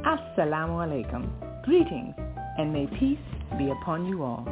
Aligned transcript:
Assalamu 0.00 0.82
alaikum. 0.84 1.28
Greetings 1.64 2.14
and 2.58 2.72
may 2.72 2.86
peace 2.98 3.18
be 3.58 3.70
upon 3.70 4.06
you 4.06 4.22
all. 4.22 4.44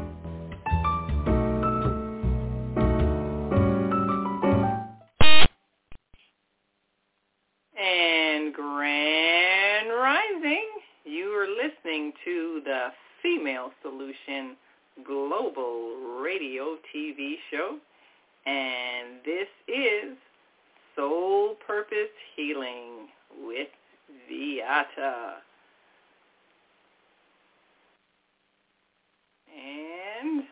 And 7.77 8.55
Grand 8.55 9.89
Rising, 9.89 10.69
you 11.05 11.27
are 11.33 11.49
listening 11.49 12.12
to 12.25 12.61
the 12.65 12.89
Female 13.22 13.72
Solution 13.83 14.57
Global 15.05 16.21
Radio 16.22 16.77
TV 16.95 17.34
show. 17.51 17.78
And 18.47 19.19
this 19.25 19.49
is 19.69 20.17
Soul 20.97 21.57
Purpose 21.67 22.15
Healing 22.37 23.09
with 23.45 23.69
Viata. 24.31 25.34
And 29.48 30.44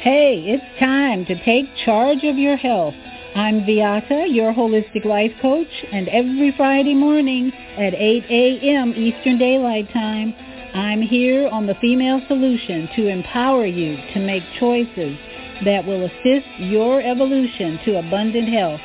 Hey, 0.00 0.44
it's 0.46 0.78
time 0.78 1.26
to 1.26 1.44
take 1.44 1.66
charge 1.84 2.22
of 2.24 2.38
your 2.38 2.56
health. 2.56 2.94
I'm 3.34 3.62
Viata, 3.62 4.32
your 4.32 4.54
holistic 4.54 5.04
life 5.04 5.32
coach, 5.42 5.66
and 5.92 6.08
every 6.08 6.54
Friday 6.56 6.94
morning 6.94 7.52
at 7.76 7.94
8 7.94 8.24
a.m. 8.30 8.94
Eastern 8.96 9.38
Daylight 9.38 9.92
Time, 9.92 10.34
I'm 10.74 11.02
here 11.02 11.48
on 11.48 11.66
the 11.66 11.74
Female 11.80 12.20
Solution 12.28 12.88
to 12.96 13.08
empower 13.08 13.66
you 13.66 13.96
to 14.14 14.20
make 14.20 14.42
choices 14.60 15.18
that 15.64 15.84
will 15.84 16.04
assist 16.04 16.46
your 16.58 17.02
evolution 17.02 17.78
to 17.84 17.98
abundant 17.98 18.48
health. 18.48 18.80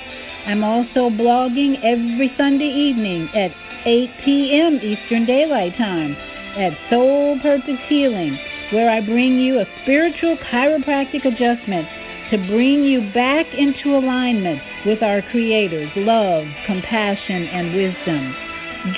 I'm 0.46 0.64
also 0.64 1.10
blogging 1.10 1.80
every 1.84 2.34
Sunday 2.38 2.68
evening 2.68 3.30
at 3.34 3.56
8 3.86 4.10
p.m. 4.26 4.80
Eastern 4.84 5.26
Daylight 5.26 5.78
Time 5.78 6.18
at 6.58 6.78
Soul 6.90 7.40
Purpose 7.40 7.80
Healing, 7.88 8.38
where 8.72 8.90
I 8.90 9.00
bring 9.00 9.40
you 9.40 9.60
a 9.60 9.68
spiritual 9.82 10.36
chiropractic 10.38 11.24
adjustment 11.24 11.88
to 12.32 12.38
bring 12.48 12.84
you 12.84 13.00
back 13.14 13.46
into 13.54 13.96
alignment 13.96 14.62
with 14.86 15.02
our 15.02 15.22
Creator's 15.22 15.92
love, 15.96 16.46
compassion, 16.66 17.48
and 17.48 17.74
wisdom. 17.74 18.36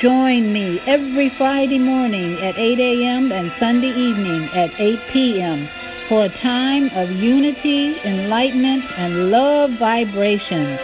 Join 0.01 0.51
me 0.51 0.79
every 0.87 1.31
Friday 1.37 1.77
morning 1.77 2.39
at 2.41 2.57
8 2.57 2.79
a.m. 2.79 3.31
and 3.31 3.51
Sunday 3.59 3.93
evening 3.93 4.49
at 4.49 4.71
8 4.79 4.99
p.m. 5.13 5.69
for 6.09 6.25
a 6.25 6.41
time 6.41 6.89
of 6.95 7.11
unity, 7.11 7.99
enlightenment, 8.03 8.83
and 8.97 9.29
love 9.29 9.69
vibrations. 9.77 10.79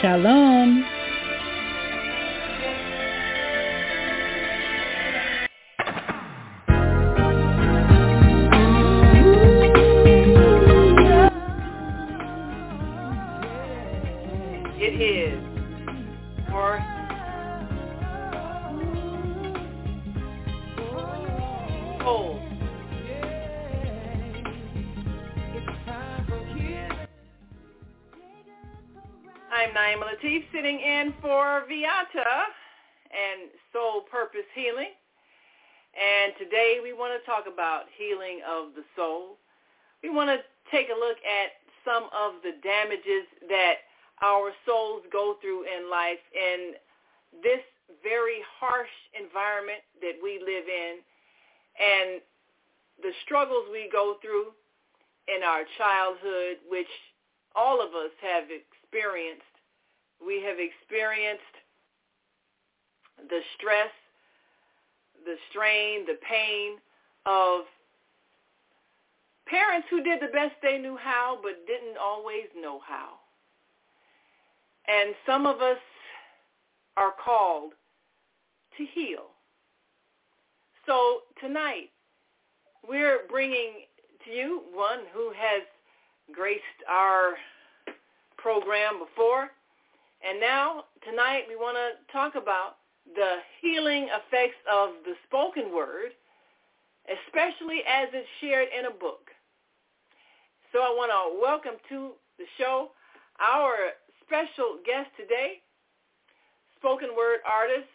Shalom. 0.00 0.97
The 42.42 42.56
damages 42.62 43.26
that 43.48 43.84
our 44.22 44.50
souls 44.66 45.02
go 45.12 45.36
through 45.40 45.64
in 45.64 45.90
life 45.90 46.22
in 46.34 46.74
this 47.42 47.62
very 48.02 48.42
harsh 48.58 48.92
environment 49.14 49.80
that 50.00 50.18
we 50.22 50.38
live 50.38 50.66
in 50.66 51.00
and 51.78 52.20
the 53.02 53.12
struggles 53.24 53.64
we 53.70 53.88
go 53.90 54.16
through 54.20 54.50
in 55.28 55.42
our 55.44 55.62
childhood, 55.78 56.58
which 56.68 56.90
all 57.54 57.80
of 57.80 57.94
us 57.94 58.10
have 58.20 58.50
experienced. 58.50 59.42
We 60.24 60.42
have 60.42 60.58
experienced 60.58 61.54
the 63.30 63.40
stress, 63.54 63.92
the 65.24 65.36
strain, 65.50 66.06
the 66.06 66.18
pain 66.26 66.78
of 67.26 67.62
parents 69.48 69.86
who 69.90 70.02
did 70.02 70.20
the 70.20 70.32
best 70.32 70.54
they 70.62 70.78
knew 70.78 70.96
how 70.96 71.38
but 71.42 71.66
didn't 71.66 71.96
always 72.00 72.46
know 72.60 72.80
how. 72.86 73.18
And 74.86 75.14
some 75.26 75.46
of 75.46 75.60
us 75.60 75.78
are 76.96 77.12
called 77.22 77.72
to 78.76 78.84
heal. 78.94 79.26
So 80.86 81.20
tonight, 81.40 81.90
we're 82.88 83.20
bringing 83.28 83.84
to 84.24 84.30
you 84.30 84.62
one 84.72 85.00
who 85.12 85.32
has 85.36 85.62
graced 86.32 86.62
our 86.88 87.34
program 88.36 88.98
before. 88.98 89.50
And 90.26 90.40
now, 90.40 90.84
tonight, 91.08 91.42
we 91.48 91.56
want 91.56 91.76
to 91.76 92.12
talk 92.12 92.34
about 92.34 92.76
the 93.14 93.36
healing 93.60 94.08
effects 94.08 94.56
of 94.72 94.90
the 95.04 95.14
spoken 95.26 95.74
word, 95.74 96.12
especially 97.06 97.80
as 97.86 98.08
it's 98.12 98.28
shared 98.40 98.68
in 98.76 98.86
a 98.86 98.90
book. 98.90 99.27
So 100.78 100.86
I 100.86 100.94
want 100.94 101.10
to 101.10 101.42
welcome 101.42 101.74
to 101.90 102.14
the 102.38 102.46
show 102.54 102.94
our 103.42 103.98
special 104.22 104.78
guest 104.86 105.10
today, 105.18 105.58
spoken 106.78 107.18
word 107.18 107.42
artist 107.42 107.90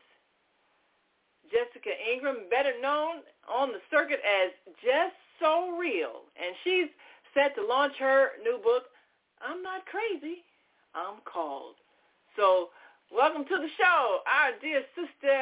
Jessica 1.48 1.96
Ingram, 1.96 2.52
better 2.52 2.76
known 2.84 3.24
on 3.48 3.72
the 3.72 3.80
circuit 3.88 4.20
as 4.20 4.52
Jess 4.84 5.16
So 5.40 5.80
Real. 5.80 6.28
And 6.36 6.52
she's 6.68 6.92
set 7.32 7.56
to 7.56 7.64
launch 7.64 7.96
her 8.04 8.36
new 8.44 8.60
book, 8.60 8.92
I'm 9.40 9.64
Not 9.64 9.88
Crazy, 9.88 10.44
I'm 10.92 11.24
Called. 11.24 11.80
So 12.36 12.68
welcome 13.16 13.48
to 13.48 13.58
the 13.64 13.72
show, 13.80 14.28
our 14.28 14.60
dear 14.60 14.84
sister, 14.92 15.40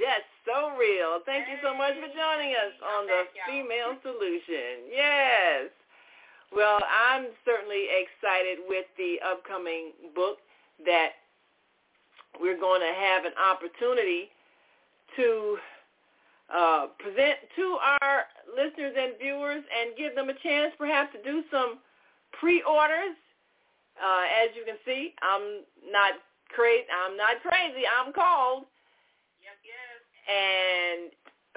Jess 0.00 0.24
So 0.48 0.72
Real. 0.80 1.20
Thank 1.28 1.44
hey. 1.44 1.52
you 1.52 1.58
so 1.60 1.76
much 1.76 1.92
for 2.00 2.08
joining 2.08 2.56
us 2.56 2.72
on 2.80 3.04
the 3.04 3.28
Female 3.44 4.00
Solution. 4.00 4.88
Yes. 4.88 5.68
Well, 6.54 6.78
I'm 6.86 7.26
certainly 7.44 7.90
excited 7.90 8.62
with 8.68 8.86
the 8.96 9.18
upcoming 9.26 9.90
book 10.14 10.38
that 10.86 11.18
we're 12.40 12.58
going 12.58 12.80
to 12.80 12.94
have 12.94 13.24
an 13.24 13.34
opportunity 13.34 14.30
to 15.16 15.58
uh, 16.54 16.86
present 16.98 17.42
to 17.56 17.78
our 17.82 18.30
listeners 18.54 18.94
and 18.94 19.18
viewers 19.18 19.64
and 19.66 19.96
give 19.98 20.14
them 20.14 20.28
a 20.28 20.36
chance 20.46 20.70
perhaps 20.78 21.10
to 21.18 21.22
do 21.26 21.42
some 21.50 21.78
pre-orders. 22.38 23.18
Uh, 23.98 24.24
as 24.42 24.54
you 24.54 24.62
can 24.62 24.78
see, 24.86 25.14
I'm 25.22 25.66
not 25.90 26.22
crazy. 26.54 26.86
I'm 26.86 27.16
not 27.16 27.42
crazy. 27.42 27.82
I'm 27.82 28.12
called. 28.12 28.66
Yes, 29.42 29.58
yes. 29.66 29.98
And 30.30 31.10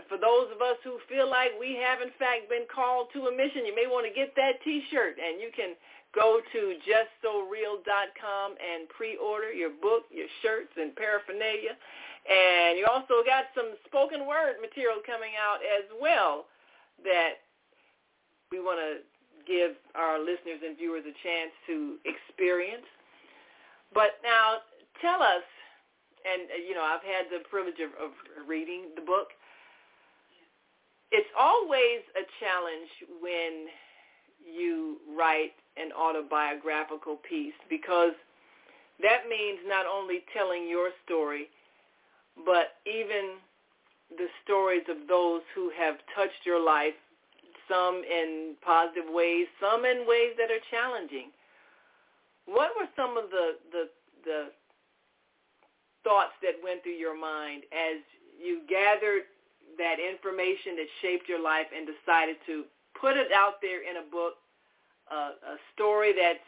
for 0.09 0.17
those 0.17 0.51
of 0.51 0.61
us 0.61 0.77
who 0.83 0.99
feel 1.07 1.29
like 1.29 1.51
we 1.59 1.75
have 1.77 2.01
in 2.01 2.11
fact 2.19 2.49
been 2.49 2.67
called 2.67 3.07
to 3.13 3.27
a 3.27 3.33
mission, 3.33 3.65
you 3.65 3.75
may 3.75 3.87
want 3.87 4.07
to 4.07 4.13
get 4.13 4.35
that 4.35 4.59
T-shirt, 4.63 5.15
and 5.19 5.39
you 5.39 5.51
can 5.55 5.75
go 6.15 6.39
to 6.51 6.61
justsoreal.com 6.81 8.47
and 8.57 8.89
pre-order 8.89 9.51
your 9.51 9.69
book, 9.69 10.07
your 10.09 10.27
shirts, 10.41 10.71
and 10.75 10.95
paraphernalia. 10.95 11.75
And 12.27 12.77
you 12.79 12.87
also 12.89 13.23
got 13.23 13.51
some 13.55 13.77
spoken 13.85 14.27
word 14.27 14.59
material 14.59 14.99
coming 15.05 15.37
out 15.39 15.63
as 15.63 15.85
well 16.01 16.49
that 17.03 17.45
we 18.51 18.59
want 18.59 18.79
to 18.79 19.03
give 19.47 19.79
our 19.95 20.19
listeners 20.19 20.59
and 20.59 20.75
viewers 20.75 21.07
a 21.07 21.15
chance 21.23 21.51
to 21.67 21.95
experience. 22.03 22.87
But 23.93 24.19
now 24.23 24.65
tell 24.99 25.23
us, 25.23 25.45
and 26.27 26.51
uh, 26.51 26.59
you 26.59 26.75
know 26.75 26.83
I've 26.83 27.05
had 27.05 27.31
the 27.31 27.47
privilege 27.47 27.79
of, 27.79 27.95
of 27.95 28.11
reading 28.43 28.91
the 28.95 29.05
book, 29.05 29.31
it's 31.11 31.29
always 31.37 32.03
a 32.15 32.23
challenge 32.39 32.89
when 33.21 33.67
you 34.43 34.97
write 35.17 35.53
an 35.77 35.91
autobiographical 35.91 37.17
piece 37.27 37.55
because 37.69 38.13
that 39.01 39.29
means 39.29 39.59
not 39.65 39.85
only 39.85 40.23
telling 40.33 40.67
your 40.67 40.89
story, 41.05 41.47
but 42.45 42.77
even 42.85 43.37
the 44.17 44.27
stories 44.43 44.83
of 44.89 45.07
those 45.07 45.41
who 45.53 45.71
have 45.77 45.95
touched 46.15 46.45
your 46.45 46.63
life, 46.63 46.95
some 47.69 48.01
in 48.03 48.55
positive 48.65 49.05
ways, 49.07 49.47
some 49.59 49.85
in 49.85 50.07
ways 50.07 50.33
that 50.37 50.49
are 50.49 50.63
challenging. 50.71 51.29
What 52.45 52.71
were 52.79 52.87
some 52.95 53.17
of 53.17 53.29
the, 53.29 53.59
the, 53.71 53.89
the 54.23 54.41
thoughts 56.03 56.31
that 56.41 56.55
went 56.63 56.83
through 56.83 56.99
your 56.99 57.19
mind 57.19 57.63
as 57.71 57.99
you 58.39 58.61
gathered 58.69 59.23
that 59.77 59.97
information 60.01 60.75
that 60.77 60.89
shaped 61.01 61.29
your 61.29 61.41
life 61.41 61.69
and 61.73 61.85
decided 61.85 62.37
to 62.45 62.65
put 62.97 63.15
it 63.15 63.29
out 63.31 63.61
there 63.61 63.85
in 63.85 64.01
a 64.01 64.05
book, 64.09 64.41
uh, 65.09 65.37
a 65.37 65.57
story 65.73 66.13
that's 66.17 66.43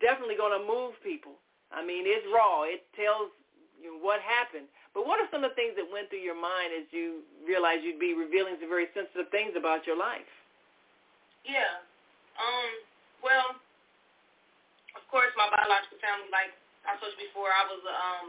definitely 0.00 0.36
going 0.36 0.52
to 0.52 0.62
move 0.62 0.94
people. 1.00 1.40
I 1.72 1.82
mean, 1.82 2.04
it's 2.06 2.24
raw. 2.30 2.68
It 2.68 2.84
tells 2.94 3.32
you 3.80 3.98
what 4.00 4.20
happened. 4.22 4.68
But 4.92 5.04
what 5.04 5.20
are 5.20 5.28
some 5.28 5.44
of 5.44 5.52
the 5.52 5.58
things 5.58 5.76
that 5.76 5.84
went 5.84 6.08
through 6.08 6.24
your 6.24 6.38
mind 6.38 6.72
as 6.72 6.88
you 6.88 7.20
realized 7.44 7.84
you'd 7.84 8.00
be 8.00 8.16
revealing 8.16 8.56
some 8.60 8.72
very 8.72 8.88
sensitive 8.96 9.28
things 9.28 9.52
about 9.52 9.84
your 9.84 9.96
life? 9.96 10.28
Yeah. 11.44 11.84
Um, 12.40 12.70
well, 13.20 13.48
of 14.96 15.04
course, 15.12 15.32
my 15.36 15.52
biological 15.52 16.00
family, 16.00 16.28
like 16.32 16.52
I 16.88 16.96
told 16.96 17.12
you 17.16 17.28
before, 17.28 17.52
I 17.52 17.64
was, 17.68 17.82
um, 17.84 18.26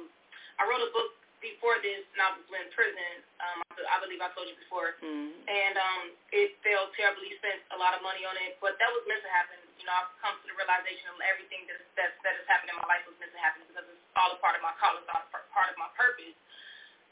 I 0.60 0.68
wrote 0.68 0.84
a 0.84 0.92
book 0.92 1.12
before 1.40 1.78
this, 1.86 2.02
and 2.14 2.20
I 2.22 2.34
was 2.34 2.46
in 2.50 2.70
prison. 2.74 3.14
Um, 3.38 3.62
I 3.86 4.02
believe 4.02 4.18
I 4.22 4.34
told 4.34 4.50
you 4.50 4.58
before, 4.58 4.98
mm-hmm. 4.98 5.38
and 5.46 5.76
um, 5.78 6.04
it 6.34 6.58
failed 6.66 6.90
terribly. 6.98 7.30
Spent 7.38 7.62
a 7.74 7.78
lot 7.78 7.94
of 7.94 8.02
money 8.02 8.26
on 8.26 8.34
it, 8.42 8.58
but 8.58 8.78
that 8.82 8.90
was 8.90 9.06
meant 9.06 9.22
to 9.22 9.32
happen. 9.32 9.58
You 9.78 9.86
know, 9.86 9.94
I've 9.94 10.12
come 10.18 10.34
to 10.42 10.46
the 10.50 10.58
realization 10.58 11.14
of 11.14 11.18
everything 11.22 11.70
that 11.70 11.80
that 11.98 12.18
that 12.26 12.34
has 12.42 12.46
happened 12.50 12.74
in 12.74 12.78
my 12.82 12.90
life 12.90 13.06
was 13.06 13.18
meant 13.22 13.34
to 13.38 13.42
happen 13.42 13.62
because 13.70 13.86
it's 13.86 14.06
all 14.18 14.34
a 14.34 14.40
part 14.42 14.58
of 14.58 14.66
my 14.66 14.74
call, 14.82 14.98
it's 14.98 15.10
all 15.14 15.22
a 15.22 15.30
part 15.54 15.70
of 15.70 15.78
my 15.78 15.90
purpose. 15.94 16.34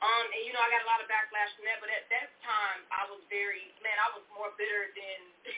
Um, 0.01 0.25
and 0.27 0.41
you 0.43 0.51
know, 0.51 0.59
I 0.59 0.69
got 0.73 0.83
a 0.83 0.89
lot 0.89 0.99
of 0.99 1.07
backlash 1.07 1.53
from 1.55 1.69
that, 1.69 1.79
but 1.79 1.89
at 1.93 2.09
that 2.09 2.29
time, 2.41 2.81
I 2.89 3.05
was 3.07 3.21
very 3.29 3.69
man. 3.85 3.95
I 4.01 4.09
was 4.17 4.25
more 4.33 4.49
bitter 4.57 4.89
than. 4.97 5.19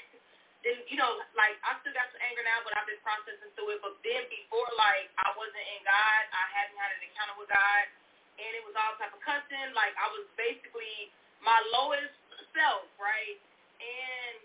than 0.65 0.77
you 0.89 0.97
know, 0.97 1.21
like 1.37 1.55
I 1.63 1.79
still 1.79 1.95
got 1.95 2.09
some 2.11 2.19
anger 2.19 2.43
now, 2.43 2.65
but 2.67 2.75
I've 2.75 2.89
been 2.89 2.99
processing 3.05 3.53
through 3.55 3.77
it. 3.77 3.79
But 3.79 3.95
then 4.03 4.25
before, 4.27 4.67
like 4.75 5.07
I 5.21 5.31
wasn't 5.37 5.63
in 5.63 5.81
God, 5.85 6.21
I 6.33 6.43
hadn't 6.51 6.75
had 6.75 6.91
an 6.97 7.01
encounter 7.05 7.37
with 7.39 7.47
God 7.47 7.85
and 8.37 8.51
it 8.57 8.63
was 8.63 8.73
all 8.77 8.93
type 9.01 9.13
of 9.13 9.21
cussing. 9.21 9.73
Like 9.73 9.93
I 9.97 10.07
was 10.13 10.25
basically 10.37 11.11
my 11.41 11.57
lowest 11.73 12.13
self, 12.53 12.85
right? 13.01 13.37
And 13.81 14.39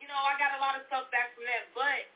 you 0.00 0.06
know, 0.08 0.16
I 0.16 0.36
got 0.36 0.54
a 0.56 0.60
lot 0.60 0.76
of 0.76 0.84
stuff 0.86 1.08
back 1.10 1.32
from 1.34 1.48
that, 1.48 1.66
but 1.72 2.06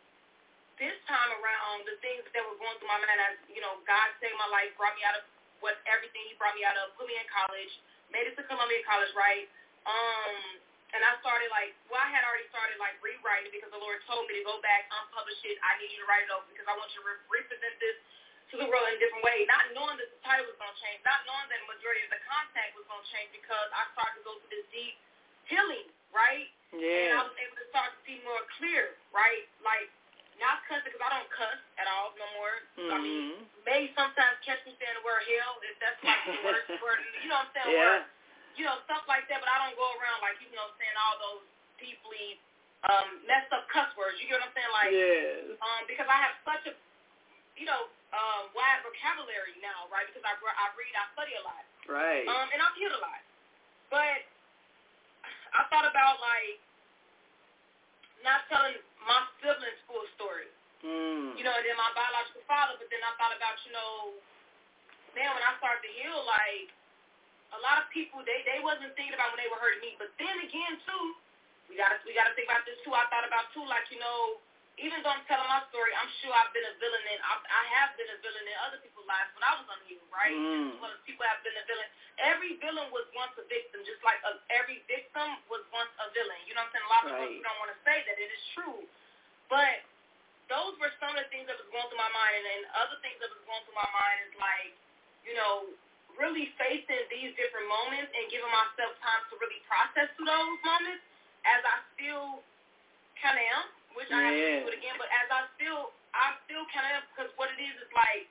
this 0.81 0.97
time 1.05 1.29
around, 1.41 1.85
the 1.85 1.97
things 2.01 2.25
that 2.33 2.41
were 2.41 2.57
going 2.57 2.73
through 2.81 2.89
my 2.89 3.01
mind, 3.05 3.21
as 3.21 3.37
you 3.53 3.61
know, 3.61 3.81
God 3.85 4.09
saved 4.21 4.37
my 4.41 4.49
life, 4.49 4.73
brought 4.81 4.97
me 4.97 5.05
out 5.05 5.17
of 5.21 5.25
what 5.61 5.77
everything 5.85 6.25
He 6.29 6.37
brought 6.41 6.57
me 6.57 6.65
out 6.65 6.77
of, 6.81 6.97
put 6.97 7.05
me 7.05 7.17
in 7.21 7.29
college, 7.29 7.73
made 8.09 8.25
it 8.25 8.37
to 8.41 8.45
Columbia 8.49 8.81
College, 8.89 9.13
right? 9.13 9.45
Um, 9.85 10.61
and 10.97 11.05
I 11.07 11.15
started 11.23 11.53
like, 11.55 11.77
well, 11.87 12.03
I 12.03 12.11
had 12.11 12.27
already 12.27 12.49
started 12.51 12.81
like 12.81 12.99
rewriting 12.99 13.53
because 13.55 13.71
the 13.71 13.79
Lord 13.79 14.03
told 14.11 14.27
me 14.27 14.41
to 14.41 14.45
go 14.45 14.59
back, 14.65 14.91
unpublish 14.91 15.39
it. 15.47 15.61
I 15.63 15.79
need 15.79 15.93
you 15.95 16.03
to 16.03 16.09
write 16.09 16.27
it 16.27 16.33
over 16.33 16.49
because 16.51 16.67
I 16.67 16.75
want 16.75 16.91
you 16.97 17.05
to 17.05 17.07
re- 17.07 17.45
represent 17.45 17.77
this 17.79 17.97
to 18.51 18.57
the 18.59 18.67
world 18.67 18.87
in 18.91 18.99
a 18.99 19.01
different 19.01 19.23
way, 19.23 19.47
not 19.47 19.71
knowing 19.73 19.95
that 19.99 20.11
the 20.11 20.21
title 20.27 20.47
was 20.51 20.59
going 20.59 20.75
to 20.75 20.81
change, 20.83 20.99
not 21.07 21.23
knowing 21.27 21.47
that 21.51 21.59
the 21.63 21.71
majority 21.71 22.03
of 22.03 22.11
the 22.11 22.23
content 22.27 22.75
was 22.75 22.87
going 22.91 23.03
to 23.03 23.11
change 23.15 23.31
because 23.31 23.69
I 23.71 23.87
started 23.95 24.19
to 24.19 24.23
go 24.27 24.33
through 24.43 24.53
this 24.53 24.67
deep 24.75 24.99
healing, 25.47 25.87
right? 26.11 26.51
Yeah. 26.75 27.15
And 27.15 27.23
I 27.23 27.23
was 27.31 27.37
able 27.39 27.59
to 27.59 27.67
start 27.71 27.95
to 27.95 28.01
see 28.07 28.19
more 28.27 28.43
clear, 28.59 28.99
right? 29.15 29.47
Like, 29.63 29.91
not 30.43 30.65
cussing 30.67 30.89
because 30.89 31.05
I 31.05 31.11
don't 31.13 31.31
cuss 31.31 31.61
at 31.77 31.87
all 31.87 32.17
no 32.17 32.27
more. 32.41 32.57
Mm-hmm. 32.81 32.91
I 32.91 32.99
mean, 32.99 33.25
may 33.69 33.93
sometimes 33.93 34.41
catch 34.43 34.65
me 34.65 34.73
saying 34.81 34.97
the 34.99 35.05
word 35.05 35.21
hell 35.29 35.61
if 35.63 35.77
that's 35.79 36.01
like 36.01 36.23
the 36.27 36.41
worst 36.43 36.71
word, 36.85 36.99
you 37.21 37.29
know 37.29 37.45
what 37.45 37.53
I'm 37.53 37.55
saying? 37.55 37.71
Yeah. 37.77 37.85
Word, 37.85 38.05
you 38.57 38.65
know, 38.67 38.77
stuff 38.89 39.05
like 39.07 39.29
that, 39.31 39.39
but 39.39 39.49
I 39.53 39.57
don't 39.63 39.77
go 39.79 39.87
around 40.01 40.25
like, 40.25 40.41
you 40.43 40.51
know, 40.57 40.67
saying 40.81 40.97
all 40.97 41.17
those 41.21 41.45
deeply 41.79 42.41
um, 42.89 43.21
messed 43.29 43.53
up 43.53 43.69
cuss 43.69 43.93
words. 43.95 44.17
You 44.19 44.33
get 44.33 44.41
what 44.41 44.49
I'm 44.49 44.55
saying? 44.57 44.73
Like, 44.73 44.91
yes. 44.93 45.61
um, 45.61 45.81
because 45.85 46.09
I 46.09 46.19
have 46.19 46.35
such 46.45 46.65
a, 46.69 46.73
you 47.61 47.69
know, 47.69 47.93
um, 48.17 48.49
wide 48.57 48.81
vocabulary 48.81 49.55
now, 49.61 49.85
right? 49.93 50.09
Because 50.09 50.25
I, 50.25 50.33
I 50.33 50.67
read, 50.75 50.95
I 50.97 51.05
study 51.13 51.37
a 51.37 51.45
lot. 51.45 51.63
Right. 51.85 52.25
Um, 52.25 52.49
and 52.57 52.59
I'm 52.65 52.73
here 52.81 52.89
a 52.89 52.99
lot. 53.05 53.21
But 53.93 54.25
I 55.53 55.69
thought 55.69 55.85
about 55.85 56.17
like 56.25 56.57
not 58.25 58.49
telling 58.49 58.81
my 59.05 59.29
siblings 59.45 59.79
full 59.85 60.09
story. 60.17 60.49
Mm. 60.81 61.37
You 61.37 61.45
know, 61.45 61.53
and 61.53 61.65
then 61.69 61.77
my 61.77 61.93
biological 61.93 62.41
father. 62.49 62.81
But 62.81 62.89
then 62.89 63.05
I 63.05 63.13
thought 63.21 63.37
about, 63.37 63.61
you 63.69 63.77
know, 63.77 64.17
man, 65.13 65.29
when 65.37 65.45
I 65.45 65.53
started 65.61 65.85
to 65.85 65.93
heal, 66.01 66.17
like 66.25 66.73
a 67.53 67.61
lot 67.61 67.85
of 67.85 67.93
people, 67.93 68.25
they 68.25 68.41
they 68.49 68.65
wasn't 68.65 68.97
thinking 68.97 69.13
about 69.13 69.37
when 69.37 69.45
they 69.45 69.51
were 69.53 69.61
hurting 69.61 69.85
me. 69.85 70.01
But 70.01 70.09
then 70.17 70.41
again, 70.41 70.81
too, 70.89 71.05
we 71.69 71.77
gotta 71.77 72.01
we 72.09 72.17
gotta 72.17 72.33
think 72.33 72.49
about 72.49 72.65
this 72.65 72.81
too. 72.81 72.97
I 72.97 73.05
thought 73.13 73.29
about 73.29 73.53
too, 73.53 73.67
like 73.69 73.85
you 73.93 74.01
know 74.01 74.41
even 74.79 75.03
though 75.03 75.13
I'm 75.13 75.27
telling 75.27 75.49
my 75.51 75.65
story, 75.73 75.91
I'm 75.97 76.11
sure 76.23 76.31
I've 76.31 76.53
been 76.55 76.65
a 76.65 76.75
villain 76.79 77.05
and 77.11 77.21
I, 77.27 77.35
I 77.43 77.63
have 77.81 77.97
been 77.99 78.09
a 78.09 78.19
villain 78.23 78.45
in 78.47 78.57
other 78.65 78.79
people's 78.81 79.09
lives 79.11 79.29
when 79.35 79.45
I 79.45 79.53
was 79.59 79.67
unhealed, 79.67 80.11
right? 80.15 80.33
Mm. 80.33 80.79
Well, 80.79 80.95
people 81.03 81.27
have 81.27 81.43
been 81.43 81.57
a 81.59 81.65
villain. 81.67 81.89
Every 82.23 82.57
villain 82.63 82.89
was 82.95 83.09
once 83.13 83.35
a 83.37 83.45
victim, 83.51 83.83
just 83.83 84.01
like 84.07 84.21
a, 84.25 84.39
every 84.53 84.81
victim 84.87 85.41
was 85.51 85.65
once 85.75 85.91
a 86.01 86.09
villain. 86.15 86.39
You 86.47 86.55
know 86.55 86.65
what 86.65 86.73
I'm 86.73 86.81
saying? 86.81 86.87
A 86.87 86.93
lot 86.93 87.03
of 87.09 87.13
right. 87.13 87.29
people 87.29 87.45
don't 87.45 87.61
want 87.61 87.73
to 87.75 87.81
say 87.83 87.99
that 88.05 88.17
it 88.17 88.31
is 88.31 88.45
true, 88.55 88.81
but 89.53 89.85
those 90.49 90.75
were 90.83 90.91
some 90.99 91.15
of 91.15 91.19
the 91.23 91.29
things 91.31 91.47
that 91.47 91.55
was 91.55 91.69
going 91.71 91.87
through 91.87 92.03
my 92.03 92.11
mind, 92.11 92.35
and 92.43 92.45
then 92.47 92.61
other 92.75 92.99
things 93.05 93.19
that 93.23 93.31
was 93.31 93.43
going 93.47 93.63
through 93.69 93.79
my 93.79 93.91
mind 93.95 94.19
is 94.27 94.35
like, 94.41 94.75
you 95.23 95.35
know, 95.39 95.71
really 96.19 96.51
facing 96.59 97.07
these 97.07 97.31
different 97.39 97.71
moments 97.71 98.11
and 98.13 98.27
giving 98.33 98.51
myself 98.51 98.93
time 98.99 99.23
to 99.31 99.39
really 99.39 99.63
process 99.71 100.11
through 100.19 100.27
those 100.27 100.59
moments, 100.67 101.05
as 101.47 101.63
I 101.63 101.77
still 101.95 102.43
kind 103.23 103.39
of 103.39 103.45
am, 103.47 103.67
which 103.95 104.11
yeah. 104.11 104.19
I 104.19 104.21
have 104.23 104.37
to 104.37 104.51
do 104.65 104.69
it 104.71 104.77
again, 104.79 104.97
but 104.99 105.11
as 105.11 105.27
I 105.31 105.41
still, 105.59 105.95
I 106.15 106.39
still 106.47 106.65
kind 106.71 106.99
of 106.99 107.03
because 107.11 107.31
what 107.39 107.51
it 107.55 107.61
is 107.61 107.75
is 107.83 107.91
like, 107.95 108.27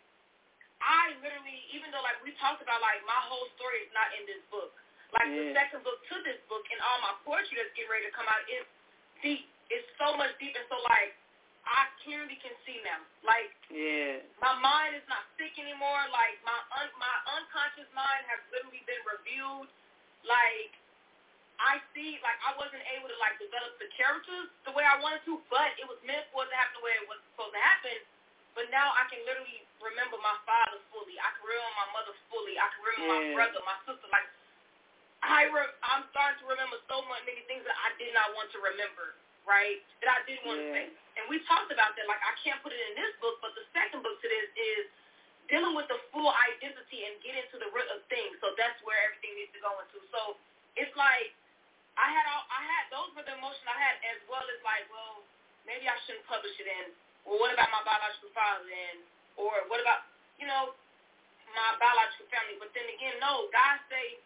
I 0.80 1.16
literally, 1.20 1.60
even 1.76 1.92
though 1.92 2.04
like 2.04 2.20
we 2.24 2.32
talked 2.40 2.64
about 2.64 2.80
like 2.80 3.04
my 3.04 3.20
whole 3.28 3.48
story 3.60 3.84
is 3.84 3.92
not 3.92 4.12
in 4.16 4.24
this 4.26 4.40
book. 4.48 4.72
Like 5.12 5.28
yeah. 5.28 5.52
the 5.52 5.58
second 5.58 5.82
book 5.84 6.00
to 6.14 6.16
this 6.22 6.40
book 6.48 6.64
and 6.70 6.80
all 6.86 7.02
my 7.02 7.18
poetry 7.26 7.58
that's 7.60 7.74
getting 7.74 7.90
ready 7.90 8.08
to 8.08 8.14
come 8.14 8.30
out 8.30 8.46
is 8.48 8.64
deep. 9.26 9.50
It's 9.68 9.86
so 10.00 10.16
much 10.16 10.32
deep 10.40 10.56
and 10.56 10.66
so 10.70 10.80
like 10.88 11.18
I 11.68 11.92
clearly 12.06 12.40
can 12.40 12.56
see 12.64 12.80
now. 12.88 13.04
Like 13.28 13.52
yeah. 13.68 14.24
my 14.40 14.56
mind 14.64 14.96
is 14.96 15.06
not 15.12 15.28
sick 15.36 15.52
anymore. 15.60 16.08
Like 16.16 16.40
my 16.48 16.56
un- 16.80 16.96
my 16.96 17.16
unconscious 17.36 17.90
mind 17.92 18.24
has 18.32 18.40
literally 18.56 18.86
been 18.88 19.04
reviewed. 19.04 19.68
Like 20.24 20.79
I 21.60 21.84
see, 21.92 22.24
like 22.24 22.40
I 22.40 22.56
wasn't 22.56 22.82
able 22.96 23.12
to 23.12 23.20
like 23.20 23.36
develop 23.36 23.76
the 23.84 23.92
characters 24.00 24.48
the 24.64 24.72
way 24.72 24.88
I 24.88 24.96
wanted 25.04 25.20
to, 25.28 25.44
but 25.52 25.76
it 25.76 25.84
was 25.84 26.00
meant 26.08 26.24
for 26.32 26.48
it 26.48 26.50
to 26.50 26.56
happen 26.56 26.80
the 26.80 26.86
way 26.88 26.96
it 26.96 27.08
was 27.12 27.20
supposed 27.32 27.52
to 27.52 27.60
happen. 27.60 28.00
But 28.56 28.72
now 28.72 28.96
I 28.96 29.04
can 29.12 29.20
literally 29.28 29.68
remember 29.84 30.16
my 30.24 30.36
father 30.48 30.80
fully. 30.92 31.20
I 31.20 31.30
can 31.36 31.44
remember 31.44 31.76
my 31.76 31.90
mother 31.92 32.16
fully. 32.32 32.56
I 32.56 32.68
can 32.72 32.80
remember 32.80 33.04
yeah. 33.04 33.12
my 33.12 33.24
brother, 33.36 33.60
my 33.68 33.78
sister. 33.84 34.08
Like 34.08 34.28
I, 35.20 35.52
re- 35.52 35.76
I'm 35.84 36.08
starting 36.16 36.40
to 36.44 36.48
remember 36.48 36.80
so 36.88 37.04
much 37.12 37.28
many 37.28 37.44
things 37.52 37.68
that 37.68 37.76
I 37.76 37.92
did 38.00 38.16
not 38.16 38.32
want 38.40 38.48
to 38.56 38.60
remember. 38.64 39.20
Right? 39.44 39.84
That 40.00 40.16
I 40.16 40.20
didn't 40.30 40.48
want 40.48 40.64
yeah. 40.64 40.68
to 40.68 40.76
say. 40.76 40.86
And 41.20 41.24
we 41.28 41.44
talked 41.44 41.76
about 41.76 41.92
that. 42.00 42.06
Like 42.08 42.24
I 42.24 42.34
can't 42.40 42.64
put 42.64 42.72
it 42.72 42.80
in 42.80 42.94
this 42.96 43.12
book, 43.20 43.44
but 43.44 43.52
the 43.60 43.68
second 43.76 44.00
book 44.00 44.16
to 44.24 44.28
this 44.32 44.48
is 44.56 44.84
dealing 45.52 45.76
with 45.76 45.90
the 45.92 46.00
full 46.14 46.30
identity 46.56 47.10
and 47.10 47.20
get 47.20 47.36
into 47.36 47.60
the 47.60 47.68
root 47.76 47.90
of 47.92 48.06
things. 48.08 48.38
So 48.40 48.56
that's 48.56 48.80
where 48.86 48.96
everything 49.10 49.36
needs 49.36 49.52
to 49.58 49.62
go 49.62 49.76
into. 49.82 50.00
So 50.14 50.40
it's 50.78 50.94
like 50.96 51.36
I 52.00 52.08
had 52.16 52.26
all 52.32 52.48
I 52.48 52.64
had 52.64 52.84
those 52.90 53.12
were 53.14 53.28
the 53.28 53.36
emotions 53.36 53.68
I 53.68 53.76
had 53.76 54.00
as 54.16 54.20
well 54.32 54.44
as 54.48 54.60
like, 54.64 54.88
well, 54.88 55.28
maybe 55.68 55.86
I 55.86 56.00
shouldn't 56.08 56.24
publish 56.26 56.56
it 56.58 56.66
in 56.66 56.96
or 57.30 57.38
what 57.38 57.54
about 57.54 57.70
my 57.70 57.86
biological 57.86 58.34
father 58.34 58.66
then? 58.66 59.06
Or 59.38 59.54
what 59.70 59.78
about, 59.78 60.10
you 60.42 60.50
know, 60.50 60.74
my 61.54 61.70
biological 61.78 62.26
family? 62.34 62.58
But 62.58 62.74
then 62.74 62.90
again, 62.90 63.22
no, 63.22 63.46
God 63.54 63.78
say, 63.86 64.18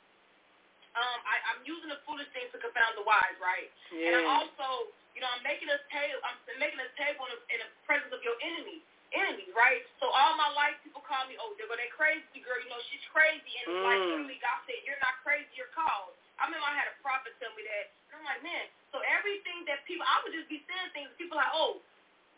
um, 0.96 1.20
I, 1.28 1.36
I'm 1.52 1.62
using 1.68 1.92
the 1.92 2.00
foolish 2.08 2.30
things 2.32 2.54
to 2.54 2.62
confound 2.64 2.96
the 2.96 3.04
wise, 3.04 3.38
right? 3.44 3.68
Yeah. 3.92 4.08
And 4.08 4.12
I'm 4.24 4.30
also, 4.46 4.94
you 5.18 5.22
know, 5.22 5.30
I'm 5.30 5.44
making 5.44 5.68
us 5.68 5.82
table, 5.92 6.22
I'm 6.24 6.40
making 6.62 6.80
us 6.80 6.90
table 6.96 7.28
in 7.28 7.32
the, 7.36 7.40
in 7.52 7.60
the 7.66 7.70
presence 7.84 8.14
of 8.14 8.22
your 8.24 8.38
enemies, 8.40 8.86
enemies, 9.12 9.52
right? 9.52 9.82
So 10.00 10.10
all 10.10 10.38
my 10.38 10.50
life, 10.54 10.78
people 10.86 11.02
call 11.02 11.26
me, 11.26 11.36
oh, 11.42 11.54
they're 11.58 11.70
that 11.70 11.94
crazy 11.94 12.40
girl, 12.40 12.58
you 12.62 12.70
know, 12.70 12.82
she's 12.90 13.04
crazy, 13.10 13.54
and 13.66 13.68
mm. 13.74 13.86
like 13.86 14.00
literally 14.00 14.40
God 14.42 14.62
said, 14.70 14.80
you're 14.86 15.02
not 15.02 15.18
crazy, 15.26 15.50
you're 15.58 15.74
called. 15.74 16.14
I 16.42 16.50
remember 16.50 16.66
I 16.66 16.76
had 16.78 16.90
a 16.90 16.96
prophet 17.02 17.34
tell 17.38 17.54
me 17.54 17.64
that, 17.66 17.94
and 18.10 18.22
I'm 18.22 18.26
like, 18.26 18.42
man, 18.42 18.66
so 18.90 19.02
everything 19.06 19.66
that 19.70 19.86
people, 19.86 20.06
I 20.06 20.22
would 20.26 20.34
just 20.34 20.50
be 20.50 20.62
saying 20.66 20.92
things, 20.94 21.10
to 21.14 21.18
people 21.18 21.38
like, 21.38 21.54
oh, 21.54 21.82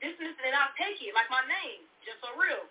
this 0.03 0.15
and 0.19 0.31
this, 0.31 0.37
and 0.43 0.55
I'll 0.55 0.75
take 0.75 0.99
it, 0.99 1.15
like 1.15 1.31
my 1.31 1.43
name, 1.47 1.83
just 2.03 2.19
so 2.19 2.31
real. 2.35 2.67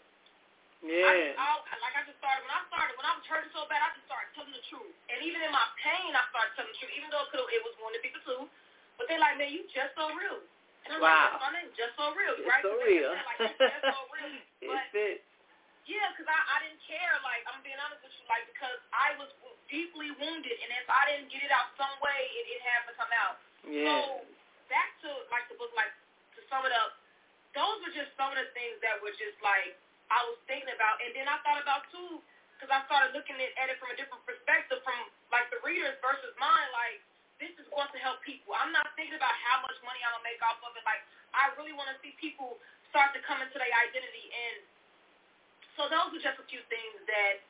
Yeah. 0.85 1.09
I 1.09 1.33
I'll, 1.41 1.65
like 1.81 1.97
I 1.97 2.05
just 2.05 2.21
started, 2.21 2.45
when 2.45 2.53
I 2.53 2.61
started, 2.69 2.93
when 3.01 3.09
I 3.09 3.17
was 3.17 3.25
hurting 3.25 3.49
so 3.57 3.65
bad, 3.73 3.81
I 3.81 3.97
just 3.97 4.05
started 4.05 4.29
telling 4.37 4.53
the 4.53 4.61
truth. 4.69 4.93
And 5.09 5.17
even 5.25 5.41
in 5.41 5.49
my 5.49 5.65
pain, 5.81 6.13
I 6.13 6.29
started 6.29 6.53
telling 6.61 6.73
the 6.73 6.77
truth, 6.77 6.93
even 6.93 7.09
though 7.09 7.25
it, 7.25 7.33
could 7.33 7.41
it 7.41 7.65
was 7.65 7.73
wounding 7.81 8.05
people 8.05 8.21
too. 8.21 8.45
But 9.01 9.09
they're 9.09 9.23
like, 9.23 9.41
man, 9.41 9.49
you 9.49 9.65
just 9.73 9.97
so 9.97 10.13
real. 10.13 10.45
And 10.85 10.93
I'm 10.93 11.01
wow. 11.01 11.41
like, 11.41 11.41
my 11.41 11.51
name's 11.57 11.73
just 11.73 11.97
so 11.97 12.13
real, 12.13 12.37
it's 12.37 12.45
right? 12.45 12.61
so 12.61 12.77
real. 12.85 13.17
Like, 13.17 13.49
it's 13.49 13.57
just 13.57 13.97
so 13.97 14.01
real. 14.13 14.37
it 14.61 14.69
but, 14.69 14.85
fits. 14.93 15.25
Yeah, 15.85 16.09
because 16.17 16.29
I, 16.29 16.41
I 16.57 16.57
didn't 16.65 16.81
care, 16.89 17.13
like, 17.21 17.45
I'm 17.45 17.61
being 17.61 17.77
honest 17.77 18.01
with 18.01 18.17
you, 18.17 18.25
like, 18.25 18.49
because 18.49 18.81
I 18.89 19.13
was 19.21 19.29
deeply 19.69 20.17
wounded, 20.17 20.57
and 20.65 20.71
if 20.81 20.89
I 20.89 21.05
didn't 21.13 21.29
get 21.29 21.45
it 21.45 21.53
out 21.53 21.77
some 21.77 21.93
way, 22.01 22.21
it, 22.41 22.45
it 22.57 22.61
had 22.65 22.89
to 22.89 22.97
come 22.97 23.13
out. 23.21 23.37
Yeah. 23.69 23.85
So, 23.85 24.25
back 24.73 24.97
to, 25.05 25.11
like, 25.29 25.45
the 25.53 25.61
book, 25.61 25.69
like, 25.77 25.93
to 26.37 26.41
sum 26.49 26.65
it 26.65 26.73
up, 26.73 26.97
those 27.53 27.85
were 27.85 27.93
just 27.93 28.17
some 28.17 28.33
of 28.33 28.41
the 28.41 28.49
things 28.57 28.81
that 28.81 28.97
were 29.05 29.13
just, 29.13 29.37
like, 29.45 29.77
I 30.09 30.25
was 30.25 30.41
thinking 30.49 30.73
about. 30.73 31.05
And 31.05 31.13
then 31.13 31.29
I 31.29 31.37
thought 31.45 31.61
about, 31.61 31.85
too, 31.93 32.21
because 32.57 32.73
I 32.73 32.81
started 32.89 33.13
looking 33.13 33.37
at 33.37 33.67
it 33.69 33.77
from 33.77 33.93
a 33.93 33.97
different 34.01 34.25
perspective 34.25 34.81
from, 34.89 34.97
like, 35.29 35.53
the 35.53 35.61
readers 35.61 36.01
versus 36.01 36.33
mine, 36.41 36.71
like, 36.73 37.05
this 37.37 37.53
is 37.61 37.69
going 37.69 37.93
to 37.93 38.01
help 38.01 38.25
people. 38.25 38.57
I'm 38.57 38.73
not 38.73 38.89
thinking 38.97 39.21
about 39.21 39.37
how 39.37 39.61
much 39.61 39.77
money 39.85 40.01
I'm 40.01 40.17
going 40.17 40.25
to 40.25 40.29
make 40.33 40.41
off 40.41 40.65
of 40.65 40.73
it. 40.81 40.85
Like, 40.89 41.05
I 41.37 41.53
really 41.61 41.77
want 41.77 41.93
to 41.93 41.97
see 42.01 42.17
people 42.17 42.57
start 42.89 43.13
to 43.13 43.21
come 43.27 43.43
into 43.45 43.61
their 43.61 43.69
identity. 43.69 44.33
And 44.33 44.65
so 45.75 45.91
those 45.91 46.11
were 46.15 46.23
just 46.23 46.39
a 46.39 46.47
few 46.47 46.63
things 46.71 46.99
that 47.11 47.43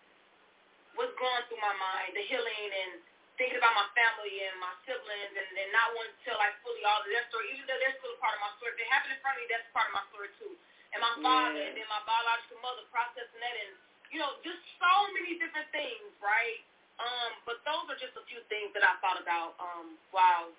was 0.96 1.10
going 1.18 1.42
through 1.50 1.60
my 1.60 1.74
mind, 1.76 2.14
the 2.14 2.24
healing 2.24 2.70
and 2.70 3.02
thinking 3.34 3.58
about 3.58 3.74
my 3.74 3.88
family 3.98 4.46
and 4.46 4.54
my 4.62 4.70
siblings 4.86 5.34
and, 5.34 5.48
and 5.58 5.70
not 5.74 5.90
wanting 5.98 6.14
to 6.14 6.22
tell, 6.22 6.38
like, 6.38 6.54
fully 6.62 6.86
all 6.86 7.02
of 7.02 7.08
their 7.10 7.26
story, 7.34 7.50
even 7.50 7.66
though 7.66 7.74
they're 7.82 7.98
still 7.98 8.14
a 8.14 8.20
part 8.22 8.38
of 8.38 8.42
my 8.46 8.52
story. 8.62 8.70
If 8.74 8.78
they 8.78 8.86
happen 8.86 9.10
in 9.10 9.18
front 9.18 9.34
of 9.34 9.42
me, 9.42 9.50
that's 9.50 9.66
part 9.74 9.90
of 9.90 9.94
my 9.98 10.06
story, 10.14 10.30
too. 10.38 10.54
And 10.94 11.02
my 11.02 11.14
father 11.18 11.58
yeah. 11.58 11.66
and 11.66 11.74
then 11.74 11.88
my 11.90 11.98
biological 12.06 12.62
mother 12.62 12.86
processing 12.94 13.42
that 13.42 13.56
and, 13.66 13.74
you 14.14 14.22
know, 14.22 14.38
just 14.46 14.62
so 14.78 14.92
many 15.18 15.34
different 15.42 15.66
things, 15.74 16.14
right? 16.22 16.62
Um, 17.02 17.34
but 17.42 17.58
those 17.66 17.90
are 17.90 17.98
just 17.98 18.14
a 18.14 18.22
few 18.30 18.38
things 18.46 18.70
that 18.78 18.86
I 18.86 18.94
thought 19.02 19.18
about 19.18 19.58
um, 19.58 19.98
while 20.14 20.54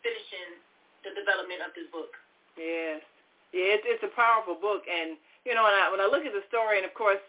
finishing 0.00 0.56
the 1.04 1.12
development 1.12 1.60
of 1.60 1.76
this 1.76 1.84
book. 1.92 2.16
Yes. 2.56 3.04
Yeah, 3.52 3.76
it's, 3.76 3.84
it's 3.84 4.00
a 4.08 4.12
powerful 4.16 4.56
book. 4.56 4.88
And, 4.88 5.20
you 5.44 5.52
know, 5.54 5.64
when 5.64 5.76
I, 5.76 5.88
when 5.92 6.00
I 6.00 6.08
look 6.08 6.24
at 6.24 6.32
the 6.32 6.44
story, 6.48 6.80
and, 6.80 6.88
of 6.88 6.96
course, 6.96 7.20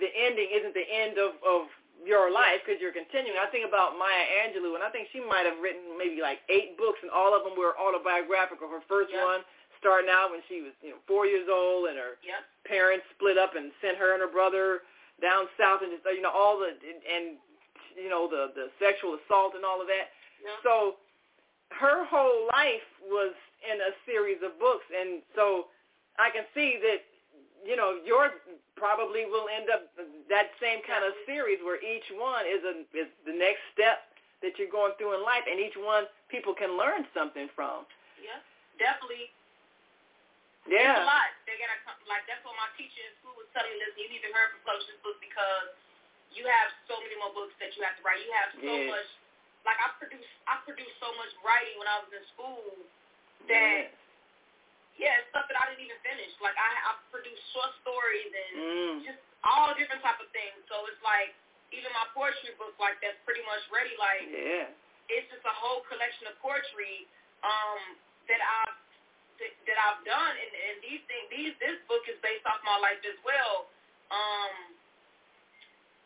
the 0.00 0.08
ending 0.12 0.52
isn't 0.52 0.76
the 0.76 0.84
end 0.84 1.16
of, 1.16 1.40
of 1.40 1.72
your 2.04 2.28
life 2.28 2.60
because 2.62 2.78
you're 2.78 2.94
continuing. 2.94 3.40
I 3.40 3.48
think 3.48 3.64
about 3.64 3.96
Maya 3.96 4.44
Angelou, 4.44 4.76
and 4.76 4.84
I 4.84 4.92
think 4.92 5.08
she 5.10 5.24
might 5.24 5.48
have 5.48 5.56
written 5.58 5.96
maybe 5.96 6.20
like 6.20 6.44
eight 6.52 6.76
books, 6.76 7.00
and 7.00 7.08
all 7.08 7.32
of 7.32 7.48
them 7.48 7.56
were 7.56 7.72
autobiographical. 7.80 8.68
Her 8.68 8.84
first 8.84 9.08
yep. 9.08 9.24
one 9.24 9.40
starting 9.80 10.12
out 10.12 10.32
when 10.32 10.44
she 10.48 10.60
was, 10.60 10.72
you 10.84 10.92
know, 10.92 11.00
four 11.08 11.24
years 11.24 11.48
old, 11.48 11.88
and 11.88 11.96
her 11.96 12.20
yep. 12.20 12.44
parents 12.68 13.08
split 13.16 13.40
up 13.40 13.56
and 13.56 13.72
sent 13.80 13.96
her 13.96 14.12
and 14.12 14.20
her 14.20 14.30
brother 14.30 14.84
down 15.24 15.48
south, 15.56 15.80
and 15.80 15.88
just 15.92 16.04
you 16.12 16.20
know 16.20 16.32
all 16.32 16.60
the 16.60 16.76
and 16.76 17.40
you 17.96 18.12
know 18.12 18.28
the 18.28 18.52
the 18.52 18.68
sexual 18.76 19.16
assault 19.16 19.56
and 19.56 19.64
all 19.64 19.80
of 19.80 19.88
that. 19.88 20.12
Yep. 20.44 20.60
So 20.60 21.00
her 21.72 22.04
whole 22.04 22.46
life 22.52 22.86
was 23.08 23.32
in 23.64 23.80
a 23.80 23.92
series 24.04 24.38
of 24.44 24.60
books, 24.60 24.84
and 24.92 25.24
so 25.34 25.72
I 26.18 26.32
can 26.32 26.44
see 26.56 26.80
that 26.80 27.00
you 27.64 27.76
know 27.76 28.00
yours 28.04 28.32
probably 28.76 29.24
will 29.24 29.48
end 29.48 29.72
up 29.72 29.88
that 30.28 30.52
same 30.60 30.84
kind 30.84 31.02
of 31.02 31.16
series 31.24 31.58
where 31.64 31.80
each 31.80 32.06
one 32.12 32.44
is 32.44 32.62
a 32.64 32.74
is 32.92 33.08
the 33.24 33.32
next 33.32 33.64
step 33.72 34.04
that 34.44 34.60
you're 34.60 34.70
going 34.70 34.92
through 35.00 35.16
in 35.16 35.24
life, 35.24 35.44
and 35.48 35.56
each 35.56 35.76
one 35.80 36.04
people 36.28 36.52
can 36.52 36.76
learn 36.76 37.08
something 37.16 37.48
from. 37.56 37.88
Yeah, 38.20 38.40
definitely. 38.76 39.32
Yeah. 40.68 40.98
It's 40.98 41.06
a 41.06 41.08
lot. 41.08 41.30
They 41.48 41.56
gotta 41.56 41.78
come, 41.86 41.96
like 42.10 42.26
that's 42.28 42.42
what 42.42 42.58
my 42.58 42.68
teacher 42.74 43.00
in 43.00 43.14
school 43.22 43.34
was 43.38 43.48
telling 43.56 43.70
me. 43.70 43.80
Listen, 43.80 44.02
you 44.02 44.08
need 44.12 44.24
to 44.26 44.30
hurry 44.34 44.52
for 44.60 44.74
publish 44.74 44.86
this 44.90 45.00
book 45.00 45.16
because 45.22 45.72
you 46.34 46.44
have 46.44 46.68
so 46.90 47.00
many 47.00 47.16
more 47.16 47.32
books 47.32 47.54
that 47.62 47.72
you 47.78 47.80
have 47.86 47.96
to 47.96 48.02
write. 48.04 48.20
You 48.20 48.32
have 48.34 48.50
so 48.60 48.66
yes. 48.66 48.92
much. 48.92 49.08
Like 49.64 49.78
I 49.82 49.88
produce, 49.98 50.30
I 50.46 50.62
produced 50.62 50.94
so 51.02 51.10
much 51.18 51.32
writing 51.42 51.74
when 51.80 51.88
I 51.90 52.02
was 52.02 52.10
in 52.12 52.22
school 52.34 52.62
that. 53.48 53.88
Yes. 53.88 54.05
Yeah, 54.96 55.12
stuff 55.28 55.44
that 55.52 55.56
I 55.60 55.68
didn't 55.68 55.84
even 55.84 56.00
finish. 56.00 56.32
Like 56.40 56.56
I, 56.56 56.70
I 56.88 56.90
produced 57.12 57.44
short 57.52 57.72
stories 57.84 58.32
and 58.32 58.52
mm. 58.56 58.94
just 59.04 59.20
all 59.44 59.76
different 59.76 60.00
type 60.00 60.16
of 60.20 60.28
things. 60.32 60.56
So 60.72 60.88
it's 60.88 61.00
like 61.04 61.36
even 61.68 61.92
my 61.92 62.08
poetry 62.16 62.56
book, 62.56 62.72
like 62.80 62.96
that's 63.04 63.20
pretty 63.28 63.44
much 63.44 63.60
ready. 63.68 63.92
Like 64.00 64.24
yeah. 64.24 64.72
it's 65.12 65.28
just 65.28 65.44
a 65.44 65.52
whole 65.52 65.84
collection 65.84 66.32
of 66.32 66.34
poetry 66.40 67.04
um, 67.44 68.00
that 68.32 68.40
I've 68.40 68.76
that, 69.36 69.52
that 69.68 69.76
I've 69.76 70.00
done, 70.08 70.32
and, 70.32 70.48
and 70.48 70.76
these 70.80 71.04
things, 71.04 71.26
these 71.28 71.52
this 71.60 71.76
book 71.84 72.00
is 72.08 72.16
based 72.24 72.48
off 72.48 72.56
my 72.64 72.80
life 72.80 73.00
as 73.04 73.20
well. 73.20 73.68
Um, 74.08 74.72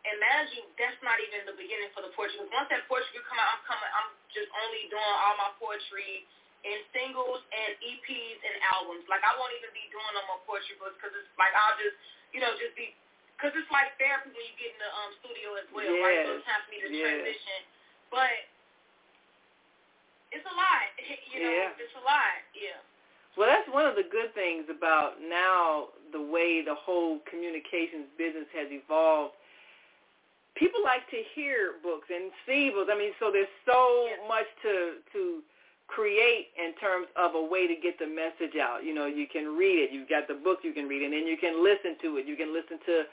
and 0.02 0.16
mind 0.18 0.49
you, 0.56 0.64
that's 0.80 0.97
not 1.04 1.20
even 1.20 1.44
the 1.44 1.54
beginning 1.54 1.92
for 1.92 2.00
the 2.00 2.11
poetry. 2.16 2.40
Because 2.40 2.50
once 2.56 2.68
that 2.73 2.88
poetry 2.88 3.20
come 3.28 3.37
out, 3.37 3.61
I'm 3.61 3.62
coming. 3.68 3.90
I'm 3.92 4.11
just 4.32 4.49
only 4.50 4.88
doing 4.88 5.14
all 5.23 5.37
my 5.37 5.52
poetry 5.61 6.25
in 6.64 6.78
singles 6.92 7.40
and 7.52 7.72
EPs 7.80 8.38
and 8.44 8.54
albums. 8.76 9.08
Like 9.08 9.24
I 9.24 9.32
won't 9.40 9.52
even 9.56 9.72
be 9.72 9.88
doing 9.88 10.12
no 10.12 10.22
more 10.28 10.40
poetry 10.44 10.76
books 10.76 10.96
because 11.00 11.16
it's 11.16 11.30
like 11.40 11.52
I'll 11.56 11.76
just, 11.80 11.96
you 12.36 12.40
know, 12.40 12.52
just 12.60 12.76
be 12.76 12.92
because 13.40 13.56
it's 13.56 13.72
like 13.72 13.96
therapy 13.96 14.28
when 14.36 14.44
you 14.44 14.56
get 14.60 14.76
in 14.76 14.80
the 14.84 14.92
um, 14.92 15.10
studio 15.24 15.48
as 15.56 15.68
well, 15.72 15.88
yes. 15.88 16.04
right? 16.04 16.20
So 16.28 16.30
it's 16.36 16.44
time 16.44 16.60
for 16.60 16.70
me 16.76 16.78
to 16.84 16.88
yes. 16.92 17.00
transition, 17.00 17.60
but 18.12 18.36
it's 20.28 20.46
a 20.46 20.54
lot. 20.54 20.86
You 21.30 21.46
know, 21.46 21.54
yeah. 21.54 21.78
it's 21.78 21.94
a 21.94 22.02
lot. 22.02 22.42
Yeah. 22.58 22.82
Well, 23.38 23.46
that's 23.46 23.70
one 23.70 23.86
of 23.86 23.94
the 23.94 24.02
good 24.02 24.34
things 24.34 24.66
about 24.66 25.22
now 25.22 25.94
the 26.10 26.20
way 26.20 26.60
the 26.60 26.74
whole 26.74 27.22
communications 27.30 28.10
business 28.18 28.50
has 28.50 28.66
evolved. 28.74 29.38
People 30.58 30.82
like 30.82 31.06
to 31.14 31.22
hear 31.38 31.78
books 31.86 32.10
and 32.10 32.34
see 32.44 32.74
books. 32.74 32.90
I 32.90 32.98
mean, 32.98 33.14
so 33.22 33.30
there's 33.30 33.48
so 33.62 34.10
yes. 34.10 34.18
much 34.26 34.48
to 34.66 34.72
to 35.14 35.20
create 35.90 36.54
in 36.54 36.73
terms 36.78 37.11
of 37.18 37.35
a 37.35 37.42
way 37.42 37.66
to 37.66 37.75
get 37.75 37.99
the 37.99 38.06
message 38.06 38.54
out. 38.56 38.87
You 38.87 38.94
know, 38.94 39.11
you 39.11 39.26
can 39.26 39.59
read 39.59 39.82
it. 39.82 39.90
You've 39.90 40.09
got 40.09 40.30
the 40.30 40.38
book 40.38 40.62
you 40.62 40.73
can 40.73 40.87
read, 40.87 41.02
and 41.02 41.12
then 41.12 41.26
you 41.26 41.37
can 41.37 41.61
listen 41.61 41.99
to 42.06 42.16
it. 42.23 42.30
You 42.30 42.38
can 42.38 42.54
listen 42.54 42.78
to, 42.87 43.04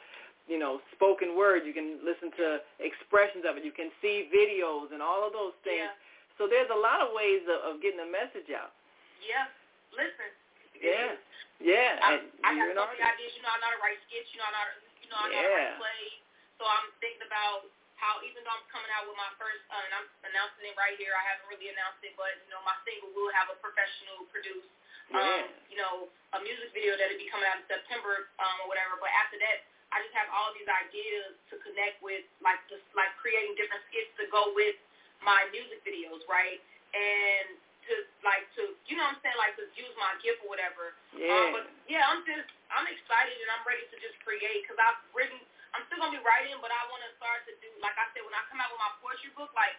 you 0.46 0.62
know, 0.62 0.80
spoken 0.94 1.34
word. 1.36 1.66
You 1.66 1.74
can 1.74 2.00
listen 2.06 2.30
to 2.38 2.62
expressions 2.78 3.44
of 3.50 3.58
it. 3.58 3.66
You 3.66 3.74
can 3.74 3.90
see 4.00 4.30
videos 4.30 4.94
and 4.94 5.02
all 5.02 5.26
of 5.26 5.34
those 5.34 5.58
things. 5.66 5.90
Yeah. 5.90 6.38
So 6.38 6.46
there's 6.46 6.70
a 6.70 6.78
lot 6.78 7.02
of 7.02 7.12
ways 7.18 7.42
of, 7.50 7.58
of 7.66 7.74
getting 7.82 7.98
the 7.98 8.08
message 8.08 8.54
out. 8.54 8.78
Yeah. 9.20 9.50
Listen. 9.98 10.30
Yeah. 10.78 11.18
Yeah. 11.58 11.98
I, 12.06 12.22
and 12.22 12.30
I 12.46 12.54
got 12.54 12.78
so 12.78 12.86
many 12.94 13.02
ideas. 13.02 13.34
You 13.34 13.42
know, 13.42 13.50
I 13.50 13.58
know 13.58 13.74
how 13.74 13.78
to 13.78 13.82
write 13.82 13.98
skits. 14.06 14.30
You 14.32 14.38
know, 14.38 14.48
I 14.48 14.54
know 14.54 14.62
how 14.62 14.70
to, 14.70 14.78
you 15.02 15.10
know, 15.10 15.18
I 15.18 15.26
know 15.26 15.34
how 15.34 15.42
to 15.42 15.50
Yeah. 15.50 15.66
write 15.74 15.82
plays. 15.82 16.22
So 16.62 16.64
I'm 16.70 16.88
thinking 17.02 17.26
about 17.26 17.66
how 17.98 18.22
even 18.22 18.46
though 18.46 18.54
I'm 18.54 18.66
coming 18.70 18.90
out 18.94 19.10
with 19.10 19.18
my 19.18 19.30
first, 19.42 19.62
uh, 19.74 19.82
and 19.82 19.94
I'm 19.98 20.08
announcing 20.30 20.70
it 20.70 20.78
right 20.78 20.94
here. 21.02 21.18
I 21.18 21.24
haven't 21.26 21.50
really 21.50 21.70
announced 21.74 22.02
it, 22.06 22.14
but 22.14 22.30
you 22.46 22.50
know, 22.54 22.62
my 22.62 22.78
single 22.86 23.10
will 23.18 23.34
have 23.34 23.50
a 23.50 23.58
professional 23.58 24.30
produced, 24.30 24.70
um, 25.14 25.18
Yeah. 25.18 25.50
you 25.74 25.78
know, 25.82 26.06
a 26.38 26.40
music 26.46 26.70
video 26.78 26.94
that'll 26.94 27.18
be 27.18 27.30
coming 27.34 27.50
out 27.50 27.58
in 27.58 27.66
September 27.66 28.30
um, 28.38 28.56
or 28.62 28.68
whatever. 28.70 29.02
But 29.02 29.10
after 29.18 29.42
that, 29.42 29.66
I 29.90 30.04
just 30.06 30.14
have 30.14 30.30
all 30.30 30.54
these 30.54 30.70
ideas 30.70 31.34
to 31.50 31.58
connect 31.66 31.98
with, 32.06 32.22
like 32.46 32.62
just 32.70 32.86
like 32.94 33.10
creating 33.18 33.58
different 33.58 33.82
skits 33.90 34.14
to 34.22 34.30
go 34.30 34.54
with 34.54 34.78
my 35.26 35.50
music 35.50 35.82
videos, 35.82 36.22
right? 36.30 36.62
And 36.94 37.58
to 37.90 37.94
like 38.22 38.46
to, 38.60 38.76
you 38.86 38.94
know, 39.00 39.08
what 39.10 39.18
I'm 39.18 39.22
saying, 39.26 39.40
like 39.42 39.56
to 39.58 39.66
use 39.74 39.96
my 39.98 40.14
gift 40.22 40.44
or 40.46 40.52
whatever. 40.54 40.94
Yeah. 41.18 41.34
Um, 41.34 41.46
but 41.56 41.66
yeah, 41.90 42.04
I'm 42.06 42.22
just 42.28 42.52
I'm 42.70 42.86
excited 42.86 43.34
and 43.42 43.50
I'm 43.58 43.64
ready 43.66 43.88
to 43.90 43.98
just 44.04 44.20
create 44.22 44.62
because 44.68 44.78
I've 44.78 45.02
written. 45.18 45.42
I'm 45.78 45.86
still 45.88 46.02
gonna 46.02 46.18
be 46.18 46.24
writing, 46.26 46.58
but 46.58 46.74
I 46.74 46.82
want 46.90 47.06
to 47.06 47.12
start 47.22 47.46
to 47.46 47.54
do 47.62 47.70
like 47.86 47.94
I 48.02 48.10
said 48.18 48.26
when 48.26 48.34
I 48.34 48.42
come 48.50 48.58
out 48.58 48.74
with 48.74 48.82
my 48.82 48.94
poetry 48.98 49.30
book. 49.38 49.54
Like 49.54 49.78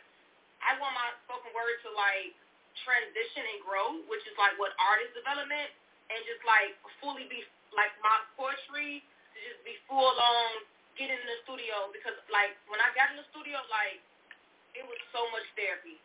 I 0.62 0.78
want 0.78 0.95
my 0.95 1.11
spoken 1.26 1.50
word 1.50 1.75
to 1.83 1.90
like 1.99 2.31
transition 2.87 3.43
and 3.43 3.59
grow, 3.67 3.99
which 4.07 4.23
is 4.31 4.35
like 4.38 4.55
what 4.62 4.71
artist 4.78 5.11
development, 5.19 5.75
and 6.14 6.19
just 6.31 6.40
like 6.47 6.78
fully 7.02 7.26
be 7.26 7.43
like 7.75 7.90
my 7.99 8.23
poetry 8.38 9.02
to 9.02 9.38
just 9.43 9.61
be 9.67 9.75
full 9.90 10.14
on 10.14 10.49
getting 10.95 11.19
in 11.19 11.28
the 11.31 11.38
studio 11.47 11.90
because 11.95 12.14
like 12.31 12.55
when 12.71 12.78
I 12.78 12.95
got 12.95 13.11
in 13.11 13.19
the 13.19 13.26
studio, 13.35 13.59
like 13.71 13.99
it 14.78 14.87
was 14.87 14.99
so 15.11 15.26
much 15.35 15.47
therapy. 15.59 15.99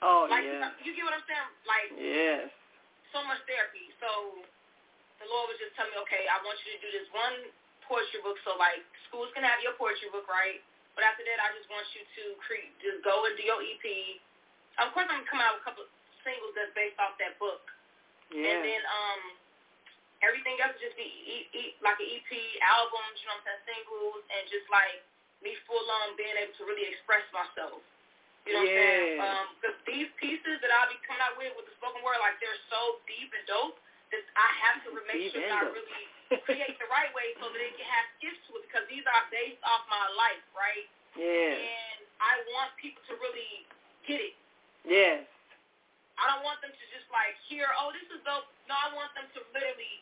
oh 0.00 0.24
Like 0.32 0.44
yeah. 0.48 0.72
you 0.80 0.96
get 0.96 1.04
what 1.04 1.12
I'm 1.12 1.24
saying? 1.28 1.50
Like 1.68 1.88
Yes. 1.92 2.48
so 3.12 3.20
much 3.28 3.40
therapy. 3.44 3.92
So 4.00 4.40
the 5.20 5.26
Lord 5.28 5.52
was 5.52 5.58
just 5.60 5.72
telling 5.76 5.92
me, 5.92 6.00
okay, 6.04 6.28
I 6.28 6.36
want 6.44 6.56
you 6.64 6.76
to 6.76 6.80
do 6.84 6.88
this 6.92 7.08
one 7.12 7.36
poetry 7.88 8.20
book. 8.24 8.36
So 8.44 8.56
like 8.60 8.84
schools 9.16 9.32
can 9.32 9.48
have 9.48 9.64
your 9.64 9.72
poetry 9.80 10.12
book, 10.12 10.28
right? 10.28 10.60
But 10.92 11.08
after 11.08 11.24
that, 11.24 11.40
I 11.40 11.48
just 11.56 11.64
want 11.72 11.88
you 11.96 12.04
to 12.04 12.36
create, 12.44 12.68
just 12.84 13.00
go 13.00 13.24
and 13.24 13.32
do 13.32 13.48
your 13.48 13.64
EP. 13.64 13.84
Of 14.76 14.92
course, 14.92 15.08
I'm 15.08 15.24
coming 15.24 15.40
out 15.40 15.56
with 15.56 15.64
a 15.64 15.66
couple 15.72 15.88
of 15.88 15.90
singles 16.20 16.52
that's 16.52 16.76
based 16.76 17.00
off 17.00 17.16
that 17.16 17.40
book, 17.40 17.64
Yeah. 18.28 18.44
and 18.44 18.60
then 18.60 18.82
um 18.84 19.20
everything 20.20 20.60
else 20.60 20.76
will 20.76 20.84
just 20.84 20.96
be 21.00 21.08
e- 21.08 21.48
e- 21.56 21.76
like 21.80 21.96
an 21.96 22.08
EP, 22.12 22.28
albums, 22.60 23.16
you 23.20 23.24
know 23.28 23.40
what 23.40 23.48
I'm 23.48 23.60
saying, 23.64 23.88
singles, 23.88 24.20
and 24.36 24.42
just 24.52 24.68
like 24.68 25.00
me 25.40 25.56
full 25.64 25.84
on 26.04 26.12
being 26.20 26.36
able 26.36 26.52
to 26.60 26.64
really 26.68 26.84
express 26.92 27.24
myself. 27.32 27.80
You 28.44 28.52
know 28.52 28.64
what 28.64 28.68
I'm 28.68 28.76
saying? 28.76 29.16
Yeah. 29.16 29.24
Um, 29.32 29.46
because 29.56 29.76
these 29.88 30.08
pieces 30.20 30.60
that 30.60 30.68
I'll 30.76 30.92
be 30.92 31.00
coming 31.08 31.24
out 31.24 31.40
with 31.40 31.56
with 31.56 31.72
the 31.72 31.74
spoken 31.80 32.04
word, 32.04 32.20
like 32.20 32.36
they're 32.44 32.60
so 32.68 33.00
deep 33.08 33.32
and 33.32 33.44
dope 33.48 33.80
I 34.14 34.50
have 34.66 34.84
to 34.86 34.90
make 35.08 35.34
sure 35.34 35.42
that 35.42 35.52
I 35.52 35.66
really 35.70 36.06
create 36.46 36.76
the 36.78 36.88
right 36.90 37.10
way 37.14 37.34
so 37.38 37.50
that 37.50 37.60
it 37.60 37.74
can 37.74 37.88
have 37.88 38.06
gifts 38.22 38.42
to 38.46 38.58
it 38.58 38.66
because 38.66 38.86
these 38.90 39.06
are 39.06 39.24
based 39.30 39.62
off 39.66 39.82
my 39.90 40.06
life, 40.14 40.42
right? 40.54 40.86
yes. 41.18 41.56
And 41.58 41.98
I 42.20 42.32
want 42.54 42.70
people 42.78 43.02
to 43.10 43.14
really 43.18 43.66
get 44.06 44.20
it. 44.20 44.34
Yes. 44.86 45.26
I 46.16 46.32
don't 46.32 46.44
want 46.46 46.60
them 46.64 46.72
to 46.72 46.84
just 46.92 47.04
like 47.12 47.36
hear, 47.48 47.68
oh, 47.76 47.92
this 47.92 48.06
is 48.08 48.20
dope. 48.24 48.48
No, 48.70 48.74
I 48.74 48.88
want 48.96 49.12
them 49.12 49.28
to 49.36 49.40
literally 49.52 50.00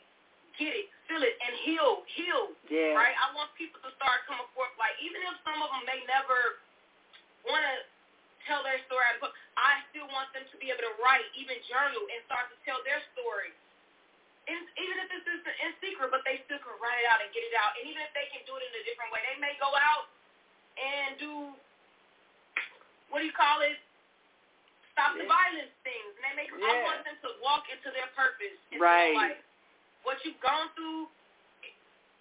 get 0.55 0.71
it, 0.71 0.87
feel 1.11 1.23
it, 1.27 1.35
and 1.43 1.53
heal, 1.67 2.07
heal. 2.07 2.55
Yeah. 2.71 2.95
Right? 2.95 3.17
I 3.19 3.35
want 3.35 3.51
people 3.59 3.83
to 3.83 3.91
start 3.99 4.23
coming 4.31 4.47
forth. 4.55 4.71
Like 4.79 4.95
even 5.03 5.19
if 5.27 5.35
some 5.43 5.59
of 5.59 5.71
them 5.75 5.85
may 5.91 5.99
never 6.07 6.63
want 7.43 7.67
to 7.67 7.77
tell 8.47 8.63
their 8.63 8.79
story 8.87 9.03
out 9.11 9.19
of 9.19 9.23
book, 9.27 9.35
I 9.59 9.83
still 9.91 10.07
want 10.15 10.31
them 10.37 10.47
to 10.47 10.57
be 10.63 10.71
able 10.71 10.85
to 10.87 10.95
write, 11.03 11.27
even 11.35 11.59
journal, 11.67 12.05
and 12.13 12.21
start 12.31 12.47
to 12.53 12.57
tell 12.63 12.79
their 12.87 13.01
story. 13.17 13.51
Even 14.45 14.97
if 15.01 15.09
this 15.09 15.25
is 15.25 15.41
in 15.41 15.73
secret, 15.81 16.13
but 16.13 16.21
they 16.29 16.45
still 16.45 16.61
can 16.61 16.77
write 16.77 17.01
it 17.01 17.09
out 17.09 17.25
and 17.25 17.33
get 17.33 17.45
it 17.45 17.57
out. 17.57 17.73
And 17.81 17.89
even 17.89 18.05
if 18.05 18.13
they 18.13 18.29
can 18.29 18.45
do 18.45 18.53
it 18.61 18.63
in 18.69 18.73
a 18.77 18.85
different 18.85 19.09
way, 19.09 19.25
they 19.25 19.41
may 19.41 19.57
go 19.57 19.73
out 19.73 20.13
and 20.77 21.17
do 21.17 21.33
what 23.09 23.23
do 23.23 23.27
you 23.31 23.37
call 23.37 23.63
it? 23.63 23.79
Stop 24.93 25.15
the 25.15 25.27
violence 25.27 25.71
things. 25.87 26.11
And 26.19 26.23
they 26.29 26.35
make 26.35 26.51
I 26.51 26.73
want 26.83 27.07
them 27.07 27.17
to 27.25 27.31
walk 27.41 27.71
into 27.71 27.95
their 27.95 28.11
purpose. 28.19 28.59
Into 28.75 28.83
Right. 28.83 29.15
Their 29.15 29.39
life. 29.39 29.43
What 30.05 30.21
you've 30.27 30.41
gone 30.45 30.69
through 30.77 31.09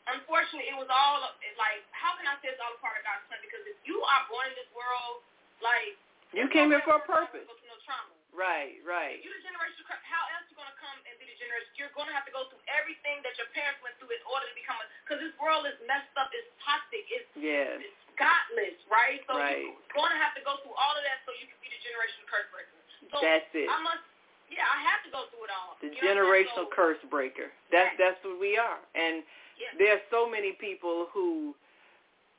unfortunately 0.04 0.68
it 0.68 0.76
was 0.76 0.92
all 0.92 1.24
like 1.56 1.82
how 1.96 2.12
can 2.20 2.28
I 2.28 2.36
say 2.44 2.52
it's 2.52 2.60
all 2.60 2.76
a 2.76 2.82
part 2.84 2.96
of 3.00 3.04
God's 3.04 3.26
plan? 3.28 3.42
Because 3.44 3.64
if 3.68 3.80
you 3.84 4.00
are 4.04 4.24
born 4.30 4.48
in 4.48 4.56
this 4.56 4.70
world, 4.72 5.26
like 5.60 5.98
You 6.32 6.46
came 6.54 6.70
here 6.70 6.84
for 6.86 7.00
a 7.00 7.02
way 7.02 7.10
you're 7.10 7.26
gonna 7.26 7.34
purpose. 7.34 7.46
No 7.50 7.78
trauma. 7.84 8.13
Right, 8.34 8.82
right. 8.82 9.22
You're 9.22 9.38
the 9.38 9.46
generation. 9.46 9.86
How 10.10 10.26
else 10.34 10.50
you 10.50 10.58
gonna 10.58 10.74
come 10.82 10.98
and 11.06 11.14
be 11.22 11.30
the 11.30 11.38
generation? 11.38 11.70
You're 11.78 11.94
gonna 11.94 12.14
have 12.18 12.26
to 12.26 12.34
go 12.34 12.50
through 12.50 12.62
everything 12.66 13.22
that 13.22 13.38
your 13.38 13.46
parents 13.54 13.78
went 13.86 13.94
through 14.02 14.10
in 14.10 14.24
order 14.26 14.50
to 14.50 14.56
become 14.58 14.78
a. 14.82 14.86
Because 15.06 15.22
this 15.22 15.34
world 15.38 15.70
is 15.70 15.78
messed 15.86 16.10
up. 16.18 16.34
It's 16.34 16.50
toxic. 16.66 17.06
It's, 17.14 17.30
Yes. 17.38 17.78
it's 17.86 17.94
godless, 18.18 18.78
right? 18.90 19.22
So 19.30 19.38
Right. 19.38 19.70
you're 19.70 19.94
gonna 19.94 20.18
have 20.18 20.34
to 20.34 20.42
go 20.42 20.58
through 20.66 20.74
all 20.74 20.98
of 20.98 21.04
that 21.06 21.22
so 21.30 21.34
you 21.38 21.46
can 21.46 21.58
be 21.62 21.70
the 21.70 21.78
generational 21.86 22.26
curse 22.26 22.50
breaker. 22.50 22.74
So 23.14 23.22
That's 23.22 23.50
it. 23.54 23.70
I 23.70 23.78
must. 23.86 24.02
Yeah, 24.50 24.66
I 24.66 24.82
have 24.82 25.02
to 25.06 25.10
go 25.14 25.26
through 25.30 25.46
it 25.46 25.54
all. 25.54 25.78
The 25.82 25.88
You 25.88 25.94
know 25.94 25.98
what 25.98 26.02
I'm 26.02 26.02
saying? 26.02 26.46
generational 26.50 26.66
So- 26.70 26.76
curse 26.78 27.02
breaker. 27.10 27.48
That's 27.70 27.90
Right. 27.94 27.98
that's 27.98 28.20
what 28.26 28.38
we 28.42 28.58
are. 28.58 28.82
And 28.98 29.24
Yeah. 29.58 29.94
are 29.94 30.02
so 30.10 30.26
many 30.26 30.54
people 30.54 31.06
who 31.14 31.56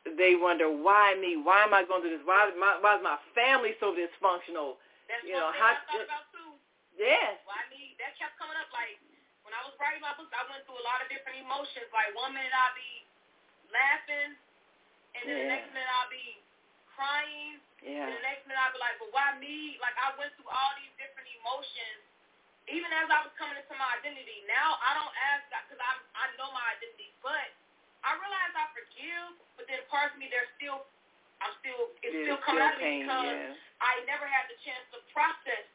they 0.05 0.35
wonder 0.35 0.69
why 0.69 1.15
me? 1.15 1.37
Why 1.37 1.63
am 1.63 1.73
I 1.73 1.85
going 1.85 2.03
through 2.03 2.19
this? 2.19 2.27
Why 2.27 2.49
is 2.49 2.55
my 2.57 2.77
why 2.79 2.97
is 2.97 3.03
my 3.03 3.17
family 3.35 3.77
so 3.79 3.95
dysfunctional? 3.95 4.77
That's 5.09 5.25
you 5.25 5.37
know, 5.37 5.53
how- 5.53 5.77
I 5.77 5.85
thought 5.89 6.05
about 6.05 6.27
too. 6.33 6.57
Yes. 6.97 7.43
Well, 7.45 7.59
I 7.59 7.67
mean, 7.75 7.97
that 7.99 8.15
kept 8.17 8.39
coming 8.39 8.57
up. 8.57 8.71
Like 8.73 8.99
when 9.43 9.53
I 9.53 9.61
was 9.67 9.75
writing 9.83 10.01
my 10.01 10.15
book, 10.17 10.31
I 10.33 10.45
went 10.49 10.63
through 10.65 10.79
a 10.79 10.87
lot 10.87 11.03
of 11.03 11.09
different 11.11 11.39
emotions. 11.43 11.91
Like 11.93 12.15
one 12.15 12.33
minute 12.33 12.55
I'll 12.55 12.75
be 12.79 13.05
laughing, 13.75 14.33
and 15.19 15.23
then 15.27 15.37
the 15.45 15.49
next 15.51 15.69
minute 15.75 15.91
I'll 15.99 16.11
be 16.13 16.39
crying, 16.95 17.59
Yeah. 17.83 18.07
and 18.07 18.15
the 18.15 18.23
next 18.23 18.47
minute 18.47 18.61
I'll 18.63 18.73
be 18.73 18.79
like, 18.79 18.97
"But 19.03 19.11
why 19.13 19.35
me?" 19.43 19.77
Like 19.83 19.97
I 19.99 20.15
went 20.17 20.31
through 20.39 20.49
all 20.49 20.73
these 20.79 20.95
different 20.97 21.27
emotions, 21.43 22.03
even 22.71 22.89
as 22.95 23.11
I 23.11 23.21
was 23.27 23.33
coming 23.37 23.59
into 23.59 23.75
my 23.75 23.91
identity. 23.99 24.45
Now 24.47 24.79
I 24.81 24.95
don't 24.95 25.15
ask 25.35 25.43
God 25.51 25.63
because 25.69 25.83
I 25.83 25.93
I 26.15 26.25
know 26.39 26.49
my 26.55 26.65
identity, 26.79 27.11
but 27.21 27.51
I 28.07 28.15
realize 28.17 28.53
I 28.55 28.67
forgive. 28.73 29.35
But 29.59 29.67
then 29.67 29.83
parts 29.91 30.15
of 30.15 30.19
me, 30.23 30.29
there's 30.31 30.51
still, 30.59 30.87
I'm 31.43 31.55
still, 31.63 31.91
it's 32.03 32.15
still 32.27 32.41
coming 32.43 32.63
out 32.63 32.77
of 32.77 32.83
me 32.83 33.05
because 33.05 33.27
yeah. 33.27 33.83
I 33.83 34.03
never 34.07 34.25
had 34.29 34.47
the 34.51 34.59
chance 34.63 34.85
to 34.95 35.03
process 35.11 35.67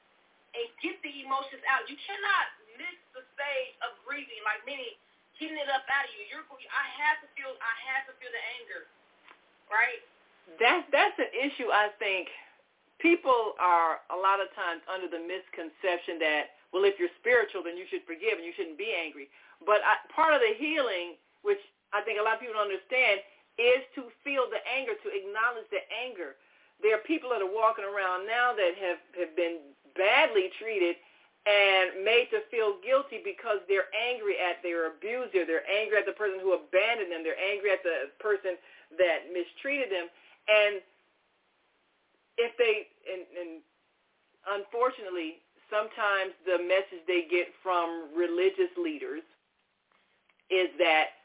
and 0.55 0.65
get 0.81 0.97
the 1.05 1.13
emotions 1.25 1.61
out. 1.69 1.85
You 1.89 1.97
cannot 1.99 2.45
miss 2.79 2.97
the 3.13 3.23
stage 3.35 3.73
of 3.85 3.97
grieving, 4.07 4.39
like 4.47 4.63
many 4.65 4.97
getting 5.37 5.55
it 5.55 5.71
up 5.71 5.87
out 5.87 6.03
of 6.03 6.11
you. 6.17 6.27
You're, 6.27 6.43
I 6.43 6.85
had 6.99 7.21
to 7.23 7.27
feel, 7.37 7.53
I 7.59 7.75
had 7.87 8.03
to 8.09 8.13
feel 8.19 8.31
the 8.31 8.43
anger, 8.59 8.81
right? 9.71 10.03
That's 10.57 10.87
that's 10.89 11.13
an 11.21 11.29
issue 11.29 11.69
I 11.69 11.93
think 12.01 12.33
people 12.97 13.53
are 13.61 14.01
a 14.09 14.17
lot 14.17 14.41
of 14.41 14.49
times 14.57 14.81
under 14.89 15.05
the 15.05 15.21
misconception 15.21 16.17
that 16.17 16.57
well 16.73 16.89
if 16.89 16.97
you're 16.97 17.13
spiritual 17.21 17.61
then 17.61 17.77
you 17.77 17.85
should 17.85 18.01
forgive 18.09 18.41
and 18.41 18.45
you 18.45 18.55
shouldn't 18.57 18.81
be 18.81 18.89
angry. 18.97 19.29
But 19.61 19.85
I, 19.85 20.01
part 20.09 20.33
of 20.33 20.41
the 20.41 20.57
healing, 20.57 21.19
which 21.45 21.61
I 21.91 22.01
think 22.01 22.17
a 22.17 22.23
lot 22.23 22.39
of 22.39 22.41
people 22.41 22.55
don't 22.55 22.71
understand, 22.71 23.21
is 23.59 23.83
to 23.99 24.07
feel 24.23 24.47
the 24.47 24.63
anger, 24.63 24.95
to 25.03 25.09
acknowledge 25.11 25.67
the 25.67 25.83
anger. 25.91 26.39
There 26.79 26.95
are 26.95 27.03
people 27.03 27.35
that 27.35 27.43
are 27.43 27.51
walking 27.51 27.83
around 27.83 28.23
now 28.23 28.55
that 28.55 28.79
have, 28.79 29.03
have 29.19 29.35
been 29.35 29.75
badly 29.99 30.47
treated 30.55 30.95
and 31.43 32.03
made 32.03 32.31
to 32.31 32.39
feel 32.47 32.79
guilty 32.79 33.19
because 33.19 33.59
they're 33.67 33.91
angry 33.91 34.39
at 34.39 34.63
their 34.63 34.87
abuser. 34.95 35.43
They're 35.43 35.67
angry 35.67 35.99
at 35.99 36.07
the 36.07 36.15
person 36.15 36.39
who 36.39 36.55
abandoned 36.55 37.11
them. 37.11 37.23
They're 37.23 37.39
angry 37.39 37.75
at 37.75 37.83
the 37.83 38.11
person 38.19 38.55
that 38.95 39.27
mistreated 39.31 39.91
them. 39.91 40.07
And 40.47 40.79
if 42.39 42.55
they, 42.55 42.87
and, 43.07 43.27
and 43.35 43.51
unfortunately, 44.47 45.43
sometimes 45.67 46.31
the 46.47 46.63
message 46.63 47.03
they 47.07 47.27
get 47.29 47.51
from 47.61 48.09
religious 48.15 48.71
leaders 48.79 49.23
is 50.49 50.71
that 50.79 51.18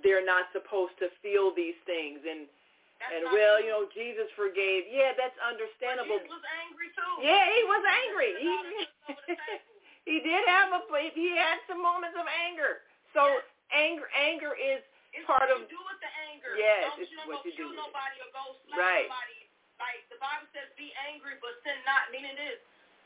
they're 0.00 0.24
not 0.24 0.48
supposed 0.56 0.96
to 1.04 1.12
feel 1.20 1.52
these 1.52 1.76
things. 1.84 2.24
And, 2.24 2.48
That's 2.96 3.12
and 3.12 3.22
well, 3.36 3.60
you 3.60 3.68
know, 3.68 3.84
Jesus 3.92 4.30
forgave. 4.32 4.88
Yeah, 4.88 5.12
that's 5.12 5.36
But 5.36 5.52
understandable. 5.52 6.16
Jesus 6.24 6.32
was 6.32 6.46
angry 6.64 6.88
too. 6.96 7.12
Yeah, 7.20 7.44
he 7.52 7.60
was 7.68 7.82
angry. 7.84 8.30
He 8.40 8.48
He, 8.48 8.56
was 8.56 8.88
over 9.12 9.24
the 9.28 9.36
table. 9.36 9.76
he 10.08 10.16
did 10.24 10.42
have 10.48 10.72
a 10.72 10.80
he 11.12 11.36
had 11.36 11.60
some 11.68 11.82
moments 11.84 12.16
of 12.16 12.24
anger. 12.24 12.80
So 13.12 13.28
Yes. 13.28 13.44
anger 13.76 14.08
anger 14.16 14.52
is 14.56 14.80
It's 15.12 15.26
part 15.28 15.44
what 15.44 15.60
of 15.60 15.68
you 15.68 15.76
do 15.76 15.82
with 15.84 16.00
the 16.00 16.12
anger. 16.32 16.52
Yes, 16.56 16.88
don't, 16.88 17.00
it's 17.04 17.10
you 17.12 17.18
don't 17.20 17.28
what 17.28 17.44
go 17.44 17.48
you 17.50 17.52
do 17.52 17.68
kill 17.68 17.76
it. 17.76 17.84
nobody 17.84 18.16
or 18.24 18.30
go 18.32 18.44
slap 18.64 18.80
Right. 18.80 19.06
somebody. 19.12 19.38
Like 19.82 20.00
the 20.08 20.18
Bible 20.22 20.46
says, 20.56 20.70
be 20.78 20.94
angry 21.10 21.36
but 21.42 21.58
sin 21.66 21.76
not. 21.84 22.08
Meaning 22.14 22.38
this, 22.38 22.62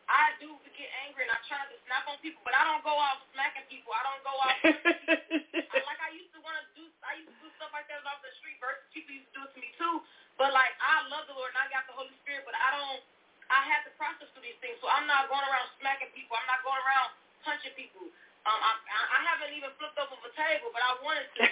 I 0.06 0.34
do 0.38 0.54
get 0.74 0.90
angry 1.06 1.26
and 1.26 1.32
I 1.34 1.38
try 1.50 1.62
to 1.66 1.76
snap 1.86 2.06
on 2.06 2.18
people, 2.22 2.42
but 2.46 2.54
I 2.54 2.62
don't 2.66 2.82
go 2.86 2.94
out 2.94 3.22
smacking 3.34 3.66
people. 3.70 3.90
I 3.94 4.02
don't 4.06 4.24
go 4.26 4.34
out. 4.38 4.58
I, 5.74 5.78
like 5.82 6.02
I 6.02 6.10
used 6.14 6.30
to 6.34 6.40
want 6.42 6.58
to 6.58 6.66
do. 6.78 6.86
I 7.02 7.18
used 7.18 7.30
to 7.30 7.38
do 7.42 7.48
stuff 7.58 7.74
like 7.74 7.90
that 7.90 8.02
off 8.06 8.22
the 8.22 8.30
street 8.38 8.58
versus 8.62 8.86
people 8.94 9.14
used 9.18 9.30
to 9.34 9.34
do 9.38 9.42
it 9.46 9.52
to 9.54 9.60
me 9.62 9.70
too. 9.78 10.02
But 10.38 10.54
like 10.54 10.74
I 10.78 11.06
love 11.10 11.26
the 11.26 11.34
Lord 11.34 11.50
and 11.54 11.60
I 11.62 11.66
got 11.74 11.86
the 11.90 11.96
Holy 11.96 12.14
Spirit, 12.22 12.46
but 12.46 12.54
I 12.54 12.70
don't. 12.74 13.02
I 13.50 13.62
have 13.70 13.86
to 13.86 13.92
process 13.94 14.26
through 14.34 14.42
these 14.46 14.58
things, 14.58 14.74
so 14.82 14.90
I'm 14.90 15.06
not 15.06 15.30
going 15.30 15.44
around 15.46 15.70
smacking 15.78 16.10
people. 16.18 16.34
I'm 16.34 16.50
not 16.50 16.66
going 16.66 16.82
around 16.82 17.14
punching 17.46 17.74
people. 17.78 18.10
Um, 18.46 18.58
I, 18.62 18.72
I 18.90 19.20
haven't 19.26 19.54
even 19.54 19.70
flipped 19.78 19.98
over 19.98 20.18
a 20.18 20.32
table, 20.34 20.70
but 20.74 20.82
I 20.82 20.92
wanted 21.02 21.26
to. 21.30 21.42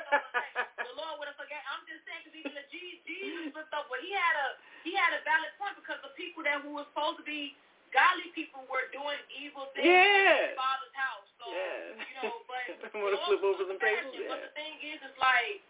the 0.88 0.94
Lord 0.96 1.20
would 1.20 1.28
have 1.28 1.36
forgot. 1.40 1.60
I'm 1.72 1.84
just 1.88 2.04
saying 2.08 2.24
because 2.24 2.36
even 2.40 2.52
the 2.56 2.64
Jesus 2.72 3.52
flipped 3.56 3.72
over. 3.74 3.96
He 4.00 4.12
had 4.12 4.36
a 4.36 4.48
he 4.84 4.92
had 4.96 5.12
a 5.16 5.20
valid 5.24 5.52
point 5.60 5.76
because 5.80 6.00
the 6.04 6.12
people 6.16 6.44
that 6.44 6.60
who 6.64 6.76
were 6.76 6.88
supposed 6.92 7.20
to 7.20 7.26
be 7.26 7.56
godly 7.90 8.30
people 8.34 8.62
were 8.70 8.86
doing 8.94 9.18
evil 9.34 9.70
things 9.74 9.86
yeah. 9.86 10.50
in 10.50 10.54
the 10.54 10.58
Father's 10.58 10.94
house. 10.94 11.28
So 11.38 11.44
yeah. 11.50 11.98
you 11.98 12.14
know, 12.22 12.34
but 12.46 12.94
want 13.02 13.14
to 13.14 13.22
flip 13.26 13.42
over 13.42 13.64
some 13.66 13.80
tables. 13.82 14.14
Yeah. 14.14 14.30
But 14.30 14.40
the 14.46 14.52
thing 14.54 14.74
is, 14.82 14.98
it's 15.02 15.18
like 15.18 15.62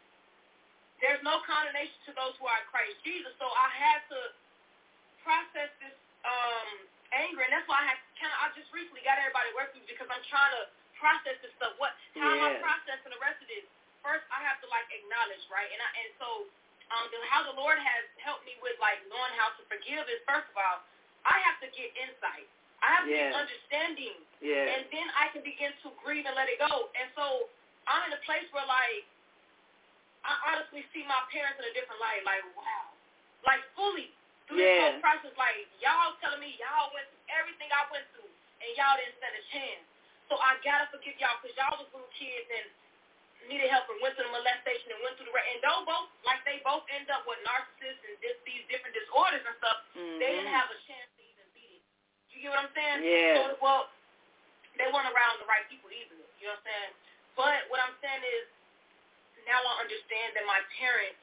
there's 1.01 1.21
no 1.25 1.41
condemnation 1.49 1.97
to 2.09 2.13
those 2.17 2.37
who 2.37 2.45
are 2.45 2.61
in 2.61 2.69
Christ 2.69 3.01
Jesus. 3.03 3.33
So 3.41 3.49
I 3.49 3.69
had 3.73 4.01
to 4.13 4.21
process 5.25 5.73
this 5.81 5.97
um 6.25 6.69
anger, 7.17 7.43
and 7.43 7.53
that's 7.53 7.67
why 7.67 7.81
I 7.81 7.97
had 7.97 7.99
kind 8.21 8.33
of 8.33 8.39
I 8.45 8.47
just 8.57 8.69
recently 8.71 9.01
got 9.03 9.17
everybody 9.17 9.51
working 9.57 9.83
because 9.89 10.09
I'm 10.13 10.25
trying 10.29 10.53
to 10.61 10.69
process 11.01 11.41
this 11.41 11.53
stuff. 11.57 11.73
What 11.81 11.97
how 12.21 12.29
yeah. 12.29 12.53
am 12.53 12.61
I 12.61 12.61
processing 12.61 13.11
the 13.11 13.21
rest 13.21 13.41
of 13.41 13.49
this? 13.49 13.65
First, 14.05 14.25
I 14.33 14.41
have 14.45 14.61
to 14.65 14.69
like 14.73 14.89
acknowledge, 14.93 15.45
right? 15.49 15.69
And 15.69 15.81
I 15.81 15.89
and 16.05 16.11
so 16.21 16.29
um 16.93 17.07
the, 17.09 17.19
how 17.33 17.49
the 17.49 17.57
Lord 17.57 17.81
has 17.81 18.05
helped 18.21 18.45
me 18.45 18.57
with 18.61 18.77
like 18.81 19.01
knowing 19.09 19.33
how 19.41 19.57
to 19.57 19.63
forgive 19.73 20.05
is 20.13 20.21
first 20.29 20.49
of 20.53 20.57
all, 20.61 20.85
I 21.25 21.37
have 21.45 21.59
to 21.65 21.69
get 21.73 21.89
insight. 21.97 22.49
I 22.81 22.89
have 22.97 23.05
to 23.05 23.13
get 23.13 23.37
understanding, 23.37 24.17
yeah. 24.41 24.73
and 24.73 24.89
then 24.89 25.07
I 25.13 25.29
can 25.37 25.45
begin 25.45 25.69
to 25.85 25.93
grieve 26.01 26.25
and 26.25 26.33
let 26.33 26.49
it 26.49 26.57
go. 26.57 26.89
And 26.97 27.13
so 27.13 27.53
I'm 27.85 28.09
in 28.09 28.17
a 28.17 28.23
place 28.25 28.49
where 28.57 28.65
like 28.65 29.05
I 30.25 30.33
honestly 30.49 30.85
see 30.93 31.05
my 31.05 31.21
parents 31.29 31.61
in 31.61 31.69
a 31.69 31.75
different 31.77 32.01
light. 32.01 32.25
Like 32.25 32.41
wow, 32.57 32.89
like 33.45 33.61
fully 33.77 34.09
through 34.49 34.65
yeah. 34.65 34.97
this 34.97 34.97
whole 34.97 35.05
process, 35.05 35.35
like 35.37 35.69
y'all 35.85 36.17
telling 36.25 36.41
me 36.41 36.57
y'all 36.57 36.89
went 36.97 37.05
through 37.13 37.25
everything 37.37 37.69
I 37.69 37.85
went 37.93 38.09
through, 38.17 38.33
and 38.65 38.69
y'all 38.81 38.97
didn't 38.97 39.21
stand 39.21 39.37
a 39.37 39.45
chance. 39.53 39.85
So 40.33 40.41
I 40.41 40.57
gotta 40.65 40.89
forgive 40.89 41.21
y'all 41.21 41.37
because 41.45 41.53
y'all 41.61 41.77
was 41.77 41.89
little 41.93 42.09
kids 42.17 42.49
and 42.49 42.67
needed 43.49 43.73
help 43.73 43.89
and 43.89 43.99
went 44.05 44.15
through 44.19 44.29
the 44.29 44.35
molestation 44.35 44.93
and 44.93 45.01
went 45.01 45.17
through 45.17 45.29
the 45.31 45.35
right 45.35 45.47
and 45.55 45.61
though 45.65 45.83
both 45.87 46.13
like 46.27 46.43
they 46.45 46.61
both 46.67 46.85
end 46.93 47.09
up 47.09 47.25
with 47.25 47.41
narcissists 47.47 48.03
and 48.05 48.15
this, 48.21 48.37
these 48.45 48.65
different 48.69 48.93
disorders 48.93 49.43
and 49.43 49.57
stuff, 49.59 49.79
mm-hmm. 49.97 50.19
they 50.21 50.31
didn't 50.37 50.53
have 50.53 50.69
a 50.69 50.79
chance 50.85 51.09
to 51.17 51.23
even 51.25 51.47
beat 51.57 51.81
it. 51.81 51.83
You 52.35 52.45
get 52.45 52.51
what 52.53 52.61
I'm 52.67 52.73
saying? 52.77 52.99
Yeah. 53.07 53.49
So 53.49 53.61
well, 53.63 53.89
they 54.77 54.89
weren't 54.93 55.09
around 55.09 55.41
the 55.41 55.49
right 55.49 55.65
people 55.71 55.89
either. 55.89 56.19
You 56.39 56.51
know 56.51 56.57
what 56.57 56.63
I'm 56.63 56.69
saying? 56.69 56.93
But 57.39 57.59
what 57.73 57.81
I'm 57.81 57.97
saying 58.05 58.23
is 58.23 58.45
now 59.49 59.61
I 59.61 59.75
understand 59.83 60.37
that 60.37 60.45
my 60.45 60.61
parents 60.77 61.21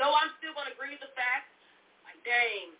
though 0.00 0.12
I'm 0.12 0.32
still 0.40 0.52
going 0.52 0.68
to 0.68 0.76
grieve 0.76 1.00
the 1.00 1.12
fact, 1.16 1.48
like, 2.04 2.20
dang, 2.24 2.72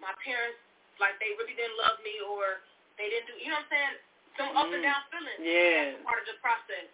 my 0.00 0.12
parents, 0.24 0.60
like, 0.96 1.16
they 1.20 1.36
really 1.36 1.52
didn't 1.56 1.76
love 1.76 2.00
me 2.00 2.16
or 2.24 2.64
they 2.96 3.12
didn't 3.12 3.28
do, 3.28 3.36
you 3.36 3.52
know 3.52 3.60
what 3.60 3.68
I'm 3.68 3.72
saying? 3.72 3.96
Some 4.36 4.52
mm. 4.52 4.60
up 4.60 4.68
and 4.72 4.84
down 4.84 5.02
feelings. 5.12 5.40
Yeah. 5.40 5.96
That's 5.96 6.04
part 6.04 6.20
of 6.20 6.26
the 6.28 6.36
process. 6.44 6.86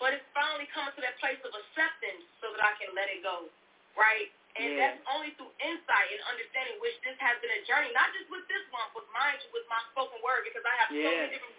But 0.00 0.18
it's 0.18 0.26
finally 0.34 0.66
coming 0.72 0.92
to 0.98 1.02
that 1.04 1.16
place 1.22 1.38
of 1.46 1.52
acceptance 1.54 2.26
so 2.42 2.50
that 2.52 2.62
I 2.62 2.74
can 2.80 2.90
let 2.92 3.06
it 3.06 3.22
go, 3.22 3.46
right? 3.94 4.28
And 4.58 4.76
yeah. 4.76 4.98
that's 4.98 5.00
only 5.08 5.32
through 5.38 5.48
insight 5.62 6.08
and 6.12 6.20
understanding, 6.28 6.76
which 6.82 6.98
this 7.06 7.16
has 7.22 7.38
been 7.40 7.54
a 7.54 7.62
journey, 7.64 7.88
not 7.96 8.10
just 8.12 8.28
with 8.28 8.44
this 8.50 8.60
one, 8.74 8.84
but 8.92 9.06
mind 9.14 9.40
you, 9.40 9.48
with 9.54 9.64
my 9.70 9.80
spoken 9.94 10.18
word, 10.20 10.44
because 10.44 10.60
I 10.66 10.74
have 10.82 10.90
yeah. 10.92 11.06
so 11.06 11.10
many 11.16 11.30
different, 11.32 11.56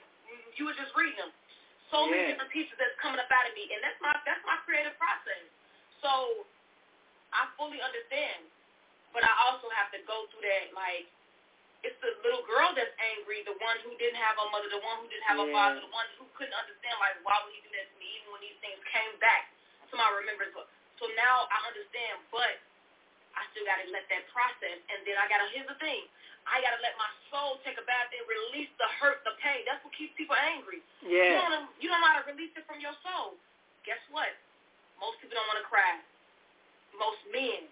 you 0.59 0.63
were 0.69 0.77
just 0.77 0.93
reading 0.93 1.17
them, 1.17 1.31
so 1.89 2.05
yeah. 2.05 2.13
many 2.13 2.23
different 2.35 2.51
pieces 2.53 2.75
that's 2.77 2.93
coming 3.01 3.17
up 3.17 3.31
out 3.33 3.49
of 3.49 3.55
me, 3.57 3.65
and 3.73 3.81
that's 3.81 3.97
my 4.03 4.13
that's 4.29 4.43
my 4.45 4.61
creative 4.67 4.93
process. 5.01 5.41
So 6.05 6.45
I 7.33 7.49
fully 7.57 7.81
understand, 7.81 8.45
but 9.15 9.25
I 9.25 9.33
also 9.47 9.71
have 9.73 9.89
to 9.95 9.99
go 10.05 10.29
through 10.29 10.45
that. 10.45 10.75
Like, 10.77 11.09
it's 11.83 11.99
the 11.99 12.11
little 12.23 12.43
girl 12.47 12.71
that's 12.71 12.95
angry, 12.99 13.43
the 13.43 13.55
one 13.59 13.75
who 13.83 13.91
didn't 13.99 14.19
have 14.19 14.39
a 14.39 14.47
mother, 14.51 14.71
the 14.71 14.79
one 14.79 15.03
who 15.03 15.07
didn't 15.11 15.27
have 15.27 15.39
yeah. 15.39 15.47
a 15.47 15.55
father, 15.55 15.79
the 15.83 15.91
one 15.91 16.07
who 16.15 16.25
couldn't 16.39 16.55
understand, 16.55 16.95
like, 17.03 17.19
why 17.27 17.35
would 17.43 17.51
he 17.51 17.59
do 17.63 17.71
that 17.75 17.91
to 17.91 17.95
me, 17.99 18.07
even 18.19 18.29
when 18.31 18.41
these 18.43 18.57
things 18.63 18.79
came 18.87 19.13
back 19.19 19.51
to 19.91 19.93
my 19.99 20.07
remembrance. 20.15 20.55
So 20.97 21.05
now 21.19 21.45
I 21.51 21.59
understand, 21.67 22.23
but 22.31 22.55
I 23.35 23.43
still 23.51 23.67
got 23.67 23.83
to 23.83 23.87
let 23.91 24.07
that 24.07 24.23
process, 24.31 24.79
and 24.89 25.03
then 25.03 25.19
I 25.19 25.27
got 25.27 25.43
to, 25.43 25.47
here's 25.51 25.67
the 25.67 25.77
thing, 25.83 26.07
I 26.47 26.59
got 26.63 26.75
to 26.75 26.81
let 26.83 26.95
my 26.99 27.11
soul 27.31 27.59
take 27.63 27.79
a 27.79 27.85
bath 27.87 28.11
and 28.11 28.23
release 28.27 28.71
the 28.75 28.87
hurt, 28.99 29.23
the 29.23 29.35
pain. 29.39 29.63
That's 29.63 29.79
what 29.83 29.95
keeps 29.95 30.11
people 30.19 30.35
angry. 30.35 30.83
Yeah. 30.99 31.39
You 31.39 31.39
don't, 31.39 31.67
you 31.79 31.87
don't 31.87 32.03
know 32.03 32.11
how 32.11 32.19
to 32.19 32.27
release 32.27 32.51
it 32.55 32.67
from 32.67 32.83
your 32.83 32.91
soul. 32.99 33.39
Guess 33.87 34.03
what? 34.11 34.27
Most 34.99 35.23
people 35.23 35.39
don't 35.39 35.47
want 35.47 35.63
to 35.63 35.67
cry 35.67 36.03
most 36.97 37.21
men 37.33 37.65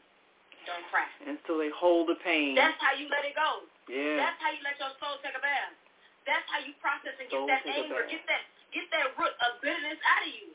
don't 0.66 0.86
cry. 0.90 1.08
So 1.48 1.58
they 1.58 1.72
hold 1.74 2.08
the 2.08 2.18
pain. 2.22 2.54
That's 2.54 2.78
how 2.80 2.94
you 2.94 3.10
let 3.10 3.26
it 3.26 3.36
go. 3.36 3.66
Yeah. 3.90 4.22
That's 4.22 4.40
how 4.40 4.52
you 4.54 4.62
let 4.62 4.78
your 4.78 4.94
soul 5.02 5.18
take 5.20 5.36
a 5.36 5.42
bath. 5.42 5.76
That's 6.24 6.46
how 6.54 6.62
you 6.62 6.78
process 6.80 7.18
and 7.18 7.28
get 7.28 7.38
soul 7.38 7.50
that 7.50 7.66
anger, 7.66 8.06
get 8.06 8.22
that 8.30 8.44
get 8.70 8.86
that 8.94 9.18
root 9.18 9.34
of 9.42 9.58
bitterness 9.60 9.98
out 10.06 10.22
of 10.22 10.32
you. 10.32 10.48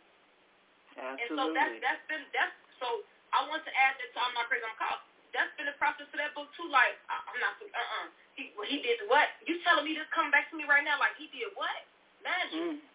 Absolutely. 0.96 1.20
And 1.20 1.28
so 1.34 1.42
that's 1.52 1.74
that's 1.82 2.04
been 2.06 2.24
that's 2.30 2.54
so 2.78 3.02
I 3.34 3.44
want 3.50 3.66
to 3.66 3.72
add 3.74 3.98
that 3.98 4.08
to 4.14 4.18
I'm 4.22 4.32
not 4.38 4.46
crazy 4.46 4.64
I'm. 4.64 5.02
That's 5.34 5.52
been 5.58 5.68
the 5.68 5.76
process 5.76 6.08
of 6.08 6.18
that 6.22 6.32
book 6.32 6.48
too. 6.54 6.70
Like 6.70 6.96
I, 7.10 7.18
I'm 7.18 7.38
not 7.42 7.58
uh 7.60 7.76
uh 7.76 8.06
he 8.38 8.54
well, 8.54 8.68
he 8.68 8.80
did 8.80 9.04
what? 9.10 9.28
You 9.44 9.58
telling 9.66 9.84
me 9.84 9.98
this 9.98 10.06
coming 10.14 10.30
back 10.30 10.48
to 10.52 10.56
me 10.56 10.64
right 10.64 10.86
now 10.86 10.96
like 11.02 11.18
he 11.18 11.26
did 11.34 11.50
what? 11.58 11.84
Imagine. 12.22 12.80
Mm. 12.80 12.94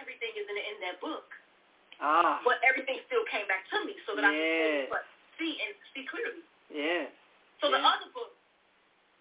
Everything 0.00 0.32
is 0.40 0.48
in, 0.48 0.56
in 0.56 0.76
that 0.88 0.96
book. 1.04 1.28
Ah. 2.00 2.40
But 2.46 2.58
everything 2.64 2.98
still 3.06 3.22
came 3.28 3.44
back 3.44 3.68
to 3.70 3.84
me 3.84 3.92
so 4.08 4.16
that 4.16 4.24
yes. 4.24 4.88
I 4.88 5.04
could 5.04 5.06
see 5.36 5.52
and 5.60 5.76
see 5.92 6.08
clearly. 6.08 6.40
Yes. 6.72 7.12
So 7.60 7.68
yes. 7.68 7.78
the 7.78 7.82
other 7.84 8.08
book, 8.16 8.32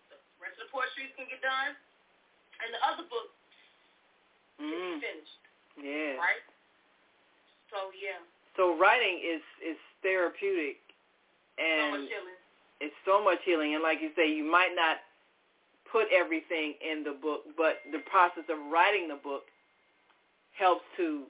the 0.09 0.17
rest 0.39 0.57
of 0.57 0.65
the 0.65 0.71
poetry 0.71 1.11
can 1.13 1.27
get 1.27 1.43
done, 1.43 1.75
and 2.63 2.69
the 2.71 2.81
other 2.81 3.05
book 3.11 3.27
mm. 4.57 4.71
can 4.71 4.97
be 4.97 5.03
finished. 5.03 5.41
Yeah. 5.77 6.15
Right. 6.17 6.43
So 7.69 7.91
yeah. 7.93 8.23
So 8.55 8.75
writing 8.79 9.19
is 9.19 9.43
is 9.59 9.79
therapeutic, 10.01 10.79
and 11.59 11.91
so 11.91 11.99
much 11.99 12.07
healing. 12.07 12.39
it's 12.79 12.99
so 13.05 13.15
much 13.23 13.39
healing. 13.43 13.75
And 13.75 13.83
like 13.83 13.99
you 13.99 14.11
say, 14.15 14.31
you 14.31 14.47
might 14.47 14.73
not 14.75 15.03
put 15.91 16.07
everything 16.09 16.75
in 16.79 17.03
the 17.03 17.11
book, 17.11 17.43
but 17.59 17.83
the 17.91 17.99
process 18.07 18.47
of 18.47 18.57
writing 18.71 19.07
the 19.11 19.19
book 19.19 19.43
helps 20.55 20.83
to 20.97 21.27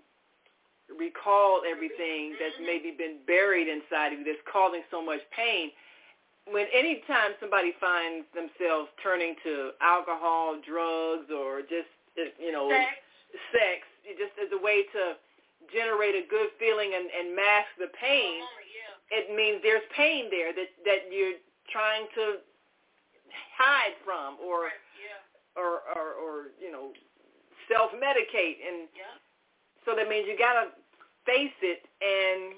recall 0.97 1.61
everything 1.65 2.35
that's 2.39 2.55
mm-hmm. 2.55 2.65
maybe 2.65 2.91
been 2.91 3.17
buried 3.25 3.67
inside 3.67 4.13
of 4.13 4.19
you 4.19 4.25
that's 4.25 4.43
causing 4.51 4.81
so 4.91 5.03
much 5.03 5.19
pain. 5.35 5.71
When 6.49 6.65
any 6.73 7.03
time 7.05 7.37
somebody 7.39 7.73
finds 7.79 8.25
themselves 8.33 8.89
turning 9.03 9.35
to 9.43 9.71
alcohol, 9.81 10.57
drugs, 10.65 11.29
or 11.29 11.61
just 11.61 11.91
uh, 12.17 12.33
you 12.39 12.51
know 12.51 12.69
sex, 12.69 12.97
sex 13.53 13.85
just 14.17 14.33
as 14.41 14.49
a 14.51 14.61
way 14.61 14.83
to 14.91 15.15
generate 15.69 16.17
a 16.17 16.25
good 16.25 16.49
feeling 16.57 16.97
and, 16.97 17.07
and 17.13 17.35
mask 17.35 17.69
the 17.77 17.93
pain, 17.93 18.41
moment, 18.41 18.67
yeah. 18.73 19.17
it 19.21 19.25
means 19.29 19.61
there's 19.61 19.85
pain 19.95 20.27
there 20.33 20.51
that 20.51 20.73
that 20.83 21.13
you're 21.13 21.37
trying 21.69 22.09
to 22.17 22.41
hide 23.55 23.95
from 24.03 24.35
or 24.41 24.73
right, 24.73 24.83
yeah. 24.97 25.61
or, 25.61 25.85
or 25.93 26.07
or 26.17 26.33
you 26.59 26.71
know 26.71 26.91
self 27.69 27.91
medicate 27.95 28.59
and 28.65 28.89
yeah. 28.91 29.15
so 29.85 29.95
that 29.95 30.09
means 30.09 30.25
you 30.27 30.35
gotta 30.35 30.73
face 31.25 31.55
it 31.61 31.85
and 32.01 32.57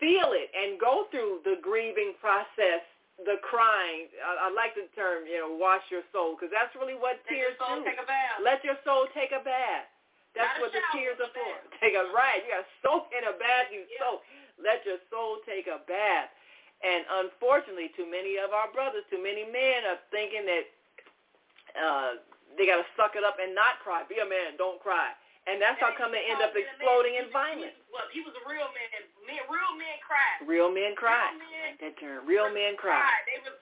feel 0.00 0.32
it 0.32 0.48
and 0.56 0.80
go 0.80 1.06
through 1.12 1.44
the 1.44 1.60
grieving 1.60 2.16
process, 2.18 2.82
the 3.22 3.36
crying. 3.44 4.08
I, 4.18 4.48
I 4.48 4.54
like 4.56 4.72
the 4.74 4.88
term, 4.96 5.28
you 5.28 5.38
know, 5.38 5.52
wash 5.54 5.84
your 5.92 6.02
soul, 6.10 6.34
because 6.34 6.48
that's 6.50 6.72
really 6.74 6.96
what 6.96 7.20
Let 7.22 7.28
tears 7.28 7.54
your 7.54 7.60
soul 7.60 7.76
do. 7.78 7.86
Take 7.86 8.00
a 8.00 8.08
bath. 8.08 8.40
Let 8.40 8.60
your 8.64 8.78
soul 8.82 9.06
take 9.12 9.30
a 9.36 9.44
bath. 9.44 9.86
That's 10.32 10.56
Not 10.56 10.62
what 10.62 10.70
the 10.72 10.82
tears 10.94 11.18
are 11.20 11.32
for. 11.34 11.54
Take 11.82 11.98
a 11.98 12.06
right. 12.14 12.40
You 12.46 12.54
got 12.54 12.64
to 12.64 12.72
soak 12.80 13.04
in 13.12 13.26
a 13.28 13.34
bath. 13.34 13.68
You 13.74 13.82
Yeah. 13.84 13.98
soak. 14.00 14.22
Let 14.62 14.86
your 14.86 15.02
soul 15.10 15.42
take 15.44 15.66
a 15.66 15.82
bath. 15.84 16.30
And 16.80 17.04
unfortunately, 17.26 17.92
too 17.92 18.08
many 18.08 18.40
of 18.40 18.56
our 18.56 18.70
brothers, 18.72 19.04
too 19.10 19.20
many 19.20 19.44
men 19.44 19.84
are 19.84 20.00
thinking 20.08 20.46
that 20.48 20.64
uh, 21.76 22.10
they 22.56 22.64
got 22.64 22.80
to 22.80 22.88
suck 22.96 23.16
it 23.18 23.24
up 23.24 23.36
and 23.42 23.52
not 23.54 23.82
cry. 23.84 24.06
Be 24.08 24.22
a 24.22 24.28
man, 24.28 24.56
don't 24.56 24.80
cry. 24.80 25.12
And 25.48 25.56
that's 25.60 25.80
how 25.80 25.90
come 25.96 26.12
they 26.12 26.20
end 26.28 26.44
up 26.44 26.52
exploding 26.52 27.16
in 27.16 27.32
violence. 27.32 27.74
Well, 27.88 28.04
he 28.12 28.20
was 28.20 28.36
a 28.36 28.44
real 28.44 28.68
man. 28.76 29.00
Men, 29.24 29.40
real 29.48 29.72
men 29.74 29.96
cry. 30.04 30.30
Real 30.44 30.68
men 30.70 30.92
cry. 30.94 31.32
Real 31.32 31.40
men 31.40 31.70
that 31.80 31.94
term. 31.98 32.18
Real 32.28 32.48
men 32.52 32.76
cry. 32.76 33.08
They 33.24 33.40
were, 33.42 33.56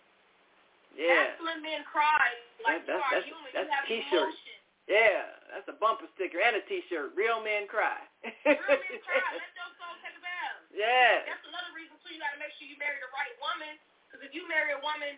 Yeah. 0.98 1.32
Masculine 1.38 1.62
men 1.62 1.82
cry 1.86 2.26
like 2.66 2.82
That- 2.86 2.98
you 2.98 3.02
are 3.02 3.10
that's- 3.14 3.24
human. 3.30 3.50
that's 3.54 3.70
you 3.70 3.74
have 3.78 3.86
T-shirt. 3.86 4.28
emotion. 4.34 4.56
Yeah. 4.90 5.22
That's 5.54 5.68
a 5.70 5.76
bumper 5.78 6.08
sticker 6.18 6.40
and 6.42 6.56
a 6.58 6.62
T-shirt. 6.66 7.14
Real 7.14 7.40
men 7.46 7.68
cry. 7.70 8.02
Real 8.26 8.34
men 8.44 9.00
cry. 9.06 9.30
Let 9.38 9.54
your 9.56 9.70
soul 9.78 9.94
take 10.02 10.18
a 10.18 10.22
bath. 10.24 10.56
yeah. 10.74 11.24
That's 11.30 11.46
another 11.46 11.72
reason 11.78 11.94
too. 12.02 12.12
You 12.12 12.20
got 12.20 12.34
to 12.34 12.40
make 12.42 12.52
sure 12.58 12.66
you 12.66 12.76
marry 12.76 12.98
the 13.00 13.08
right 13.14 13.32
woman. 13.38 13.78
Because 14.10 14.26
if 14.26 14.34
you 14.34 14.44
marry 14.50 14.72
a 14.74 14.80
woman 14.82 15.14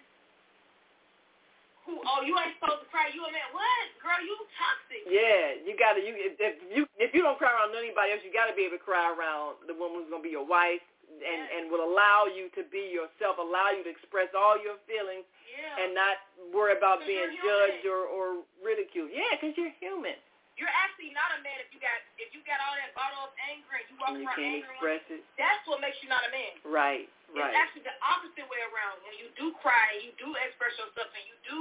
who, 1.89 1.99
oh, 2.05 2.21
you 2.23 2.37
ain't 2.37 2.55
supposed 2.61 2.85
to 2.85 2.89
cry. 2.93 3.09
You 3.11 3.25
a 3.25 3.31
man. 3.33 3.49
What, 3.57 3.87
girl? 4.05 4.21
You 4.21 4.37
toxic. 4.61 5.03
Yeah, 5.09 5.57
you 5.65 5.75
gotta. 5.81 6.01
You 6.05 6.13
if 6.17 6.57
you 6.69 6.85
if 7.01 7.11
you 7.17 7.25
don't 7.25 7.41
cry 7.41 7.51
around 7.51 7.73
anybody 7.75 8.13
else, 8.15 8.23
you 8.25 8.31
gotta 8.33 8.53
be 8.55 8.69
able 8.69 8.77
to 8.79 8.85
cry 8.85 9.09
around 9.11 9.65
the 9.67 9.75
woman 9.75 10.05
who's 10.05 10.11
gonna 10.13 10.23
be 10.25 10.33
your 10.35 10.47
wife, 10.47 10.83
and 11.09 11.41
Yes. 11.43 11.51
and 11.57 11.63
will 11.73 11.83
allow 11.85 12.27
you 12.31 12.49
to 12.55 12.63
be 12.69 12.93
yourself, 12.93 13.41
allow 13.41 13.73
you 13.75 13.83
to 13.85 13.91
express 13.91 14.31
all 14.37 14.61
your 14.61 14.77
feelings, 14.87 15.25
Yeah. 15.51 15.83
and 15.85 15.95
not 15.97 16.21
worry 16.55 16.77
about 16.77 17.03
being 17.09 17.33
judged 17.43 17.85
or 17.89 18.07
or 18.07 18.27
ridiculed. 18.63 19.11
Yeah, 19.11 19.35
because 19.35 19.57
you're 19.57 19.75
human. 19.81 20.17
You're 20.61 20.77
actually 20.77 21.17
not 21.17 21.33
a 21.33 21.41
man 21.41 21.57
if 21.65 21.73
you 21.73 21.81
got 21.81 21.97
if 22.21 22.29
you 22.37 22.45
got 22.45 22.61
all 22.61 22.77
that 22.77 22.93
bottle 22.93 23.25
up 23.25 23.33
anger 23.49 23.81
and 23.81 23.87
you 23.89 23.97
walk 23.97 24.13
And 24.13 24.21
you 24.21 24.29
around 24.29 24.37
can't 24.37 24.61
angry. 24.61 24.77
express 24.77 25.05
it. 25.09 25.23
That's 25.41 25.65
what 25.65 25.81
makes 25.81 25.97
you 26.05 26.13
not 26.13 26.21
a 26.21 26.31
man. 26.31 26.53
Right. 26.69 27.09
Right. 27.33 27.49
It's 27.49 27.57
actually 27.57 27.89
the 27.89 27.97
opposite 28.05 28.45
way 28.45 28.61
around. 28.69 29.01
When 29.09 29.17
you 29.17 29.33
do 29.41 29.57
cry, 29.65 29.97
you 30.05 30.13
do 30.21 30.29
express 30.45 30.77
yourself, 30.77 31.09
and 31.17 31.25
you 31.25 31.37
do 31.49 31.61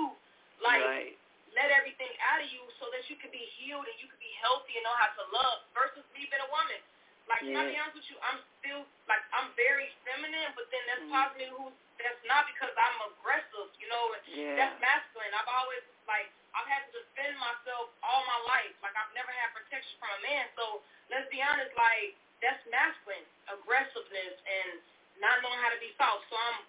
like 0.59 0.83
right. 0.83 1.13
let 1.55 1.71
everything 1.71 2.12
out 2.27 2.43
of 2.43 2.49
you 2.51 2.59
so 2.81 2.91
that 2.91 3.07
you 3.07 3.15
can 3.23 3.31
be 3.31 3.39
healed 3.55 3.88
and 3.88 3.95
you 4.03 4.12
can 4.12 4.19
be 4.19 4.33
healthy 4.43 4.75
and 4.75 4.83
know 4.83 4.97
how 4.99 5.07
to 5.15 5.23
love 5.31 5.63
versus 5.71 6.03
me 6.12 6.27
being 6.27 6.43
a 6.43 6.49
woman. 6.51 6.81
Like, 7.30 7.46
can 7.46 7.56
I 7.56 7.65
be 7.70 7.78
honest 7.78 7.96
with 7.96 8.10
you? 8.10 8.18
I'm 8.26 8.42
still, 8.60 8.82
like, 9.08 9.22
I'm 9.38 9.54
very 9.56 9.88
feminine, 10.04 10.52
but 10.58 10.65
then 10.74 10.84
that's 10.89 11.06
Mhm. 11.06 11.13
possibly 11.13 11.48
who, 11.54 11.72
that's 12.02 12.22
not 12.26 12.48
because 12.50 12.74
I'm 12.76 12.98
aggressive, 13.13 13.70
you 13.80 13.88
know, 13.88 14.04
and 14.13 14.22
Yeah. 14.28 14.56
that's 14.58 14.76
masculine. 14.82 15.34
I've 15.38 15.48
always, 15.48 15.84
like, 16.10 16.32
I've 16.58 16.68
had 16.68 16.84
to 16.89 16.92
defend 17.00 17.38
myself 17.39 17.94
all 18.04 18.26
my 18.26 18.39
life. 18.50 18.74
Like, 18.82 18.96
I've 18.98 19.13
never 19.13 19.32
had 19.32 19.54
protection 19.54 20.00
from 20.00 20.10
a 20.18 20.22
man. 20.26 20.50
So, 20.58 20.84
let's 21.10 21.30
be 21.30 21.42
honest, 21.42 21.72
like, 21.78 22.15
that's 22.42 22.65
masculine, 22.68 23.26
aggressiveness, 23.48 24.36
and 24.48 24.82
not 25.22 25.42
knowing 25.44 25.60
how 25.60 25.70
to 25.70 25.80
be 25.80 25.94
soft. 26.00 26.26
So 26.30 26.36
I'm, 26.38 26.65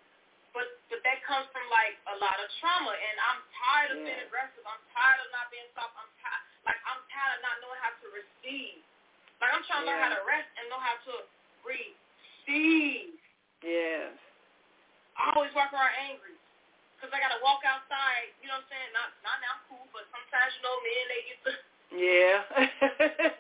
but 0.53 0.67
but 0.91 1.01
that 1.07 1.23
comes 1.25 1.47
from 1.55 1.63
like 1.71 1.95
a 2.11 2.17
lot 2.19 2.37
of 2.43 2.51
trauma, 2.59 2.91
and 2.91 3.17
I'm 3.23 3.41
tired 3.55 3.91
of 3.95 3.99
being 4.03 4.23
aggressive. 4.27 4.63
I'm 4.67 4.83
tired 4.91 5.21
of 5.23 5.31
not 5.31 5.47
being 5.55 5.69
soft. 5.79 5.95
I'm 5.95 6.11
tired, 6.19 6.43
like 6.67 6.81
I'm 6.91 7.01
tired 7.15 7.39
of 7.39 7.41
not 7.47 7.57
knowing 7.63 7.81
how 7.81 7.93
to 7.95 8.07
receive. 8.11 8.83
Like 9.41 9.51
I'm 9.57 9.65
trying 9.65 9.83
to 9.83 9.89
learn 9.89 10.01
how 10.05 10.13
to 10.13 10.23
rest 10.29 10.49
and 10.61 10.69
know 10.69 10.81
how 10.81 10.97
to 11.09 11.15
receive. 11.65 13.17
Yes. 13.65 14.13
I 15.17 15.33
always 15.37 15.53
walk 15.57 15.73
around 15.73 15.97
angry. 16.09 16.37
Cause 17.01 17.09
I 17.17 17.21
gotta 17.25 17.41
walk 17.41 17.65
outside, 17.65 18.29
you 18.45 18.49
know 18.53 18.61
what 18.61 18.69
I'm 18.69 18.77
saying? 18.77 18.91
Not 18.93 19.09
not 19.25 19.41
now 19.41 19.57
cool, 19.73 19.89
but 19.89 20.05
sometimes 20.13 20.53
you 20.53 20.61
know 20.61 20.77
men 20.85 21.05
they 21.09 21.21
get 21.25 21.39
the 21.41 21.53
Yeah. 21.97 22.37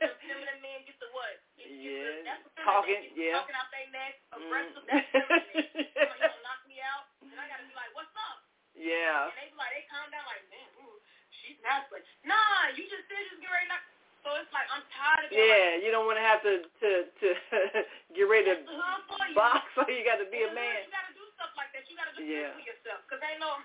the 0.01 0.17
feminine 0.25 0.61
men 0.65 0.81
get 0.89 0.97
the 0.97 1.13
what? 1.13 1.37
Get, 1.61 1.69
get 1.69 1.77
Yeah, 1.77 2.09
the, 2.09 2.25
that's 2.25 2.41
the 2.57 2.65
talking, 2.65 3.01
get 3.13 3.21
yeah. 3.21 3.37
talking 3.37 3.61
out 3.61 3.69
their 3.69 3.85
neck, 3.93 4.17
aggressive. 4.33 4.81
Mm. 4.81 4.89
That's 4.89 5.13
feminine. 5.13 5.77
you 5.77 6.25
gonna 6.25 6.41
knock 6.41 6.61
me 6.65 6.81
out? 6.81 7.05
Then 7.21 7.37
I 7.37 7.53
gotta 7.53 7.69
be 7.69 7.77
like, 7.77 7.93
what's 7.93 8.17
up? 8.17 8.41
yeah. 8.73 9.29
And 9.29 9.37
they 9.37 9.53
be 9.53 9.57
like, 9.61 9.73
they 9.77 9.85
calm 9.93 10.09
down 10.09 10.25
like, 10.25 10.41
man, 10.49 10.69
ooh, 10.81 10.97
she's 11.45 11.61
masculine. 11.61 12.01
Nah, 12.25 12.73
you 12.73 12.89
just 12.89 13.05
said 13.13 13.21
was 13.29 13.45
getting 13.45 13.53
ready 13.53 13.69
to 13.69 13.77
knock. 13.77 13.85
So 14.21 14.29
it's 14.37 14.53
like 14.53 14.69
I'm 14.69 14.85
tired 14.93 15.25
of 15.27 15.33
like, 15.33 15.41
Yeah, 15.41 15.81
you 15.81 15.89
don't 15.95 16.05
want 16.05 16.21
to 16.21 16.27
have 16.27 16.41
to 16.45 16.53
to 16.85 16.91
to 17.09 17.29
get 18.17 18.27
ready 18.29 18.53
to 18.53 18.57
the 18.61 18.69
hood 18.69 19.03
for 19.09 19.25
you. 19.25 19.35
box, 19.37 19.65
so 19.77 19.85
you 19.89 20.05
got 20.05 20.21
to 20.21 20.29
be 20.29 20.45
a 20.45 20.51
In 20.53 20.57
man. 20.59 20.85
You 20.85 20.93
gotta 20.93 21.15
do 21.17 21.25
stuff 21.41 21.53
like 21.57 21.73
that. 21.73 21.89
You 21.89 21.97
gotta 21.97 22.13
defend 22.13 22.29
Yeah. 22.29 22.53
for 22.57 22.65
yourself. 22.65 23.01
Cause 23.09 23.21
ain't 23.25 23.41
no. 23.41 23.61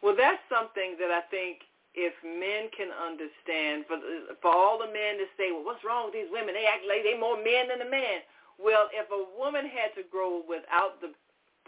Well, 0.00 0.16
that's 0.18 0.40
something 0.50 0.96
that 0.98 1.12
I 1.14 1.22
think 1.30 1.62
if 1.94 2.16
men 2.24 2.72
can 2.72 2.88
understand, 2.90 3.84
for 3.86 4.00
for 4.40 4.50
all 4.50 4.80
the 4.80 4.88
men 4.88 5.20
to 5.20 5.28
say, 5.36 5.52
well, 5.52 5.62
what's 5.68 5.84
wrong 5.84 6.08
with 6.08 6.16
these 6.16 6.32
women? 6.32 6.56
They 6.56 6.64
act 6.64 6.88
like 6.88 7.04
they 7.04 7.14
more 7.14 7.36
men 7.36 7.68
than 7.68 7.84
a 7.84 7.90
man. 7.90 8.24
Well, 8.56 8.88
if 8.92 9.06
a 9.12 9.22
woman 9.36 9.68
had 9.68 9.92
to 10.00 10.02
grow 10.08 10.40
without 10.48 10.98
the 11.04 11.12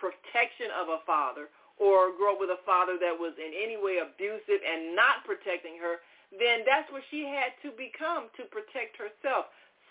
protection 0.01 0.73
of 0.75 0.89
a 0.89 1.01
father, 1.07 1.53
or 1.77 2.15
grow 2.15 2.35
up 2.35 2.41
with 2.41 2.51
a 2.55 2.63
father 2.65 2.97
that 3.03 3.15
was 3.15 3.35
in 3.37 3.51
any 3.55 3.75
way 3.77 3.99
abusive 3.99 4.63
and 4.63 4.95
not 4.95 5.27
protecting 5.27 5.75
her, 5.83 5.99
then 6.41 6.67
that's 6.67 6.91
what 6.91 7.03
she 7.11 7.25
had 7.29 7.55
to 7.63 7.71
become 7.77 8.31
to 8.39 8.45
protect 8.51 8.99
herself. 8.99 9.51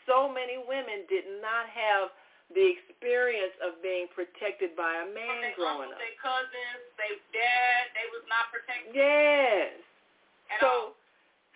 So 0.09 0.27
many 0.27 0.59
women 0.59 1.07
did 1.07 1.23
not 1.39 1.67
have 1.71 2.11
the 2.51 2.63
experience 2.75 3.55
of 3.63 3.79
being 3.81 4.11
protected 4.11 4.75
by 4.75 4.91
a 5.01 5.07
man 5.09 5.55
growing 5.55 5.89
uncles, 5.89 5.95
up. 5.95 5.99
their 6.03 6.17
cousins, 6.19 6.83
their 6.99 7.17
dad, 7.31 7.81
they 7.95 8.07
was 8.11 8.23
not 8.27 8.51
protected 8.51 8.91
Yes. 8.93 9.73
at 10.51 10.59
so 10.59 10.67
all. 10.67 10.99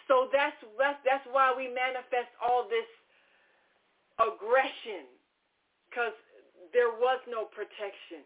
so 0.08 0.16
that's 0.32 0.56
that's 0.80 0.98
that's 1.04 1.28
why 1.30 1.52
we 1.54 1.68
manifest 1.70 2.32
all 2.40 2.66
this 2.72 2.88
aggression 4.18 5.06
because 5.92 6.16
there 6.74 6.90
was 6.96 7.20
no 7.30 7.46
protection 7.46 8.26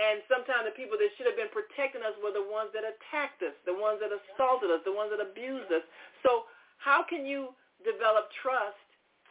and 0.00 0.24
sometimes 0.32 0.64
the 0.64 0.72
people 0.72 0.96
that 0.96 1.12
should 1.14 1.28
have 1.28 1.36
been 1.36 1.52
protecting 1.52 2.00
us 2.00 2.16
were 2.24 2.32
the 2.32 2.42
ones 2.48 2.72
that 2.72 2.82
attacked 2.88 3.44
us 3.44 3.54
the 3.68 3.76
ones 3.76 4.00
that 4.00 4.08
assaulted 4.08 4.72
us 4.72 4.80
the 4.88 4.94
ones 4.94 5.12
that 5.12 5.20
abused 5.20 5.68
us 5.68 5.84
so 6.24 6.48
how 6.80 7.04
can 7.04 7.28
you 7.28 7.52
develop 7.84 8.32
trust 8.40 8.80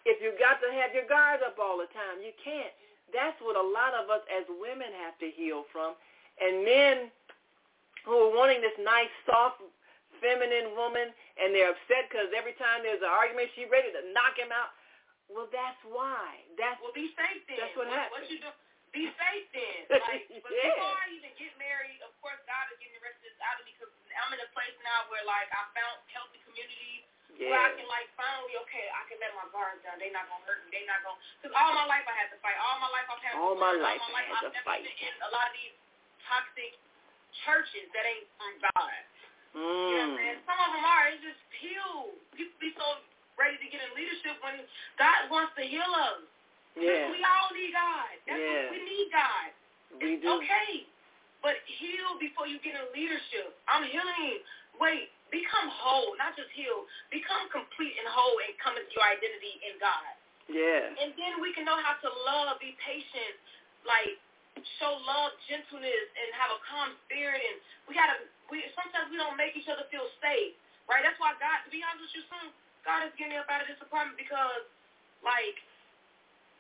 if 0.06 0.22
you 0.22 0.32
got 0.38 0.62
to 0.62 0.70
have 0.72 0.94
your 0.94 1.06
guard 1.10 1.42
up 1.42 1.58
all 1.58 1.82
the 1.82 1.90
time 1.92 2.22
you 2.22 2.34
can't 2.40 2.74
that's 3.10 3.38
what 3.42 3.58
a 3.58 3.66
lot 3.66 3.98
of 3.98 4.08
us 4.14 4.22
as 4.30 4.46
women 4.62 4.94
have 5.02 5.18
to 5.18 5.28
heal 5.34 5.66
from 5.74 5.98
and 6.38 6.64
men 6.64 7.10
who 8.06 8.16
are 8.16 8.32
wanting 8.32 8.62
this 8.64 8.76
nice 8.80 9.12
soft 9.28 9.60
feminine 10.24 10.76
woman 10.76 11.12
and 11.40 11.56
they're 11.56 11.72
upset 11.72 12.08
because 12.12 12.32
every 12.36 12.56
time 12.60 12.84
there's 12.84 13.04
an 13.04 13.12
argument, 13.12 13.52
she's 13.56 13.68
ready 13.72 13.92
to 13.92 14.02
knock 14.12 14.36
him 14.36 14.52
out. 14.52 14.76
Well, 15.32 15.48
that's 15.52 15.80
why. 15.88 16.42
That's 16.58 16.80
Well, 16.82 16.96
be 16.96 17.14
safe 17.16 17.44
then. 17.48 17.62
That's 17.62 17.76
what 17.78 17.88
what, 17.88 17.96
happened. 17.96 18.26
What 18.26 18.32
you 18.32 18.42
do? 18.44 18.52
Be 18.90 19.06
safe 19.06 19.48
then. 19.54 19.82
Like, 20.10 20.26
but 20.30 20.50
Yeah. 20.50 20.74
before 20.74 20.98
I 20.98 21.08
even 21.14 21.34
get 21.38 21.54
married, 21.62 22.02
of 22.02 22.14
course, 22.22 22.40
God 22.50 22.66
is 22.74 22.78
getting 22.82 22.98
the 22.98 23.06
rest 23.06 23.22
of 23.22 23.26
this 23.30 23.38
out 23.46 23.58
of 23.62 23.64
me 23.66 23.74
because 23.78 23.94
I'm 24.18 24.32
in 24.34 24.42
a 24.42 24.50
place 24.54 24.74
now 24.82 25.06
where, 25.14 25.22
like, 25.26 25.50
I 25.54 25.70
found 25.78 26.02
healthy 26.10 26.42
community 26.46 27.06
where 27.40 27.56
I 27.56 27.72
can, 27.78 27.88
like, 27.88 28.10
finally, 28.20 28.52
okay, 28.68 28.90
I 28.92 29.06
can 29.08 29.22
let 29.22 29.32
my 29.38 29.48
guards 29.54 29.80
down. 29.86 29.96
They're 30.02 30.12
not 30.12 30.28
going 30.28 30.44
to 30.44 30.48
hurt 30.50 30.60
me. 30.66 30.76
They're 30.76 30.90
not 30.90 31.06
going 31.06 31.16
to. 31.16 31.24
Because 31.40 31.54
all 31.56 31.72
my 31.78 31.88
life 31.88 32.04
I 32.10 32.16
had 32.18 32.30
to 32.34 32.40
fight. 32.44 32.58
All 32.60 32.78
my 32.84 32.92
life 32.92 33.08
I've 33.08 33.22
had 33.24 33.34
to 33.34 33.40
All 33.40 33.56
my 33.56 33.74
life 33.80 34.02
all 34.02 34.12
my 34.12 34.26
life 34.26 34.28
had 34.28 34.50
I've 34.50 34.52
to 34.52 34.58
never 34.60 34.68
fight. 34.68 34.84
been 34.84 34.98
in 34.98 35.14
a 35.24 35.30
lot 35.32 35.48
of 35.48 35.56
these 35.56 35.76
toxic 36.28 36.74
churches 37.46 37.88
that 37.96 38.04
ain't 38.04 38.28
from 38.36 38.54
God. 38.60 39.02
You 39.56 39.62
know 39.62 39.66
what 39.66 40.04
I'm 40.04 40.14
mm. 40.14 40.18
saying? 40.20 40.40
Some 40.46 40.60
of 40.62 40.70
them 40.78 40.86
are. 40.86 41.04
It's 41.10 41.24
just 41.26 41.42
heal. 41.58 42.14
People 42.38 42.58
be 42.62 42.70
so 42.78 42.86
ready 43.40 43.58
to 43.58 43.68
get 43.72 43.82
in 43.82 43.92
leadership 43.96 44.36
when 44.44 44.62
God 45.00 45.32
wants 45.32 45.56
to 45.58 45.64
heal 45.64 45.90
us. 45.96 46.22
Yeah, 46.78 47.10
We 47.10 47.20
all 47.26 47.50
need 47.56 47.74
God. 47.74 48.10
That's 48.28 48.40
Yeah. 48.40 48.70
what 48.70 48.72
we 48.78 48.80
need 48.86 49.08
God. 49.12 49.48
we 50.02 50.14
It's 50.18 50.24
do. 50.24 50.30
okay. 50.38 50.86
But 51.42 51.56
heal 51.66 52.20
before 52.20 52.46
you 52.48 52.60
get 52.60 52.76
in 52.76 52.86
leadership. 52.94 53.56
I'm 53.68 53.84
healing. 53.88 54.44
Wait, 54.80 55.10
become 55.32 55.68
whole, 55.72 56.16
not 56.20 56.36
just 56.36 56.52
heal. 56.52 56.86
Become 57.10 57.48
complete 57.50 57.96
and 57.98 58.08
whole 58.12 58.38
and 58.44 58.52
come 58.60 58.76
into 58.76 58.92
your 58.92 59.08
identity 59.08 59.60
in 59.64 59.80
God. 59.80 60.14
Yeah, 60.50 60.90
And 60.98 61.14
then 61.14 61.38
we 61.46 61.54
can 61.54 61.64
know 61.64 61.78
how 61.78 61.94
to 62.02 62.10
love, 62.26 62.58
be 62.58 62.74
patient, 62.82 63.38
like 63.86 64.18
show 64.82 64.98
love, 65.06 65.38
gentleness, 65.46 66.08
and 66.18 66.28
have 66.34 66.50
a 66.50 66.60
calm 66.66 66.90
spirit. 67.06 67.38
And 67.40 67.58
we 67.86 67.94
gotta. 67.94 68.18
We 68.50 68.66
sometimes 68.74 69.14
we 69.14 69.18
don't 69.22 69.38
make 69.38 69.54
each 69.54 69.70
other 69.70 69.86
feel 69.94 70.10
safe, 70.18 70.58
right? 70.90 71.06
That's 71.06 71.22
why 71.22 71.38
God. 71.38 71.62
To 71.64 71.70
be 71.70 71.86
honest 71.86 72.02
with 72.10 72.18
you, 72.18 72.24
soon 72.34 72.50
God 72.82 73.06
is 73.06 73.14
getting 73.14 73.38
me 73.38 73.40
up 73.40 73.46
out 73.46 73.62
of 73.62 73.70
this 73.70 73.78
apartment 73.78 74.18
because, 74.18 74.66
like, 75.22 75.62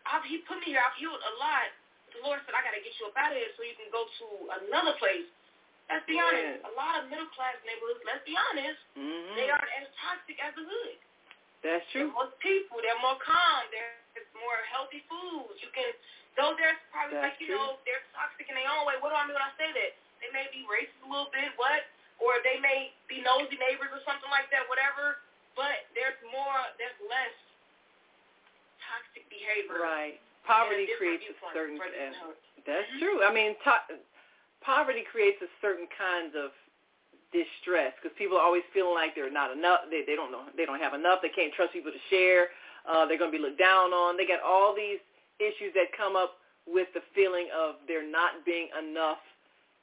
I've, 0.10 0.26
He 0.26 0.41
put 0.50 0.60
me 0.65 0.74
here. 0.74 0.82
I've 0.82 0.98
healed 0.98 1.22
a 1.22 1.34
lot. 1.38 1.69
The 2.12 2.26
Lord 2.26 2.41
said 2.45 2.58
I 2.58 2.65
gotta 2.65 2.82
get 2.82 2.91
you 2.98 3.06
up 3.08 3.15
out 3.22 3.30
of 3.32 3.38
here 3.38 3.54
so 3.54 3.62
you 3.62 3.78
can 3.78 3.89
go 3.93 4.04
to 4.10 4.26
another 4.65 4.98
place. 4.98 5.30
Let's 5.89 6.06
be 6.10 6.17
Yeah. 6.17 6.26
honest. 6.26 6.65
A 6.65 6.74
lot 6.74 6.98
of 7.02 7.10
middle 7.10 7.30
class 7.38 7.58
neighborhoods. 7.65 8.02
Let's 8.06 8.26
be 8.26 8.34
honest. 8.38 8.80
hmm 8.98 9.34
They 9.38 9.50
aren't 9.50 9.72
as 9.78 9.88
toxic 10.02 10.38
as 10.41 10.54
the 10.58 10.65
hood. 10.65 10.98
That's 11.62 11.86
true. 11.91 12.10
are 12.10 12.26
more 12.26 12.32
people. 12.41 12.82
They're 12.82 12.98
more 13.04 13.17
calm. 13.22 13.62
There's 13.69 14.30
more 14.38 14.58
healthy 14.72 15.04
food. 15.12 15.54
You 15.60 15.69
can, 15.76 15.91
though 16.39 16.56
there's 16.58 16.80
probably 16.89 17.19
That's 17.19 17.36
like, 17.36 17.41
you 17.43 17.52
true. 17.52 17.60
know, 17.60 17.80
they're 17.86 18.02
toxic 18.15 18.48
in 18.50 18.56
their 18.56 18.69
own 18.69 18.88
way. 18.88 18.95
What 19.04 19.12
do 19.12 19.15
I 19.19 19.26
mean 19.28 19.36
when 19.36 19.43
I 19.43 19.54
say 19.60 19.69
that? 19.69 19.91
They 20.24 20.30
may 20.32 20.48
be 20.56 20.63
racist 20.67 21.00
a 21.04 21.10
little 21.10 21.30
bit, 21.36 21.52
what? 21.60 21.84
Or 22.19 22.39
they 22.43 22.60
may 22.60 22.91
be 23.08 23.22
nosy 23.24 23.56
neighbors 23.60 23.91
or 23.91 24.02
something 24.08 24.30
like 24.32 24.48
that, 24.52 24.67
whatever. 24.72 25.19
But 25.56 25.88
there's 25.95 26.15
more, 26.32 26.60
there's 26.80 26.95
less 27.08 27.36
toxic 28.89 29.30
behavior. 29.30 29.80
Right. 29.82 30.19
Poverty 30.45 30.88
creates 30.97 31.23
a 31.30 31.36
certain. 31.54 31.80
uh. 31.80 32.34
That's 32.65 32.89
Mhm. 32.91 32.99
true. 32.99 33.23
I 33.23 33.32
mean, 33.32 33.56
to- 33.63 33.99
poverty 34.62 35.04
creates 35.04 35.41
a 35.41 35.49
certain 35.62 35.88
kind 35.88 36.36
of 36.36 36.52
distress 37.32 37.93
because 38.02 38.15
people 38.17 38.38
are 38.38 38.43
always 38.43 38.63
feeling 38.73 38.93
like 38.95 39.13
they're 39.15 39.30
not 39.30 39.52
enough. 39.52 39.82
They 39.89 40.02
they 40.04 40.15
don't 40.15 40.32
know 40.32 40.45
they 40.58 40.65
don't 40.65 40.80
have 40.82 40.93
enough. 40.93 41.21
They 41.21 41.30
can't 41.30 41.54
trust 41.54 41.73
people 41.73 41.91
to 41.91 41.99
share. 42.10 42.49
Uh, 42.86 43.06
they're 43.06 43.17
going 43.19 43.32
to 43.32 43.38
be 43.38 43.41
looked 43.43 43.60
down 43.60 43.93
on. 43.93 44.17
They 44.17 44.25
got 44.25 44.41
all 44.41 44.73
these 44.73 44.99
issues 45.38 45.73
that 45.75 45.91
come 45.93 46.15
up 46.15 46.39
with 46.65 46.88
the 46.93 47.02
feeling 47.13 47.47
of 47.54 47.75
there 47.88 48.02
not 48.04 48.43
being 48.45 48.69
enough 48.78 49.19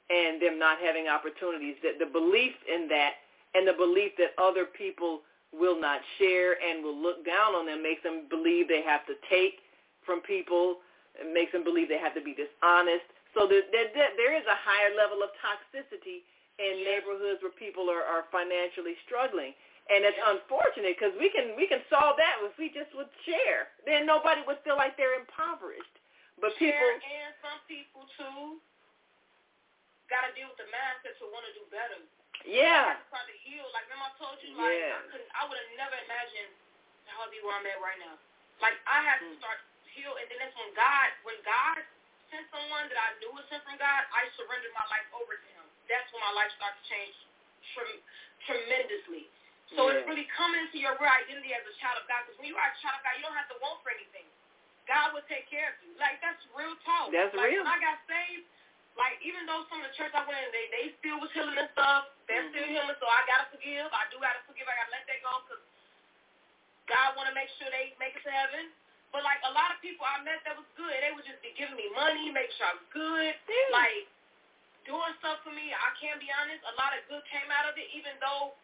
and 0.09 0.41
them 0.41 0.59
not 0.59 0.79
having 0.79 1.07
opportunities. 1.07 1.75
That 1.83 1.99
the 1.99 2.05
belief 2.05 2.53
in 2.67 2.87
that 2.89 3.13
and 3.55 3.67
the 3.67 3.73
belief 3.73 4.11
that 4.17 4.33
other 4.37 4.65
people 4.65 5.21
will 5.59 5.79
not 5.79 6.01
share 6.17 6.55
and 6.61 6.85
will 6.85 6.95
look 6.97 7.25
down 7.25 7.57
on 7.57 7.65
them 7.65 7.81
makes 7.81 8.01
them 8.01 8.29
believe 8.29 8.69
they 8.69 8.85
have 8.85 9.05
to 9.09 9.17
take 9.29 9.59
from 10.05 10.21
people. 10.21 10.79
Makes 11.17 11.51
them 11.51 11.65
believe 11.65 11.89
they 11.89 11.97
have 11.97 12.13
to 12.13 12.21
be 12.21 12.37
dishonest. 12.37 13.05
So 13.33 13.49
there, 13.49 13.65
there, 13.73 14.13
there 14.15 14.33
is 14.37 14.45
a 14.45 14.57
higher 14.61 14.93
level 14.93 15.25
of 15.25 15.33
toxicity 15.41 16.25
in 16.57 16.85
neighborhoods 16.85 17.41
where 17.41 17.53
people 17.53 17.89
are, 17.89 18.05
are 18.05 18.29
financially 18.29 18.97
struggling. 19.05 19.53
And 19.87 20.03
it's 20.03 20.19
unfortunate 20.19 20.99
because 20.99 21.15
we 21.15 21.31
can 21.31 21.55
we 21.55 21.63
can 21.63 21.79
solve 21.87 22.19
that 22.19 22.43
if 22.43 22.59
we 22.59 22.67
just 22.67 22.91
would 22.91 23.07
share. 23.23 23.71
Then 23.87 24.03
nobody 24.03 24.43
would 24.43 24.59
feel 24.67 24.75
like 24.75 24.99
they're 24.99 25.15
impoverished. 25.15 25.95
But 26.43 26.51
share 26.59 26.75
people 26.75 27.07
and 27.07 27.31
some 27.39 27.61
people 27.71 28.03
too 28.19 28.59
got 30.11 30.27
to 30.27 30.31
deal 30.35 30.51
with 30.51 30.59
the 30.59 30.67
mindset 30.67 31.15
to 31.23 31.25
want 31.31 31.47
to 31.47 31.53
do 31.55 31.63
better. 31.71 32.03
Yeah. 32.47 32.95
I 32.95 33.03
try 33.11 33.23
to 33.27 33.37
heal. 33.43 33.67
Like 33.75 33.85
remember 33.91 34.07
I 34.07 34.13
told 34.15 34.39
you, 34.39 34.55
like 34.55 34.71
Yeah. 34.71 34.95
I 34.97 35.03
couldn't, 35.11 35.31
I 35.35 35.41
would 35.51 35.59
have 35.59 35.71
never 35.75 35.97
imagined 36.07 36.53
how 37.11 37.27
I'd 37.27 37.31
be 37.35 37.43
where 37.43 37.55
I'm 37.59 37.67
at 37.67 37.79
right 37.83 37.99
now. 37.99 38.15
Like 38.63 38.79
I 38.87 39.03
had 39.03 39.19
to 39.19 39.27
Mm. 39.35 39.39
start 39.43 39.59
to 39.59 39.89
heal, 39.91 40.15
and 40.15 40.25
then 40.31 40.39
that's 40.39 40.55
when 40.55 40.71
God, 40.73 41.09
when 41.27 41.37
God 41.43 41.77
sent 42.31 42.47
someone 42.51 42.87
that 42.89 42.99
I 42.99 43.09
knew 43.19 43.31
was 43.35 43.43
sent 43.51 43.63
from 43.67 43.75
God, 43.77 44.01
I 44.15 44.27
surrendered 44.39 44.73
my 44.73 44.87
life 44.87 45.07
over 45.13 45.35
to 45.35 45.47
Him. 45.59 45.65
That's 45.91 46.07
when 46.15 46.23
my 46.23 46.33
life 46.39 46.51
started 46.55 46.79
to 46.79 46.85
change 46.87 47.15
trem- 47.75 48.03
tremendously. 48.47 49.27
So 49.75 49.91
Yeah. 49.91 49.99
it's 49.99 50.07
really 50.07 50.25
coming 50.31 50.61
into 50.63 50.79
your 50.79 50.95
real 50.95 51.11
identity 51.11 51.53
as 51.53 51.63
a 51.67 51.73
child 51.83 51.99
of 51.99 52.07
God. 52.07 52.23
Because 52.23 52.39
when 52.39 52.47
you 52.47 52.57
are 52.57 52.71
a 52.71 52.77
child 52.79 52.95
of 52.99 53.03
God, 53.03 53.15
you 53.19 53.23
don't 53.23 53.35
have 53.35 53.49
to 53.51 53.57
want 53.59 53.83
for 53.83 53.91
anything. 53.91 54.25
God 54.87 55.11
will 55.11 55.23
take 55.27 55.47
care 55.51 55.75
of 55.75 55.75
you. 55.83 55.91
Like 55.99 56.21
that's 56.23 56.39
real 56.55 56.75
talk. 56.87 57.11
That's 57.11 57.35
like, 57.35 57.51
real. 57.51 57.63
When 57.67 57.71
I 57.75 57.79
got 57.79 57.99
saved, 58.07 58.47
like 58.97 59.21
even 59.23 59.45
though 59.45 59.63
some 59.69 59.79
of 59.81 59.87
the 59.87 59.95
church 59.95 60.11
I 60.17 60.25
went 60.25 60.41
in, 60.41 60.49
they 60.51 60.65
they 60.73 60.85
still 60.99 61.21
was 61.21 61.29
healing 61.31 61.57
and 61.57 61.69
stuff. 61.77 62.09
They're 62.27 62.45
still 62.51 62.65
Mhm. 62.65 62.73
healing, 62.75 62.97
so 62.99 63.07
I 63.07 63.21
gotta 63.29 63.47
forgive. 63.53 63.87
I 63.93 64.03
do 64.11 64.17
gotta 64.19 64.41
forgive. 64.49 64.67
I 64.67 64.75
gotta 64.75 64.91
let 64.93 65.05
that 65.07 65.21
go 65.21 65.33
because 65.45 65.63
God 66.87 67.15
want 67.19 67.27
to 67.29 67.35
make 67.35 67.49
sure 67.59 67.69
they 67.69 67.93
make 67.99 68.15
it 68.15 68.23
to 68.23 68.31
heaven. 68.31 68.71
But 69.11 69.23
like 69.23 69.39
a 69.47 69.51
lot 69.55 69.71
of 69.71 69.79
people 69.79 70.03
I 70.05 70.19
met 70.23 70.43
that 70.43 70.57
was 70.57 70.67
good. 70.75 70.91
They 70.91 71.11
would 71.15 71.23
just 71.25 71.39
be 71.41 71.51
giving 71.55 71.75
me 71.79 71.87
money, 71.95 72.27
make 72.31 72.51
sure 72.59 72.67
I 72.67 72.73
was 72.75 72.87
good, 72.91 73.33
Yeah. 73.47 73.69
like 73.71 74.07
doing 74.83 75.13
stuff 75.19 75.43
for 75.43 75.51
me. 75.51 75.71
I 75.73 75.91
can't 75.99 76.19
be 76.19 76.31
honest. 76.31 76.63
A 76.65 76.75
lot 76.75 76.95
of 76.97 77.03
good 77.07 77.23
came 77.27 77.49
out 77.51 77.67
of 77.67 77.77
it, 77.77 77.87
even 77.93 78.17
though 78.19 78.55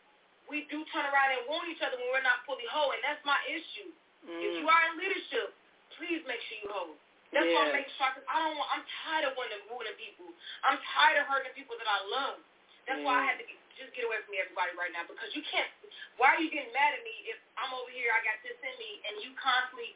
we 0.47 0.63
do 0.67 0.83
turn 0.91 1.05
around 1.07 1.31
and 1.31 1.47
want 1.47 1.67
each 1.69 1.81
other 1.81 1.95
when 1.97 2.09
we're 2.11 2.21
not 2.27 2.43
fully 2.45 2.65
whole, 2.67 2.91
and 2.91 3.03
that's 3.03 3.23
my 3.23 3.39
issue. 3.47 3.91
If 4.23 4.55
you 4.59 4.65
Mm. 4.67 4.71
are 4.71 4.83
in 4.91 4.97
leadership, 4.97 5.53
please 5.97 6.23
make 6.25 6.41
sure 6.47 6.57
you 6.63 6.69
whole. 6.71 6.97
That's 7.33 7.49
why. 7.49 7.65
I'm 7.65 7.73
making 7.73 7.93
sure 7.97 8.09
because 8.13 8.27
I 8.29 8.37
don't 8.45 8.55
want. 8.55 8.69
I'm 8.71 8.85
tired 9.03 9.25
of 9.27 9.33
wanting 9.33 9.57
to 9.57 9.61
ruin 9.67 9.89
people. 9.97 10.29
I'm 10.61 10.77
tired 10.93 11.17
of 11.19 11.25
hurting 11.25 11.53
people 11.57 11.75
that 11.81 11.89
I 11.89 11.99
love. 12.13 12.37
That's 12.85 13.01
why 13.01 13.23
I 13.23 13.23
had 13.25 13.39
to 13.39 13.45
get, 13.47 13.57
just 13.79 13.91
get 13.95 14.03
away 14.03 14.19
from 14.27 14.35
everybody 14.35 14.75
right 14.75 14.91
now 14.91 15.07
because 15.07 15.31
you 15.33 15.41
can't. 15.47 15.71
Why 16.19 16.35
are 16.35 16.41
you 16.41 16.51
getting 16.51 16.69
mad 16.75 16.93
at 16.93 17.01
me 17.01 17.15
if 17.31 17.39
I'm 17.57 17.71
over 17.73 17.89
here? 17.89 18.11
I 18.11 18.21
got 18.21 18.37
this 18.43 18.59
in 18.59 18.75
me, 18.77 18.91
and 19.07 19.13
you 19.23 19.31
constantly. 19.39 19.95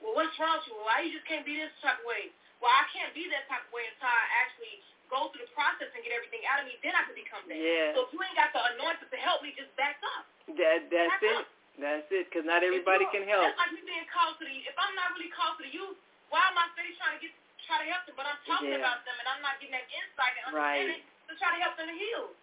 Well, 0.00 0.16
what's 0.16 0.32
wrong 0.40 0.62
with 0.62 0.70
you? 0.72 0.78
Why 0.80 1.04
you 1.04 1.12
just 1.12 1.28
can't 1.28 1.44
be 1.44 1.60
this 1.60 1.74
type 1.84 2.00
of 2.00 2.06
way? 2.08 2.32
Well, 2.64 2.72
I 2.72 2.88
can't 2.88 3.12
be 3.12 3.28
that 3.28 3.44
type 3.52 3.64
of 3.68 3.72
way 3.74 3.84
until 3.84 4.08
I 4.08 4.24
actually 4.40 4.80
go 5.12 5.28
through 5.34 5.44
the 5.44 5.52
process 5.52 5.92
and 5.92 6.00
get 6.00 6.14
everything 6.16 6.40
out 6.48 6.62
of 6.62 6.70
me. 6.70 6.78
Then 6.80 6.96
I 6.96 7.04
can 7.04 7.12
become 7.12 7.44
that. 7.50 7.58
Yeah. 7.58 7.92
So 7.92 8.08
if 8.08 8.14
you 8.14 8.20
ain't 8.24 8.38
got 8.38 8.54
the 8.56 8.62
anointing 8.78 9.10
to 9.10 9.18
help 9.20 9.44
me, 9.44 9.52
just 9.52 9.68
back 9.76 10.00
up. 10.00 10.24
That 10.56 10.88
that's 10.88 11.20
Back 11.20 11.26
it. 11.26 11.36
up. 11.36 11.46
That's 11.76 12.08
it. 12.14 12.30
Because 12.30 12.48
not 12.48 12.64
everybody 12.64 13.04
can 13.12 13.26
help. 13.28 13.44
That's 13.44 13.60
like 13.60 13.74
me 13.76 13.84
being 13.84 14.08
called 14.08 14.40
to 14.40 14.44
the. 14.46 14.56
If 14.64 14.76
I'm 14.80 14.94
not 14.96 15.12
really 15.18 15.32
called 15.34 15.60
to 15.60 15.64
the 15.66 15.72
youth, 15.72 15.98
why 16.30 16.46
am 16.50 16.56
I 16.56 16.70
steady 16.74 16.94
trying 16.96 17.18
to 17.18 17.22
get 17.22 17.34
try 17.66 17.82
to 17.82 17.86
help 17.86 18.02
them? 18.06 18.16
But 18.18 18.26
I'm 18.26 18.40
talking 18.46 18.72
Yeah. 18.72 18.82
about 18.82 19.04
them, 19.06 19.14
and 19.18 19.28
I'm 19.28 19.42
not 19.42 19.60
getting 19.60 19.76
that 19.76 19.86
insight 19.94 20.34
and 20.42 20.54
Right. 20.54 20.90
understanding 20.90 21.02
to 21.28 21.36
try 21.36 21.50
to 21.54 21.60
help 21.62 21.76
them 21.76 21.86
to 21.86 21.94
heal. 21.94 22.34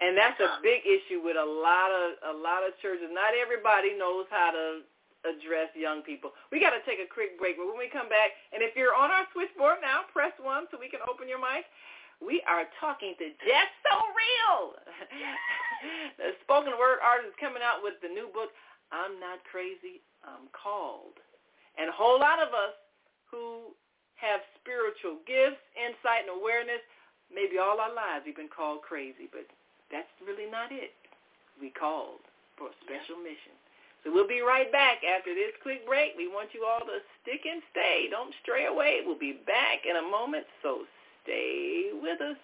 And 0.00 0.16
that's 0.18 0.38
a 0.40 0.58
big 0.62 0.84
issue 0.84 1.20
with 1.20 1.36
a 1.36 1.44
lot 1.44 1.90
of 1.90 2.18
a 2.22 2.32
lot 2.32 2.66
of 2.66 2.78
churches. 2.80 3.10
Not 3.10 3.34
everybody 3.34 3.94
knows 3.94 4.26
how 4.30 4.50
to 4.50 4.82
address 5.24 5.70
young 5.76 6.02
people. 6.02 6.34
We 6.50 6.58
got 6.58 6.70
to 6.70 6.82
take 6.82 6.98
a 6.98 7.06
quick 7.06 7.38
break, 7.38 7.56
but 7.56 7.66
when 7.66 7.78
we 7.78 7.88
come 7.88 8.08
back, 8.08 8.34
and 8.52 8.62
if 8.62 8.74
you're 8.74 8.94
on 8.94 9.12
our 9.12 9.26
switchboard 9.30 9.78
now, 9.80 10.02
press 10.12 10.32
one 10.42 10.66
so 10.70 10.78
we 10.78 10.88
can 10.88 11.00
open 11.06 11.28
your 11.28 11.38
mic. 11.38 11.66
We 12.18 12.42
are 12.50 12.66
talking 12.78 13.14
to 13.18 13.30
Jess 13.46 13.70
So 13.86 13.94
Real, 14.14 14.74
the 16.18 16.34
spoken 16.42 16.74
word 16.78 16.98
artist 17.02 17.38
coming 17.38 17.62
out 17.62 17.82
with 17.82 17.94
the 18.02 18.08
new 18.10 18.30
book, 18.34 18.50
I'm 18.90 19.18
Not 19.18 19.42
Crazy, 19.46 20.02
I'm 20.22 20.50
Called. 20.50 21.18
And 21.78 21.88
a 21.88 21.94
whole 21.94 22.18
lot 22.18 22.38
of 22.42 22.50
us 22.54 22.74
who 23.32 23.72
have 24.20 24.44
spiritual 24.60 25.18
gifts, 25.26 25.58
insight, 25.74 26.28
and 26.28 26.38
awareness, 26.38 26.84
maybe 27.32 27.58
all 27.58 27.80
our 27.80 27.90
lives 27.90 28.22
we've 28.22 28.38
been 28.38 28.52
called 28.52 28.84
crazy, 28.86 29.26
but 29.32 29.48
that's 29.90 30.12
really 30.22 30.46
not 30.46 30.70
it. 30.70 30.94
We 31.58 31.72
called 31.72 32.22
for 32.54 32.70
a 32.70 32.76
special 32.84 33.18
mission. 33.18 33.56
So 34.04 34.12
we'll 34.12 34.28
be 34.28 34.42
right 34.42 34.70
back 34.70 35.02
after 35.06 35.34
this 35.34 35.54
quick 35.62 35.86
break. 35.86 36.14
We 36.18 36.26
want 36.26 36.54
you 36.54 36.66
all 36.66 36.82
to 36.82 36.98
stick 37.22 37.46
and 37.46 37.62
stay. 37.70 38.08
Don't 38.10 38.34
stray 38.42 38.66
away. 38.66 39.00
We'll 39.06 39.18
be 39.18 39.38
back 39.46 39.86
in 39.88 39.96
a 39.96 40.02
moment, 40.02 40.44
so 40.62 40.86
stay 41.22 41.90
with 41.94 42.20
us. 42.20 42.36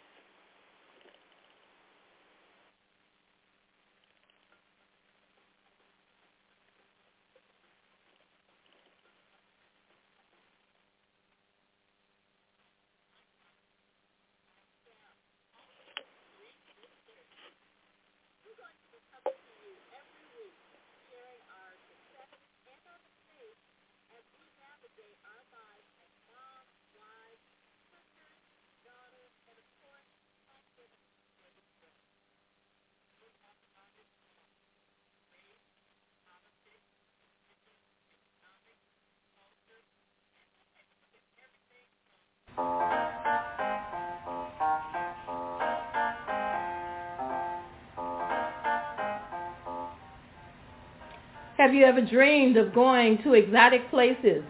Have 51.58 51.74
you 51.74 51.84
ever 51.84 52.00
dreamed 52.00 52.56
of 52.56 52.72
going 52.72 53.20
to 53.24 53.34
exotic 53.34 53.90
places, 53.90 54.44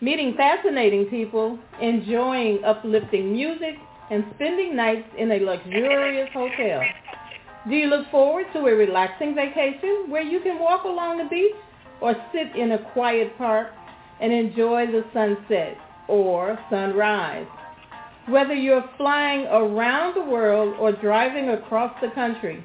meeting 0.00 0.34
fascinating 0.36 1.06
people, 1.06 1.56
enjoying 1.80 2.64
uplifting 2.64 3.30
music, 3.30 3.76
and 4.10 4.24
spending 4.34 4.74
nights 4.74 5.08
in 5.16 5.30
a 5.30 5.38
luxurious 5.38 6.28
hotel? 6.32 6.82
Do 7.68 7.76
you 7.76 7.86
look 7.86 8.10
forward 8.10 8.46
to 8.54 8.58
a 8.66 8.74
relaxing 8.74 9.36
vacation 9.36 10.06
where 10.08 10.22
you 10.22 10.40
can 10.40 10.58
walk 10.58 10.82
along 10.82 11.18
the 11.18 11.26
beach 11.26 11.54
or 12.00 12.16
sit 12.32 12.56
in 12.56 12.72
a 12.72 12.90
quiet 12.90 13.38
park 13.38 13.68
and 14.20 14.32
enjoy 14.32 14.86
the 14.86 15.04
sunset 15.14 15.78
or 16.08 16.58
sunrise? 16.70 17.46
Whether 18.26 18.54
you're 18.54 18.90
flying 18.96 19.46
around 19.46 20.16
the 20.16 20.28
world 20.28 20.74
or 20.80 20.90
driving 20.90 21.50
across 21.50 21.94
the 22.02 22.10
country, 22.10 22.64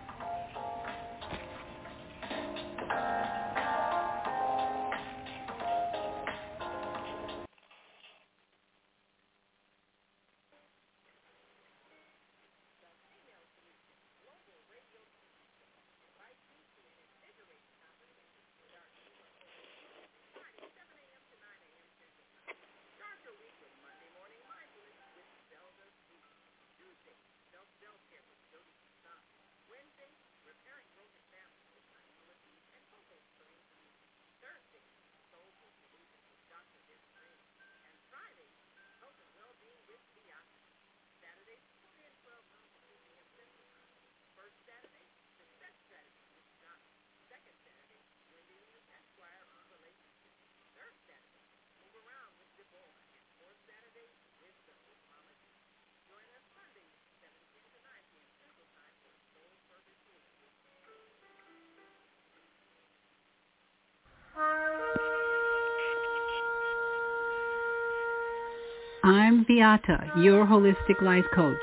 I'm 69.03 69.45
Beata, 69.45 70.11
your 70.17 70.45
holistic 70.45 71.01
life 71.01 71.25
coach. 71.33 71.57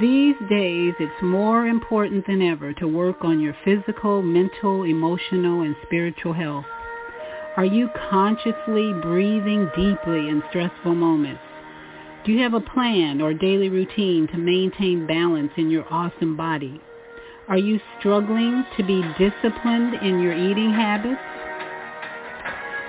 These 0.00 0.36
days, 0.48 0.94
it's 0.98 1.22
more 1.22 1.66
important 1.66 2.26
than 2.26 2.40
ever 2.40 2.72
to 2.74 2.88
work 2.88 3.18
on 3.20 3.38
your 3.38 3.54
physical, 3.66 4.22
mental, 4.22 4.84
emotional, 4.84 5.60
and 5.60 5.76
spiritual 5.82 6.32
health. 6.32 6.64
Are 7.58 7.66
you 7.66 7.90
consciously 8.08 8.94
breathing 9.02 9.68
deeply 9.76 10.30
in 10.30 10.42
stressful 10.48 10.94
moments? 10.94 11.42
Do 12.24 12.32
you 12.32 12.42
have 12.42 12.54
a 12.54 12.60
plan 12.60 13.20
or 13.20 13.34
daily 13.34 13.68
routine 13.68 14.26
to 14.28 14.38
maintain 14.38 15.06
balance 15.06 15.52
in 15.58 15.68
your 15.68 15.84
awesome 15.92 16.34
body? 16.34 16.80
Are 17.46 17.58
you 17.58 17.78
struggling 17.98 18.64
to 18.78 18.82
be 18.82 19.02
disciplined 19.18 19.96
in 20.02 20.18
your 20.20 20.32
eating 20.32 20.72
habits? 20.72 21.20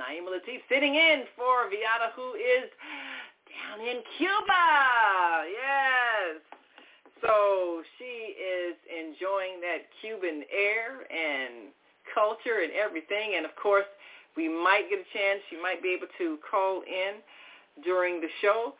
Naima 0.00 0.32
Latif 0.32 0.64
sitting 0.68 0.94
in 0.94 1.24
for 1.36 1.68
Viata, 1.68 2.16
who 2.16 2.32
is 2.32 2.72
down 3.52 3.84
in 3.84 4.00
Cuba. 4.16 4.64
Yes. 5.44 6.40
So 7.20 7.82
she 7.98 8.32
is 8.32 8.76
enjoying 8.88 9.60
that 9.60 9.84
Cuban 10.00 10.44
air 10.48 11.04
and 11.12 11.68
culture 12.14 12.64
and 12.64 12.72
everything. 12.72 13.36
And 13.36 13.44
of 13.44 13.54
course, 13.60 13.84
we 14.36 14.48
might 14.48 14.88
get 14.88 15.00
a 15.00 15.08
chance. 15.12 15.44
She 15.50 15.60
might 15.60 15.82
be 15.82 15.90
able 15.90 16.08
to 16.16 16.38
call 16.50 16.80
in 16.80 17.20
during 17.84 18.22
the 18.22 18.32
show. 18.40 18.72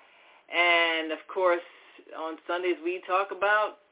And 0.49 1.12
of 1.12 1.18
course, 1.29 1.61
on 2.18 2.39
Sundays 2.49 2.77
we 2.83 3.03
talk 3.07 3.29
about 3.31 3.85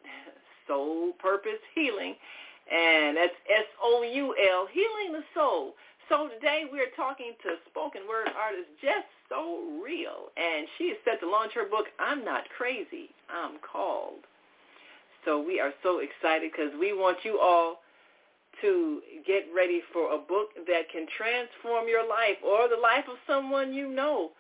soul 0.67 1.13
purpose 1.21 1.61
healing 1.75 2.17
and 2.69 3.17
that's 3.17 3.33
S-O-U-L, 3.49 4.69
Healing 4.73 5.13
the 5.13 5.25
Soul. 5.35 5.75
So 6.09 6.29
today 6.29 6.65
we're 6.73 6.89
talking 6.97 7.33
to 7.43 7.61
spoken 7.69 8.09
word 8.09 8.29
artist 8.33 8.69
Jess 8.81 9.05
So 9.29 9.61
Real, 9.85 10.33
and 10.41 10.67
she 10.79 10.85
is 10.85 10.97
set 11.05 11.21
to 11.21 11.29
launch 11.29 11.53
her 11.53 11.69
book, 11.69 11.85
I'm 11.99 12.25
Not 12.25 12.49
Crazy, 12.57 13.13
I'm 13.29 13.61
Called. 13.61 14.25
So 15.27 15.39
we 15.39 15.61
are 15.61 15.73
so 15.83 16.01
excited 16.01 16.51
because 16.51 16.73
we 16.81 16.95
want 16.97 17.19
you 17.25 17.39
all 17.39 17.81
to 18.63 19.03
get 19.27 19.53
ready 19.55 19.83
for 19.93 20.15
a 20.15 20.19
book 20.19 20.57
that 20.67 20.89
can 20.91 21.07
transform 21.13 21.89
your 21.89 22.09
life 22.09 22.41
or 22.41 22.73
the 22.73 22.81
life 22.81 23.05
of 23.05 23.21
someone 23.27 23.75
you 23.75 23.93
know 23.93 24.31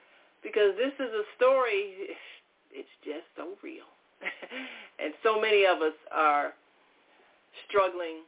because 0.42 0.72
this 0.80 0.94
is 0.96 1.12
a 1.12 1.24
story, 1.36 2.16
it's 2.72 2.96
just 3.04 3.28
so 3.36 3.60
real. 3.62 3.92
and 4.98 5.12
so 5.22 5.38
many 5.38 5.66
of 5.66 5.82
us 5.82 5.96
are 6.10 6.54
struggling 7.68 8.24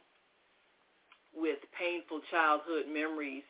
with 1.35 1.59
painful 1.77 2.21
childhood 2.29 2.85
memories 2.91 3.43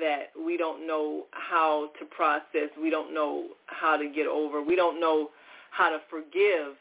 that 0.00 0.30
we 0.36 0.56
don't 0.56 0.86
know 0.86 1.26
how 1.30 1.90
to 1.98 2.04
process. 2.06 2.70
We 2.80 2.90
don't 2.90 3.14
know 3.14 3.48
how 3.66 3.96
to 3.96 4.08
get 4.08 4.26
over. 4.26 4.62
We 4.62 4.76
don't 4.76 5.00
know 5.00 5.30
how 5.70 5.90
to 5.90 5.98
forgive 6.10 6.74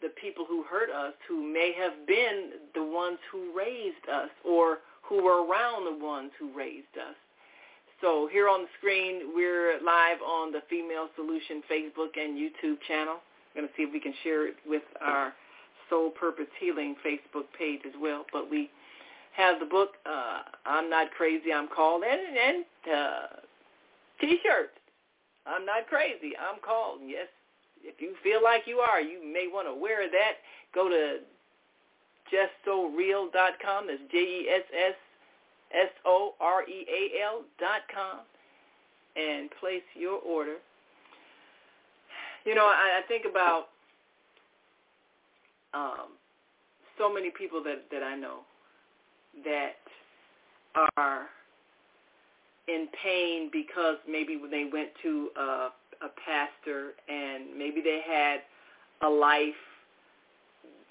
the 0.00 0.08
people 0.20 0.44
who 0.48 0.64
hurt 0.64 0.90
us 0.90 1.14
who 1.28 1.40
may 1.42 1.72
have 1.78 2.06
been 2.06 2.50
the 2.74 2.82
ones 2.82 3.18
who 3.30 3.56
raised 3.56 4.08
us 4.12 4.30
or 4.44 4.78
who 5.02 5.22
were 5.22 5.46
around 5.46 5.84
the 5.84 6.04
ones 6.04 6.32
who 6.38 6.52
raised 6.56 6.96
us. 6.96 7.14
So 8.00 8.28
here 8.32 8.48
on 8.48 8.62
the 8.62 8.68
screen, 8.78 9.30
we're 9.32 9.78
live 9.80 10.20
on 10.26 10.50
the 10.50 10.62
Female 10.68 11.08
Solution 11.14 11.62
Facebook 11.70 12.18
and 12.18 12.36
YouTube 12.36 12.78
channel. 12.88 13.18
I'm 13.54 13.62
going 13.62 13.68
to 13.68 13.74
see 13.76 13.84
if 13.84 13.92
we 13.92 14.00
can 14.00 14.14
share 14.24 14.48
it 14.48 14.56
with 14.66 14.82
our 15.00 15.32
Soul 15.88 16.10
Purpose 16.10 16.50
Healing 16.58 16.96
Facebook 17.06 17.44
page 17.56 17.82
as 17.86 17.92
well. 18.00 18.26
But 18.32 18.50
we 18.50 18.70
have 19.36 19.60
the 19.60 19.66
book 19.66 19.90
uh, 20.06 20.42
I'm 20.66 20.88
Not 20.90 21.10
Crazy, 21.10 21.52
I'm 21.52 21.68
Called, 21.68 22.02
and, 22.02 22.20
and 22.36 22.64
uh, 22.92 23.26
T-shirts. 24.20 24.78
I'm 25.46 25.66
Not 25.66 25.86
Crazy, 25.88 26.32
I'm 26.38 26.60
Called. 26.64 27.00
Yes, 27.06 27.28
if 27.82 28.00
you 28.00 28.14
feel 28.22 28.42
like 28.42 28.62
you 28.66 28.78
are, 28.78 29.00
you 29.00 29.20
may 29.24 29.48
want 29.52 29.66
to 29.66 29.74
wear 29.74 30.08
that. 30.10 30.38
Go 30.74 30.88
to 30.88 31.18
jesssoreal.com. 32.32 33.86
That's 33.86 34.00
J-E-S-S-S-O-R-E-A-L 34.10 34.62
dot 37.58 37.80
com 37.92 38.20
and 39.16 39.50
place 39.60 39.82
your 39.94 40.18
order. 40.20 40.56
You 42.44 42.54
know, 42.54 42.66
I, 42.66 43.00
I 43.02 43.06
think 43.08 43.24
about 43.28 43.68
um, 45.74 46.16
so 46.98 47.12
many 47.12 47.30
people 47.30 47.62
that 47.64 47.84
that 47.90 48.02
I 48.02 48.16
know 48.16 48.40
that 49.44 49.76
are 50.96 51.26
in 52.68 52.88
pain 53.02 53.50
because 53.52 53.96
maybe 54.08 54.36
when 54.36 54.50
they 54.50 54.68
went 54.72 54.90
to 55.02 55.30
a, 55.36 55.40
a 55.40 56.10
pastor 56.24 56.92
and 57.08 57.56
maybe 57.56 57.80
they 57.80 58.00
had 58.06 58.40
a 59.02 59.08
life 59.08 59.54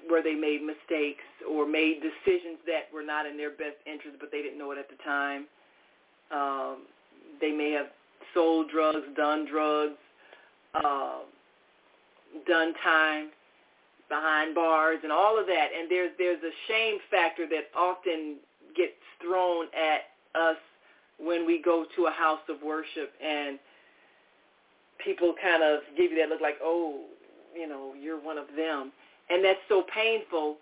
where 0.08 0.24
they 0.24 0.34
made 0.34 0.62
mistakes 0.62 1.24
or 1.50 1.68
made 1.68 2.02
decisions 2.02 2.58
that 2.66 2.92
were 2.94 3.04
not 3.04 3.26
in 3.26 3.38
their 3.38 3.52
best 3.52 3.78
interest, 3.86 4.18
but 4.20 4.32
they 4.32 4.42
didn't 4.42 4.58
know 4.58 4.72
it 4.72 4.78
at 4.78 4.90
the 4.90 5.02
time. 5.04 5.46
Um, 6.32 6.84
they 7.40 7.52
may 7.52 7.72
have 7.72 7.88
sold 8.34 8.70
drugs, 8.70 9.06
done 9.16 9.46
drugs, 9.50 9.98
uh, 10.74 11.20
done 12.48 12.74
time 12.84 13.30
behind 14.12 14.54
bars 14.54 15.00
and 15.04 15.12
all 15.12 15.40
of 15.40 15.48
that. 15.48 15.72
And 15.72 15.90
there's 15.90 16.12
there's 16.20 16.44
a 16.44 16.54
shame 16.68 17.00
factor 17.10 17.48
that 17.48 17.72
often 17.72 18.44
gets 18.76 19.00
thrown 19.24 19.72
at 19.72 20.12
us 20.36 20.60
when 21.16 21.48
we 21.48 21.62
go 21.64 21.86
to 21.96 22.12
a 22.12 22.12
house 22.12 22.44
of 22.50 22.60
worship 22.62 23.16
and 23.24 23.58
people 25.00 25.34
kind 25.40 25.64
of 25.64 25.82
give 25.96 26.12
you 26.12 26.20
that 26.20 26.30
look 26.30 26.42
like, 26.42 26.60
oh, 26.62 27.08
you 27.56 27.68
know, 27.68 27.94
you're 27.96 28.20
one 28.20 28.38
of 28.38 28.52
them. 28.56 28.92
And 29.30 29.44
that's 29.44 29.64
so 29.70 29.88
painful 29.96 30.58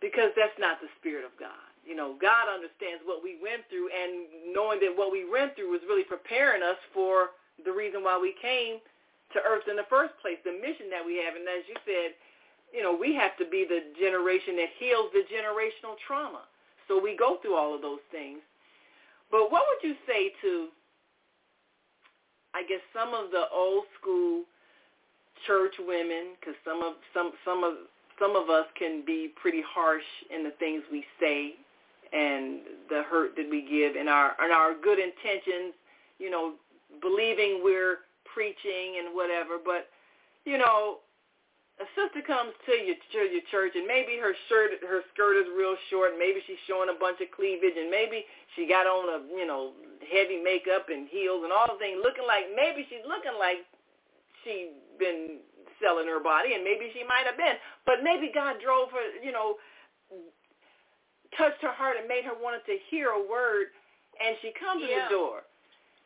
because 0.00 0.30
that's 0.38 0.54
not 0.62 0.78
the 0.80 0.88
spirit 1.02 1.26
of 1.26 1.34
God. 1.38 1.66
You 1.82 1.96
know, 1.96 2.14
God 2.20 2.46
understands 2.46 3.02
what 3.02 3.24
we 3.24 3.40
went 3.42 3.66
through 3.66 3.90
and 3.90 4.54
knowing 4.54 4.78
that 4.84 4.94
what 4.94 5.10
we 5.10 5.26
went 5.26 5.56
through 5.56 5.74
was 5.74 5.82
really 5.88 6.04
preparing 6.04 6.62
us 6.62 6.78
for 6.94 7.34
the 7.64 7.72
reason 7.72 8.04
why 8.04 8.14
we 8.20 8.36
came 8.38 8.78
to 9.32 9.38
earth 9.42 9.64
in 9.66 9.76
the 9.76 9.88
first 9.88 10.12
place, 10.20 10.36
the 10.44 10.54
mission 10.54 10.92
that 10.92 11.02
we 11.02 11.18
have. 11.24 11.34
And 11.34 11.44
as 11.48 11.64
you 11.66 11.76
said, 11.88 12.14
you 12.72 12.82
know, 12.82 12.96
we 12.96 13.14
have 13.14 13.36
to 13.38 13.44
be 13.44 13.66
the 13.68 13.80
generation 13.98 14.56
that 14.56 14.70
heals 14.78 15.10
the 15.12 15.24
generational 15.26 15.96
trauma. 16.06 16.42
So 16.88 17.00
we 17.00 17.16
go 17.16 17.38
through 17.42 17.56
all 17.56 17.74
of 17.74 17.82
those 17.82 18.02
things. 18.10 18.40
But 19.30 19.52
what 19.52 19.62
would 19.68 19.88
you 19.88 19.94
say 20.06 20.32
to, 20.42 20.68
I 22.54 22.62
guess, 22.62 22.80
some 22.92 23.14
of 23.14 23.30
the 23.30 23.44
old 23.54 23.84
school 24.00 24.42
church 25.46 25.74
women? 25.78 26.34
Because 26.38 26.54
some 26.64 26.82
of 26.82 26.94
some 27.14 27.32
some 27.44 27.62
of 27.62 27.74
some 28.18 28.34
of 28.36 28.50
us 28.50 28.66
can 28.78 29.02
be 29.06 29.32
pretty 29.40 29.62
harsh 29.62 30.06
in 30.34 30.42
the 30.42 30.50
things 30.58 30.82
we 30.90 31.04
say 31.20 31.54
and 32.12 32.60
the 32.88 33.02
hurt 33.08 33.36
that 33.36 33.48
we 33.48 33.62
give 33.62 33.94
and 33.94 34.08
our 34.08 34.34
and 34.40 34.52
our 34.52 34.74
good 34.74 34.98
intentions. 34.98 35.74
You 36.18 36.30
know, 36.30 36.54
believing 37.00 37.60
we're 37.62 37.98
preaching 38.34 38.98
and 38.98 39.14
whatever, 39.14 39.58
but 39.64 39.88
you 40.44 40.58
know, 40.58 40.98
a 41.80 41.86
sister 41.96 42.20
comes 42.20 42.52
to 42.68 42.76
your, 42.76 42.96
to 43.00 43.20
your 43.32 43.44
church 43.48 43.72
and 43.72 43.88
maybe 43.88 44.20
her 44.20 44.36
shirt, 44.52 44.76
her 44.84 45.00
skirt 45.16 45.40
is 45.40 45.48
real 45.56 45.72
short. 45.88 46.12
Maybe 46.20 46.44
she's 46.44 46.60
showing 46.68 46.92
a 46.92 46.98
bunch 47.00 47.24
of 47.24 47.32
cleavage 47.32 47.72
and 47.72 47.88
maybe 47.88 48.28
she 48.52 48.68
got 48.68 48.84
on 48.84 49.08
a, 49.08 49.18
you 49.32 49.48
know, 49.48 49.72
heavy 50.12 50.36
makeup 50.36 50.92
and 50.92 51.08
heels 51.08 51.40
and 51.40 51.48
all 51.48 51.72
the 51.72 51.80
things 51.80 51.96
looking 52.04 52.28
like, 52.28 52.52
maybe 52.52 52.84
she's 52.92 53.04
looking 53.08 53.32
like 53.40 53.64
she 54.44 54.76
been 55.00 55.40
selling 55.80 56.04
her 56.04 56.20
body 56.20 56.52
and 56.52 56.60
maybe 56.60 56.92
she 56.92 57.00
might 57.08 57.24
have 57.24 57.40
been. 57.40 57.56
But 57.88 58.04
maybe 58.04 58.28
God 58.28 58.60
drove 58.60 58.92
her, 58.92 59.04
you 59.24 59.32
know, 59.32 59.56
touched 61.40 61.64
her 61.64 61.72
heart 61.72 61.96
and 61.96 62.04
made 62.04 62.28
her 62.28 62.36
wanted 62.36 62.60
to 62.68 62.76
hear 62.92 63.16
a 63.16 63.22
word 63.24 63.72
and 64.20 64.36
she 64.44 64.52
comes 64.60 64.84
yeah. 64.84 65.08
to 65.08 65.08
the 65.08 65.10
door. 65.16 65.48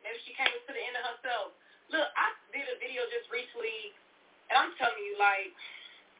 Maybe 0.07 0.15
she 0.23 0.31
came 0.39 0.47
to 0.47 0.71
the 0.71 0.83
end 0.87 0.95
of 0.95 1.03
herself. 1.19 1.51
Look, 1.91 2.07
I 2.15 2.31
did 2.55 2.63
a 2.63 2.79
video 2.79 3.03
just 3.11 3.27
recently 3.27 3.91
and 4.49 4.55
I'm 4.55 4.73
telling 4.77 5.01
you, 5.01 5.17
like, 5.17 5.53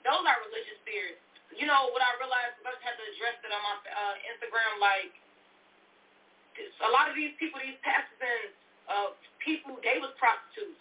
those 0.01 0.23
are 0.25 0.37
religious 0.49 0.77
spirits. 0.81 1.21
You 1.53 1.69
know 1.69 1.93
what 1.93 2.01
I 2.01 2.11
realized? 2.17 2.57
I 2.65 2.73
just 2.73 2.83
had 2.83 2.97
to 2.97 3.05
address 3.15 3.37
it 3.39 3.51
on 3.53 3.61
my 3.61 3.75
uh, 3.85 4.15
Instagram. 4.33 4.81
Like, 4.81 5.13
a 6.59 6.89
lot 6.91 7.11
of 7.11 7.15
these 7.15 7.35
people, 7.37 7.59
these 7.59 7.79
pastors 7.85 8.17
and 8.19 8.49
uh, 8.87 9.09
people, 9.43 9.77
they 9.83 9.99
was 10.01 10.13
prostitutes. 10.17 10.79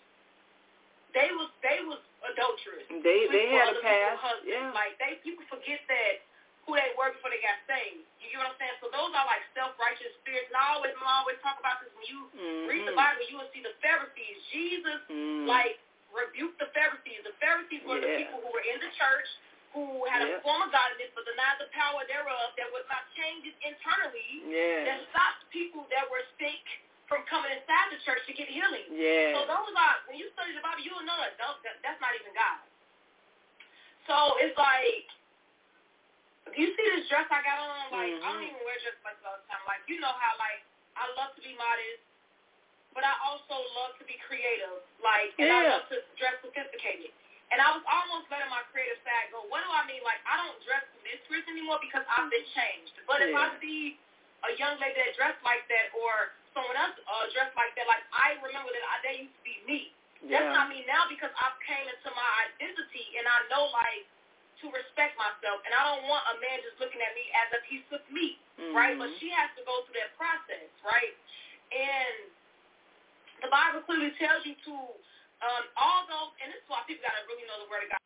They 1.15 1.31
was 1.31 1.47
they 1.63 1.79
was 1.87 2.03
adulterers. 2.27 2.91
They 2.91 3.31
they 3.31 3.47
had 3.55 3.71
a 3.71 3.79
past. 3.79 4.19
Yeah. 4.43 4.75
Like 4.75 4.99
they, 4.99 5.23
people 5.23 5.47
forget 5.47 5.79
that 5.87 6.27
who 6.67 6.75
they 6.75 6.91
were 6.99 7.15
before 7.15 7.31
they 7.31 7.39
got 7.39 7.55
saved. 7.71 8.03
You 8.19 8.35
get 8.35 8.43
what 8.43 8.51
I'm 8.51 8.59
saying? 8.59 8.83
So 8.83 8.91
those 8.91 9.15
are 9.15 9.27
like 9.29 9.47
self-righteous 9.55 10.11
spirits. 10.25 10.51
And 10.51 10.59
I 10.59 10.75
always, 10.75 10.91
I 10.97 11.15
always 11.23 11.39
talk 11.45 11.61
about 11.63 11.79
this 11.85 11.93
when 11.95 12.07
you 12.09 12.19
mm-hmm. 12.35 12.67
read 12.67 12.83
the 12.83 12.97
mm-hmm. 12.97 13.15
Bible, 13.15 13.23
you 13.31 13.37
will 13.39 13.53
see 13.55 13.63
the 13.63 13.79
Pharisees. 13.79 14.39
Jesus, 14.51 15.01
mm-hmm. 15.07 15.47
like 15.47 15.79
rebuked 16.15 16.57
the 16.63 16.71
Pharisees. 16.73 17.21
The 17.27 17.37
Pharisees 17.43 17.83
were 17.85 17.99
yeah. 17.99 18.07
the 18.07 18.13
people 18.25 18.39
who 18.41 18.51
were 18.55 18.65
in 18.65 18.79
the 18.79 18.93
church 18.95 19.29
who 19.75 20.07
had 20.07 20.23
yeah. 20.23 20.39
a 20.39 20.45
form 20.47 20.63
of 20.63 20.71
godliness 20.71 21.11
but 21.19 21.27
denied 21.27 21.59
the 21.59 21.67
power 21.75 22.07
thereof 22.07 22.55
that 22.55 22.71
was 22.71 22.87
not 22.87 23.03
changes 23.19 23.51
internally 23.67 24.47
yeah. 24.47 24.87
that 24.87 25.03
stopped 25.11 25.43
people 25.51 25.83
that 25.91 26.07
were 26.07 26.23
sick 26.39 26.63
from 27.11 27.27
coming 27.27 27.51
inside 27.51 27.91
the 27.91 28.01
church 28.07 28.23
to 28.31 28.33
get 28.33 28.47
healing. 28.47 28.87
Yeah. 28.95 29.35
So 29.35 29.51
those 29.51 29.75
are, 29.75 29.97
when 30.07 30.17
you 30.17 30.31
study 30.39 30.55
the 30.55 30.63
Bible, 30.63 30.81
you'll 30.81 31.03
know 31.03 31.19
that, 31.19 31.37
that 31.37 31.83
that's 31.83 31.99
not 31.99 32.15
even 32.17 32.33
God. 32.33 32.63
So 34.07 34.39
it's 34.41 34.57
like, 34.57 35.11
you 36.55 36.71
see 36.77 36.87
this 36.95 37.11
dress 37.11 37.27
I 37.29 37.43
got 37.43 37.59
on? 37.59 37.85
Like, 37.91 38.15
mm-hmm. 38.15 38.25
I 38.25 38.29
don't 38.31 38.47
mm-hmm. 38.47 38.55
even 38.55 38.63
wear 38.63 38.79
dresses 38.79 39.03
like 39.03 39.19
all 39.27 39.37
the 39.37 39.47
time. 39.51 39.65
Like, 39.67 39.83
you 39.91 39.99
know 39.99 40.13
how, 40.13 40.39
like, 40.39 40.63
I 40.95 41.11
love 41.19 41.35
to 41.35 41.43
be 41.43 41.57
modest 41.59 42.05
but 42.95 43.03
I 43.03 43.15
also 43.27 43.59
love 43.75 43.99
to 43.99 44.05
be 44.07 44.17
creative. 44.25 44.81
Like, 45.03 45.35
and 45.37 45.51
yeah. 45.51 45.59
I 45.59 45.63
love 45.77 45.85
to 45.91 46.01
dress 46.17 46.39
sophisticated. 46.41 47.11
And 47.53 47.61
I 47.61 47.71
was 47.77 47.85
almost 47.87 48.27
letting 48.33 48.51
my 48.51 48.65
creative 48.73 48.99
side 49.05 49.31
go. 49.31 49.45
What 49.47 49.63
do 49.63 49.71
I 49.71 49.85
mean? 49.87 50.01
Like, 50.03 50.19
I 50.25 50.41
don't 50.41 50.59
dress 50.65 50.83
mysterious 51.05 51.47
anymore 51.47 51.79
because 51.79 52.03
I've 52.09 52.31
been 52.33 52.47
changed. 52.57 52.97
But 53.07 53.21
yeah. 53.21 53.31
if 53.31 53.37
I 53.37 53.47
see 53.61 54.01
a 54.43 54.51
young 54.59 54.81
lady 54.81 54.97
that 54.99 55.15
dressed 55.15 55.43
like 55.45 55.63
that 55.71 55.93
or 55.95 56.35
someone 56.57 56.75
else 56.75 56.97
uh, 57.05 57.31
dressed 57.31 57.55
like 57.55 57.75
that, 57.79 57.87
like, 57.87 58.03
I 58.11 58.41
remember 58.43 58.73
that 58.73 58.85
I, 58.89 58.95
that 59.07 59.15
used 59.23 59.35
to 59.39 59.45
be 59.45 59.57
me. 59.69 59.81
Yeah. 60.25 60.41
That's 60.41 60.57
not 60.57 60.67
me 60.73 60.83
now 60.89 61.05
because 61.07 61.31
I've 61.37 61.59
came 61.63 61.85
into 61.85 62.11
my 62.17 62.31
identity 62.49 63.07
and 63.21 63.29
I 63.29 63.39
know, 63.53 63.69
like, 63.71 64.09
to 64.65 64.73
respect 64.73 65.15
myself. 65.21 65.61
And 65.69 65.77
I 65.77 65.83
don't 65.95 66.09
want 66.09 66.25
a 66.33 66.41
man 66.41 66.59
just 66.65 66.81
looking 66.81 66.99
at 67.05 67.13
me 67.13 67.29
as 67.45 67.47
if 67.55 67.63
he's 67.69 67.85
tells 74.25 74.41
you 74.49 74.57
to 74.65 74.75
um, 75.45 75.65
all 75.77 76.09
those, 76.09 76.33
and 76.41 76.49
this 76.49 76.65
is 76.65 76.69
why 76.73 76.81
people 76.89 77.05
got 77.05 77.13
to 77.13 77.29
really 77.29 77.45
know 77.45 77.61
the 77.61 77.69
Word 77.69 77.85
of 77.85 77.93
God. 77.93 78.04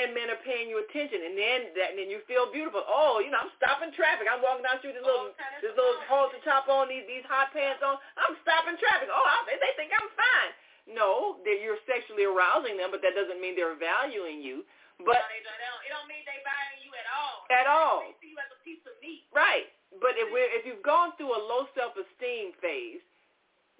Then 0.00 0.16
men 0.16 0.32
are 0.32 0.40
paying 0.40 0.72
you 0.72 0.80
attention, 0.80 1.20
and 1.20 1.36
then 1.36 1.58
that, 1.76 1.92
and 1.92 2.00
then 2.00 2.08
you 2.08 2.24
feel 2.24 2.48
beautiful. 2.48 2.80
Oh, 2.88 3.20
you 3.20 3.28
know, 3.28 3.44
I'm 3.44 3.52
stopping 3.60 3.92
traffic. 3.92 4.24
I'm 4.24 4.40
walking 4.40 4.64
down 4.64 4.80
the 4.80 4.88
street, 4.88 4.96
this 4.96 5.04
little 5.04 5.36
Oh, 5.36 5.60
this 5.60 5.76
little 5.76 6.00
halter 6.08 6.40
top 6.40 6.72
on, 6.72 6.88
these 6.88 7.04
these 7.04 7.26
hot 7.28 7.52
pants 7.52 7.84
on. 7.84 8.00
I'm 8.16 8.40
stopping 8.40 8.80
traffic. 8.80 9.12
Oh, 9.12 9.20
I, 9.20 9.44
they 9.52 9.76
think 9.76 9.92
I'm 9.92 10.08
fine. 10.16 10.52
No, 10.88 11.38
that 11.44 11.60
you're 11.60 11.78
sexually 11.84 12.24
arousing 12.24 12.80
them, 12.80 12.88
but 12.88 13.04
that 13.04 13.12
doesn't 13.12 13.38
mean 13.38 13.54
they're 13.54 13.76
valuing 13.78 14.40
you. 14.40 14.64
But 15.04 15.20
No, 15.20 15.28
they 15.28 15.40
don't, 15.44 15.54
they 15.60 15.68
don't, 15.68 15.82
it 15.86 15.90
don't 15.92 16.08
mean 16.08 16.24
they 16.24 16.40
buying 16.42 16.80
you 16.82 16.90
at 16.96 17.06
all. 17.12 17.36
At 17.52 17.66
all. 17.68 17.98
They 18.08 18.16
see 18.24 18.30
you 18.32 18.40
as 18.40 18.50
a 18.50 18.60
piece 18.64 18.82
of 18.88 18.96
meat. 19.04 19.28
Right. 19.30 19.68
But 20.00 20.16
if 20.16 20.32
we're 20.32 20.48
if 20.56 20.64
you've 20.64 20.82
gone 20.82 21.12
through 21.20 21.30
a 21.30 21.40
low 21.40 21.68
self 21.76 21.94
esteem 21.94 22.56
phase, 22.58 23.04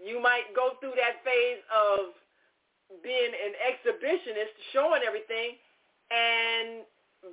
you 0.01 0.21
might 0.21 0.53
go 0.57 0.77
through 0.81 0.97
that 0.97 1.21
phase 1.25 1.61
of 1.71 2.15
being 3.05 3.31
an 3.31 3.55
exhibitionist, 3.63 4.51
showing 4.75 5.07
everything, 5.07 5.55
and 6.13 6.85